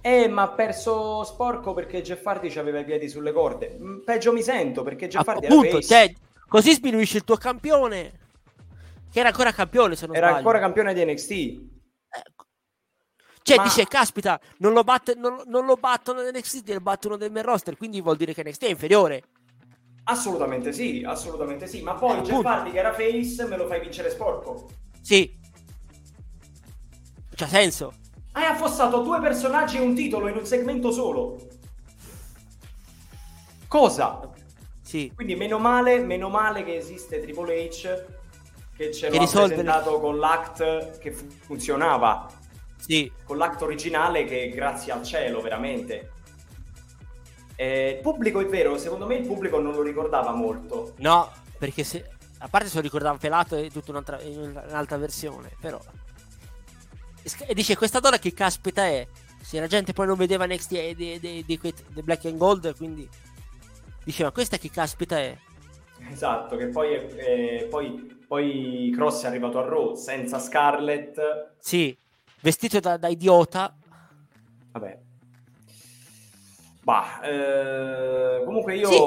Eh, 0.00 0.28
ma 0.28 0.42
ha 0.42 0.48
perso 0.48 1.24
sporco 1.24 1.74
perché 1.74 2.00
Jeff 2.00 2.24
Hardy 2.24 2.56
aveva 2.56 2.78
i 2.78 2.84
piedi 2.84 3.10
sulle 3.10 3.32
corde. 3.32 3.76
Mm, 3.78 3.98
peggio 3.98 4.32
mi 4.32 4.42
sento 4.42 4.82
perché 4.82 5.08
Jeff 5.08 5.28
Hardy 5.28 5.44
appunto, 5.46 5.76
era 5.76 5.80
cioè, 5.82 6.14
così 6.48 6.72
sminuisce 6.72 7.18
il 7.18 7.24
tuo 7.24 7.36
campione. 7.36 8.12
Che 9.12 9.18
era 9.18 9.28
ancora 9.28 9.52
campione, 9.52 9.94
se 9.94 10.06
non 10.06 10.16
Era 10.16 10.28
sbaglio. 10.28 10.38
ancora 10.38 10.58
campione 10.60 10.94
di 10.94 11.04
NXT. 11.04 11.69
Cioè, 13.50 13.58
Ma... 13.58 13.64
dice, 13.64 13.86
caspita, 13.86 14.40
non 14.58 14.72
lo, 14.72 14.84
batte, 14.84 15.14
non, 15.16 15.42
non 15.46 15.64
lo 15.66 15.74
battono 15.74 16.22
NXT, 16.22 16.68
lo 16.68 16.80
battono 16.80 17.16
nel 17.16 17.32
main 17.32 17.44
roster, 17.44 17.76
quindi 17.76 18.00
vuol 18.00 18.16
dire 18.16 18.32
che 18.32 18.44
NXT 18.44 18.64
è 18.64 18.68
inferiore. 18.68 19.24
Assolutamente 20.04 20.72
sì, 20.72 21.02
assolutamente 21.04 21.66
sì. 21.66 21.82
Ma 21.82 21.94
poi 21.94 22.18
eh, 22.18 22.22
Jeff 22.22 22.44
Hardy 22.44 22.70
che 22.70 22.78
era 22.78 22.92
face 22.92 23.44
me 23.48 23.56
lo 23.56 23.66
fai 23.66 23.80
vincere 23.80 24.10
sporco. 24.10 24.68
Sì. 25.00 25.36
C'ha 27.34 27.48
senso. 27.48 27.92
Hai 28.32 28.44
affossato 28.44 29.02
due 29.02 29.20
personaggi 29.20 29.78
e 29.78 29.80
un 29.80 29.96
titolo 29.96 30.28
in 30.28 30.36
un 30.36 30.46
segmento 30.46 30.92
solo. 30.92 31.36
Cosa? 33.66 34.30
Sì. 34.80 35.10
Quindi 35.12 35.34
meno 35.34 35.58
male, 35.58 35.98
meno 35.98 36.28
male 36.28 36.62
che 36.62 36.76
esiste 36.76 37.20
Triple 37.20 37.68
H 37.68 38.04
che 38.76 38.92
ce 38.92 39.10
l'ha 39.10 39.26
presentato 39.26 39.98
con 39.98 40.18
l'act 40.18 40.98
che 41.00 41.12
funzionava 41.12 42.38
sì. 42.80 43.12
con 43.24 43.36
l'atto 43.36 43.64
originale 43.64 44.24
che 44.24 44.48
grazie 44.48 44.92
al 44.92 45.02
cielo 45.04 45.40
veramente. 45.40 46.12
Eh, 47.56 47.90
il 47.96 48.00
pubblico 48.00 48.40
è 48.40 48.46
vero, 48.46 48.78
secondo 48.78 49.06
me 49.06 49.16
il 49.16 49.26
pubblico 49.26 49.60
non 49.60 49.74
lo 49.74 49.82
ricordava 49.82 50.32
molto. 50.32 50.94
No, 50.96 51.30
perché 51.58 51.84
se, 51.84 52.08
a 52.38 52.48
parte 52.48 52.68
se 52.68 52.76
lo 52.76 52.80
ricordava 52.80 53.18
pelato 53.18 53.56
è 53.56 53.70
tutta 53.70 53.90
un'altra, 53.90 54.18
un'altra 54.22 54.96
versione, 54.96 55.54
però... 55.60 55.78
E 57.46 57.52
dice, 57.52 57.76
questa 57.76 58.00
donna 58.00 58.18
che 58.18 58.32
caspita 58.32 58.86
è? 58.86 59.06
Se 59.42 59.60
la 59.60 59.66
gente 59.66 59.92
poi 59.92 60.06
non 60.06 60.16
vedeva 60.16 60.46
di, 60.46 60.58
di, 60.94 61.20
di, 61.20 61.44
di 61.44 62.02
Black 62.02 62.24
and 62.24 62.38
Gold, 62.38 62.74
quindi 62.76 63.06
diceva, 64.04 64.32
questa 64.32 64.56
che 64.56 64.70
caspita 64.70 65.18
è? 65.18 65.36
Esatto, 66.10 66.56
che 66.56 66.68
poi, 66.68 66.94
eh, 66.94 67.66
poi, 67.68 68.24
poi 68.26 68.90
Cross 68.94 69.24
è 69.24 69.26
arrivato 69.26 69.58
a 69.58 69.68
Raw 69.68 69.94
senza 69.94 70.38
Scarlett. 70.38 71.52
Sì, 71.58 71.96
vestito 72.40 72.80
da, 72.80 72.96
da 72.96 73.08
idiota. 73.08 73.74
Vabbè. 74.72 74.98
Bah, 76.82 77.20
eh, 77.22 78.42
comunque 78.44 78.76
io 78.76 78.90
sì. 78.90 78.98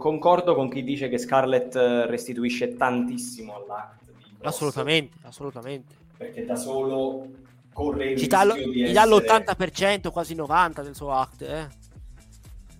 concordo 0.00 0.54
con 0.54 0.70
chi 0.70 0.82
dice 0.82 1.08
che 1.08 1.18
Scarlett 1.18 1.74
restituisce 2.08 2.76
tantissimo 2.76 3.54
all'act. 3.54 4.02
Assolutamente, 4.42 5.16
assolutamente. 5.22 5.94
Perché 6.16 6.44
da 6.44 6.56
solo 6.56 7.28
corre 7.72 8.12
il 8.12 8.18
Ci 8.18 8.26
dà, 8.26 8.44
gli 8.44 8.82
essere... 8.82 8.92
dà 8.92 9.04
l'80%, 9.04 10.10
quasi 10.10 10.34
90% 10.34 10.82
del 10.82 10.94
suo 10.94 11.12
act. 11.12 11.42
Eh. 11.42 11.68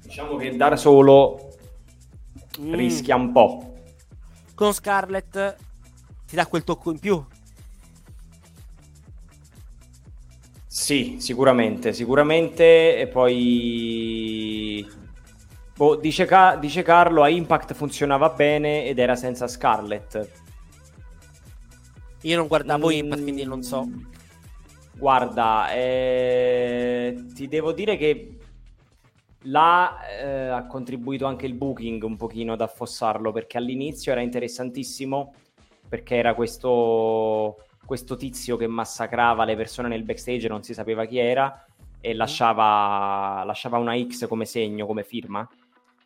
Diciamo 0.03 0.37
che 0.37 0.57
da 0.57 0.75
solo 0.77 1.57
mm. 2.61 2.75
rischia 2.75 3.17
un 3.17 3.33
po'. 3.33 3.75
Con 4.55 4.73
Scarlett 4.73 5.57
ti 6.27 6.35
dà 6.35 6.47
quel 6.47 6.65
tocco 6.65 6.91
in 6.91 6.99
più. 6.99 7.23
Sì, 10.75 11.19
sicuramente, 11.21 11.93
sicuramente. 11.93 12.99
E 12.99 13.07
poi 13.07 14.85
boh, 15.77 15.95
dice, 15.95 16.25
Ca- 16.25 16.57
dice, 16.57 16.83
Carlo, 16.83 17.23
a 17.23 17.29
Impact 17.29 17.75
funzionava 17.75 18.31
bene 18.31 18.85
ed 18.85 18.99
era 18.99 19.15
senza 19.15 19.47
Scarlett. 19.47 20.29
Io 22.23 22.37
non 22.37 22.49
guardavo 22.49 22.89
mm, 22.89 22.91
Impact, 22.91 23.23
quindi 23.23 23.45
non 23.45 23.63
so. 23.63 23.89
Guarda, 24.97 25.73
eh, 25.73 27.25
ti 27.33 27.47
devo 27.47 27.71
dire 27.71 27.97
che 27.97 28.39
là 29.43 30.05
eh, 30.09 30.49
ha 30.49 30.67
contribuito 30.67 31.25
anche 31.27 31.47
il 31.47 31.55
booking 31.55 32.03
un 32.03 32.17
pochino 32.17 32.55
ad 32.55 32.61
affossarlo 32.61 33.31
perché 33.31 33.59
all'inizio 33.59 34.11
era 34.11 34.23
interessantissimo 34.23 35.35
perché 35.89 36.17
era 36.17 36.35
questo 36.35 37.59
questo 37.85 38.17
tizio 38.17 38.57
che 38.57 38.67
massacrava 38.67 39.45
le 39.45 39.57
persone 39.57 39.89
nel 39.89 40.03
backstage 40.05 40.49
non 40.49 40.63
si 40.63 40.75
sapeva 40.75 41.05
chi 41.05 41.19
era 41.19 41.65
e 42.01 42.15
lasciava, 42.15 43.43
lasciava 43.45 43.79
una 43.79 43.97
X 43.97 44.27
come 44.29 44.45
segno, 44.45 44.87
come 44.87 45.05
firma. 45.05 45.49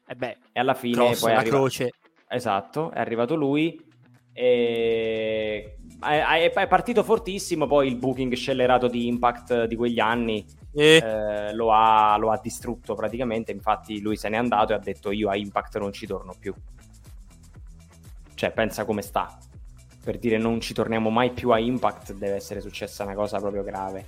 E 0.06 0.14
beh, 0.14 0.36
E 0.52 0.60
alla 0.60 0.74
fine 0.74 0.94
cross, 0.94 1.20
poi 1.20 1.30
è 1.30 1.34
la 1.34 1.40
arriva- 1.40 1.56
croce. 1.56 1.92
Esatto, 2.28 2.90
è 2.90 3.00
arrivato 3.00 3.34
lui 3.34 3.84
e 4.32 5.76
è 6.00 6.66
partito 6.68 7.02
fortissimo, 7.02 7.66
poi 7.66 7.88
il 7.88 7.96
booking 7.96 8.32
scellerato 8.34 8.86
di 8.86 9.08
Impact 9.08 9.64
di 9.64 9.74
quegli 9.74 9.98
anni 9.98 10.44
Eh, 10.74 10.96
eh, 10.96 11.54
lo, 11.54 11.72
ha, 11.72 12.16
lo 12.18 12.30
ha 12.30 12.38
distrutto 12.40 12.94
praticamente, 12.94 13.50
infatti 13.50 14.00
lui 14.00 14.16
se 14.16 14.28
n'è 14.28 14.36
andato 14.36 14.72
e 14.72 14.76
ha 14.76 14.78
detto 14.78 15.10
io 15.10 15.28
a 15.28 15.34
Impact 15.36 15.78
non 15.78 15.92
ci 15.92 16.06
torno 16.06 16.34
più. 16.38 16.54
Cioè, 18.34 18.52
pensa 18.52 18.84
come 18.84 19.02
sta. 19.02 19.36
Per 20.08 20.18
dire 20.18 20.38
non 20.38 20.58
ci 20.58 20.72
torniamo 20.72 21.10
mai 21.10 21.32
più 21.32 21.50
a 21.50 21.58
Impact 21.58 22.14
deve 22.14 22.36
essere 22.36 22.62
successa 22.62 23.04
una 23.04 23.12
cosa 23.12 23.38
proprio 23.40 23.62
grave. 23.62 24.06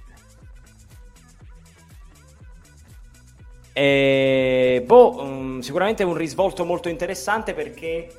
E, 3.74 4.82
boh, 4.86 5.22
mm, 5.22 5.58
sicuramente 5.58 6.02
un 6.02 6.14
risvolto 6.14 6.64
molto 6.64 6.88
interessante 6.88 7.52
perché 7.52 8.10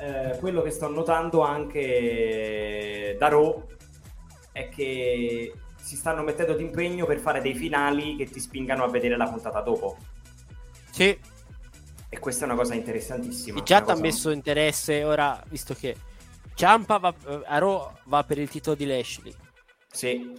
eh, 0.00 0.36
quello 0.38 0.60
che 0.60 0.68
sto 0.68 0.90
notando 0.90 1.40
anche 1.40 3.16
da 3.18 3.28
Raw 3.28 3.68
è 4.52 4.68
che 4.68 5.54
si 5.80 5.96
stanno 5.96 6.22
mettendo 6.22 6.52
d'impegno 6.52 7.06
per 7.06 7.20
fare 7.20 7.40
dei 7.40 7.54
finali 7.54 8.16
che 8.16 8.26
ti 8.26 8.38
spingano 8.38 8.84
a 8.84 8.88
vedere 8.90 9.16
la 9.16 9.30
puntata 9.30 9.62
dopo. 9.62 9.96
sì, 10.90 11.18
E 12.10 12.18
questa 12.18 12.44
è 12.44 12.48
una 12.48 12.56
cosa 12.56 12.74
interessantissima. 12.74 13.62
già 13.62 13.76
una 13.76 13.84
ti 13.86 13.90
ha 13.92 13.94
cosa- 13.94 14.06
messo 14.06 14.28
interesse 14.28 15.04
ora, 15.04 15.42
visto 15.48 15.72
che 15.72 15.96
Ciampa 16.54 16.98
va, 16.98 17.14
a 17.46 17.58
Raw 17.58 17.92
va 18.04 18.22
per 18.24 18.38
il 18.38 18.48
titolo 18.48 18.76
di 18.76 18.86
Lashley. 18.86 19.34
Sì. 19.90 20.32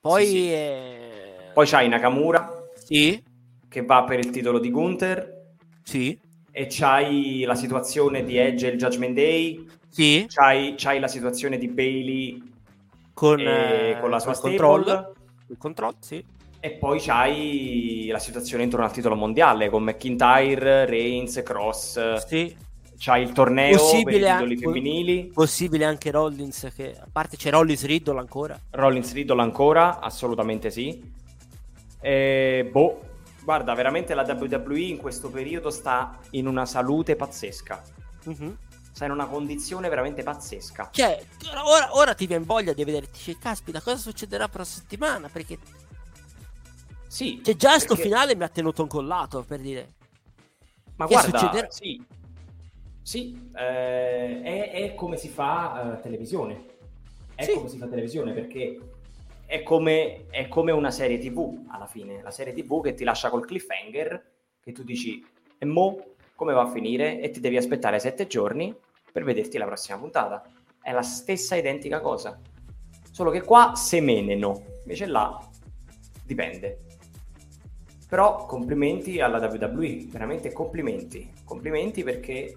Poi, 0.00 0.24
Sì, 0.24 0.32
sì. 0.32 0.52
eh, 0.52 1.50
Poi 1.52 1.66
c'hai 1.66 1.88
Nakamura 1.88 2.52
sì, 2.74 3.22
che 3.68 3.82
va 3.82 4.04
per 4.04 4.18
il 4.20 4.30
titolo 4.30 4.58
di 4.58 4.70
Gunther. 4.70 5.34
Sì, 5.82 6.18
e 6.50 6.66
c'hai 6.70 7.42
la 7.44 7.54
situazione 7.54 8.24
di 8.24 8.38
Edge 8.38 8.66
e 8.66 8.70
il 8.70 8.78
Judgment 8.78 9.14
Day, 9.14 9.66
sì, 9.90 10.24
c'hai, 10.26 10.74
c'hai 10.76 10.98
la 10.98 11.06
situazione 11.06 11.58
di 11.58 11.68
Bailey 11.68 12.42
con, 13.12 13.38
e 13.38 13.90
eh, 13.90 13.98
con 14.00 14.08
la 14.08 14.18
sua 14.18 14.32
stable 14.32 14.56
control, 14.56 15.12
il 15.48 15.56
control, 15.58 15.94
sì. 16.00 16.24
e 16.60 16.70
poi 16.72 16.98
c'hai 16.98 18.08
la 18.10 18.18
situazione 18.18 18.62
intorno 18.62 18.86
al 18.86 18.92
titolo 18.92 19.14
mondiale 19.16 19.68
con 19.68 19.82
McIntyre, 19.82 20.86
Reigns, 20.86 21.42
Cross, 21.44 22.24
Sì, 22.26 22.56
c'hai 22.98 23.22
il 23.22 23.32
torneo 23.32 23.70
per 23.70 23.76
i 23.76 23.78
Possibile 23.78 24.18
titoli 24.30 24.30
anche- 24.52 24.56
femminili, 24.56 25.30
possibile 25.32 25.84
anche 25.84 26.10
Rollins, 26.10 26.70
che 26.74 26.96
a 26.98 27.06
parte 27.10 27.36
c'è 27.36 27.50
Rollins 27.50 27.84
Riddle 27.84 28.18
ancora. 28.18 28.58
Rollins 28.70 29.12
Riddle 29.12 29.40
ancora, 29.42 30.00
assolutamente 30.00 30.70
sì. 30.70 31.12
E, 32.00 32.68
boh, 32.70 33.00
guarda, 33.42 33.74
veramente 33.74 34.14
la 34.14 34.22
WWE 34.22 34.80
in 34.80 34.96
questo 34.98 35.30
periodo 35.30 35.70
sta 35.70 36.18
in 36.30 36.46
una 36.46 36.64
salute 36.66 37.16
pazzesca. 37.16 37.82
Mhm. 38.24 38.56
Sta 38.92 39.04
in 39.04 39.10
una 39.10 39.26
condizione 39.26 39.88
veramente 39.90 40.22
pazzesca. 40.22 40.88
Cioè, 40.90 41.22
ora, 41.64 41.94
ora 41.96 42.14
ti 42.14 42.26
viene 42.26 42.44
voglia 42.44 42.72
di 42.72 42.82
vedere, 42.84 43.08
dici, 43.12 43.36
caspita, 43.36 43.80
cosa 43.82 43.96
succederà 43.98 44.48
per 44.48 44.60
la 44.60 44.64
settimana? 44.66 45.28
Perché 45.28 45.58
Sì, 47.06 47.40
cioè, 47.44 47.56
già 47.56 47.78
sto 47.78 47.88
perché- 47.94 48.02
finale 48.02 48.34
mi 48.36 48.42
ha 48.44 48.48
tenuto 48.48 48.82
incollato, 48.82 49.42
per 49.42 49.60
dire. 49.60 49.92
Ma 50.96 51.06
che 51.06 51.12
guarda, 51.12 51.38
succederà? 51.38 51.70
sì, 51.70 52.02
sì 53.06 53.50
eh, 53.54 54.42
è, 54.42 54.70
è 54.72 54.94
come 54.96 55.16
si 55.16 55.28
fa 55.28 55.96
eh, 55.96 56.00
televisione. 56.00 56.64
È 57.36 57.44
Sì. 57.44 57.52
come 57.52 57.68
si 57.68 57.78
fa 57.78 57.86
televisione 57.86 58.32
perché 58.32 58.80
è 59.46 59.62
come, 59.62 60.26
è 60.28 60.48
come 60.48 60.72
una 60.72 60.90
serie 60.90 61.16
TV 61.16 61.66
alla 61.68 61.86
fine. 61.86 62.20
La 62.20 62.32
serie 62.32 62.52
TV 62.52 62.82
che 62.82 62.94
ti 62.94 63.04
lascia 63.04 63.30
col 63.30 63.46
cliffhanger 63.46 64.32
che 64.60 64.72
tu 64.72 64.82
dici, 64.82 65.24
e 65.56 65.64
mo 65.64 66.14
come 66.34 66.52
va 66.52 66.62
a 66.62 66.70
finire? 66.70 67.20
E 67.20 67.30
ti 67.30 67.38
devi 67.38 67.56
aspettare 67.56 68.00
sette 68.00 68.26
giorni 68.26 68.74
per 69.12 69.22
vederti 69.22 69.56
la 69.56 69.66
prossima 69.66 69.98
puntata. 69.98 70.42
È 70.82 70.90
la 70.90 71.02
stessa 71.02 71.54
identica 71.54 72.00
cosa. 72.00 72.40
Solo 73.12 73.30
che 73.30 73.42
qua 73.42 73.74
semeneno, 73.76 74.64
invece 74.80 75.06
là 75.06 75.38
dipende. 76.24 76.80
Però 78.08 78.46
complimenti 78.46 79.20
alla 79.20 79.38
WWE, 79.38 80.06
veramente 80.08 80.52
complimenti. 80.52 81.32
Complimenti 81.44 82.02
perché 82.02 82.56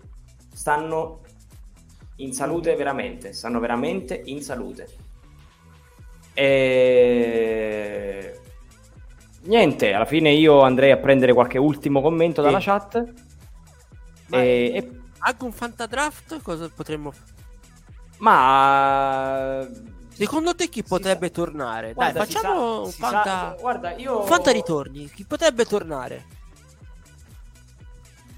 stanno 0.60 1.22
in 2.18 2.34
salute 2.34 2.76
veramente, 2.76 3.31
stanno 3.31 3.61
veramente 3.61 4.22
in 4.26 4.41
salute. 4.41 4.88
E... 6.34 8.40
Niente, 9.44 9.94
alla 9.94 10.03
fine 10.03 10.31
io 10.31 10.60
andrei 10.61 10.91
a 10.91 10.98
prendere 10.98 11.31
qualche 11.34 11.57
ultimo 11.57 12.02
commento 12.02 12.41
dalla 12.41 12.60
Sì. 12.60 12.65
chat. 12.65 13.14
Ma- 14.27 14.41
E- 14.44 14.72
e- 14.76 14.99
Anche 15.19 15.44
un 15.45 15.53
fantadraft? 15.53 16.41
Cosa 16.41 16.69
potremmo 16.73 17.11
fare? 17.11 17.31
Ma 18.18 19.65
Secondo 20.11 20.53
te 20.56 20.68
chi 20.68 20.81
Si 20.81 20.88
potrebbe 20.90 21.27
sa- 21.27 21.34
tornare? 21.34 21.94
Guarda, 21.94 22.19
Dai, 22.19 22.27
si 22.27 22.34
facciamo 22.34 22.60
sa- 22.60 22.80
un 22.81 22.91
si 22.91 22.99
fanta... 22.99 23.23
sa- 23.23 23.56
guarda, 23.57 23.95
io 23.95 24.23
fanta 24.26 24.52
ritorni. 24.52 25.10
Chi 25.10 25.23
potrebbe 25.23 25.64
tornare? 25.65 26.26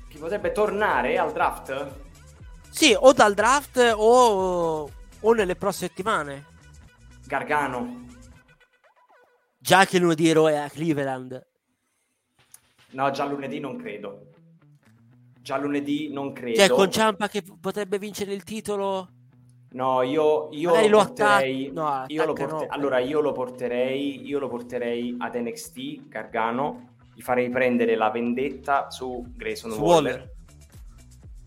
Chi 0.07 0.19
potrebbe 0.19 0.51
tornare 0.51 1.17
al 1.17 1.31
draft? 1.31 2.09
Sì, 2.71 2.95
o 2.97 3.11
dal 3.13 3.33
draft 3.33 3.77
o, 3.95 4.89
o 5.19 5.33
nelle 5.33 5.55
prossime 5.55 5.89
settimane. 5.89 6.45
Gargano. 7.27 8.05
Già 9.59 9.85
che 9.85 9.99
lunedì 9.99 10.29
eroe 10.29 10.57
a 10.57 10.69
Cleveland. 10.69 11.45
No, 12.91 13.11
già 13.11 13.25
lunedì 13.25 13.59
non 13.59 13.77
credo. 13.77 14.27
Già 15.41 15.57
lunedì 15.57 16.11
non 16.11 16.33
credo. 16.33 16.57
Cioè, 16.57 16.69
con 16.69 16.91
Ciampa 16.91 17.27
che 17.27 17.43
potrebbe 17.59 17.99
vincere 17.99 18.33
il 18.33 18.43
titolo. 18.43 19.09
No, 19.73 20.01
io, 20.01 20.49
io 20.51 20.75
lo 20.75 20.87
lo 20.87 20.97
porterei. 20.97 21.67
attacca- 21.67 21.81
no, 21.81 22.05
io 22.07 22.25
lo 22.25 22.31
attacca 22.31 22.47
porte- 22.49 22.65
no. 22.65 22.71
Allora, 22.73 22.99
io 22.99 23.21
lo 23.21 23.31
porterei. 23.31 24.25
Io 24.27 24.39
lo 24.39 24.49
porterei 24.49 25.15
ad 25.19 25.35
NXT 25.35 26.07
Gargano. 26.07 26.89
Gli 27.13 27.21
farei 27.21 27.49
prendere 27.49 27.95
la 27.95 28.09
vendetta 28.09 28.89
su 28.89 29.23
Grayson 29.35 29.71
Su 29.71 29.81
Waller. 29.81 30.13
Waller. 30.13 30.31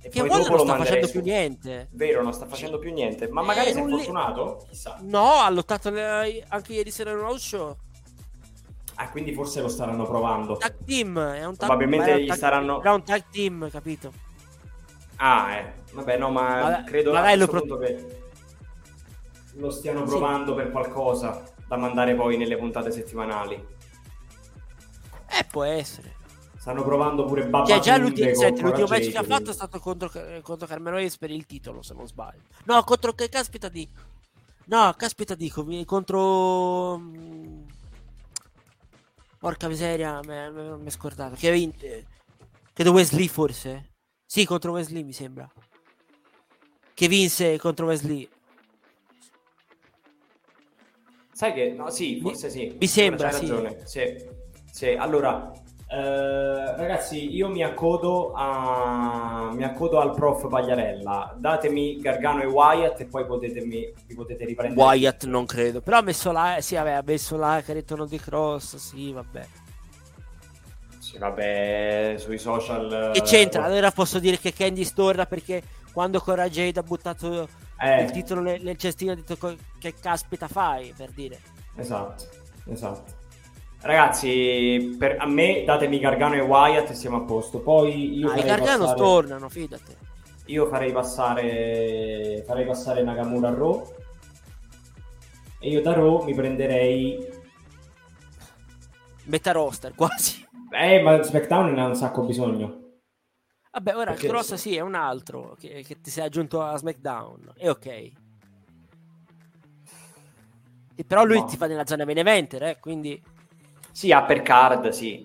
E 0.05 0.10
Che 0.10 0.20
poi 0.20 0.28
dopo 0.28 0.48
non 0.48 0.56
lo 0.59 0.64
sta 0.64 0.76
facendo 0.76 1.06
su- 1.06 1.12
più 1.12 1.22
niente. 1.22 1.89
Vero, 1.93 2.22
non 2.22 2.35
sta 2.35 2.44
facendo 2.47 2.78
più 2.78 2.93
niente. 2.93 3.26
Ma 3.28 3.40
Eh, 3.40 3.44
magari 3.47 3.72
si 3.72 3.78
è 3.78 3.89
fortunato. 3.89 4.66
Chissà. 4.68 4.98
No, 5.01 5.31
ha 5.40 5.48
lottato 5.48 5.89
le- 5.89 6.44
anche 6.48 6.74
ieri 6.74 6.90
sera 6.90 7.12
in 7.12 7.18
uno 7.20 7.39
show. 7.39 7.74
Ah, 8.97 9.09
quindi 9.09 9.32
forse 9.32 9.62
lo 9.62 9.68
staranno 9.68 10.05
provando. 10.05 10.56
Tag 10.59 10.74
team. 10.85 11.18
È 11.18 11.44
un 11.47 11.56
tag 11.56 11.68
Probabilmente 11.68 12.12
un 12.12 12.18
gli 12.18 12.26
tag- 12.26 12.39
saranno- 12.39 12.81
Era 12.81 12.93
un 12.93 13.02
tag 13.02 13.24
team, 13.31 13.70
capito? 13.70 14.12
Ah, 15.16 15.55
eh. 15.55 15.72
Vabbè, 15.93 16.18
no, 16.18 16.28
ma 16.31 16.60
Vabbè, 16.60 16.85
credo 16.85 17.12
magari 17.12 17.39
lo 17.39 17.47
pro- 17.47 17.78
che 17.78 18.22
lo 19.55 19.70
stiano 19.70 20.01
Sì. 20.01 20.06
provando 20.10 20.55
per 20.55 20.70
qualcosa 20.70 21.43
da 21.66 21.76
mandare 21.76 22.14
poi 22.14 22.36
nelle 22.36 22.59
puntate 22.59 22.90
settimanali. 22.90 23.55
Eh, 25.31 25.44
può 25.51 25.64
essere. 25.64 26.12
Stanno 26.65 26.82
provando 26.82 27.27
pure 27.27 27.47
Babba 27.47 27.66
Cioè, 27.66 27.78
già 27.78 27.99
l'ultimo, 27.99 28.32
senti, 28.32 28.62
l'ultimo 28.62 28.86
match 28.86 29.11
che 29.11 29.19
ha 29.19 29.23
fatto 29.23 29.51
è 29.51 29.53
stato 29.53 29.78
contro, 29.81 30.11
eh, 30.15 30.41
contro 30.41 30.66
Carmelo 30.66 30.97
Hayes 30.97 31.19
per 31.19 31.31
il 31.31 31.45
titolo, 31.45 31.82
se 31.82 31.93
non 31.93 32.07
sbaglio. 32.07 32.41
No, 32.65 32.82
contro 32.85 33.12
che 33.12 33.28
caspita 33.28 33.69
di... 33.69 33.86
No, 34.69 34.95
caspita 34.97 35.35
dico, 35.35 35.66
contro... 35.85 36.97
mm, 36.97 37.65
Porca 39.39 39.69
miseria, 39.69 40.20
mi 40.23 40.86
è 40.86 40.89
scordato. 40.89 41.35
Che 41.35 41.49
ha 41.49 41.53
vinto... 41.53 41.85
Credo 42.73 42.93
Wesley 42.93 43.28
forse. 43.28 43.91
Sì, 44.24 44.47
contro 44.47 44.73
Wesley 44.73 45.03
mi 45.03 45.12
sembra. 45.12 45.47
Che 46.95 47.09
vinse 47.09 47.59
contro 47.59 47.85
Wesley. 47.85 48.27
Sai 51.31 51.53
che 51.53 51.73
no, 51.73 51.91
sì, 51.91 52.20
forse 52.23 52.49
sì. 52.49 52.74
mi 52.81 52.86
sembra, 52.86 53.31
sì. 53.32 53.41
ragione. 53.41 53.86
Sì. 53.86 54.43
Sì, 54.73 54.89
allora 54.89 55.53
eh, 55.94 56.76
ragazzi, 56.76 57.34
io 57.34 57.48
mi 57.48 57.62
accodo 57.62 58.32
a 58.34 59.52
mi 59.54 59.62
accodo 59.62 60.00
al 60.00 60.12
prof 60.12 60.48
Pagliarella. 60.48 61.36
Datemi 61.38 62.00
Gargano 62.00 62.42
e 62.42 62.46
Wyatt 62.46 63.00
e 63.00 63.04
poi 63.06 63.24
potetemi, 63.24 63.92
vi 64.06 64.14
potete 64.14 64.44
riprendere. 64.44 64.80
Wyatt 64.80 65.24
non 65.24 65.46
credo. 65.46 65.80
Però 65.80 65.98
ha 65.98 66.02
messo 66.02 66.32
là... 66.32 66.56
Sì, 66.60 66.74
vabbè, 66.74 66.90
ha 66.90 67.02
messo 67.04 67.36
là 67.36 67.62
che 67.64 67.72
ritorno 67.72 68.06
di 68.06 68.18
Cross. 68.18 68.76
Sì, 68.76 69.12
vabbè. 69.12 69.46
Sì, 70.98 71.18
vabbè, 71.18 72.16
sui 72.18 72.38
social 72.38 73.10
Che 73.12 73.18
eh, 73.18 73.22
c'entra? 73.22 73.64
Allora 73.64 73.92
posso 73.92 74.18
dire 74.18 74.38
che 74.38 74.52
Candy 74.52 74.84
torna 74.92 75.26
perché 75.26 75.62
quando 75.92 76.18
Cora 76.18 76.48
Jade 76.48 76.80
ha 76.80 76.82
buttato 76.82 77.48
eh, 77.78 78.02
il 78.02 78.10
titolo 78.10 78.40
nel, 78.40 78.60
nel 78.62 78.76
cestino 78.76 79.12
ha 79.12 79.14
detto 79.14 79.36
che 79.78 79.94
caspita 80.00 80.48
fai 80.48 80.92
per 80.96 81.10
dire. 81.10 81.38
Esatto, 81.76 82.24
esatto. 82.68 83.22
Ragazzi, 83.85 84.97
per, 84.98 85.16
a 85.19 85.27
me 85.27 85.62
datemi 85.62 85.98
Gargano 85.98 86.36
e 86.36 86.40
Wyatt 86.40 86.89
e 86.89 86.94
siamo 86.94 87.19
a 87.19 87.20
posto. 87.20 87.61
Poi 87.61 88.16
io 88.16 88.31
Ah, 88.31 88.39
i 88.39 88.43
Gargano 88.43 88.78
passare- 88.85 88.98
tornano, 88.98 89.48
fidate. 89.51 89.97
Io 90.47 90.66
farei 90.69 90.90
passare 90.90 92.43
farei 92.47 92.65
passare 92.65 93.02
Nakamura 93.02 93.48
a 93.48 93.55
Raw 93.55 93.94
e 95.59 95.69
io 95.69 95.82
da 95.82 95.93
Raw 95.93 96.23
mi 96.23 96.35
prenderei 96.35 97.28
metà 99.24 99.52
roster 99.52 99.93
quasi. 99.97 100.47
Eh, 100.70 101.02
ma 101.02 101.23
SmackDown 101.23 101.73
ne 101.74 101.81
ha 101.82 101.86
un 101.86 101.94
sacco 101.94 102.23
bisogno. 102.23 102.81
Vabbè, 103.70 103.97
ora 103.97 104.12
Perché... 104.12 104.28
Cross 104.28 104.55
sì, 104.55 104.77
è 104.77 104.81
un 104.81 104.94
altro 104.94 105.56
che, 105.59 105.82
che 105.86 106.01
ti 106.01 106.09
sei 106.11 106.24
aggiunto 106.24 106.62
a 106.62 106.74
SmackDown. 106.77 107.52
È 107.55 107.69
ok. 107.69 107.86
E 110.97 111.05
però 111.06 111.24
lui 111.24 111.40
no. 111.40 111.44
ti 111.44 111.56
fa 111.59 111.66
nella 111.66 111.85
zona 111.85 112.06
main 112.06 112.16
eventer, 112.19 112.62
eh, 112.62 112.78
quindi... 112.81 113.20
Sì, 113.94 114.10
upper 114.10 114.42
card, 114.42 114.88
sì. 114.88 115.24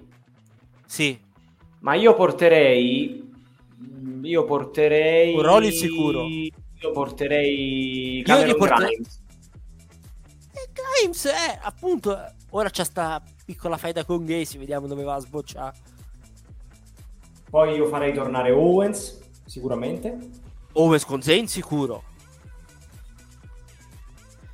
Sì. 0.85 1.19
Ma 1.79 1.95
io 1.95 2.13
porterei... 2.13 3.27
Io 4.21 4.45
porterei... 4.45 5.33
Un 5.33 5.41
Rollins 5.41 5.79
sicuro. 5.79 6.23
Io 6.27 6.91
porterei 6.93 8.21
Cameron 8.23 8.49
io 8.49 8.55
porterei... 8.57 8.95
Grimes. 8.95 9.21
E 10.51 10.69
Grimes, 10.71 11.25
eh, 11.25 11.59
appunto, 11.63 12.15
ora 12.51 12.69
c'è 12.69 12.83
sta 12.83 13.23
piccola 13.43 13.77
faida 13.77 14.05
con 14.05 14.23
Gacy, 14.23 14.59
vediamo 14.59 14.85
dove 14.85 15.01
va 15.01 15.15
a 15.15 15.19
sbocciare. 15.19 15.77
Poi 17.49 17.73
io 17.73 17.87
farei 17.87 18.13
tornare 18.13 18.51
Owens, 18.51 19.19
sicuramente. 19.47 20.15
Owens 20.73 21.05
con 21.05 21.23
Zayn 21.23 21.47
sicuro. 21.47 22.03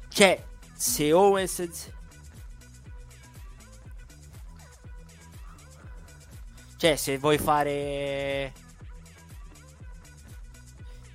Cioè, 0.08 0.42
se 0.74 1.12
Owens... 1.12 1.92
Cioè, 6.86 6.98
se 6.98 7.18
vuoi 7.18 7.40
fare... 7.40 8.54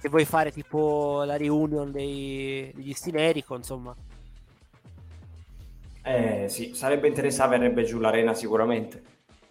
Se 0.01 0.09
vuoi 0.09 0.25
fare 0.25 0.51
tipo 0.51 1.23
la 1.23 1.37
reunion 1.37 1.93
dei, 1.93 2.73
degli 2.75 2.93
Stinerico, 2.93 3.55
insomma. 3.55 3.95
Eh 6.03 6.47
sì, 6.49 6.75
sarebbe 6.75 7.07
interessante, 7.07 7.57
verrebbe 7.57 7.85
giù 7.85 8.01
l'arena 8.01 8.35
sicuramente. 8.35 9.01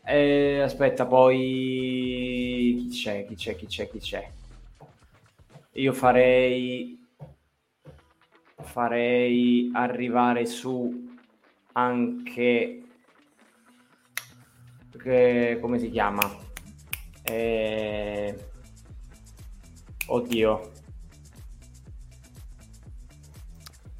Eh, 0.04 0.60
aspetta, 0.60 1.06
poi 1.06 2.76
chi 2.82 2.88
c'è, 2.90 3.26
chi 3.26 3.36
c'è, 3.36 3.56
chi 3.56 3.66
c'è, 3.68 3.90
chi 3.90 4.00
c'è? 4.00 4.30
Io 5.72 5.94
farei 5.94 7.00
farei 8.58 9.72
arrivare 9.74 10.46
su 10.46 11.16
anche 11.72 12.89
che, 15.02 15.58
come 15.62 15.80
si 15.80 15.90
chiama? 15.90 16.22
Eh... 17.24 18.36
Oddio. 20.08 20.72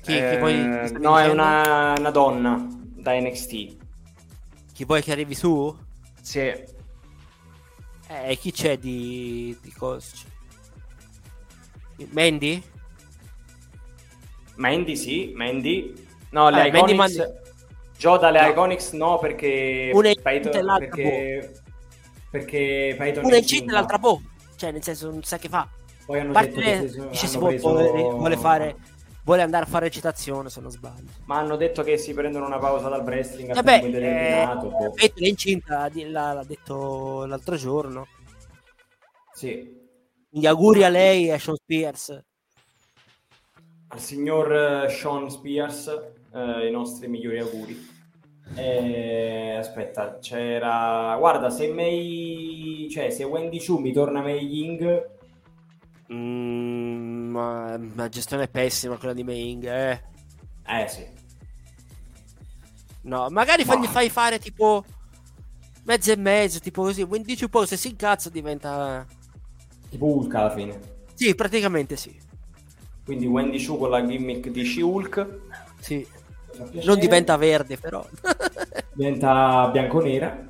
Chi, 0.02 0.18
eh, 0.18 0.32
chi 0.32 0.38
poi, 0.38 0.92
no, 1.00 1.20
è 1.20 1.28
una, 1.30 1.94
una, 1.98 2.10
donna 2.10 2.68
da 2.70 3.20
NXT. 3.20 3.78
Chi 4.74 4.86
vuoi 4.86 5.04
che 5.04 5.12
arrivi 5.12 5.36
su? 5.36 5.76
Sì. 6.22 6.40
Eh, 6.40 8.38
chi 8.40 8.52
c'è 8.52 8.78
di, 8.80 9.56
di 9.62 9.72
cosa? 9.72 10.28
Mandy? 12.10 12.64
Mandy 14.56 14.96
sì, 14.96 15.32
Mandy. 15.36 16.08
No, 16.32 16.50
le 16.50 16.62
ah, 16.62 16.68
Iconics... 16.68 16.96
Mandy... 16.96 17.39
Joe 18.00 18.18
dalle 18.18 18.42
no. 18.42 18.48
Iconics 18.48 18.92
no, 18.94 19.20
perché... 19.20 19.92
Una 19.94 20.12
Payton, 20.20 20.56
e 20.56 20.62
l'altra 20.62 20.88
perché... 20.88 21.52
Boh. 21.52 21.60
Perché 22.32 22.96
Payton 22.98 23.26
Una 23.26 23.38
incinta 23.38 23.72
e 23.72 23.74
l'altra 23.74 23.98
boh. 24.00 24.22
Cioè, 24.56 24.72
nel 24.72 24.84
senso, 24.84 25.10
non 25.10 25.22
sa 25.24 25.38
che 25.38 25.50
fa. 25.50 25.68
Poi 26.06 26.20
hanno 26.20 26.32
Parte 26.32 26.52
detto 26.52 26.94
che 27.04 27.10
dice, 27.10 27.28
si 27.28 27.38
vuole, 27.38 27.58
vuole 27.58 28.38
fare 28.38 28.76
vuole 29.30 29.44
andare 29.44 29.66
a 29.66 29.68
fare 29.68 29.86
recitazione 29.86 30.50
se 30.50 30.60
non 30.60 30.72
sbaglio. 30.72 31.10
Ma 31.26 31.38
hanno 31.38 31.56
detto 31.56 31.84
che 31.84 31.98
si 31.98 32.14
prendono 32.14 32.48
una 32.48 32.58
pausa 32.58 32.90
dal 32.90 33.04
wrestling 33.04 33.52
a 33.52 33.60
indeterminato. 33.60 34.68
Eh, 34.68 34.70
boh. 34.70 34.94
è 34.96 35.28
incinta, 35.28 35.88
l'ha 35.94 36.44
detto 36.44 37.26
l'altro 37.26 37.56
giorno. 37.56 38.08
Sì. 39.34 39.78
Quindi 40.30 40.48
auguri 40.48 40.84
a 40.84 40.90
lei 40.90 41.28
e 41.28 41.34
a 41.34 41.38
Sean 41.38 41.58
Spears. 41.58 42.24
Al 43.90 44.00
signor 44.00 44.86
eh, 44.86 44.90
Sean 44.90 45.30
Spears 45.30 46.14
eh, 46.34 46.68
i 46.68 46.72
nostri 46.72 47.08
migliori 47.08 47.40
auguri. 47.40 47.88
Eh, 48.56 49.56
aspetta, 49.58 50.18
c'era... 50.20 51.16
Guarda, 51.18 51.50
se 51.50 51.72
May... 51.72 52.88
Cioè, 52.90 53.10
se 53.10 53.24
Wendy 53.24 53.64
Chu 53.64 53.78
mi 53.78 53.94
torna 53.94 54.22
May 54.22 54.44
Ying 54.44 55.18
Mm, 56.12 57.30
ma 57.30 57.80
la 57.94 58.10
gestione 58.10 58.44
è 58.44 58.50
pessima 58.50 58.98
quella 58.98 59.14
di 59.14 59.24
Ming, 59.24 59.66
eh. 59.66 60.02
Eh 60.66 60.88
sì. 60.88 61.06
No, 63.02 63.30
magari 63.30 63.64
ma... 63.64 63.82
fai 63.84 64.10
fare 64.10 64.40
tipo 64.40 64.84
mezzo 65.84 66.12
e 66.12 66.16
mezzo, 66.16 66.60
tipo 66.60 66.82
così. 66.82 67.08
Dici 67.22 67.44
un 67.44 67.50
po' 67.50 67.66
se 67.66 67.78
si 67.78 67.90
incazza 67.90 68.30
diventa... 68.30 69.06
Tipo 69.90 70.06
Hulk 70.06 70.34
alla 70.34 70.52
fine. 70.52 70.80
Sì, 71.14 71.36
praticamente 71.36 71.96
sì. 71.96 72.18
Quindi 73.06 73.28
Wendy 73.28 73.64
Chu 73.64 73.78
con 73.78 73.90
la 73.90 74.04
gimmick 74.06 74.50
di 74.50 74.64
She-Hulk. 74.64 75.40
Sì. 75.80 76.06
Non 76.84 77.00
diventa 77.00 77.38
verde 77.38 77.78
però. 77.78 78.06
diventa 78.94 79.70
bianco-nera. 79.72 80.46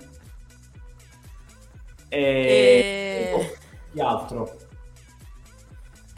E... 2.09 2.19
e... 2.19 3.31
Oh, 3.33 3.53
chi 3.91 3.99
altro? 3.99 4.55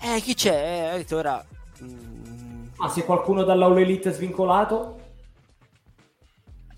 Eh, 0.01 0.19
chi 0.22 0.34
c'è? 0.34 0.95
Eh, 0.95 1.15
ora... 1.15 1.45
Mm... 1.84 2.68
Ah, 2.77 2.89
se 2.89 3.03
qualcuno 3.05 3.43
dall'Aula 3.43 3.81
Elite 3.81 4.09
è 4.09 4.13
svincolato? 4.13 4.99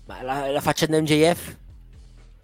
Ma 0.06 0.22
la, 0.22 0.50
la 0.50 0.60
faccenda 0.60 1.00
MJF? 1.00 1.56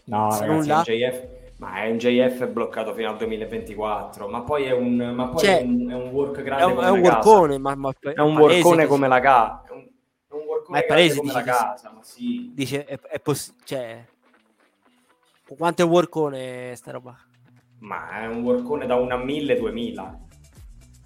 No, 0.04 0.30
se 0.30 0.46
ragazzi, 0.46 0.92
MJF... 0.92 1.38
Ma 1.58 1.84
MJF 1.84 2.44
è 2.44 2.48
bloccato 2.48 2.94
fino 2.94 3.10
al 3.10 3.18
2024, 3.18 4.28
ma 4.28 4.40
poi 4.40 4.64
è 4.64 4.72
un, 4.72 4.96
ma 5.14 5.28
poi 5.28 5.44
cioè, 5.44 5.58
è 5.58 5.62
un, 5.62 5.90
è 5.90 5.94
un 5.94 6.08
work 6.08 6.40
grande 6.40 6.64
è 6.64 6.66
un, 6.66 6.82
è 6.82 6.88
un 6.88 7.00
workone, 7.00 7.58
ma, 7.58 7.74
ma, 7.74 7.92
è 8.00 8.20
un 8.20 8.38
workone 8.38 8.86
come 8.86 9.08
la 9.08 9.20
casa. 9.20 9.62
Ma 10.68 10.78
è 10.78 10.86
palese, 10.86 11.20
la 11.24 11.42
casa, 11.42 11.90
ma 11.94 12.02
sì. 12.02 12.50
Dice, 12.54 12.84
è, 12.84 12.98
è 12.98 13.20
poss- 13.20 13.54
cioè, 13.64 14.04
quanto 15.56 15.82
è 15.82 15.84
un 15.84 15.90
workone 15.90 16.74
sta 16.76 16.92
roba? 16.92 17.18
Ma 17.80 18.20
è 18.20 18.26
un 18.26 18.42
workone 18.42 18.86
da 18.86 18.94
1 18.96 19.14
a 19.14 19.16
1000, 19.16 19.56
2000. 19.56 20.20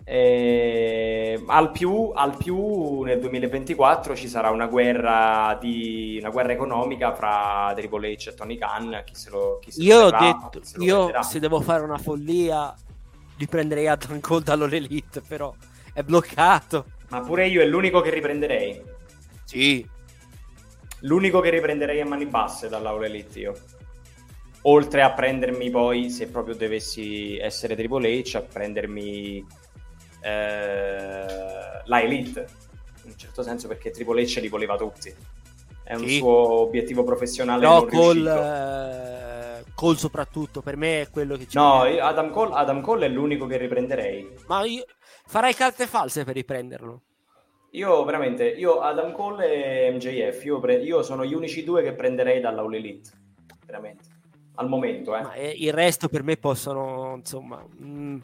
Eh, 0.07 1.43
al, 1.47 1.71
più, 1.71 2.11
al, 2.15 2.37
più, 2.37 3.03
nel 3.03 3.19
2024 3.21 4.15
ci 4.15 4.29
sarà 4.29 4.51
una 4.51 4.66
guerra, 4.66 5.57
di, 5.59 6.19
una 6.21 6.29
guerra 6.29 6.53
economica 6.53 7.15
fra 7.15 7.73
Triple 7.75 8.12
H 8.12 8.29
e 8.29 8.35
Tony 8.35 8.59
Khan. 8.59 9.03
Chi 9.05 9.15
se 9.15 9.31
lo, 9.31 9.59
chi 9.62 9.73
se 9.73 9.83
io 9.83 10.01
ho 10.03 10.11
detto, 10.11 10.61
se 10.62 10.77
io 10.79 11.23
se 11.23 11.41
devo 11.41 11.61
fare 11.61 11.83
una 11.83 11.97
follia, 11.97 12.75
riprenderei 13.39 13.89
Adam 13.89 14.21
Cole 14.21 14.43
dall'Elite, 14.43 15.23
però 15.23 15.55
è 15.95 16.03
bloccato. 16.03 16.85
Ma 17.09 17.21
pure 17.21 17.47
io 17.47 17.62
è 17.62 17.66
l'unico 17.66 18.03
che 18.03 18.11
riprenderei. 18.11 18.83
Sì. 19.55 19.89
L'unico 21.02 21.40
che 21.40 21.51
riprenderei 21.51 22.01
a 22.01 22.06
mani 22.06 22.26
basse 22.26 22.68
dall'Aula 22.68 23.06
Elite 23.06 23.39
io. 23.39 23.55
Oltre 24.62 25.02
a 25.02 25.12
prendermi 25.12 25.70
poi, 25.70 26.10
se 26.10 26.26
proprio 26.26 26.56
dovessi 26.56 27.36
essere 27.36 27.76
Triple 27.76 28.22
H, 28.22 28.36
a 28.36 28.40
prendermi 28.40 29.47
eh, 30.22 31.26
la 31.85 32.01
Elite, 32.01 32.47
in 33.05 33.10
un 33.10 33.16
certo 33.18 33.43
senso 33.43 33.68
perché 33.68 33.90
Triple 33.90 34.22
H 34.22 34.40
li 34.40 34.48
voleva 34.48 34.76
tutti. 34.76 35.14
È 35.85 35.94
un 35.94 36.09
sì. 36.09 36.16
suo 36.16 36.60
obiettivo 36.62 37.05
professionale 37.05 37.62
no, 37.62 37.85
Cole, 37.85 38.31
eh, 38.31 39.64
Cole 39.74 39.97
soprattutto, 39.98 40.62
per 40.62 40.76
me 40.76 41.02
è 41.02 41.10
quello 41.10 41.36
che 41.36 41.47
ci 41.47 41.59
No, 41.59 41.82
Adam 41.82 42.31
Cole, 42.31 42.55
Adam 42.55 42.81
Cole 42.81 43.05
è 43.05 43.09
l'unico 43.10 43.47
che 43.47 43.59
riprenderei. 43.59 44.35
Ma 44.47 44.64
io 44.64 44.85
farei 45.26 45.55
carte 45.55 45.86
false 45.86 46.24
per 46.24 46.35
riprenderlo. 46.35 47.02
Io 47.75 48.05
veramente, 48.05 48.47
io 48.47 48.81
Adam 48.81 49.13
Cole 49.13 49.87
e 49.87 49.91
MJF, 49.91 50.45
io, 50.45 50.61
pre- 50.61 50.83
io 50.83 51.03
sono 51.03 51.25
gli 51.25 51.35
unici 51.35 51.65
due 51.65 51.83
che 51.83 51.93
prenderei 51.93 52.41
dall'All 52.41 52.73
Elite, 52.73 53.11
veramente, 53.67 54.09
al 54.55 54.69
momento. 54.69 55.17
Eh. 55.17 55.23
Ma 55.23 55.33
eh, 55.33 55.55
il 55.59 55.73
resto 55.73 56.09
per 56.09 56.23
me 56.23 56.37
possono, 56.37 57.15
insomma... 57.17 57.65
Mh 57.79 57.87
mm, 57.87 58.19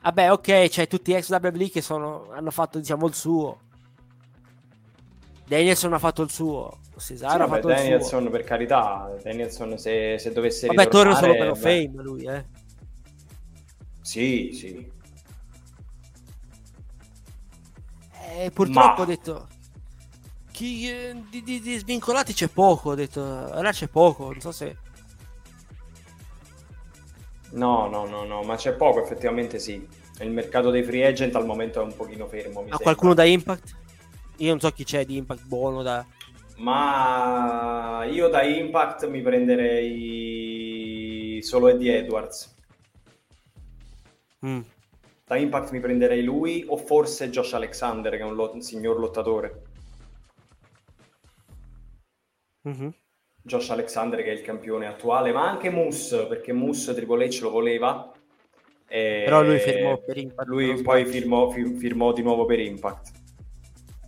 Vabbè, 0.00 0.32
ok, 0.32 0.68
c'è 0.68 0.86
tutti 0.86 1.12
ex 1.12 1.28
WWE 1.28 1.70
che 1.70 1.82
sono, 1.82 2.28
hanno 2.30 2.50
fatto 2.50 2.78
diciamo 2.78 3.06
il 3.06 3.14
suo. 3.14 3.60
Danielson 5.44 5.92
ha 5.92 5.98
fatto 5.98 6.22
il 6.22 6.30
suo. 6.30 6.78
Cesaro 6.96 7.36
sì, 7.36 7.42
ha 7.42 7.46
fatto 7.46 7.68
Danielson, 7.68 8.22
il 8.22 8.28
suo. 8.28 8.30
per 8.30 8.44
carità, 8.44 9.14
Danielson 9.22 9.76
se, 9.76 10.18
se 10.18 10.32
dovesse 10.32 10.66
Vabbè, 10.68 10.88
torna 10.88 11.14
solo 11.14 11.34
per 11.34 11.48
lo 11.48 11.54
fame 11.54 11.90
lui, 11.96 12.24
eh. 12.24 12.44
Sì, 14.00 14.50
sì. 14.52 14.90
Eh, 18.38 18.52
purtroppo 18.52 18.86
Ma... 18.86 19.00
ho 19.00 19.04
detto 19.04 19.48
chi, 20.52 20.88
eh, 20.90 21.22
di, 21.28 21.42
di, 21.42 21.60
di, 21.60 21.78
svincolati 21.78 22.32
c'è 22.32 22.48
poco, 22.48 22.90
ho 22.90 22.94
detto, 22.94 23.20
ora 23.20 23.70
c'è 23.70 23.88
poco, 23.88 24.30
non 24.30 24.40
so 24.40 24.52
se 24.52 24.76
No, 27.50 27.88
no, 27.88 28.06
no, 28.06 28.24
no, 28.24 28.42
ma 28.42 28.56
c'è 28.56 28.72
poco, 28.74 29.02
effettivamente 29.02 29.58
sì. 29.58 29.86
Il 30.20 30.30
mercato 30.30 30.70
dei 30.70 30.82
free 30.82 31.06
agent 31.06 31.34
al 31.36 31.46
momento 31.46 31.80
è 31.80 31.84
un 31.84 31.94
pochino 31.94 32.26
fermo. 32.26 32.66
ha 32.68 32.78
qualcuno 32.78 33.14
da 33.14 33.24
Impact? 33.24 33.76
Io 34.38 34.50
non 34.50 34.60
so 34.60 34.70
chi 34.70 34.84
c'è 34.84 35.06
di 35.06 35.16
Impact 35.16 35.44
buono 35.44 35.82
da... 35.82 36.04
ma 36.56 38.04
io 38.10 38.28
da 38.28 38.42
Impact 38.42 39.08
mi 39.08 39.22
prenderei 39.22 41.40
solo 41.42 41.68
Eddie 41.68 41.98
Edwards. 41.98 42.54
Mm. 44.44 44.60
Da 45.28 45.36
Impact 45.36 45.72
mi 45.72 45.80
prenderei 45.80 46.24
lui 46.24 46.64
o 46.66 46.78
forse 46.78 47.28
Josh 47.28 47.52
Alexander 47.52 48.12
che 48.12 48.20
è 48.20 48.24
un, 48.24 48.34
lo- 48.34 48.50
un 48.54 48.62
signor 48.62 48.98
lottatore. 48.98 49.62
Mm-hmm. 52.66 52.88
Josh 53.42 53.68
Alexander 53.68 54.22
che 54.22 54.30
è 54.30 54.32
il 54.32 54.40
campione 54.40 54.86
attuale, 54.86 55.30
ma 55.32 55.46
anche 55.46 55.68
Moose, 55.68 56.26
perché 56.26 56.54
Moose 56.54 56.94
Triple 56.94 57.26
H 57.28 57.40
lo 57.42 57.50
voleva. 57.50 58.10
Però 58.86 59.42
lui 59.42 59.58
firmò 59.58 59.98
per 59.98 60.16
Impact. 60.16 60.48
Lui 60.48 60.82
poi 60.82 61.04
firmò, 61.04 61.50
firmò, 61.50 62.12
di 62.14 62.22
nuovo 62.22 62.46
per 62.46 62.60
Impact. 62.60 63.10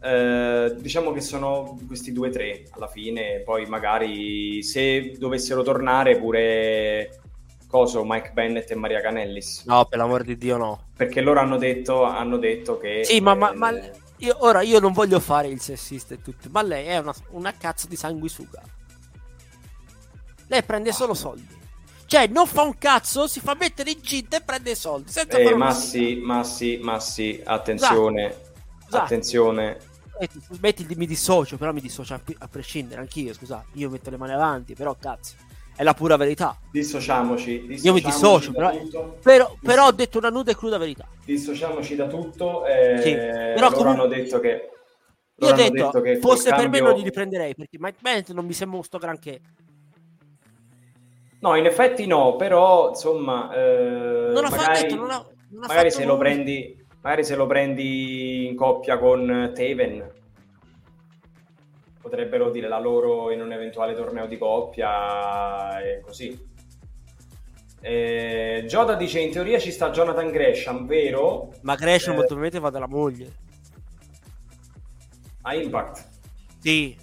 Eh, 0.02 0.74
diciamo 0.78 1.12
che 1.12 1.20
sono 1.20 1.78
questi 1.86 2.12
due 2.12 2.28
o 2.28 2.32
tre 2.32 2.64
alla 2.70 2.88
fine, 2.88 3.40
poi 3.40 3.66
magari 3.66 4.62
se 4.62 5.16
dovessero 5.18 5.62
tornare 5.62 6.18
pure 6.18 7.19
coso 7.70 8.05
Mike 8.05 8.32
Bennett 8.32 8.70
e 8.70 8.74
Maria 8.74 9.01
Canellis. 9.01 9.64
No, 9.64 9.84
per 9.86 9.98
l'amor 9.98 10.24
di 10.24 10.36
Dio 10.36 10.56
no. 10.56 10.88
Perché 10.97 11.20
loro 11.20 11.40
hanno 11.40 11.56
detto, 11.56 12.02
hanno 12.02 12.36
detto 12.36 12.76
che... 12.78 13.05
Sì, 13.05 13.20
ma, 13.20 13.34
ma, 13.34 13.52
ma 13.55 13.70
io, 14.16 14.36
ora 14.40 14.60
io 14.62 14.80
non 14.80 14.92
voglio 14.92 15.20
fare 15.20 15.48
il 15.48 15.60
sessista 15.60 16.12
e 16.14 16.20
tutto, 16.20 16.48
ma 16.51 16.62
lei 16.62 16.86
è 16.86 16.98
una, 16.98 17.14
una 17.30 17.55
cazzo 17.56 17.86
di 17.86 17.97
sanguisuga. 17.97 18.60
Lei 20.48 20.62
prende 20.64 20.92
solo 20.92 21.14
soldi. 21.14 21.59
Cioè, 22.06 22.26
non 22.26 22.48
fa 22.48 22.62
un 22.62 22.76
cazzo, 22.76 23.28
si 23.28 23.38
fa 23.38 23.55
mettere 23.55 23.92
in 23.92 24.01
gita 24.02 24.38
e 24.38 24.40
prende 24.40 24.74
soldi. 24.74 25.12
Senza 25.12 25.38
eh, 25.38 25.55
Massi, 25.55 26.16
Massi, 26.16 26.80
Massi, 26.82 27.40
attenzione. 27.44 28.26
Esatto. 28.86 29.05
Attenzione. 29.05 29.78
Smetti, 30.51 30.86
mi 30.97 31.06
dissocio, 31.06 31.56
però 31.56 31.72
mi 31.72 31.80
dissocio 31.80 32.14
a, 32.14 32.20
a 32.38 32.48
prescindere, 32.48 33.01
anch'io, 33.01 33.32
scusate. 33.32 33.68
Io 33.74 33.88
metto 33.88 34.10
le 34.10 34.16
mani 34.16 34.32
avanti, 34.32 34.74
però 34.74 34.97
cazzo 34.98 35.48
è 35.81 35.82
la 35.82 35.94
pura 35.94 36.19
verità. 36.19 36.55
Dissociamoci. 36.70 37.66
dissociamoci 37.66 37.86
Io 37.86 37.93
mi 37.94 38.01
dissocio, 38.02 38.52
però, 38.52 38.70
però, 39.23 39.57
però, 39.62 39.86
ho 39.86 39.93
detto 39.93 40.19
una 40.19 40.28
nuda 40.28 40.51
e 40.51 40.55
cruda 40.55 40.77
verità. 40.77 41.09
Dissociamoci 41.24 41.97
da 41.97 42.07
tutto. 42.07 42.66
Eh, 42.66 43.01
sì, 43.01 43.15
però 43.15 43.70
comunque... 43.70 43.90
hanno 43.90 44.07
detto 44.07 44.40
che... 44.40 44.69
Io 45.36 45.48
ho 45.48 45.52
detto, 45.52 45.73
detto 45.73 46.01
che 46.02 46.19
fosse 46.19 46.55
per 46.55 46.69
me 46.69 46.81
non 46.81 46.93
li 46.93 47.02
riprenderei, 47.02 47.55
perché 47.55 47.78
Mike 47.81 47.97
Bennett 47.98 48.28
non 48.32 48.44
mi 48.44 48.52
sembra 48.52 48.77
un 48.77 48.85
sto 48.85 48.98
granché. 48.98 49.40
No, 51.40 51.57
in 51.57 51.65
effetti 51.65 52.07
no, 52.07 52.36
però 52.36 52.90
insomma... 52.90 53.51
Eh, 53.55 54.32
non 54.35 54.44
magari, 54.51 54.82
detto, 54.82 54.94
non 54.97 55.11
ha, 55.11 55.27
non 55.48 55.65
magari 55.66 55.90
se 55.90 56.05
lo 56.05 56.19
prendi... 56.19 56.86
Magari 57.01 57.24
se 57.24 57.36
lo 57.36 57.47
prendi 57.47 58.48
in 58.48 58.55
coppia 58.55 58.98
con 58.98 59.51
Taven, 59.55 60.12
potrebbero 62.01 62.51
dire 62.51 62.68
la 62.68 62.78
loro 62.78 63.31
in 63.31 63.43
un 63.43 63.52
eventuale 63.52 63.94
torneo 63.94 64.27
di 64.27 64.39
coppia 64.39 65.81
e 65.81 66.01
così. 66.01 66.48
Eh, 67.82 68.66
dice 68.98 69.20
in 69.20 69.31
teoria 69.31 69.59
ci 69.59 69.70
sta 69.70 69.90
Jonathan 69.90 70.31
Gresham, 70.31 70.86
vero? 70.86 71.52
Ma 71.62 71.77
Gresham 71.77 72.12
eh, 72.12 72.16
molto 72.16 72.35
probabilmente 72.35 72.59
va 72.59 72.70
dalla 72.70 72.86
moglie. 72.86 73.32
A 75.43 75.55
Impact? 75.55 76.09
Sì. 76.59 76.97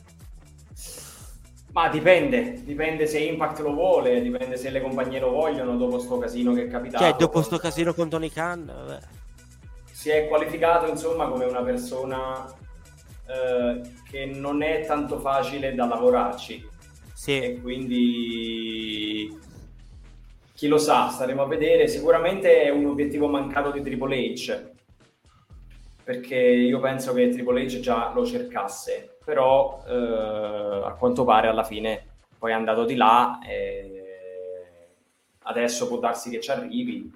Ma 1.71 1.89
dipende, 1.89 2.63
dipende 2.63 3.05
se 3.05 3.19
Impact 3.19 3.59
lo 3.59 3.73
vuole, 3.73 4.21
dipende 4.21 4.57
se 4.57 4.69
le 4.69 4.81
compagnie 4.81 5.19
lo 5.19 5.31
vogliono 5.31 5.77
dopo 5.77 5.99
sto 5.99 6.17
casino 6.17 6.53
che 6.53 6.63
è 6.63 6.67
capitato. 6.67 7.03
Cioè, 7.03 7.15
dopo 7.15 7.41
sto 7.41 7.57
casino 7.57 7.93
con 7.93 8.09
Tony 8.09 8.29
Khan, 8.29 8.65
vabbè. 8.65 8.99
Si 9.91 10.09
è 10.09 10.27
qualificato 10.27 10.87
insomma 10.87 11.27
come 11.27 11.45
una 11.45 11.63
persona 11.63 12.51
eh, 13.27 13.81
che 14.09 14.25
non 14.25 14.61
è 14.61 14.85
tanto 14.85 15.19
facile 15.19 15.75
da 15.75 15.85
lavorarci. 15.85 16.69
Sì. 17.13 17.39
E 17.41 17.61
quindi 17.61 19.37
chi 20.53 20.67
lo 20.67 20.77
sa, 20.77 21.09
staremo 21.09 21.43
a 21.43 21.47
vedere. 21.47 21.87
Sicuramente 21.87 22.63
è 22.63 22.69
un 22.69 22.85
obiettivo 22.85 23.27
mancato 23.27 23.71
di 23.71 23.81
Triple 23.81 24.33
H, 24.33 24.71
perché 26.03 26.35
io 26.35 26.79
penso 26.79 27.13
che 27.13 27.29
Triple 27.29 27.65
H 27.65 27.79
già 27.79 28.11
lo 28.13 28.25
cercasse, 28.25 29.17
però 29.23 29.83
eh, 29.87 30.81
a 30.85 30.95
quanto 30.97 31.23
pare 31.25 31.47
alla 31.47 31.63
fine 31.63 32.05
poi 32.37 32.51
è 32.51 32.53
andato 32.53 32.85
di 32.85 32.95
là 32.95 33.39
e 33.45 34.03
adesso 35.43 35.87
può 35.87 35.97
darsi 35.97 36.29
che 36.29 36.39
ci 36.39 36.51
arrivi, 36.51 37.11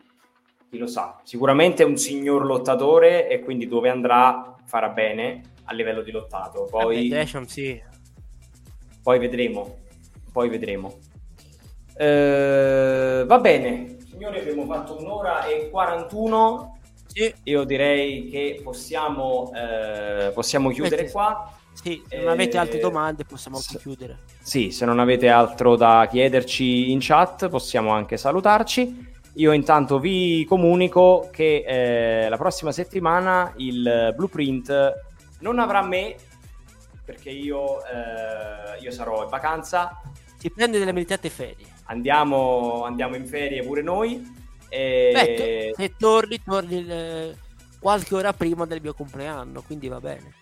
chi 0.69 0.77
lo 0.77 0.87
sa. 0.87 1.19
Sicuramente 1.23 1.83
è 1.83 1.85
un 1.85 1.97
signor 1.97 2.45
lottatore 2.45 3.27
e 3.27 3.39
quindi 3.39 3.67
dove 3.67 3.89
andrà 3.89 4.55
farà 4.65 4.89
bene 4.89 5.41
a 5.71 5.73
livello 5.73 6.01
di 6.01 6.11
lottato. 6.11 6.67
Poi, 6.69 7.07
Gresham, 7.07 7.45
sì. 7.45 7.81
poi 9.01 9.17
vedremo. 9.19 9.79
Poi 10.31 10.49
vedremo. 10.49 10.97
Eh, 11.95 13.23
va 13.25 13.39
bene, 13.39 13.97
signori, 14.09 14.39
abbiamo 14.39 14.65
fatto 14.65 14.97
un'ora 14.97 15.45
e 15.45 15.69
41. 15.69 16.77
Sì. 17.07 17.33
Io 17.43 17.63
direi 17.63 18.29
che 18.29 18.61
possiamo, 18.63 19.51
eh, 19.53 20.31
possiamo 20.33 20.69
chiudere 20.69 21.01
Metti. 21.01 21.11
qua. 21.11 21.53
Sì, 21.73 22.03
se 22.07 22.17
non 22.17 22.29
avete 22.29 22.57
altre 22.57 22.77
eh, 22.77 22.81
domande 22.81 23.23
possiamo 23.25 23.57
anche 23.57 23.77
chiudere. 23.77 24.19
Sì, 24.41 24.71
se 24.71 24.85
non 24.85 24.99
avete 24.99 25.29
altro 25.29 25.75
da 25.75 26.07
chiederci 26.09 26.91
in 26.91 26.99
chat 27.01 27.49
possiamo 27.49 27.91
anche 27.91 28.17
salutarci. 28.17 29.09
Io 29.35 29.53
intanto 29.53 29.99
vi 29.99 30.45
comunico 30.45 31.29
che 31.31 31.63
eh, 31.65 32.29
la 32.29 32.37
prossima 32.37 32.73
settimana 32.73 33.53
il 33.57 34.13
blueprint 34.15 35.09
non 35.41 35.59
avrà 35.59 35.83
me 35.83 36.15
perché 37.03 37.29
io, 37.29 37.83
eh, 37.85 38.79
io 38.79 38.91
sarò 38.91 39.23
in 39.23 39.29
vacanza. 39.29 40.01
Ti 40.37 40.49
prende 40.49 40.79
delle 40.79 40.93
meritate 40.93 41.29
ferie. 41.29 41.67
Andiamo, 41.85 42.83
andiamo 42.83 43.15
in 43.15 43.25
ferie 43.25 43.63
pure 43.63 43.81
noi. 43.81 44.39
E... 44.69 45.11
Beh, 45.13 45.73
se 45.75 45.95
torni, 45.97 46.41
torni 46.41 46.87
eh, 46.87 47.35
qualche 47.79 48.15
ora 48.15 48.33
prima 48.33 48.65
del 48.65 48.81
mio 48.81 48.93
compleanno, 48.93 49.61
quindi 49.61 49.87
va 49.87 49.99
bene. 49.99 50.33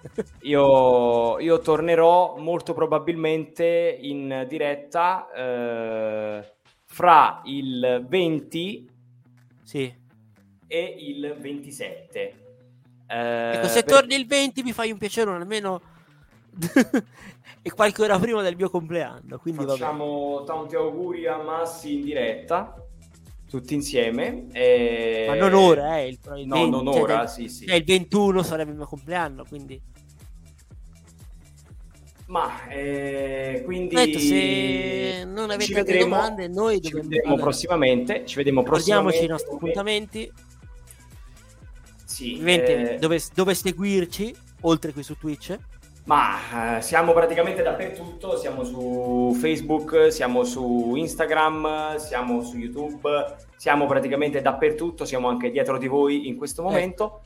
io, 0.42 1.38
io, 1.38 1.58
tornerò 1.60 2.36
molto 2.36 2.72
probabilmente 2.72 3.98
in 4.00 4.44
diretta 4.48 5.28
eh, 5.32 6.52
fra 6.84 7.42
il 7.44 8.04
20 8.08 8.90
sì. 9.62 9.92
e 10.66 10.94
il 10.98 11.36
27 11.38 12.47
eh, 13.08 13.52
ecco, 13.54 13.68
se 13.68 13.82
per... 13.82 13.94
torni 13.94 14.14
il 14.14 14.26
20 14.26 14.62
mi 14.62 14.72
fai 14.72 14.90
un 14.90 14.98
piacere 14.98 15.30
almeno 15.30 15.80
e 17.62 17.70
qualche 17.72 18.02
ora 18.02 18.18
prima 18.18 18.42
del 18.42 18.56
mio 18.56 18.68
compleanno. 18.68 19.38
Quindi 19.38 19.64
Facciamo 19.64 20.44
tanti 20.44 20.76
auguri 20.76 21.26
a 21.26 21.38
Massi 21.38 21.94
in 21.94 22.00
diretta, 22.02 22.74
tutti 23.48 23.74
insieme. 23.74 24.46
E... 24.52 25.24
Ma 25.26 25.34
non 25.36 25.54
ora, 25.54 25.98
eh, 25.98 26.08
il, 26.08 26.18
il 26.36 26.46
no, 26.46 26.54
20, 26.56 26.70
non 26.70 26.86
ora, 26.88 27.18
cioè, 27.18 27.28
sì, 27.28 27.48
sì. 27.48 27.64
Eh, 27.64 27.76
il 27.76 27.84
21 27.84 28.42
sarebbe 28.42 28.70
il 28.72 28.76
mio 28.76 28.86
compleanno, 28.86 29.44
quindi... 29.48 29.80
Ma 32.26 32.68
eh, 32.68 33.62
quindi 33.64 33.94
Detto, 33.94 34.18
se 34.18 35.24
non 35.24 35.48
avete 35.50 35.78
altre 35.78 35.98
domande, 36.00 36.46
noi 36.46 36.78
ci 36.82 36.92
vedremo 36.92 37.36
prossimamente. 37.36 38.26
Ci 38.26 38.36
vediamo 38.36 38.62
prossimamente. 38.62 39.24
i 39.24 39.28
nostri 39.28 39.54
appuntamenti. 39.54 40.32
Sì, 42.18 42.36
eh... 42.42 42.96
dove, 42.98 43.20
dove 43.32 43.54
seguirci, 43.54 44.34
oltre 44.62 44.92
qui 44.92 45.04
su 45.04 45.16
Twitch? 45.16 45.56
Ma 46.06 46.78
eh, 46.78 46.82
siamo 46.82 47.12
praticamente 47.12 47.62
dappertutto, 47.62 48.36
siamo 48.36 48.64
su 48.64 49.36
Facebook, 49.38 50.10
siamo 50.10 50.42
su 50.42 50.94
Instagram, 50.96 51.96
siamo 51.98 52.42
su 52.42 52.56
YouTube, 52.56 53.36
siamo 53.56 53.86
praticamente 53.86 54.42
dappertutto, 54.42 55.04
siamo 55.04 55.28
anche 55.28 55.52
dietro 55.52 55.78
di 55.78 55.86
voi 55.86 56.26
in 56.26 56.36
questo 56.36 56.64
momento. 56.64 57.20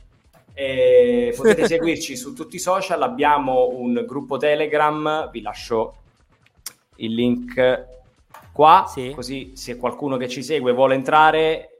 Eh. 0.53 1.33
potete 1.35 1.65
seguirci 1.65 2.15
su 2.15 2.33
tutti 2.33 2.57
i 2.57 2.59
social, 2.59 3.01
abbiamo 3.01 3.69
un 3.69 4.03
gruppo 4.05 4.37
Telegram, 4.37 5.27
vi 5.31 5.41
lascio 5.41 5.95
il 6.97 7.15
link 7.15 7.87
qua, 8.51 8.85
sì. 8.87 9.11
così 9.15 9.53
se 9.55 9.75
qualcuno 9.75 10.17
che 10.17 10.27
ci 10.27 10.43
segue 10.43 10.71
vuole 10.71 10.93
entrare 10.93 11.72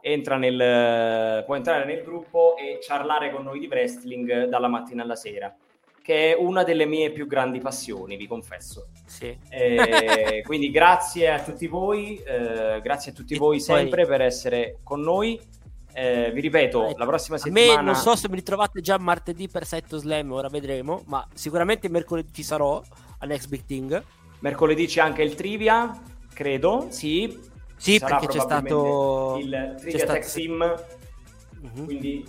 entra 0.00 0.36
nel, 0.36 1.44
può 1.44 1.56
entrare 1.56 1.84
nel 1.84 2.02
gruppo 2.02 2.56
e 2.56 2.78
parlare 2.86 3.30
con 3.30 3.44
noi 3.44 3.58
di 3.58 3.66
wrestling 3.66 4.44
dalla 4.44 4.68
mattina 4.68 5.02
alla 5.02 5.16
sera, 5.16 5.54
che 6.02 6.32
è 6.32 6.36
una 6.38 6.62
delle 6.62 6.86
mie 6.86 7.10
più 7.10 7.26
grandi 7.26 7.58
passioni, 7.60 8.16
vi 8.16 8.26
confesso. 8.26 8.88
Sì. 9.06 9.36
Eh, 9.48 10.42
quindi 10.46 10.70
grazie 10.70 11.30
a 11.30 11.42
tutti 11.42 11.66
voi, 11.66 12.16
eh, 12.16 12.80
grazie 12.82 13.12
a 13.12 13.14
tutti 13.14 13.34
e 13.34 13.38
voi 13.38 13.60
sempre 13.60 14.06
per 14.06 14.20
essere 14.20 14.78
con 14.82 15.00
noi. 15.00 15.38
Eh, 15.92 16.30
vi 16.32 16.40
ripeto, 16.40 16.94
la 16.96 17.06
prossima 17.06 17.38
settimana. 17.38 17.72
A 17.72 17.76
me 17.78 17.82
non 17.82 17.94
so 17.94 18.14
se 18.14 18.28
mi 18.28 18.36
ritrovate 18.36 18.80
già 18.80 18.98
martedì 18.98 19.48
per 19.48 19.66
Setto 19.66 19.98
Slam, 19.98 20.30
ora 20.30 20.48
vedremo, 20.48 21.02
ma 21.06 21.26
sicuramente 21.34 21.88
mercoledì 21.88 22.32
ci 22.32 22.42
sarò 22.42 22.80
a 23.18 23.26
Next 23.26 23.48
Big 23.48 23.64
Thing. 23.64 24.02
Mercoledì 24.40 24.86
c'è 24.86 25.00
anche 25.00 25.22
il 25.22 25.34
trivia, 25.34 26.00
credo, 26.32 26.86
sì, 26.90 27.36
sì, 27.78 27.98
perché 27.98 28.26
c'è 28.26 28.40
stato 28.40 29.38
il 29.40 29.74
Trivia 29.78 30.04
Tech 30.04 30.24
Sim, 30.24 30.60
uh-huh. 31.62 31.84
quindi 31.84 32.22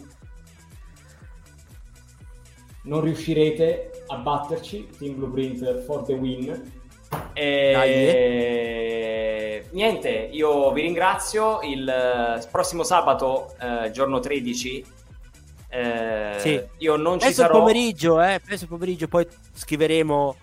non 2.84 3.01
riuscirete 3.01 4.03
a 4.07 4.15
batterci, 4.15 4.88
Team 4.97 5.15
Blueprint 5.15 5.84
for 5.84 6.03
the 6.03 6.13
win. 6.13 6.71
E... 7.34 8.59
Niente, 9.71 10.30
io 10.31 10.71
vi 10.71 10.81
ringrazio. 10.81 11.59
Il 11.61 11.88
eh, 11.88 12.47
prossimo 12.49 12.84
sabato, 12.84 13.55
eh, 13.59 13.91
giorno 13.91 14.19
13, 14.19 14.85
eh, 15.69 16.35
sì. 16.38 16.61
io 16.80 16.95
non 16.95 17.19
ci 17.19 17.31
sarò. 17.31 17.59
pomeriggio, 17.59 18.21
eh, 18.21 18.41
presso 18.43 18.65
pomeriggio, 18.67 19.07
poi 19.07 19.27
scriveremo. 19.53 20.35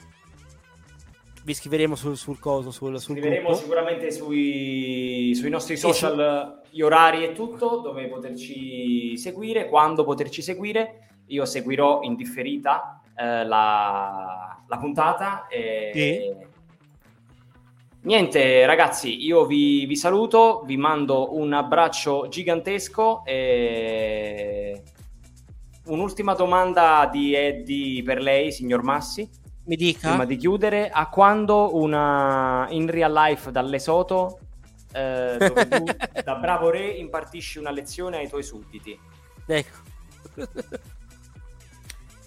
Vi 1.47 1.55
scriveremo 1.55 1.95
sul, 1.95 2.17
sul 2.17 2.41
coso. 2.41 2.73
Sul, 2.73 2.99
sul 2.99 3.15
scriveremo 3.15 3.47
gruppo. 3.47 3.63
sicuramente 3.63 4.11
sui, 4.11 5.33
sui 5.37 5.49
nostri 5.49 5.77
social 5.77 6.63
sì, 6.65 6.77
gli 6.77 6.81
orari 6.83 7.23
e 7.23 7.33
tutto, 7.33 7.79
dove 7.79 8.09
poterci 8.09 9.17
seguire, 9.17 9.69
quando 9.69 10.03
poterci 10.03 10.43
seguire. 10.43 11.21
Io 11.27 11.45
seguirò 11.45 12.03
in 12.03 12.17
differita 12.17 13.01
eh, 13.17 13.45
la, 13.45 14.61
la, 14.67 14.77
puntata. 14.79 15.47
E... 15.47 15.91
Sì 15.95 16.55
Niente 18.07 18.65
ragazzi, 18.67 19.25
io 19.25 19.47
vi, 19.47 19.85
vi, 19.85 19.97
saluto, 19.97 20.63
vi 20.65 20.77
mando 20.77 21.37
un 21.37 21.53
abbraccio 21.53 22.29
gigantesco 22.29 23.25
e 23.25 24.81
un'ultima 25.87 26.35
domanda 26.35 27.09
di 27.11 27.35
Eddie 27.35 28.05
per 28.05 28.21
lei, 28.21 28.53
signor 28.53 28.85
Massi. 28.85 29.29
Mi 29.67 29.77
dica. 29.77 30.09
Prima 30.09 30.25
di 30.25 30.37
chiudere, 30.37 30.91
a 30.91 31.09
quando 31.09 31.77
una 31.77 32.67
in 32.71 32.89
real 32.89 33.13
life 33.13 33.51
dall'Esoto, 33.51 34.39
eh, 34.93 35.37
dove 35.39 35.69
tu 35.69 35.85
da 36.25 36.35
bravo 36.41 36.71
re 36.71 36.87
impartisci 36.87 37.59
una 37.59 37.71
lezione 37.71 38.19
ai 38.19 38.29
tuoi 38.29 38.45
sudditi? 38.45 38.99
Ecco. 39.47 39.79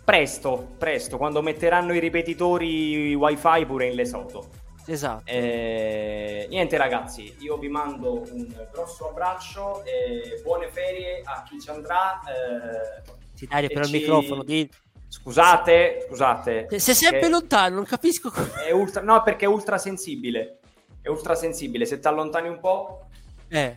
presto, 0.04 0.70
presto, 0.78 1.18
quando 1.18 1.42
metteranno 1.42 1.94
i 1.94 2.00
ripetitori 2.00 3.14
wifi 3.14 3.66
pure 3.66 3.88
in 3.88 3.96
Lesoto. 3.96 4.50
Esatto. 4.86 5.24
Eh, 5.26 6.48
niente 6.50 6.76
ragazzi, 6.76 7.36
io 7.40 7.58
vi 7.58 7.70
mando 7.70 8.26
un 8.32 8.68
grosso 8.72 9.10
abbraccio 9.10 9.84
e 9.86 10.42
buone 10.42 10.68
ferie 10.70 11.22
a 11.24 11.44
chi 11.44 11.60
ci 11.62 11.70
andrà. 11.70 12.20
Eh, 12.22 13.12
Ti 13.36 13.46
dai 13.46 13.68
per 13.68 13.86
ci... 13.86 13.96
il 13.96 14.02
microfono, 14.02 14.44
di... 14.44 14.68
Scusate, 15.10 16.06
scusate. 16.08 16.68
Sei 16.78 16.94
sempre 16.94 17.28
lontano, 17.28 17.76
non 17.76 17.84
capisco 17.84 18.32
ultra... 18.72 19.02
No, 19.02 19.22
perché 19.24 19.46
è 19.46 19.48
ultra 19.48 19.78
sensibile. 19.78 20.60
È 21.02 21.10
ultra 21.10 21.36
sensibile. 21.36 21.86
Se 21.86 22.00
ti 22.00 22.08
allontani 22.08 22.48
un 22.48 22.60
po'... 22.60 23.08
Eh. 23.48 23.76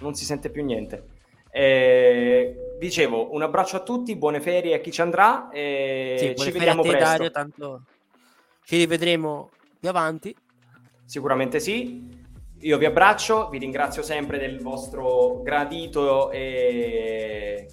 Non 0.00 0.14
si 0.14 0.24
sente 0.24 0.50
più 0.50 0.62
niente. 0.64 1.16
Eh, 1.50 2.76
dicevo, 2.78 3.32
un 3.32 3.42
abbraccio 3.42 3.76
a 3.76 3.80
tutti, 3.80 4.14
buone 4.14 4.40
ferie 4.40 4.74
a 4.74 4.80
chi 4.80 4.92
ci 4.92 5.00
andrà 5.00 5.48
e 5.50 6.34
sì, 6.36 6.44
ci 6.44 6.50
vediamo 6.52 6.82
te, 6.82 6.90
presto. 6.90 7.08
Dario, 7.08 7.30
tanto 7.30 7.82
ci 8.64 8.76
rivedremo 8.76 9.50
più 9.80 9.88
avanti. 9.88 10.36
Sicuramente 11.06 11.58
sì. 11.58 12.06
Io 12.60 12.76
vi 12.76 12.84
abbraccio, 12.84 13.48
vi 13.48 13.58
ringrazio 13.58 14.02
sempre 14.02 14.38
del 14.38 14.60
vostro 14.60 15.40
gradito 15.42 16.30
e 16.30 17.68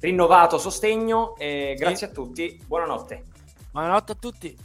rinnovato 0.00 0.58
sostegno 0.58 1.36
e 1.36 1.74
grazie 1.78 1.96
sì. 1.96 2.04
a 2.04 2.08
tutti. 2.08 2.60
Buonanotte. 2.66 3.26
Buonanotte 3.70 4.12
a 4.12 4.16
tutti. 4.16 4.56